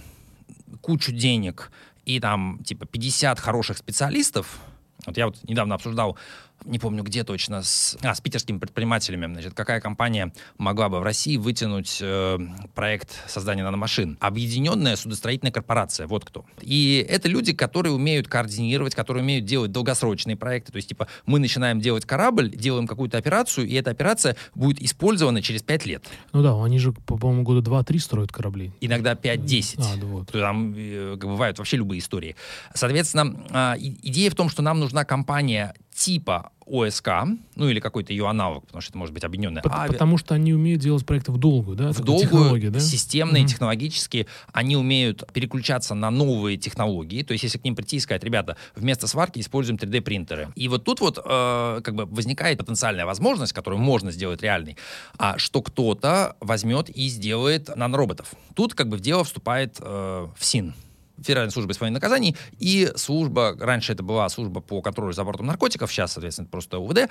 кучу 0.80 1.12
денег 1.12 1.70
и 2.05 2.20
там 2.20 2.62
типа 2.64 2.86
50 2.86 3.38
хороших 3.38 3.78
специалистов, 3.78 4.59
вот 5.06 5.16
я 5.16 5.26
вот 5.26 5.38
недавно 5.44 5.74
обсуждал 5.74 6.16
не 6.65 6.78
помню 6.78 7.03
где 7.03 7.24
точно, 7.24 7.62
с, 7.62 7.97
а, 8.03 8.15
с 8.15 8.20
питерскими 8.20 8.59
предпринимателями, 8.59 9.27
значит, 9.27 9.55
какая 9.55 9.81
компания 9.81 10.32
могла 10.59 10.89
бы 10.89 11.01
в 11.01 11.03
России 11.03 11.37
вытянуть 11.37 11.99
э, 12.01 12.39
проект 12.74 13.11
создания 13.28 13.62
наномашин. 13.62 14.19
Объединенная 14.20 14.97
судостроительная 14.97 15.53
корпорация, 15.53 16.07
вот 16.07 16.24
кто. 16.24 16.45
И 16.61 17.05
это 17.09 17.28
люди, 17.28 17.53
которые 17.53 17.93
умеют 17.93 18.28
координировать, 18.28 18.95
которые 18.95 19.23
умеют 19.23 19.45
делать 19.45 19.73
долгосрочные 19.73 20.37
проекты. 20.37 20.73
То 20.73 20.77
есть, 20.77 20.89
типа, 20.89 21.09
мы 21.27 21.39
начинаем 21.39 21.81
делать 21.81 22.05
корабль, 22.05 22.51
делаем 22.51 22.87
какую-то 22.87 23.19
операцию, 23.19 23.66
и 23.66 23.74
эта 23.74 23.91
операция 23.91 24.37
будет 24.55 24.81
использована 24.82 25.43
через 25.43 25.62
5 25.62 25.87
лет. 25.87 26.05
Ну 26.32 26.43
да, 26.43 26.62
они 26.62 26.78
же, 26.78 26.93
по-моему, 26.93 27.43
года 27.43 27.69
2-3 27.69 27.99
строят 27.99 28.32
корабли. 28.32 28.73
Иногда 28.81 29.15
5-10. 29.15 29.74
А, 29.78 29.97
да, 29.97 30.07
вот. 30.07 30.32
Там 30.32 30.74
э, 30.77 31.16
бывают 31.16 31.59
вообще 31.59 31.77
любые 31.77 32.01
истории. 32.01 32.37
Соответственно, 32.74 33.37
э, 33.51 33.74
идея 33.78 34.31
в 34.31 34.35
том, 34.35 34.49
что 34.49 34.62
нам 34.62 34.81
нужна 34.81 35.05
компания 35.05 35.74
типа 36.01 36.51
ОСК, 36.66 37.09
ну 37.56 37.68
или 37.68 37.78
какой-то 37.78 38.14
ее 38.14 38.27
аналог, 38.27 38.64
потому 38.64 38.81
что 38.81 38.90
это 38.90 38.98
может 38.98 39.12
быть 39.12 39.22
объединенная. 39.22 39.62
По- 39.62 39.82
ави... 39.82 39.93
Потому 39.93 40.16
что 40.16 40.35
они 40.35 40.55
умеют 40.55 40.81
делать 40.81 41.05
проекты 41.05 41.31
в 41.31 41.36
долгую, 41.36 41.77
да? 41.77 41.93
В 41.93 42.01
долгую, 42.01 42.70
да? 42.70 42.81
системные, 42.81 43.43
mm-hmm. 43.43 43.48
технологические. 43.48 44.27
Они 44.52 44.77
умеют 44.77 45.31
переключаться 45.35 45.94
на 45.94 46.10
новые 46.10 46.56
технологии. 46.56 47.22
То 47.22 47.32
есть 47.32 47.44
если 47.44 47.59
к 47.59 47.64
ним 47.64 47.77
прийти 47.77 47.97
и 47.97 48.01
сказать, 48.01 48.24
ребята, 48.24 48.56
вместо 48.74 49.06
сварки 49.06 49.40
используем 49.40 49.78
3D-принтеры. 49.78 50.48
И 50.55 50.68
вот 50.68 50.85
тут 50.85 51.01
вот 51.01 51.18
э, 51.18 51.81
как 51.85 51.94
бы 51.94 52.06
возникает 52.06 52.59
потенциальная 52.59 53.05
возможность, 53.05 53.52
которую 53.52 53.81
можно 53.81 54.10
сделать 54.10 54.40
реальной, 54.43 54.78
а, 55.18 55.36
что 55.36 55.60
кто-то 55.60 56.36
возьмет 56.40 56.89
и 56.89 57.09
сделает 57.09 57.77
нанороботов. 57.77 58.32
Тут 58.55 58.74
как 58.74 58.89
бы 58.89 58.97
в 58.97 59.01
дело 59.01 59.24
вступает 59.24 59.77
э, 59.81 60.28
ФСИН. 60.39 60.72
Федеральная 61.20 61.51
служба 61.51 61.72
исполнения 61.72 61.97
наказаний 61.97 62.36
и 62.59 62.90
служба, 62.97 63.56
раньше 63.59 63.92
это 63.92 64.02
была 64.02 64.28
служба 64.28 64.60
по 64.60 64.80
контролю 64.82 65.12
за 65.12 65.24
бортом 65.24 65.47
наркотиков, 65.47 65.92
сейчас, 65.92 66.12
соответственно, 66.12 66.44
это 66.44 66.52
просто 66.52 66.78
УВД. 66.78 67.10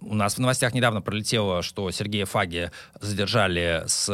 У 0.00 0.14
нас 0.14 0.34
в 0.34 0.38
новостях 0.38 0.74
недавно 0.74 1.00
пролетело, 1.00 1.62
что 1.62 1.90
Сергея 1.90 2.26
Фаги 2.26 2.70
задержали 3.00 3.84
с, 3.86 4.06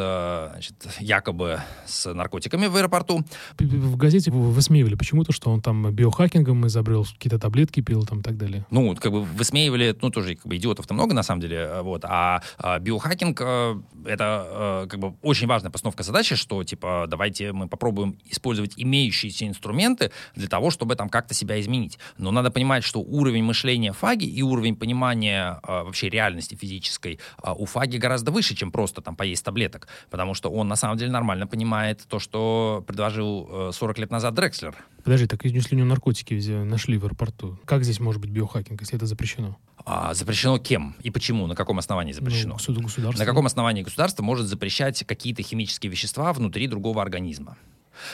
значит, 0.51 0.75
якобы 0.99 1.61
с 1.85 2.11
наркотиками 2.13 2.67
в 2.67 2.75
аэропорту. 2.75 3.23
В 3.59 3.97
газете 3.97 4.31
высмеивали 4.31 4.95
почему-то, 4.95 5.31
что 5.31 5.51
он 5.51 5.61
там 5.61 5.91
биохакингом 5.91 6.67
изобрел, 6.67 7.05
какие-то 7.05 7.39
таблетки 7.39 7.81
пил 7.81 8.05
там 8.05 8.19
и 8.19 8.23
так 8.23 8.37
далее. 8.37 8.65
Ну, 8.69 8.95
как 8.95 9.11
бы 9.11 9.23
высмеивали, 9.23 9.97
ну, 10.01 10.09
тоже 10.09 10.35
как 10.35 10.47
бы 10.47 10.55
идиотов-то 10.55 10.93
много, 10.93 11.13
на 11.13 11.23
самом 11.23 11.41
деле, 11.41 11.81
вот. 11.81 12.05
А, 12.05 12.41
а 12.57 12.79
биохакинг 12.79 13.41
э,— 13.41 13.75
это 14.05 14.83
э, 14.85 14.87
как 14.89 14.99
бы 14.99 15.15
очень 15.21 15.47
важная 15.47 15.71
постановка 15.71 16.03
задачи, 16.03 16.35
что, 16.35 16.63
типа, 16.63 17.05
давайте 17.09 17.51
мы 17.51 17.67
попробуем 17.67 18.17
использовать 18.25 18.73
имеющие 18.77 19.31
все 19.33 19.47
инструменты 19.47 20.11
для 20.35 20.47
того, 20.47 20.69
чтобы 20.69 20.95
там 20.95 21.09
как-то 21.09 21.33
себя 21.33 21.59
изменить. 21.59 21.99
Но 22.17 22.31
надо 22.31 22.51
понимать, 22.51 22.83
что 22.83 22.99
уровень 22.99 23.43
мышления 23.43 23.93
фаги 23.93 24.25
и 24.25 24.41
уровень 24.41 24.75
понимания 24.75 25.59
э, 25.63 25.83
вообще 25.83 26.09
реальности 26.09 26.55
физической 26.55 27.19
э, 27.43 27.51
у 27.55 27.65
фаги 27.65 27.97
гораздо 27.97 28.31
выше, 28.31 28.55
чем 28.55 28.71
просто 28.71 29.01
там 29.01 29.15
поесть 29.15 29.43
таблеток, 29.43 29.87
потому 30.09 30.33
что 30.33 30.49
он 30.49 30.67
на 30.67 30.75
самом 30.75 30.97
деле 30.97 31.11
нормально 31.11 31.47
понимает 31.47 32.05
то, 32.07 32.19
что 32.19 32.83
предложил 32.87 33.49
э, 33.51 33.71
40 33.73 33.99
лет 33.99 34.11
назад 34.11 34.33
Дрекслер. 34.33 34.75
Подожди, 35.03 35.27
так 35.27 35.43
если 35.43 35.75
у 35.75 35.77
него 35.77 35.89
наркотики 35.89 36.33
нашли 36.63 36.97
в 36.97 37.05
аэропорту, 37.05 37.59
как 37.65 37.83
здесь 37.83 37.99
может 37.99 38.21
быть 38.21 38.31
биохакинг, 38.31 38.79
если 38.81 38.95
это 38.95 39.05
запрещено? 39.05 39.57
А, 39.85 40.13
запрещено 40.13 40.57
кем 40.59 40.95
и 41.01 41.09
почему? 41.09 41.47
На 41.47 41.55
каком 41.55 41.79
основании 41.79 42.13
запрещено? 42.13 42.57
Ну, 42.67 42.81
государство. 42.81 43.19
На 43.19 43.25
каком 43.25 43.45
основании 43.45 43.83
государство 43.83 44.23
может 44.23 44.47
запрещать 44.47 45.03
какие-то 45.05 45.43
химические 45.43 45.91
вещества 45.91 46.31
внутри 46.31 46.67
другого 46.67 47.01
организма? 47.01 47.57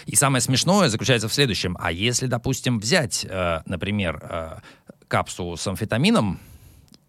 И 0.05 0.15
самое 0.15 0.41
смешное 0.41 0.89
заключается 0.89 1.27
в 1.27 1.33
следующем. 1.33 1.77
А 1.79 1.91
если, 1.91 2.27
допустим, 2.27 2.79
взять, 2.79 3.25
э, 3.27 3.61
например, 3.65 4.19
э, 4.21 4.59
капсулу 5.07 5.57
с 5.57 5.67
амфетамином 5.67 6.39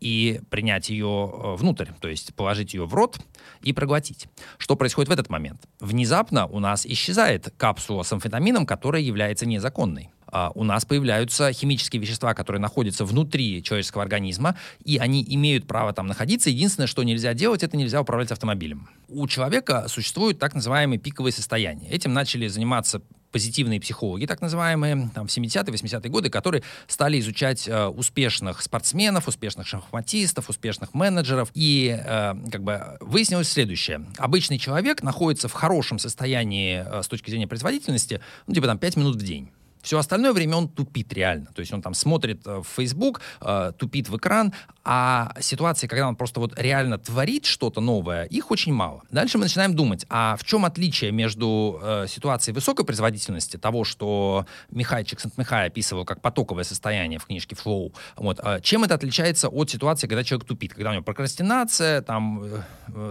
и 0.01 0.40
принять 0.51 0.88
ее 0.88 1.30
э, 1.32 1.55
внутрь, 1.56 1.88
то 2.01 2.09
есть 2.09 2.34
положить 2.34 2.74
ее 2.74 2.86
в 2.86 2.94
рот 2.94 3.18
и 3.62 3.72
проглотить. 3.72 4.28
Что 4.59 4.74
происходит 4.74 5.09
в 5.09 5.12
этот 5.12 5.28
момент? 5.28 5.60
Внезапно 5.78 6.47
у 6.47 6.59
нас 6.59 6.86
исчезает 6.86 7.52
капсула 7.56 8.02
с 8.02 8.12
амфетамином, 8.12 8.66
которая 8.66 9.02
является 9.02 9.47
незаконной. 9.47 10.10
А, 10.32 10.52
у 10.55 10.65
нас 10.65 10.85
появляются 10.85 11.52
химические 11.52 12.01
вещества, 12.01 12.35
которые 12.35 12.61
находятся 12.61 13.05
внутри 13.05 13.62
человеческого 13.62 14.02
организма, 14.02 14.57
и 14.85 14.98
они 14.98 15.24
имеют 15.28 15.66
право 15.66 15.93
там 15.93 16.07
находиться. 16.07 16.51
Единственное, 16.51 16.86
что 16.86 17.02
нельзя 17.02 17.35
делать, 17.35 17.62
это 17.62 17.77
нельзя 17.77 18.01
управлять 18.01 18.32
автомобилем. 18.32 18.89
У 19.09 19.27
человека 19.27 19.86
существуют 19.89 20.39
так 20.39 20.55
называемые 20.55 20.98
пиковые 20.98 21.32
состояния. 21.32 21.89
Этим 21.89 22.12
начали 22.12 22.48
заниматься 22.48 23.02
позитивные 23.31 23.81
психологи, 23.81 24.27
так 24.27 24.40
называемые, 24.40 25.11
там, 25.15 25.27
в 25.27 25.31
70-е, 25.31 25.73
80-е 25.73 26.11
годы, 26.11 26.31
которые 26.31 26.62
стали 26.86 27.19
изучать 27.20 27.69
э, 27.69 27.86
успешных 27.86 28.62
спортсменов, 28.62 29.28
успешных 29.28 29.66
шахматистов, 29.66 30.48
успешных 30.48 30.94
менеджеров. 30.94 31.51
И 31.55 31.97
э, 31.97 32.35
как 32.51 32.62
бы 32.62 32.97
выяснилось 33.01 33.48
следующее. 33.48 34.05
Обычный 34.19 34.59
человек 34.59 35.02
находится 35.02 35.48
в 35.48 35.52
хорошем 35.52 35.98
состоянии 35.98 36.85
э, 36.85 37.02
с 37.02 37.09
точки 37.09 37.31
зрения 37.31 37.47
производительности, 37.47 38.20
ну, 38.47 38.55
типа 38.55 38.66
там 38.66 38.78
5 38.78 38.97
минут 38.97 39.16
в 39.16 39.23
день. 39.23 39.51
Все 39.82 39.98
остальное 39.98 40.32
время 40.32 40.57
он 40.57 40.69
тупит 40.69 41.12
реально. 41.12 41.47
То 41.55 41.61
есть 41.61 41.73
он 41.73 41.82
там 41.82 41.94
смотрит 41.94 42.47
э, 42.47 42.62
в 42.62 42.66
Facebook, 42.66 43.20
э, 43.40 43.73
тупит 43.78 44.09
в 44.09 44.16
экран, 44.16 44.52
а 44.85 45.35
ситуации, 45.40 45.86
когда 45.86 46.09
он 46.09 46.16
просто 46.16 46.40
вот 46.40 46.59
реально 46.59 46.98
творит 46.98 47.44
что-то 47.44 47.81
новое, 47.81 48.24
их 48.24 48.51
очень 48.51 48.73
мало. 48.73 49.02
Дальше 49.11 49.39
мы 49.39 49.44
начинаем 49.44 49.74
думать, 49.74 50.07
а 50.09 50.36
в 50.36 50.44
чем 50.44 50.65
отличие 50.65 51.12
между 51.12 51.78
э, 51.82 52.07
ситуацией 52.09 52.55
высокой 52.55 52.85
производительности, 52.85 53.57
того, 53.57 53.85
что 53.85 54.47
Михай 54.70 55.05
Чиксент-Михай 55.05 55.66
описывал 55.66 56.05
как 56.05 56.20
потоковое 56.20 56.65
состояние 56.65 57.19
в 57.19 57.27
книжке 57.27 57.55
Flow, 57.55 57.94
вот, 58.16 58.40
э, 58.43 58.61
чем 58.62 58.85
это 58.85 58.94
отличается 58.94 59.48
от 59.48 59.70
ситуации, 59.70 60.07
когда 60.07 60.24
человек 60.24 60.47
тупит, 60.47 60.74
когда 60.74 60.90
у 60.90 60.93
него 60.94 61.05
прокрастинация, 61.05 62.02
там, 62.02 62.44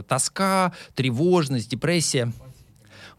тоска, 0.08 0.74
тревожность, 0.96 1.70
депрессия. 1.70 2.32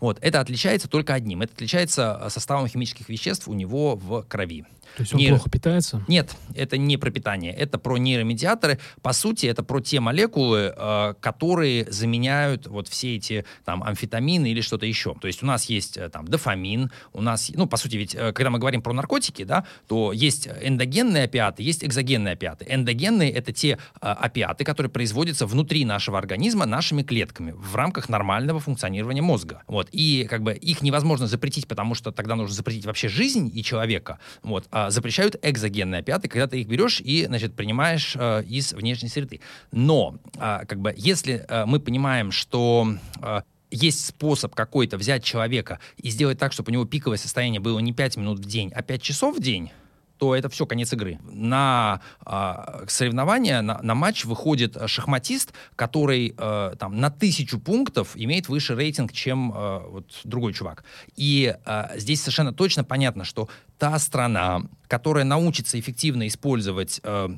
Вот. 0.01 0.19
Это 0.21 0.41
отличается 0.41 0.89
только 0.89 1.15
одним. 1.15 1.43
Это 1.43 1.53
отличается 1.53 2.21
э, 2.23 2.31
составом 2.31 2.67
химических 2.69 3.09
веществ 3.09 3.49
у 3.49 3.55
него 3.55 3.97
в 3.97 4.23
крови. 4.23 4.65
То 4.97 5.03
есть 5.03 5.15
он 5.15 5.21
Нейро... 5.21 5.37
плохо 5.37 5.51
питается? 5.51 6.05
Нет, 6.09 6.35
это 6.55 6.77
не 6.77 6.97
про 6.97 7.11
питание. 7.11 7.53
Это 7.53 7.79
про 7.79 7.97
нейромедиаторы. 7.99 8.79
По 9.03 9.13
сути, 9.13 9.47
это 9.47 9.63
про 9.63 9.81
те 9.81 10.01
молекулы, 10.01 10.75
э, 10.77 11.15
которые 11.21 11.91
заменяют 11.91 12.67
вот 12.67 12.89
все 12.89 13.17
эти 13.17 13.45
там 13.65 13.83
амфетамины 13.83 14.51
или 14.51 14.61
что-то 14.61 14.87
еще. 14.87 15.15
То 15.21 15.27
есть 15.27 15.43
у 15.43 15.47
нас 15.47 15.67
есть 15.67 15.97
э, 15.97 16.09
там 16.09 16.27
дофамин, 16.27 16.91
у 17.13 17.23
нас, 17.23 17.51
ну, 17.55 17.67
по 17.67 17.77
сути, 17.77 17.97
ведь, 17.97 18.15
э, 18.15 18.33
когда 18.33 18.51
мы 18.51 18.59
говорим 18.59 18.83
про 18.83 18.93
наркотики, 18.93 19.45
да, 19.45 19.65
то 19.87 20.13
есть 20.13 20.49
эндогенные 20.49 21.25
опиаты, 21.25 21.63
есть 21.63 21.85
экзогенные 21.85 22.33
опиаты. 22.33 22.67
Эндогенные— 22.69 23.31
это 23.33 23.53
те 23.53 23.79
э, 24.01 24.07
опиаты, 24.07 24.65
которые 24.65 24.91
производятся 24.91 25.47
внутри 25.47 25.85
нашего 25.85 26.19
организма 26.19 26.67
нашими 26.67 27.03
клетками 27.03 27.53
в 27.53 27.77
рамках 27.77 28.09
нормального 28.09 28.61
функционирования 28.61 29.23
мозга. 29.23 29.63
Вот. 29.67 29.89
И 29.93 30.27
как 30.29 30.43
бы 30.43 30.55
их 30.55 30.83
невозможно 30.83 31.27
запретить, 31.27 31.67
потому 31.67 31.95
что 31.95 32.13
тогда 32.13 32.37
нужно 32.37 32.55
запретить 32.55 32.87
вообще 32.87 33.09
жизнь 33.09 33.51
и 33.53 33.63
человека. 33.63 34.19
Вот. 34.43 34.67
А 34.71 34.91
запрещают 34.91 35.37
экзогенные 35.43 36.01
опиаты, 36.01 36.29
когда 36.29 36.47
ты 36.47 36.61
их 36.61 36.69
берешь 36.69 37.01
и, 37.01 37.27
значит, 37.27 37.55
принимаешь 37.55 38.17
э, 38.19 38.45
из 38.45 38.73
внешней 38.73 39.09
среды. 39.09 39.41
Но, 39.73 40.19
э, 40.35 40.65
как 40.67 40.81
бы, 40.81 40.95
если 40.97 41.45
э, 41.49 41.65
мы 41.67 41.81
понимаем, 41.81 42.31
что 42.33 42.95
э, 43.23 43.43
есть 43.71 44.07
способ 44.07 44.55
какой-то 44.55 44.99
взять 44.99 45.25
человека 45.25 45.81
и 45.97 46.11
сделать 46.11 46.39
так, 46.39 46.53
чтобы 46.53 46.71
у 46.71 46.73
него 46.73 46.85
пиковое 46.85 47.19
состояние 47.19 47.61
было 47.61 47.79
не 47.79 47.93
5 47.93 48.17
минут 48.17 48.39
в 48.41 48.45
день, 48.45 48.73
а 48.75 48.83
5 48.83 49.03
часов 49.03 49.37
в 49.37 49.41
день, 49.41 49.71
то 50.21 50.37
это 50.37 50.51
все, 50.51 50.67
конец 50.67 50.93
игры. 50.93 51.19
На 51.23 52.03
э, 52.27 52.85
соревнования, 52.89 53.63
на, 53.63 53.81
на 53.83 53.95
матч 53.95 54.27
выходит 54.27 54.77
шахматист, 54.87 55.55
который 55.77 56.35
э, 56.37 56.75
там, 56.79 57.01
на 57.01 57.11
тысячу 57.11 57.59
пунктов 57.59 58.13
имеет 58.17 58.51
выше 58.51 58.75
рейтинг, 58.75 59.13
чем 59.15 59.51
э, 59.51 59.81
вот, 59.89 60.21
другой 60.25 60.53
чувак. 60.53 60.85
И 61.17 61.57
э, 61.65 61.85
здесь 61.97 62.21
совершенно 62.21 62.53
точно 62.53 62.85
понятно, 62.85 63.25
что 63.25 63.49
та 63.79 63.99
страна, 63.99 64.61
которая 64.89 65.25
научится 65.25 65.81
эффективно 65.81 66.29
использовать 66.29 67.01
э, 67.03 67.31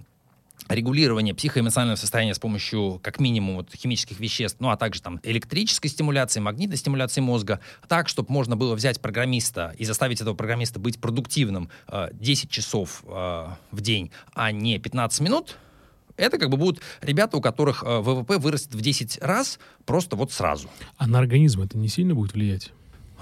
регулирование 0.68 1.34
психоэмоционального 1.34 1.96
состояния 1.96 2.34
с 2.34 2.38
помощью 2.38 3.00
как 3.02 3.20
минимум 3.20 3.56
вот, 3.56 3.70
химических 3.74 4.20
веществ, 4.20 4.58
ну 4.60 4.70
а 4.70 4.76
также 4.76 5.02
там 5.02 5.20
электрической 5.22 5.90
стимуляции, 5.90 6.40
магнитной 6.40 6.76
стимуляции 6.76 7.20
мозга, 7.20 7.60
так, 7.88 8.08
чтобы 8.08 8.32
можно 8.32 8.56
было 8.56 8.74
взять 8.74 9.00
программиста 9.00 9.74
и 9.78 9.84
заставить 9.84 10.20
этого 10.20 10.34
программиста 10.34 10.78
быть 10.78 11.00
продуктивным 11.00 11.68
э, 11.88 12.10
10 12.12 12.50
часов 12.50 13.02
э, 13.06 13.46
в 13.70 13.80
день, 13.80 14.10
а 14.34 14.52
не 14.52 14.78
15 14.78 15.20
минут, 15.20 15.56
это 16.16 16.38
как 16.38 16.50
бы 16.50 16.56
будут 16.56 16.80
ребята, 17.00 17.36
у 17.36 17.40
которых 17.40 17.82
э, 17.82 17.98
ВВП 18.00 18.38
вырастет 18.38 18.74
в 18.74 18.80
10 18.80 19.18
раз 19.22 19.58
просто 19.84 20.16
вот 20.16 20.32
сразу. 20.32 20.68
А 20.96 21.06
на 21.06 21.18
организм 21.18 21.62
это 21.62 21.78
не 21.78 21.88
сильно 21.88 22.14
будет 22.14 22.34
влиять? 22.34 22.72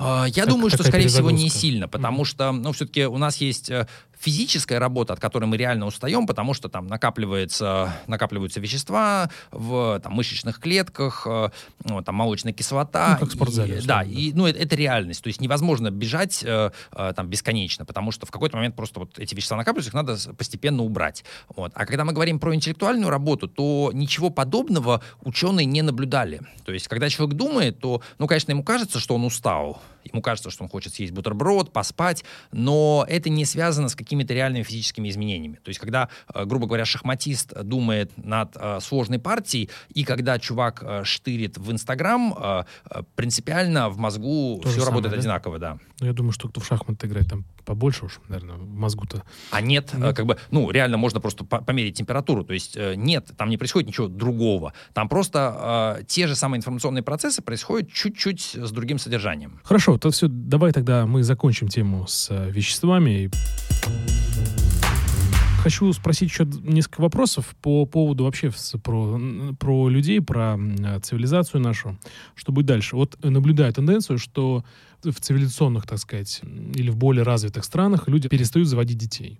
А, 0.03 0.25
я 0.29 0.45
как, 0.45 0.49
думаю, 0.49 0.71
что, 0.71 0.83
скорее 0.83 1.09
всего, 1.09 1.31
не 1.31 1.51
сильно, 1.51 1.87
потому 1.87 2.23
mm-hmm. 2.23 2.27
что, 2.27 2.53
ну, 2.53 2.73
все-таки 2.73 3.05
у 3.05 3.19
нас 3.19 3.37
есть 3.37 3.71
э, 3.71 3.87
физическая 4.21 4.79
работа, 4.79 5.15
от 5.15 5.21
которой 5.21 5.47
мы 5.47 5.57
реально 5.57 5.87
устаем, 5.87 6.27
потому 6.27 6.53
что 6.53 6.69
там 6.69 6.87
накапливается, 6.87 7.93
накапливаются 8.07 8.61
вещества 8.61 9.31
в 9.51 9.99
там, 10.01 10.13
мышечных 10.13 10.61
клетках, 10.61 11.27
э, 11.27 11.49
ну, 11.85 12.03
там 12.03 12.15
молочная 12.15 12.53
кислота. 12.53 13.17
Ну, 13.19 13.27
как 13.27 13.35
спортзале. 13.35 13.79
И, 13.79 13.87
да, 13.87 14.03
и, 14.03 14.33
ну, 14.35 14.47
это, 14.47 14.59
это 14.59 14.77
реальность. 14.77 15.23
То 15.23 15.29
есть 15.29 15.41
невозможно 15.41 15.91
бежать 15.91 16.45
э, 16.45 16.71
э, 16.93 17.13
там 17.17 17.29
бесконечно, 17.29 17.87
потому 17.87 18.13
что 18.13 18.27
в 18.27 18.31
какой-то 18.31 18.57
момент 18.57 18.77
просто 18.77 19.01
вот 19.01 19.19
эти 19.19 19.35
вещества 19.35 19.57
накапливаются, 19.57 19.91
их 19.91 19.95
надо 19.95 20.17
постепенно 20.37 20.83
убрать. 20.83 21.25
Вот. 21.57 21.73
А 21.75 21.87
когда 21.87 22.05
мы 22.05 22.13
говорим 22.13 22.39
про 22.39 22.55
интеллектуальную 22.55 23.09
работу, 23.09 23.49
то 23.49 23.91
ничего 23.95 24.29
подобного 24.29 25.03
ученые 25.23 25.65
не 25.65 25.81
наблюдали. 25.81 26.43
То 26.65 26.73
есть 26.73 26.89
когда 26.89 27.09
человек 27.09 27.37
думает, 27.37 27.81
то, 27.81 28.03
ну, 28.19 28.27
конечно, 28.27 28.51
ему 28.51 28.65
кажется, 28.65 29.01
что 29.01 29.15
он 29.15 29.25
устал, 29.25 29.81
ему 30.05 30.22
кажется, 30.22 30.51
что 30.51 30.62
он 30.62 30.68
хочет 30.68 30.94
съесть 30.94 31.12
бутерброд, 31.12 31.72
поспать, 31.72 32.24
но 32.52 33.05
это 33.09 33.28
не 33.28 33.44
связано 33.44 33.89
с 33.89 33.94
каким 33.94 34.10
какими-то 34.10 34.35
реальными 34.35 34.64
физическими 34.64 35.09
изменениями. 35.09 35.60
То 35.62 35.68
есть, 35.68 35.78
когда, 35.78 36.09
э, 36.35 36.44
грубо 36.44 36.66
говоря, 36.66 36.85
шахматист 36.85 37.55
думает 37.62 38.10
над 38.16 38.56
э, 38.56 38.81
сложной 38.81 39.20
партией, 39.20 39.70
и 39.94 40.02
когда 40.02 40.39
чувак 40.40 40.82
э, 40.82 41.05
штырит 41.05 41.59
в 41.59 41.70
Инстаграм, 41.70 42.64
принципиально 43.14 43.89
в 43.89 43.98
мозгу 43.98 44.60
То 44.62 44.68
все 44.70 44.85
работает 44.85 45.14
да? 45.14 45.20
одинаково, 45.20 45.59
да. 45.59 45.78
Ну, 46.01 46.06
я 46.06 46.12
думаю, 46.12 46.32
что 46.32 46.48
кто 46.48 46.60
в 46.60 46.66
шахматы 46.66 47.06
играет, 47.06 47.28
там 47.28 47.44
побольше 47.64 48.06
уж, 48.06 48.20
наверное, 48.28 48.56
в 48.56 48.66
мозгу-то. 48.66 49.22
А 49.51 49.60
нет, 49.60 49.93
нет, 49.94 50.16
как 50.16 50.27
бы, 50.27 50.39
ну, 50.51 50.70
реально 50.70 50.97
можно 50.97 51.20
просто 51.20 51.44
померить 51.44 51.97
температуру. 51.97 52.43
То 52.44 52.52
есть 52.52 52.77
нет, 52.97 53.31
там 53.36 53.48
не 53.51 53.56
происходит 53.56 53.89
ничего 53.89 54.09
другого. 54.09 54.72
Там 54.93 55.09
просто 55.09 55.98
э, 56.01 56.05
те 56.05 56.27
же 56.27 56.35
самые 56.35 56.59
информационные 56.59 57.02
процессы 57.02 57.43
происходят 57.43 57.93
чуть-чуть 57.93 58.56
с 58.56 58.70
другим 58.72 58.98
содержанием. 58.98 59.60
Хорошо, 59.62 59.90
то 59.99 60.11
все, 60.11 60.29
давай 60.29 60.73
тогда 60.73 61.07
мы 61.07 61.23
закончим 61.23 61.69
тему 61.69 62.07
с 62.07 62.31
веществами. 62.51 63.31
Хочу 65.62 65.93
спросить 65.93 66.31
еще 66.31 66.47
несколько 66.62 67.03
вопросов 67.03 67.55
по 67.61 67.85
поводу 67.85 68.25
вообще 68.25 68.51
про, 68.83 69.21
про 69.59 69.89
людей, 69.91 70.23
про 70.23 70.59
цивилизацию 71.03 71.61
нашу. 71.61 71.99
Что 72.35 72.51
будет 72.51 72.67
дальше? 72.67 72.97
Вот 72.97 73.19
наблюдаю 73.23 73.71
тенденцию, 73.73 74.19
что 74.19 74.65
в 75.03 75.12
цивилизационных, 75.12 75.87
так 75.87 75.99
сказать, 75.99 76.41
или 76.75 76.91
в 76.91 76.97
более 76.97 77.25
развитых 77.25 77.65
странах 77.65 78.09
люди 78.09 78.29
перестают 78.29 78.69
заводить 78.69 78.97
детей 78.97 79.39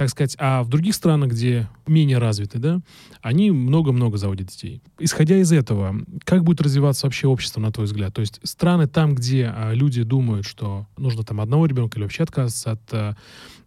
так 0.00 0.08
сказать, 0.08 0.34
а 0.38 0.62
в 0.62 0.70
других 0.70 0.94
странах, 0.94 1.32
где 1.32 1.68
менее 1.86 2.16
развиты, 2.16 2.58
да, 2.58 2.80
они 3.20 3.50
много-много 3.50 4.16
заводят 4.16 4.46
детей. 4.46 4.80
Исходя 4.98 5.36
из 5.36 5.52
этого, 5.52 5.94
как 6.24 6.42
будет 6.42 6.62
развиваться 6.62 7.04
вообще 7.04 7.26
общество, 7.26 7.60
на 7.60 7.70
твой 7.70 7.84
взгляд? 7.84 8.14
То 8.14 8.22
есть 8.22 8.40
страны 8.42 8.86
там, 8.86 9.14
где 9.14 9.52
а, 9.54 9.74
люди 9.74 10.02
думают, 10.02 10.46
что 10.46 10.86
нужно 10.96 11.22
там 11.22 11.38
одного 11.38 11.66
ребенка 11.66 11.98
или 11.98 12.04
вообще 12.04 12.22
отказаться 12.22 12.70
от 12.70 12.94
а, 12.94 13.14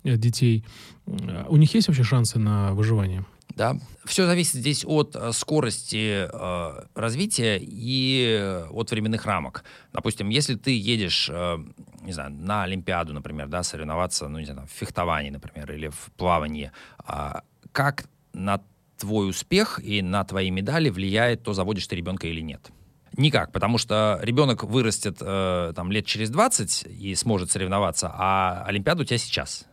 детей, 0.04 0.66
у 1.06 1.58
них 1.58 1.72
есть 1.76 1.88
вообще 1.88 2.02
шансы 2.02 2.40
на 2.40 2.74
выживание? 2.74 3.26
Да. 3.56 3.78
Все 4.06 4.26
зависит 4.26 4.56
здесь 4.56 4.84
от 4.86 5.16
э, 5.16 5.32
скорости 5.32 6.28
э, 6.32 6.86
развития 6.96 7.60
и 7.62 8.38
э, 8.40 8.66
от 8.70 8.92
временных 8.92 9.26
рамок. 9.26 9.64
Допустим, 9.94 10.30
если 10.30 10.56
ты 10.56 10.78
едешь, 10.78 11.30
э, 11.32 11.58
не 12.02 12.14
знаю, 12.14 12.32
на 12.32 12.64
Олимпиаду, 12.64 13.14
например, 13.14 13.48
да, 13.48 13.64
соревноваться, 13.64 14.28
ну, 14.28 14.40
не 14.40 14.46
знаю, 14.46 14.68
в 14.68 14.72
фехтовании, 14.72 15.30
например, 15.30 15.72
или 15.72 15.88
в 15.88 16.12
плавании, 16.18 16.72
э, 17.08 17.34
как 17.72 18.06
на 18.34 18.62
твой 18.98 19.30
успех 19.30 19.80
и 19.84 20.02
на 20.02 20.24
твои 20.24 20.50
медали 20.50 20.90
влияет 20.90 21.44
то, 21.44 21.54
заводишь 21.54 21.88
ты 21.88 21.96
ребенка 21.96 22.28
или 22.28 22.42
нет? 22.42 22.72
Никак, 23.16 23.52
потому 23.52 23.78
что 23.78 24.20
ребенок 24.24 24.64
вырастет 24.64 25.18
э, 25.22 25.74
там 25.76 25.92
лет 25.92 26.06
через 26.08 26.32
20 26.32 26.88
и 26.88 27.14
сможет 27.14 27.52
соревноваться, 27.52 28.12
а 28.12 28.64
Олимпиада 28.66 29.04
у 29.04 29.06
тебя 29.06 29.20
сейчас. 29.20 29.66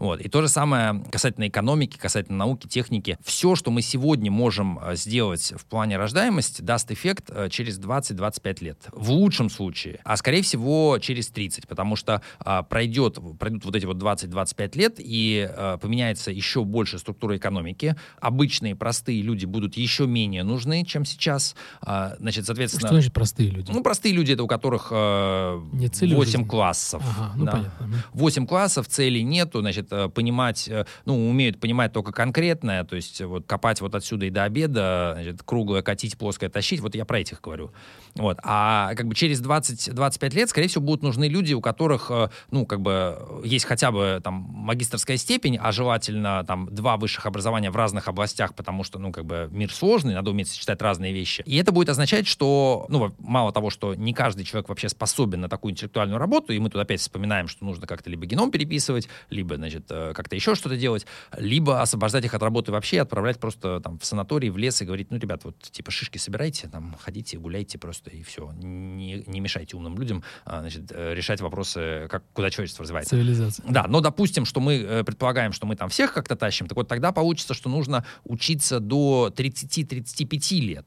Вот. 0.00 0.20
И 0.20 0.28
то 0.28 0.40
же 0.40 0.48
самое 0.48 1.04
касательно 1.12 1.46
экономики, 1.46 1.98
касательно 1.98 2.38
науки, 2.38 2.66
техники. 2.66 3.18
Все, 3.22 3.54
что 3.54 3.70
мы 3.70 3.82
сегодня 3.82 4.30
можем 4.30 4.80
э, 4.82 4.96
сделать 4.96 5.52
в 5.56 5.66
плане 5.66 5.98
рождаемости, 5.98 6.62
даст 6.62 6.90
эффект 6.90 7.26
э, 7.28 7.48
через 7.50 7.78
20-25 7.78 8.64
лет. 8.64 8.78
В 8.92 9.10
лучшем 9.10 9.50
случае. 9.50 10.00
А 10.04 10.16
скорее 10.16 10.42
всего 10.42 10.98
через 11.00 11.28
30, 11.28 11.68
потому 11.68 11.96
что 11.96 12.22
а, 12.38 12.62
пройдет, 12.62 13.18
пройдут 13.38 13.66
вот 13.66 13.76
эти 13.76 13.84
вот 13.84 13.98
20-25 13.98 14.78
лет 14.78 14.94
и 14.98 15.46
а, 15.48 15.76
поменяется 15.76 16.30
еще 16.30 16.64
больше 16.64 16.98
структура 16.98 17.36
экономики. 17.36 17.94
Обычные 18.20 18.74
простые 18.74 19.20
люди 19.20 19.44
будут 19.44 19.76
еще 19.76 20.06
менее 20.06 20.44
нужны, 20.44 20.84
чем 20.86 21.04
сейчас. 21.04 21.54
А, 21.82 22.16
значит, 22.18 22.46
соответственно... 22.46 22.88
Что 22.88 22.94
значит 22.94 23.12
простые 23.12 23.50
люди? 23.50 23.70
Ну, 23.70 23.82
простые 23.82 24.14
люди, 24.14 24.32
это 24.32 24.44
у 24.44 24.48
которых 24.48 24.88
а, 24.92 25.58
8 25.58 26.46
классов. 26.46 27.02
Ага, 27.06 27.32
ну 27.36 27.44
да. 27.44 27.52
понятно. 27.52 28.04
8 28.14 28.46
классов, 28.46 28.88
целей 28.88 29.22
нету, 29.22 29.60
значит, 29.60 29.88
э, 29.89 29.89
понимать, 29.90 30.68
э, 30.68 30.84
ну, 31.04 31.28
умеют 31.28 31.60
понимать 31.60 31.92
только 31.92 32.12
конкретное, 32.12 32.84
то 32.84 32.96
есть 32.96 33.20
вот 33.20 33.46
копать 33.46 33.80
вот 33.80 33.94
отсюда 33.94 34.26
и 34.26 34.30
до 34.30 34.44
обеда, 34.44 35.12
значит, 35.14 35.42
круглое 35.42 35.82
катить, 35.82 36.16
плоское 36.16 36.48
тащить, 36.48 36.80
вот 36.80 36.94
я 36.94 37.04
про 37.04 37.20
этих 37.20 37.40
говорю. 37.40 37.72
Вот. 38.14 38.38
А 38.42 38.94
как 38.94 39.06
бы 39.06 39.14
через 39.14 39.42
20-25 39.42 40.34
лет, 40.34 40.50
скорее 40.50 40.68
всего, 40.68 40.82
будут 40.82 41.02
нужны 41.02 41.28
люди, 41.28 41.54
у 41.54 41.60
которых, 41.60 42.10
э, 42.10 42.28
ну, 42.50 42.66
как 42.66 42.80
бы 42.80 43.42
есть 43.44 43.64
хотя 43.64 43.90
бы 43.90 44.20
там 44.22 44.34
магистрская 44.34 45.16
степень, 45.16 45.58
а 45.60 45.72
желательно 45.72 46.44
там 46.46 46.68
два 46.74 46.96
высших 46.96 47.26
образования 47.26 47.70
в 47.70 47.76
разных 47.76 48.08
областях, 48.08 48.54
потому 48.54 48.84
что, 48.84 48.98
ну, 48.98 49.12
как 49.12 49.24
бы 49.24 49.48
мир 49.50 49.72
сложный, 49.72 50.14
надо 50.14 50.30
уметь 50.30 50.48
сочетать 50.48 50.82
разные 50.82 51.12
вещи. 51.12 51.42
И 51.46 51.56
это 51.56 51.72
будет 51.72 51.88
означать, 51.88 52.26
что, 52.26 52.86
ну, 52.88 53.14
мало 53.18 53.52
того, 53.52 53.70
что 53.70 53.94
не 53.94 54.12
каждый 54.12 54.44
человек 54.44 54.68
вообще 54.68 54.88
способен 54.88 55.40
на 55.40 55.48
такую 55.48 55.72
интеллектуальную 55.72 56.18
работу, 56.18 56.52
и 56.52 56.58
мы 56.58 56.70
тут 56.70 56.80
опять 56.80 57.00
вспоминаем, 57.00 57.48
что 57.48 57.64
нужно 57.64 57.86
как-то 57.86 58.10
либо 58.10 58.26
геном 58.26 58.50
переписывать, 58.50 59.08
либо, 59.30 59.56
значит, 59.56 59.86
э, 59.90 60.12
как-то 60.14 60.36
еще 60.36 60.54
что-то 60.54 60.76
делать, 60.76 61.06
либо 61.36 61.80
освобождать 61.80 62.24
их 62.24 62.34
от 62.34 62.42
работы 62.42 62.72
вообще, 62.72 63.00
отправлять 63.00 63.38
просто 63.38 63.80
там 63.80 63.98
в 63.98 64.04
санаторий, 64.04 64.50
в 64.50 64.56
лес 64.56 64.80
и 64.82 64.84
говорить, 64.84 65.10
ну, 65.10 65.18
ребят, 65.18 65.44
вот, 65.44 65.58
типа, 65.60 65.90
шишки 65.90 66.18
собирайте, 66.18 66.68
там, 66.68 66.96
ходите, 67.00 67.38
гуляйте 67.38 67.78
просто, 67.78 67.99
и 68.08 68.22
все. 68.22 68.50
Не, 68.52 69.22
не 69.26 69.40
мешайте 69.40 69.76
умным 69.76 69.98
людям, 69.98 70.22
а, 70.44 70.60
значит, 70.60 70.90
э, 70.90 71.14
решать 71.14 71.40
вопросы, 71.40 72.06
как, 72.10 72.22
куда 72.32 72.50
человечество 72.50 72.82
развивается. 72.82 73.10
Цивилизация. 73.10 73.64
Да, 73.68 73.86
но 73.88 74.00
допустим, 74.00 74.44
что 74.44 74.60
мы 74.60 74.76
э, 74.76 75.04
предполагаем, 75.04 75.52
что 75.52 75.66
мы 75.66 75.76
там 75.76 75.88
всех 75.88 76.12
как-то 76.12 76.36
тащим, 76.36 76.66
так 76.68 76.76
вот 76.76 76.88
тогда 76.88 77.12
получится, 77.12 77.54
что 77.54 77.68
нужно 77.68 78.04
учиться 78.24 78.80
до 78.80 79.32
30-35 79.34 80.60
лет. 80.60 80.86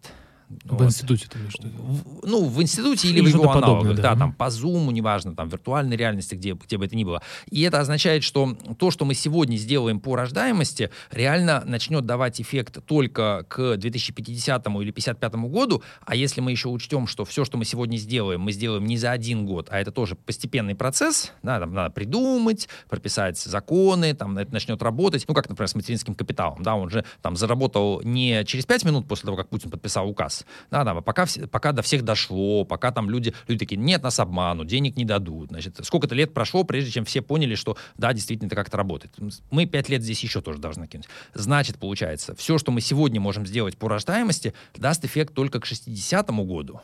В 0.63 0.75
Вот. 0.75 0.85
институте 0.85 1.27
ты 1.29 1.37
имеешь 1.37 1.53
в 1.55 2.25
ну, 2.25 2.45
в 2.45 2.61
институте 2.61 3.07
или, 3.07 3.19
Или 3.19 3.31
в 3.31 3.35
его 3.35 3.51
аналогах, 3.51 3.95
да. 3.95 4.13
да, 4.13 4.15
там 4.15 4.33
по 4.33 4.45
Zoom, 4.45 4.91
неважно, 4.91 5.35
там 5.35 5.49
виртуальной 5.49 5.95
реальности, 5.97 6.35
где, 6.35 6.53
где 6.53 6.77
бы 6.77 6.85
это 6.85 6.95
ни 6.95 7.03
было. 7.03 7.21
И 7.49 7.61
это 7.61 7.79
означает, 7.79 8.23
что 8.23 8.55
то, 8.77 8.91
что 8.91 9.05
мы 9.05 9.13
сегодня 9.13 9.57
сделаем 9.57 9.99
по 9.99 10.15
рождаемости, 10.15 10.89
реально 11.11 11.63
начнет 11.65 12.05
давать 12.05 12.41
эффект 12.41 12.79
только 12.85 13.45
к 13.49 13.77
2050 13.77 14.67
или 14.67 14.91
55 14.91 15.35
году, 15.35 15.83
а 16.05 16.15
если 16.15 16.41
мы 16.41 16.51
еще 16.51 16.69
учтем, 16.69 17.07
что 17.07 17.25
все, 17.25 17.45
что 17.45 17.57
мы 17.57 17.65
сегодня 17.65 17.97
сделаем, 17.97 18.41
мы 18.41 18.51
сделаем 18.51 18.85
не 18.85 18.97
за 18.97 19.11
один 19.11 19.45
год, 19.45 19.67
а 19.69 19.79
это 19.79 19.91
тоже 19.91 20.15
постепенный 20.15 20.75
процесс, 20.75 21.31
да, 21.43 21.59
там 21.59 21.73
надо 21.73 21.91
придумать, 21.91 22.67
прописать 22.89 23.37
законы, 23.37 24.13
там 24.13 24.37
это 24.37 24.51
начнет 24.53 24.81
работать, 24.81 25.25
ну, 25.27 25.33
как, 25.33 25.49
например, 25.49 25.67
с 25.67 25.75
материнским 25.75 26.15
капиталом, 26.15 26.63
да, 26.63 26.75
он 26.75 26.89
же 26.89 27.05
там 27.21 27.35
заработал 27.35 28.01
не 28.03 28.43
через 28.45 28.65
5 28.65 28.85
минут 28.85 29.07
после 29.07 29.25
того, 29.25 29.37
как 29.37 29.49
Путин 29.49 29.69
подписал 29.71 30.09
указ, 30.09 30.42
да, 30.71 30.83
да, 30.83 31.01
пока, 31.01 31.25
пока 31.51 31.71
до 31.71 31.81
всех 31.81 32.03
дошло, 32.03 32.65
пока 32.65 32.91
там 32.91 33.09
люди, 33.09 33.33
люди 33.47 33.59
такие, 33.59 33.77
нет, 33.77 34.03
нас 34.03 34.19
обманут, 34.19 34.67
денег 34.67 34.95
не 34.95 35.05
дадут, 35.05 35.49
значит, 35.49 35.79
сколько-то 35.83 36.15
лет 36.15 36.33
прошло, 36.33 36.63
прежде 36.63 36.91
чем 36.91 37.05
все 37.05 37.21
поняли, 37.21 37.55
что, 37.55 37.77
да, 37.97 38.13
действительно, 38.13 38.47
это 38.47 38.55
как-то 38.55 38.77
работает. 38.77 39.13
Мы 39.51 39.65
5 39.65 39.89
лет 39.89 40.03
здесь 40.03 40.21
еще 40.23 40.41
тоже 40.41 40.59
должны 40.59 40.87
кинуть. 40.87 41.07
Значит, 41.33 41.77
получается, 41.77 42.35
все, 42.35 42.57
что 42.57 42.71
мы 42.71 42.81
сегодня 42.81 43.19
можем 43.19 43.45
сделать 43.45 43.77
по 43.77 43.87
рождаемости, 43.87 44.53
даст 44.75 45.03
эффект 45.05 45.33
только 45.33 45.59
к 45.59 45.65
60 45.65 46.29
году. 46.29 46.81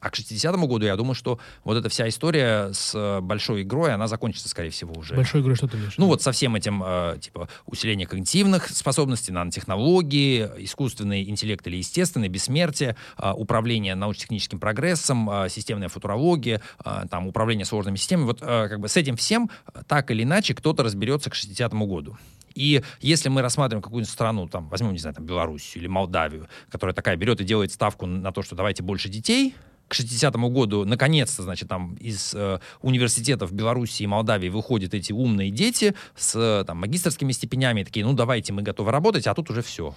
А 0.00 0.10
к 0.10 0.16
60 0.16 0.56
году, 0.56 0.86
я 0.86 0.96
думаю, 0.96 1.14
что 1.14 1.38
вот 1.64 1.76
эта 1.76 1.88
вся 1.88 2.08
история 2.08 2.72
с 2.72 2.94
э, 2.94 3.20
большой 3.20 3.62
игрой, 3.62 3.94
она 3.94 4.06
закончится, 4.08 4.48
скорее 4.48 4.70
всего, 4.70 4.94
уже. 4.94 5.14
Большой 5.14 5.40
игрой 5.40 5.56
что 5.56 5.68
ты 5.68 5.76
имеешь? 5.76 5.96
Ну 5.96 6.06
вот 6.06 6.22
со 6.22 6.32
всем 6.32 6.54
этим, 6.54 6.82
э, 6.84 7.18
типа, 7.20 7.48
усиление 7.66 8.06
когнитивных 8.06 8.68
способностей, 8.68 9.32
нанотехнологии, 9.32 10.50
искусственный 10.58 11.28
интеллект 11.28 11.66
или 11.66 11.76
естественный, 11.76 12.28
бессмертие, 12.28 12.96
э, 13.18 13.32
управление 13.32 13.94
научно-техническим 13.94 14.60
прогрессом, 14.60 15.28
э, 15.30 15.48
системная 15.48 15.88
футурология, 15.88 16.60
э, 16.84 17.04
там, 17.10 17.26
управление 17.26 17.64
сложными 17.64 17.96
системами. 17.96 18.26
Вот 18.26 18.42
э, 18.42 18.68
как 18.68 18.80
бы 18.80 18.88
с 18.88 18.96
этим 18.96 19.16
всем 19.16 19.50
э, 19.72 19.82
так 19.86 20.10
или 20.10 20.22
иначе 20.24 20.54
кто-то 20.54 20.82
разберется 20.82 21.30
к 21.30 21.34
60 21.34 21.72
году. 21.72 22.16
И 22.54 22.82
если 23.00 23.28
мы 23.28 23.42
рассматриваем 23.42 23.82
какую-нибудь 23.82 24.10
страну, 24.10 24.48
там, 24.48 24.68
возьмем, 24.68 24.92
не 24.92 24.98
знаю, 24.98 25.14
там, 25.14 25.26
Белоруссию 25.26 25.82
или 25.82 25.88
Молдавию, 25.88 26.48
которая 26.70 26.94
такая 26.94 27.16
берет 27.16 27.40
и 27.40 27.44
делает 27.44 27.70
ставку 27.70 28.06
на 28.06 28.32
то, 28.32 28.42
что 28.42 28.56
давайте 28.56 28.82
больше 28.82 29.10
детей, 29.10 29.54
к 29.88 29.94
60 29.94 30.34
году, 30.36 30.84
наконец-то, 30.84 31.42
значит, 31.42 31.68
там 31.68 31.94
из 31.94 32.34
э, 32.34 32.58
университетов 32.82 33.52
Белоруссии 33.52 34.04
и 34.04 34.06
Молдавии 34.06 34.48
выходят 34.48 34.94
эти 34.94 35.12
умные 35.12 35.50
дети 35.50 35.94
с 36.16 36.34
э, 36.34 36.64
там, 36.66 36.78
магистрскими 36.78 37.32
степенями, 37.32 37.84
такие, 37.84 38.04
ну, 38.04 38.12
давайте, 38.12 38.52
мы 38.52 38.62
готовы 38.62 38.90
работать, 38.90 39.26
а 39.26 39.34
тут 39.34 39.50
уже 39.50 39.62
все. 39.62 39.94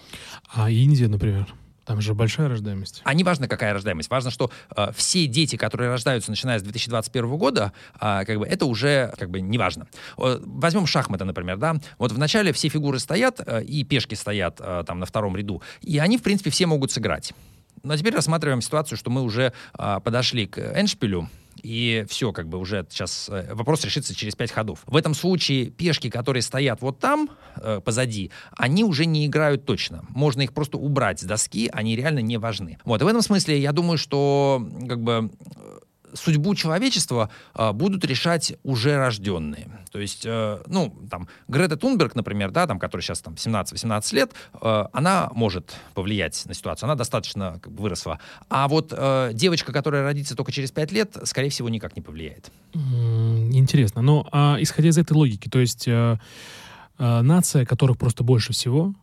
А 0.54 0.70
Индия, 0.70 1.08
например? 1.08 1.48
Там 1.90 2.02
же 2.02 2.14
большая 2.14 2.50
рождаемость. 2.50 3.02
А 3.04 3.16
не 3.16 3.24
важно, 3.24 3.48
какая 3.48 3.74
рождаемость, 3.74 4.12
важно, 4.12 4.30
что 4.30 4.52
э, 4.76 4.92
все 4.96 5.26
дети, 5.26 5.56
которые 5.56 5.90
рождаются, 5.90 6.30
начиная 6.30 6.60
с 6.60 6.62
2021 6.62 7.36
года, 7.38 7.74
а, 8.00 8.26
как 8.26 8.38
бы 8.38 8.46
это 8.46 8.68
уже 8.68 9.12
как 9.18 9.32
бы 9.32 9.42
не 9.42 9.58
важно. 9.58 9.88
Э, 10.20 10.40
Возьмем 10.40 10.86
шахматы, 10.86 11.26
например, 11.26 11.58
да. 11.58 11.78
Вот 11.98 12.12
вначале 12.12 12.54
все 12.54 12.70
фигуры 12.70 13.00
стоят, 13.00 13.42
э, 13.44 13.64
и 13.64 13.84
пешки 13.84 14.14
стоят 14.14 14.58
э, 14.60 14.84
там 14.86 15.00
на 15.00 15.08
втором 15.08 15.36
ряду, 15.36 15.64
и 15.82 15.98
они, 15.98 16.20
в 16.20 16.22
принципе, 16.22 16.52
все 16.52 16.68
могут 16.68 16.92
сыграть. 16.92 17.34
Ну, 17.84 17.94
а 17.94 17.98
теперь 17.98 18.14
рассматриваем 18.14 18.62
ситуацию, 18.62 18.98
что 18.98 19.10
мы 19.10 19.22
уже 19.22 19.54
а, 19.74 20.00
подошли 20.00 20.48
к 20.48 20.60
эндшпилю, 20.60 21.30
и 21.64 22.06
все, 22.08 22.32
как 22.32 22.48
бы 22.48 22.58
уже 22.58 22.86
сейчас 22.90 23.30
э, 23.30 23.54
вопрос 23.54 23.84
решится 23.84 24.16
через 24.16 24.36
пять 24.36 24.52
ходов. 24.52 24.84
В 24.86 24.96
этом 24.96 25.14
случае 25.14 25.70
пешки, 25.70 26.10
которые 26.10 26.42
стоят 26.42 26.82
вот 26.82 27.00
там, 27.00 27.30
э, 27.58 27.82
позади, 27.84 28.32
они 28.56 28.84
уже 28.84 29.06
не 29.06 29.26
играют 29.26 29.66
точно. 29.66 30.06
Можно 30.10 30.44
их 30.44 30.54
просто 30.54 30.78
убрать 30.78 31.20
с 31.20 31.24
доски, 31.24 31.70
они 31.74 31.96
реально 31.96 32.20
не 32.20 32.38
важны. 32.38 32.78
Вот, 32.86 33.02
и 33.02 33.04
в 33.04 33.08
этом 33.08 33.22
смысле 33.22 33.60
я 33.60 33.72
думаю, 33.72 33.98
что 33.98 34.66
как 34.88 35.02
бы 35.02 35.32
э, 35.56 35.80
судьбу 36.14 36.56
человечества 36.56 37.30
э, 37.56 37.72
будут 37.72 38.06
решать 38.06 38.54
уже 38.64 38.98
рожденные. 38.98 39.70
То 39.92 40.00
есть, 40.00 40.24
э, 40.26 40.62
ну, 40.68 40.96
там, 41.10 41.28
Грета 41.48 41.78
Тунберг, 41.78 42.16
например, 42.16 42.52
да, 42.52 42.68
там, 42.68 42.80
которая 42.80 43.04
сейчас 43.04 43.22
там 43.22 43.36
17-18 43.36 44.16
лет, 44.16 44.34
э, 44.62 44.86
она 44.94 45.30
может 45.34 45.76
повлиять 45.94 46.46
на 46.46 46.54
ситуацию, 46.54 46.88
она 46.88 46.96
достаточно 46.96 47.60
как 47.62 47.72
бы, 47.72 47.84
выросла. 47.84 48.20
А 48.50 48.68
вот 48.68 48.94
э, 48.96 49.32
девочка, 49.34 49.72
которая 49.72 50.04
родится 50.04 50.36
только 50.36 50.52
через 50.52 50.72
5 50.72 50.92
лет, 50.92 51.18
скорее 51.24 51.50
всего, 51.50 51.70
никак 51.70 51.96
не 51.96 52.02
повлияет. 52.02 52.52
Интересно. 52.74 54.02
Ну, 54.02 54.26
а 54.32 54.58
исходя 54.60 54.90
из 54.90 54.98
этой 54.98 55.14
логики, 55.14 55.50
то 55.50 55.60
есть 55.60 55.88
э, 55.88 56.18
э, 56.98 57.22
нация, 57.22 57.66
которых 57.66 57.98
просто 57.98 58.24
больше 58.24 58.54
всего, 58.54 58.94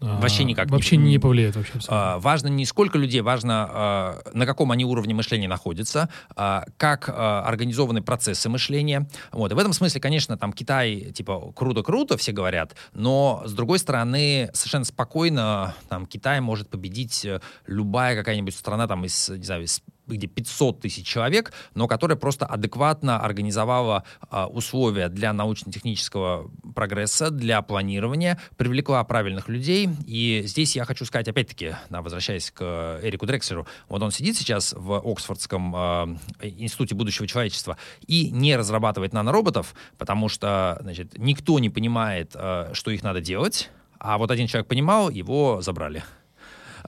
Вообще 0.00 0.44
никак 0.44 0.66
не- 0.66 0.72
вообще 0.72 0.96
не 0.96 1.18
повлияет 1.18 1.56
вообще 1.56 1.72
абсолютно. 1.74 2.14
А, 2.14 2.18
важно 2.18 2.48
не 2.48 2.64
сколько 2.64 2.98
людей, 2.98 3.20
важно 3.20 3.68
а, 3.70 4.20
на 4.32 4.46
каком 4.46 4.70
они 4.70 4.84
уровне 4.84 5.14
мышления 5.14 5.48
находятся, 5.48 6.08
а, 6.36 6.64
как 6.76 7.08
а, 7.08 7.42
организованы 7.44 8.02
процессы 8.02 8.48
мышления. 8.48 9.08
Вот. 9.32 9.52
И 9.52 9.54
в 9.54 9.58
этом 9.58 9.72
смысле, 9.72 10.00
конечно, 10.00 10.36
там 10.36 10.52
Китай, 10.52 11.12
типа, 11.12 11.52
круто-круто, 11.54 12.16
все 12.16 12.32
говорят, 12.32 12.74
но, 12.92 13.42
с 13.44 13.52
другой 13.52 13.78
стороны, 13.78 14.50
совершенно 14.52 14.84
спокойно 14.84 15.74
там 15.88 16.06
Китай 16.06 16.40
может 16.40 16.68
победить 16.68 17.24
э, 17.24 17.40
любая 17.66 18.16
какая-нибудь 18.16 18.54
страна 18.54 18.86
там 18.86 19.04
из, 19.04 19.28
не 19.28 19.44
знаю, 19.44 19.64
из 19.64 19.82
где 20.16 20.26
500 20.26 20.80
тысяч 20.80 21.06
человек, 21.06 21.52
но 21.74 21.86
которая 21.86 22.16
просто 22.16 22.46
адекватно 22.46 23.20
организовала 23.20 24.04
а, 24.30 24.46
условия 24.46 25.08
для 25.08 25.32
научно-технического 25.32 26.50
прогресса, 26.74 27.30
для 27.30 27.62
планирования, 27.62 28.40
привлекла 28.56 29.02
правильных 29.04 29.48
людей. 29.48 29.88
И 30.06 30.42
здесь 30.46 30.76
я 30.76 30.84
хочу 30.84 31.04
сказать, 31.04 31.28
опять-таки, 31.28 31.74
да, 31.90 32.02
возвращаясь 32.02 32.50
к 32.50 32.58
э, 32.60 33.00
Эрику 33.02 33.26
Дрекслеру, 33.26 33.66
вот 33.88 34.02
он 34.02 34.10
сидит 34.10 34.36
сейчас 34.36 34.74
в 34.76 34.94
Оксфордском 34.98 35.74
э, 35.74 36.16
институте 36.42 36.94
будущего 36.94 37.26
человечества 37.26 37.76
и 38.06 38.30
не 38.30 38.56
разрабатывает 38.56 39.12
нанороботов, 39.12 39.74
потому 39.98 40.28
что 40.28 40.78
значит, 40.80 41.18
никто 41.18 41.58
не 41.58 41.70
понимает, 41.70 42.32
э, 42.34 42.70
что 42.72 42.90
их 42.90 43.02
надо 43.02 43.20
делать, 43.20 43.70
а 43.98 44.18
вот 44.18 44.30
один 44.30 44.46
человек 44.46 44.68
понимал, 44.68 45.10
его 45.10 45.60
забрали. 45.60 46.04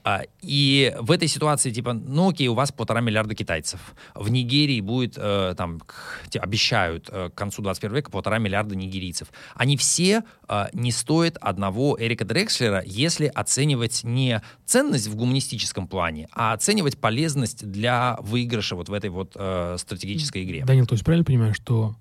А, 0.03 0.23
И 0.41 0.95
в 0.99 1.11
этой 1.11 1.27
ситуации, 1.27 1.71
типа, 1.71 1.93
ну 1.93 2.29
окей, 2.29 2.47
у 2.47 2.53
вас 2.53 2.71
полтора 2.71 3.01
миллиарда 3.01 3.35
китайцев. 3.35 3.79
В 4.15 4.29
Нигерии 4.29 4.81
будет, 4.81 5.13
э, 5.17 5.53
там, 5.55 5.79
к- 5.79 6.23
те- 6.29 6.39
обещают 6.39 7.07
э, 7.11 7.29
к 7.29 7.35
концу 7.35 7.61
21 7.61 7.95
века 7.97 8.09
полтора 8.11 8.39
миллиарда 8.39 8.75
нигерийцев. 8.75 9.27
Они 9.55 9.77
все 9.77 10.23
э, 10.49 10.65
не 10.73 10.91
стоят 10.91 11.37
одного 11.39 11.97
Эрика 11.99 12.25
Дрекслера, 12.25 12.81
если 12.85 13.27
оценивать 13.27 14.03
не 14.03 14.41
ценность 14.65 15.07
в 15.07 15.15
гуманистическом 15.15 15.87
плане, 15.87 16.27
а 16.31 16.53
оценивать 16.53 16.97
полезность 16.97 17.65
для 17.69 18.17
выигрыша 18.21 18.75
вот 18.75 18.89
в 18.89 18.93
этой 18.93 19.09
вот 19.09 19.31
стратегической 19.77 20.43
игре. 20.43 20.63
Данил, 20.65 20.85
то 20.85 20.93
есть 20.93 21.03
правильно 21.03 21.23
понимаю, 21.25 21.53
что 21.53 21.95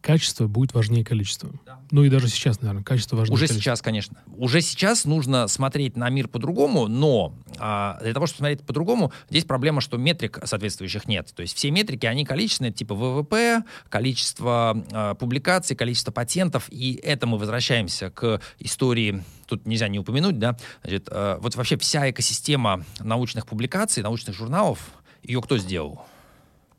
качество 0.00 0.46
будет 0.46 0.72
важнее 0.72 1.04
количества. 1.04 1.50
Да. 1.66 1.78
Ну 1.90 2.02
и 2.04 2.08
даже 2.08 2.28
сейчас, 2.28 2.60
наверное, 2.62 2.82
качество 2.82 3.16
важнее 3.16 3.34
Уже 3.34 3.42
количества. 3.46 3.60
сейчас, 3.62 3.82
конечно. 3.82 4.18
Уже 4.36 4.60
сейчас 4.62 5.04
нужно 5.04 5.48
смотреть 5.48 5.96
на 5.96 6.08
мир 6.08 6.28
по-другому, 6.28 6.88
но 6.88 7.34
а, 7.64 7.96
для 8.02 8.12
того, 8.12 8.26
чтобы 8.26 8.38
смотреть 8.38 8.66
по-другому, 8.66 9.12
здесь 9.30 9.44
проблема, 9.44 9.80
что 9.80 9.96
метрик 9.96 10.40
соответствующих 10.44 11.06
нет. 11.06 11.32
То 11.32 11.42
есть 11.42 11.56
все 11.56 11.70
метрики, 11.70 12.06
они 12.06 12.24
количественные, 12.24 12.72
типа 12.72 12.96
ВВП, 12.96 13.62
количество 13.88 14.84
а, 14.90 15.14
публикаций, 15.14 15.76
количество 15.76 16.10
патентов, 16.10 16.66
и 16.70 16.94
это 17.04 17.28
мы 17.28 17.38
возвращаемся 17.38 18.10
к 18.10 18.40
истории 18.58 19.22
тут 19.46 19.66
нельзя 19.66 19.86
не 19.88 19.98
упомянуть, 19.98 20.38
да, 20.38 20.56
значит, 20.82 21.08
э, 21.10 21.36
вот 21.38 21.54
вообще 21.56 21.76
вся 21.76 22.08
экосистема 22.10 22.86
научных 23.00 23.46
публикаций, 23.46 24.02
научных 24.02 24.34
журналов, 24.34 24.78
ее 25.22 25.42
кто 25.42 25.58
сделал? 25.58 26.06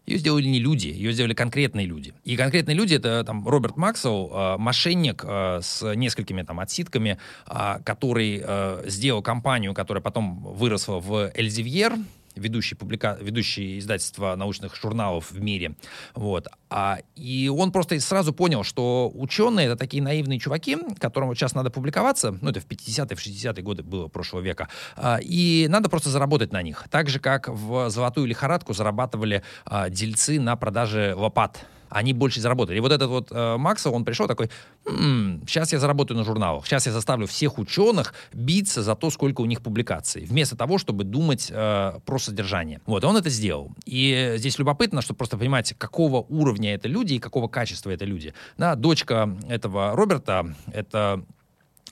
Ее 0.06 0.18
сделали 0.18 0.48
не 0.48 0.60
люди, 0.60 0.88
ее 0.88 1.14
сделали 1.14 1.34
конкретные 1.34 1.86
люди. 1.86 2.14
И 2.26 2.36
конкретные 2.36 2.76
люди 2.76 2.96
это 2.96 3.24
там 3.24 3.48
Роберт 3.48 3.78
Максвелл, 3.78 4.32
э, 4.34 4.58
мошенник 4.58 5.24
э, 5.26 5.60
с 5.62 5.94
несколькими 5.96 6.42
там 6.42 6.60
отсидками, 6.60 7.18
э, 7.48 7.80
который 7.86 8.42
э, 8.44 8.84
сделал 8.88 9.22
компанию, 9.22 9.74
которая 9.74 10.02
потом 10.02 10.44
выросла 10.44 11.00
в 11.00 11.32
Эльзевьер, 11.34 11.94
ведущий, 12.36 12.76
публика... 12.76 13.18
ведущий 13.22 13.80
издательство 13.80 14.36
научных 14.36 14.76
журналов 14.76 15.32
в 15.32 15.42
мире. 15.42 15.76
Вот. 16.16 16.48
А, 16.70 17.00
и 17.16 17.50
он 17.50 17.72
просто 17.72 18.00
сразу 18.00 18.34
понял, 18.34 18.64
что 18.64 19.12
ученые— 19.14 19.66
это 19.68 19.76
такие 19.76 20.02
наивные 20.02 20.40
чуваки, 20.40 20.78
которым 21.00 21.30
вот 21.30 21.38
сейчас 21.38 21.54
надо 21.54 21.70
публиковаться, 21.70 22.38
ну, 22.42 22.50
это 22.50 22.60
в 22.60 22.66
50-е, 22.66 23.16
в 23.16 23.20
60-е 23.20 23.64
годы 23.64 23.84
было 23.84 24.08
прошлого 24.08 24.42
века, 24.42 24.70
а, 24.96 25.20
и 25.22 25.68
надо 25.70 25.90
просто 25.90 26.10
заработать 26.10 26.52
на 26.52 26.62
них. 26.62 26.86
Так 26.90 27.10
же, 27.10 27.20
как 27.20 27.48
в 27.48 27.90
«Золотую 27.90 28.28
лихорадку» 28.28 28.74
зарабатывали 28.74 29.44
а, 29.66 29.90
дельцы 29.90 30.40
на 30.40 30.56
продаже 30.56 31.14
лопат 31.16 31.66
они 31.94 32.14
больше 32.14 32.42
заработали. 32.42 32.78
И 32.78 32.80
вот 32.80 32.92
этот 32.92 33.10
вот 33.10 33.28
э, 33.32 33.58
Макса, 33.58 33.90
он 33.90 34.04
пришел 34.06 34.28
такой, 34.28 34.50
м-м, 34.86 35.44
сейчас 35.48 35.72
я 35.74 35.80
заработаю 35.80 36.18
на 36.18 36.24
журналах, 36.24 36.66
сейчас 36.66 36.86
я 36.86 36.92
заставлю 36.92 37.28
всех 37.28 37.58
ученых 37.58 38.14
биться 38.34 38.84
за 38.84 38.96
то, 38.96 39.10
сколько 39.10 39.42
у 39.42 39.46
них 39.46 39.62
публикаций, 39.62 40.26
вместо 40.26 40.56
того, 40.56 40.78
чтобы 40.78 41.04
думать 41.04 41.50
э, 41.52 42.00
про 42.06 42.20
содержание. 42.20 42.82
Вот, 42.86 43.04
он 43.04 43.18
это 43.18 43.30
сделал. 43.30 43.72
И 43.86 44.34
здесь 44.38 44.58
любопытно, 44.60 45.02
чтобы 45.02 45.18
просто 45.18 45.38
понимать, 45.38 45.74
какого 45.78 46.26
уровня 46.30 46.74
это 46.74 46.88
люди 46.88 47.14
и 47.16 47.20
какого 47.20 47.48
качества 47.48 47.92
это 47.92 48.06
люди. 48.06 48.34
Да, 48.58 48.76
дочка 48.76 49.38
этого 49.48 49.96
Роберта, 49.96 50.56
это 50.72 51.24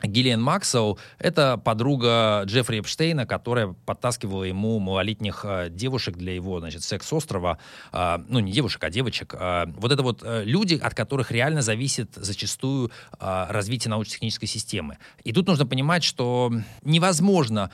Гиллиан 0.08 0.42
Максвелл— 0.42 1.00
это 1.20 1.58
подруга 1.58 2.44
Джеффри 2.46 2.80
Эпштейна, 2.80 3.26
которая 3.26 3.76
подтаскивала 3.86 4.44
ему 4.44 4.80
малолетних 4.80 5.42
э, 5.44 5.70
девушек 5.70 6.18
для 6.18 6.34
его, 6.34 6.60
значит, 6.60 6.84
секс-острова. 6.84 7.58
Э, 7.92 8.18
ну, 8.28 8.40
не 8.40 8.52
девушек, 8.52 8.84
а 8.84 8.90
девочек. 8.90 9.36
Э, 9.38 9.66
вот 9.68 9.92
это 9.92 10.04
вот 10.04 10.24
люди, 10.24 10.76
от 10.76 10.94
которых 10.94 11.32
реально 11.32 11.62
зависит 11.62 12.12
зачастую 12.16 12.92
развитие 13.20 13.90
научно-технической 13.90 14.48
системы. 14.48 14.98
И 15.24 15.34
тут 15.34 15.48
нужно 15.48 15.66
понимать, 15.66 16.04
что 16.04 16.52
невозможно 16.84 17.72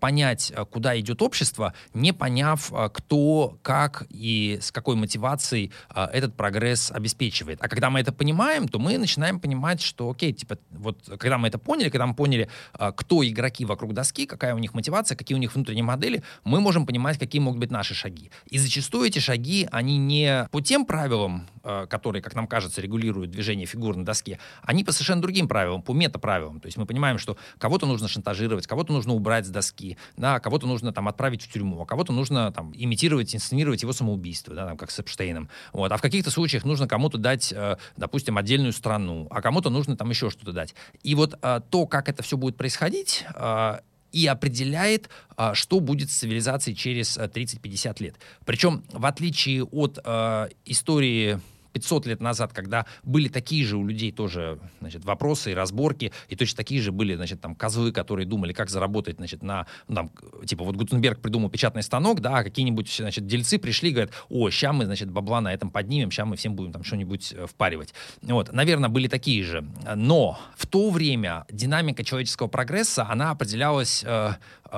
понять, 0.00 0.52
куда 0.70 0.98
идет 0.98 1.22
общество, 1.22 1.74
не 1.92 2.12
поняв, 2.12 2.72
кто, 2.92 3.58
как 3.62 4.06
и 4.10 4.58
с 4.60 4.72
какой 4.72 4.96
мотивацией 4.96 5.72
этот 5.94 6.34
прогресс 6.34 6.90
обеспечивает. 6.90 7.58
А 7.60 7.68
когда 7.68 7.90
мы 7.90 8.00
это 8.00 8.12
понимаем, 8.12 8.68
то 8.68 8.78
мы 8.78 8.96
начинаем 8.98 9.38
понимать, 9.40 9.82
что, 9.82 10.10
окей, 10.10 10.32
типа, 10.32 10.58
вот 10.70 10.98
когда 11.18 11.38
мы 11.38 11.48
это 11.48 11.58
поняли, 11.66 11.90
когда 11.90 12.06
мы 12.06 12.14
поняли, 12.14 12.48
а, 12.72 12.92
кто 12.92 13.26
игроки 13.26 13.64
вокруг 13.64 13.92
доски, 13.92 14.26
какая 14.26 14.54
у 14.54 14.58
них 14.58 14.72
мотивация, 14.74 15.16
какие 15.16 15.36
у 15.36 15.40
них 15.40 15.54
внутренние 15.54 15.84
модели, 15.84 16.22
мы 16.44 16.60
можем 16.60 16.86
понимать, 16.86 17.18
какие 17.18 17.42
могут 17.42 17.60
быть 17.60 17.70
наши 17.70 17.94
шаги. 17.94 18.30
И 18.46 18.58
зачастую 18.58 19.08
эти 19.08 19.18
шаги, 19.18 19.68
они 19.72 19.98
не 19.98 20.48
по 20.52 20.60
тем 20.60 20.86
правилам, 20.86 21.48
которые, 21.88 22.22
как 22.22 22.34
нам 22.34 22.46
кажется, 22.46 22.80
регулируют 22.80 23.30
движение 23.30 23.66
фигур 23.66 23.96
на 23.96 24.04
доске, 24.04 24.38
они 24.62 24.84
по 24.84 24.92
совершенно 24.92 25.22
другим 25.22 25.48
правилам, 25.48 25.82
по 25.82 25.92
метаправилам. 25.92 26.60
То 26.60 26.66
есть 26.66 26.76
мы 26.76 26.86
понимаем, 26.86 27.18
что 27.18 27.36
кого-то 27.58 27.86
нужно 27.86 28.08
шантажировать, 28.08 28.66
кого-то 28.66 28.92
нужно 28.92 29.14
убрать 29.14 29.46
с 29.46 29.48
доски, 29.48 29.96
да, 30.16 30.40
кого-то 30.40 30.66
нужно 30.66 30.92
там 30.92 31.08
отправить 31.08 31.42
в 31.42 31.52
тюрьму, 31.52 31.82
а 31.82 31.86
кого-то 31.86 32.12
нужно 32.12 32.52
там 32.52 32.72
имитировать, 32.74 33.34
инсценировать 33.34 33.82
его 33.82 33.92
самоубийство, 33.92 34.54
да, 34.54 34.66
там, 34.66 34.76
как 34.76 34.90
с 34.90 34.98
Эпштейном. 34.98 35.48
Вот. 35.72 35.92
А 35.92 35.96
в 35.96 36.02
каких-то 36.02 36.30
случаях 36.30 36.64
нужно 36.64 36.86
кому-то 36.88 37.18
дать, 37.18 37.52
э, 37.52 37.76
допустим, 37.96 38.38
отдельную 38.38 38.72
страну, 38.72 39.26
а 39.30 39.42
кому-то 39.42 39.70
нужно 39.70 39.96
там 39.96 40.10
еще 40.10 40.30
что-то 40.30 40.52
дать. 40.52 40.74
И 41.02 41.14
вот 41.14 41.38
то, 41.70 41.86
как 41.86 42.08
это 42.08 42.22
все 42.22 42.36
будет 42.36 42.56
происходить, 42.56 43.24
и 44.12 44.26
определяет, 44.26 45.10
что 45.52 45.80
будет 45.80 46.10
с 46.10 46.14
цивилизацией 46.14 46.76
через 46.76 47.18
30-50 47.18 47.96
э, 47.98 48.04
лет. 48.04 48.16
Причем, 48.46 48.82
в 48.90 49.04
отличие 49.04 49.64
от 49.64 49.98
э, 50.02 50.48
истории 50.64 51.40
500 51.76 52.06
лет 52.06 52.20
назад, 52.20 52.54
когда 52.54 52.86
были 53.02 53.28
такие 53.28 53.62
же 53.64 53.76
у 53.76 53.86
людей 53.86 54.10
тоже, 54.10 54.58
значит, 54.80 55.04
вопросы 55.04 55.52
и 55.52 55.54
разборки, 55.54 56.10
и 56.30 56.36
точно 56.36 56.56
такие 56.56 56.80
же 56.80 56.90
были, 56.90 57.14
значит, 57.14 57.42
там, 57.42 57.54
козлы, 57.54 57.92
которые 57.92 58.26
думали, 58.26 58.54
как 58.54 58.70
заработать, 58.70 59.16
значит, 59.16 59.42
на, 59.42 59.66
ну, 59.88 59.94
там, 59.94 60.10
типа, 60.46 60.64
вот 60.64 60.74
Гутенберг 60.76 61.20
придумал 61.20 61.50
печатный 61.50 61.82
станок, 61.82 62.20
да, 62.20 62.38
а 62.38 62.44
какие-нибудь, 62.44 62.90
значит, 62.90 63.26
дельцы 63.26 63.58
пришли, 63.58 63.90
говорят, 63.90 64.12
о, 64.30 64.48
ща 64.48 64.72
мы, 64.72 64.86
значит, 64.86 65.10
бабла 65.10 65.42
на 65.42 65.52
этом 65.52 65.70
поднимем, 65.70 66.10
ща 66.10 66.24
мы 66.24 66.36
всем 66.36 66.56
будем 66.56 66.72
там 66.72 66.82
что-нибудь 66.82 67.34
э, 67.36 67.46
впаривать. 67.46 67.92
Вот, 68.22 68.50
наверное, 68.52 68.88
были 68.88 69.08
такие 69.08 69.44
же. 69.44 69.62
Но 69.94 70.38
в 70.56 70.66
то 70.66 70.88
время 70.88 71.44
динамика 71.50 72.04
человеческого 72.04 72.48
прогресса, 72.48 73.06
она 73.06 73.32
определялась 73.32 74.02
э 74.06 74.32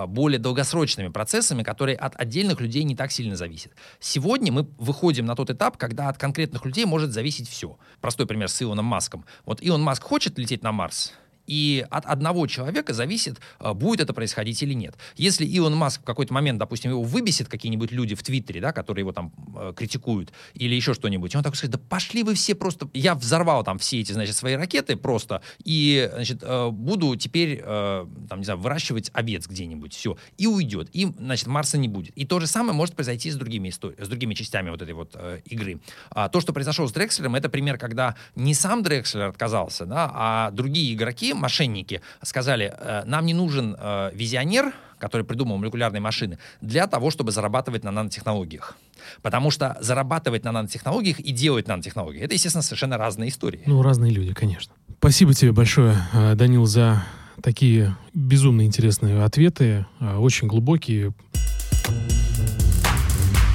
более 0.07 0.39
долгосрочными 0.39 1.09
процессами, 1.09 1.63
которые 1.63 1.97
от 1.97 2.19
отдельных 2.21 2.61
людей 2.61 2.85
не 2.85 2.95
так 2.95 3.13
сильно 3.13 3.37
зависят. 3.37 3.73
Сегодня 4.01 4.53
мы 4.53 4.69
выходим 4.79 5.27
на 5.27 5.35
тот 5.35 5.51
этап, 5.51 5.77
когда 5.77 6.09
от 6.09 6.19
конкретных 6.19 6.65
людей 6.65 6.85
может 6.85 7.13
зависеть 7.13 7.49
все. 7.49 7.79
Простой 8.01 8.27
пример 8.27 8.49
с 8.49 8.63
Илоном 8.63 8.85
Маском. 8.85 9.25
Вот 9.45 9.63
Илон 9.63 9.83
Маск 9.83 10.03
хочет 10.03 10.39
лететь 10.39 10.63
на 10.63 10.73
Марс, 10.73 11.13
и 11.49 11.85
от 11.91 12.05
одного 12.05 12.47
человека 12.47 12.93
зависит, 12.93 13.41
а, 13.59 13.75
будет 13.75 14.01
это 14.01 14.13
происходить 14.13 14.63
или 14.63 14.75
нет. 14.75 14.95
Если 15.17 15.45
Илон 15.45 15.75
Маск 15.75 16.03
в 16.03 16.05
какой-то 16.05 16.33
момент, 16.33 16.59
допустим, 16.59 16.91
его 16.93 17.03
выбесит 17.03 17.49
какие-нибудь 17.49 17.91
люди 17.91 18.15
в 18.15 18.23
Твиттере, 18.23 18.61
да, 18.61 18.73
которые 18.73 19.03
его 19.03 19.13
там 19.13 19.33
э, 19.57 19.73
критикуют, 19.75 20.33
или 20.55 20.75
еще 20.75 20.95
что-нибудь, 20.95 21.35
он 21.35 21.43
такой 21.43 21.57
скажет, 21.57 21.73
да 21.73 21.81
пошли 21.89 22.23
вы 22.23 22.35
все 22.35 22.55
просто... 22.55 22.89
Я 22.93 23.15
взорвал 23.15 23.65
там 23.65 23.79
все 23.79 24.01
эти, 24.01 24.13
значит, 24.13 24.37
свои 24.37 24.55
ракеты 24.55 24.97
просто, 24.97 25.43
и, 25.65 26.09
значит, 26.13 26.43
э, 26.43 26.69
буду 26.71 27.17
теперь, 27.17 27.61
э, 27.65 28.07
там, 28.29 28.39
не 28.39 28.45
знаю, 28.45 28.61
выращивать 28.61 29.11
овец 29.15 29.47
где-нибудь, 29.47 29.95
все, 29.95 30.19
и 30.37 30.47
уйдет, 30.47 30.91
и, 30.93 31.07
значит, 31.19 31.47
Марса 31.47 31.79
не 31.79 31.89
будет. 31.89 32.17
И 32.17 32.27
то 32.27 32.41
же 32.41 32.47
самое 32.47 32.75
может 32.75 32.95
произойти 32.95 33.31
с 33.31 33.37
другими, 33.37 33.69
истори- 33.69 34.05
с 34.05 34.09
другими 34.09 34.35
частями 34.35 34.69
вот 34.69 34.83
этой 34.83 34.95
вот 34.95 35.13
э, 35.15 35.41
игры. 35.47 35.81
А, 36.11 36.29
то, 36.29 36.41
что 36.41 36.53
произошло 36.53 36.87
с 36.87 36.93
Дрекслером, 36.93 37.35
это 37.35 37.49
пример, 37.49 37.79
когда 37.79 38.17
не 38.37 38.53
сам 38.53 38.83
Дрекслер 38.83 39.29
отказался, 39.29 39.87
да, 39.87 40.11
а 40.15 40.51
другие 40.51 40.93
игроки 40.93 41.33
мошенники 41.39 42.01
сказали, 42.23 42.75
э, 42.77 43.03
нам 43.07 43.27
не 43.27 43.35
нужен 43.35 43.77
э, 43.79 44.11
визионер, 44.15 44.73
который 44.99 45.25
придумал 45.25 45.59
молекулярные 45.59 46.01
машины, 46.01 46.39
для 46.61 46.87
того, 46.87 47.11
чтобы 47.11 47.33
зарабатывать 47.33 47.85
на 47.85 47.91
нанотехнологиях. 47.91 48.77
Потому 49.23 49.51
что 49.51 49.77
зарабатывать 49.81 50.45
на 50.45 50.53
нанотехнологиях 50.53 51.21
и 51.21 51.33
делать 51.33 51.69
нанотехнологии, 51.69 52.21
это, 52.21 52.35
естественно, 52.35 52.63
совершенно 52.63 52.99
разные 52.99 53.31
истории. 53.31 53.63
Ну, 53.67 53.83
разные 53.83 54.13
люди, 54.13 54.35
конечно. 54.35 54.73
Спасибо 54.99 55.35
тебе 55.35 55.53
большое, 55.53 55.97
э, 56.13 56.35
Данил, 56.35 56.67
за 56.67 57.05
такие 57.43 57.97
безумно 58.15 58.63
интересные 58.63 59.23
ответы, 59.23 59.87
очень 60.01 60.49
глубокие. 60.49 61.13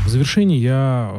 В 0.05 0.10
завершении 0.10 0.57
я 0.57 1.11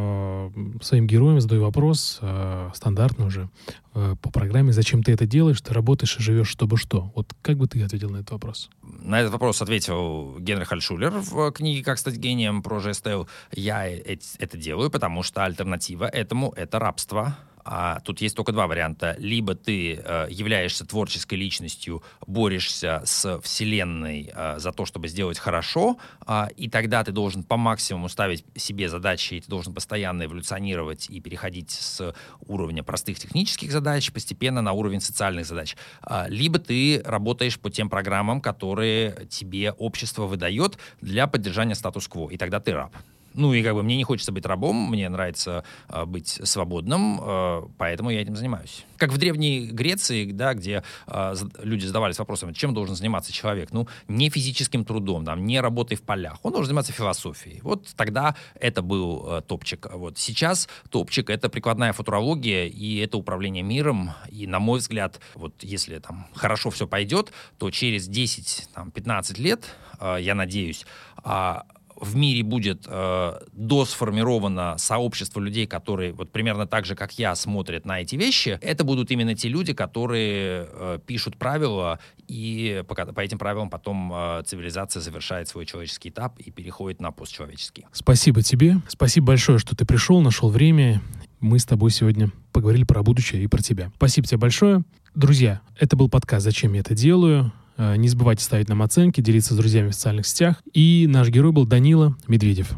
своим 0.83 1.07
героям 1.07 1.41
задаю 1.41 1.63
вопрос, 1.63 2.19
э, 2.21 2.71
стандартно 2.75 3.27
уже, 3.27 3.49
э, 3.95 4.17
по 4.21 4.31
программе 4.31 4.73
«Зачем 4.73 5.03
ты 5.03 5.13
это 5.13 5.27
делаешь? 5.27 5.61
Ты 5.61 5.73
работаешь 5.73 6.17
и 6.19 6.23
живешь, 6.23 6.49
чтобы 6.49 6.77
что?» 6.77 7.13
Вот 7.15 7.33
как 7.43 7.57
бы 7.57 7.67
ты 7.67 7.83
ответил 7.83 8.11
на 8.11 8.19
этот 8.19 8.33
вопрос? 8.33 8.71
На 8.83 9.21
этот 9.21 9.33
вопрос 9.33 9.63
ответил 9.63 10.39
Генрих 10.39 10.73
Альшулер 10.73 11.11
в 11.11 11.53
книге 11.53 11.85
«Как 11.85 11.99
стать 11.99 12.17
гением» 12.17 12.63
про 12.63 12.81
ЖСТЛ. 12.81 13.25
Я 13.53 13.87
это 13.89 14.57
делаю, 14.57 14.91
потому 14.91 15.23
что 15.23 15.45
альтернатива 15.45 16.05
этому— 16.05 16.53
это 16.57 16.79
рабство 16.79 17.37
а 17.65 18.01
тут 18.01 18.21
есть 18.21 18.37
только 18.37 18.53
два 18.53 18.67
варианта. 18.67 19.17
Либо 19.19 19.55
ты 19.55 19.95
э, 19.95 20.27
являешься 20.31 20.87
творческой 20.87 21.35
личностью, 21.35 22.03
борешься 22.27 23.03
с 23.05 23.41
Вселенной 23.41 24.31
э, 24.35 24.59
за 24.59 24.73
то, 24.73 24.85
чтобы 24.85 25.09
сделать 25.09 25.39
хорошо, 25.39 25.97
э, 26.27 26.49
и 26.57 26.69
тогда 26.69 27.03
ты 27.03 27.13
должен 27.13 27.43
по 27.43 27.57
максимуму 27.57 28.09
ставить 28.09 28.45
себе 28.55 28.89
задачи, 28.89 29.35
и 29.35 29.41
ты 29.41 29.49
должен 29.49 29.73
постоянно 29.73 30.25
эволюционировать 30.25 31.09
и 31.09 31.21
переходить 31.21 31.71
с 31.71 32.15
уровня 32.47 32.83
простых 32.83 33.19
технических 33.19 33.73
задач 33.73 34.13
постепенно 34.13 34.61
на 34.61 34.73
уровень 34.73 35.01
социальных 35.01 35.47
задач. 35.47 35.77
Э, 36.07 36.27
либо 36.29 36.59
ты 36.59 37.03
работаешь 37.05 37.59
по 37.59 37.71
тем 37.71 37.89
программам, 37.89 38.41
которые 38.41 39.27
тебе 39.31 39.73
общество 39.73 40.27
выдает 40.27 40.79
для 41.01 41.27
поддержания 41.27 41.75
статус-кво, 41.75 42.29
и 42.31 42.37
тогда 42.37 42.61
ты 42.61 42.73
раб. 42.73 42.95
Ну 43.35 43.53
и 43.53 43.63
как 43.63 43.75
бы 43.75 43.83
мне 43.83 43.97
не 43.97 44.05
хочется 44.05 44.33
быть 44.33 44.47
рабом, 44.47 44.91
мне 44.91 45.09
нравится 45.09 45.65
э, 45.89 46.05
быть 46.05 46.41
свободным, 46.43 47.21
э, 47.21 47.63
поэтому 47.79 48.11
я 48.11 48.23
этим 48.23 48.37
занимаюсь. 48.37 48.85
Как 48.97 49.11
в 49.11 49.19
Древней 49.19 49.67
Греции, 49.67 50.31
да, 50.31 50.55
где 50.55 50.83
э, 51.07 51.35
люди 51.63 51.85
задавались 51.85 52.19
вопросом, 52.19 52.55
чем 52.55 52.75
должен 52.75 52.97
заниматься 52.97 53.33
человек? 53.33 53.73
Ну, 53.73 53.89
не 54.09 54.31
физическим 54.31 54.85
трудом, 54.85 55.25
там, 55.25 55.45
не 55.45 55.61
работой 55.61 55.97
в 55.97 56.03
полях. 56.03 56.39
Он 56.43 56.53
должен 56.53 56.69
заниматься 56.69 56.93
философией. 56.93 57.61
Вот 57.63 57.89
тогда 57.97 58.37
это 58.59 58.83
был 58.83 59.27
э, 59.29 59.43
топчик. 59.43 59.89
Вот 59.93 60.19
сейчас 60.19 60.69
топчик— 60.91 61.29
это 61.31 61.49
прикладная 61.49 61.93
футурология, 61.93 62.67
и 62.67 62.97
это 62.99 63.19
управление 63.19 63.63
миром. 63.63 64.13
И, 64.29 64.47
на 64.47 64.59
мой 64.59 64.79
взгляд, 64.79 65.21
вот 65.35 65.55
если 65.63 65.99
там 65.99 66.27
хорошо 66.35 66.71
все 66.71 66.87
пойдет, 66.87 67.33
то 67.59 67.71
через 67.71 68.09
10-15 68.09 69.41
лет, 69.41 69.65
э, 70.01 70.19
я 70.21 70.35
надеюсь, 70.35 70.87
э, 71.25 71.57
в 72.05 72.17
мире 72.17 72.43
будет 72.43 72.85
э, 72.87 73.41
досформировано 73.53 74.77
сообщество 74.79 75.41
людей, 75.41 75.67
которые 75.67 76.13
вот 76.13 76.31
примерно 76.31 76.67
так 76.67 76.85
же, 76.85 76.95
как 76.95 77.19
я, 77.19 77.35
смотрят 77.35 77.85
на 77.85 78.01
эти 78.01 78.17
вещи, 78.17 78.59
это 78.61 78.85
будут 78.85 79.11
именно 79.11 79.35
те 79.35 79.49
люди, 79.49 79.73
которые 79.73 80.69
э, 80.71 80.99
пишут 81.07 81.37
правила, 81.37 81.99
и 82.29 82.83
по, 82.89 82.95
по 82.95 83.21
этим 83.21 83.39
правилам 83.39 83.71
потом 83.71 84.13
э, 84.13 84.43
цивилизация 84.47 85.01
завершает 85.01 85.49
свой 85.49 85.67
человеческий 85.67 86.11
этап 86.11 86.39
и 86.39 86.51
переходит 86.51 87.01
на 87.01 87.11
постчеловеческий. 87.11 87.87
Спасибо 87.93 88.43
тебе. 88.43 88.77
Спасибо 88.89 89.29
большое, 89.29 89.59
что 89.59 89.75
ты 89.75 89.85
пришел, 89.85 90.21
нашел 90.21 90.49
время. 90.49 91.03
Мы 91.41 91.59
с 91.59 91.65
тобой 91.65 91.91
сегодня 91.91 92.31
поговорили 92.53 92.85
про 92.85 93.03
будущее 93.03 93.43
и 93.43 93.47
про 93.47 93.61
тебя. 93.61 93.91
Спасибо 93.97 94.27
тебе 94.27 94.39
большое. 94.39 94.83
Друзья, 95.15 95.61
это 95.79 95.97
был 95.97 96.09
подкаст 96.09 96.45
«Зачем 96.45 96.73
я 96.73 96.81
это 96.81 96.95
делаю?». 96.95 97.53
Э, 97.77 97.97
не 97.97 98.09
забывайте 98.09 98.45
ставить 98.45 98.69
нам 98.69 98.83
оценки, 98.83 99.21
делиться 99.21 99.55
с 99.55 99.57
друзьями 99.57 99.89
в 99.89 99.95
социальных 99.95 100.27
сетях. 100.27 100.63
И 100.73 101.07
наш 101.09 101.29
герой 101.29 101.53
был 101.53 101.67
Данила 101.67 102.17
Медведев. 102.29 102.73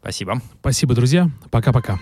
Спасибо. 0.00 0.40
Спасибо, 0.60 0.94
друзья. 0.94 1.30
Пока-пока. 1.50 1.98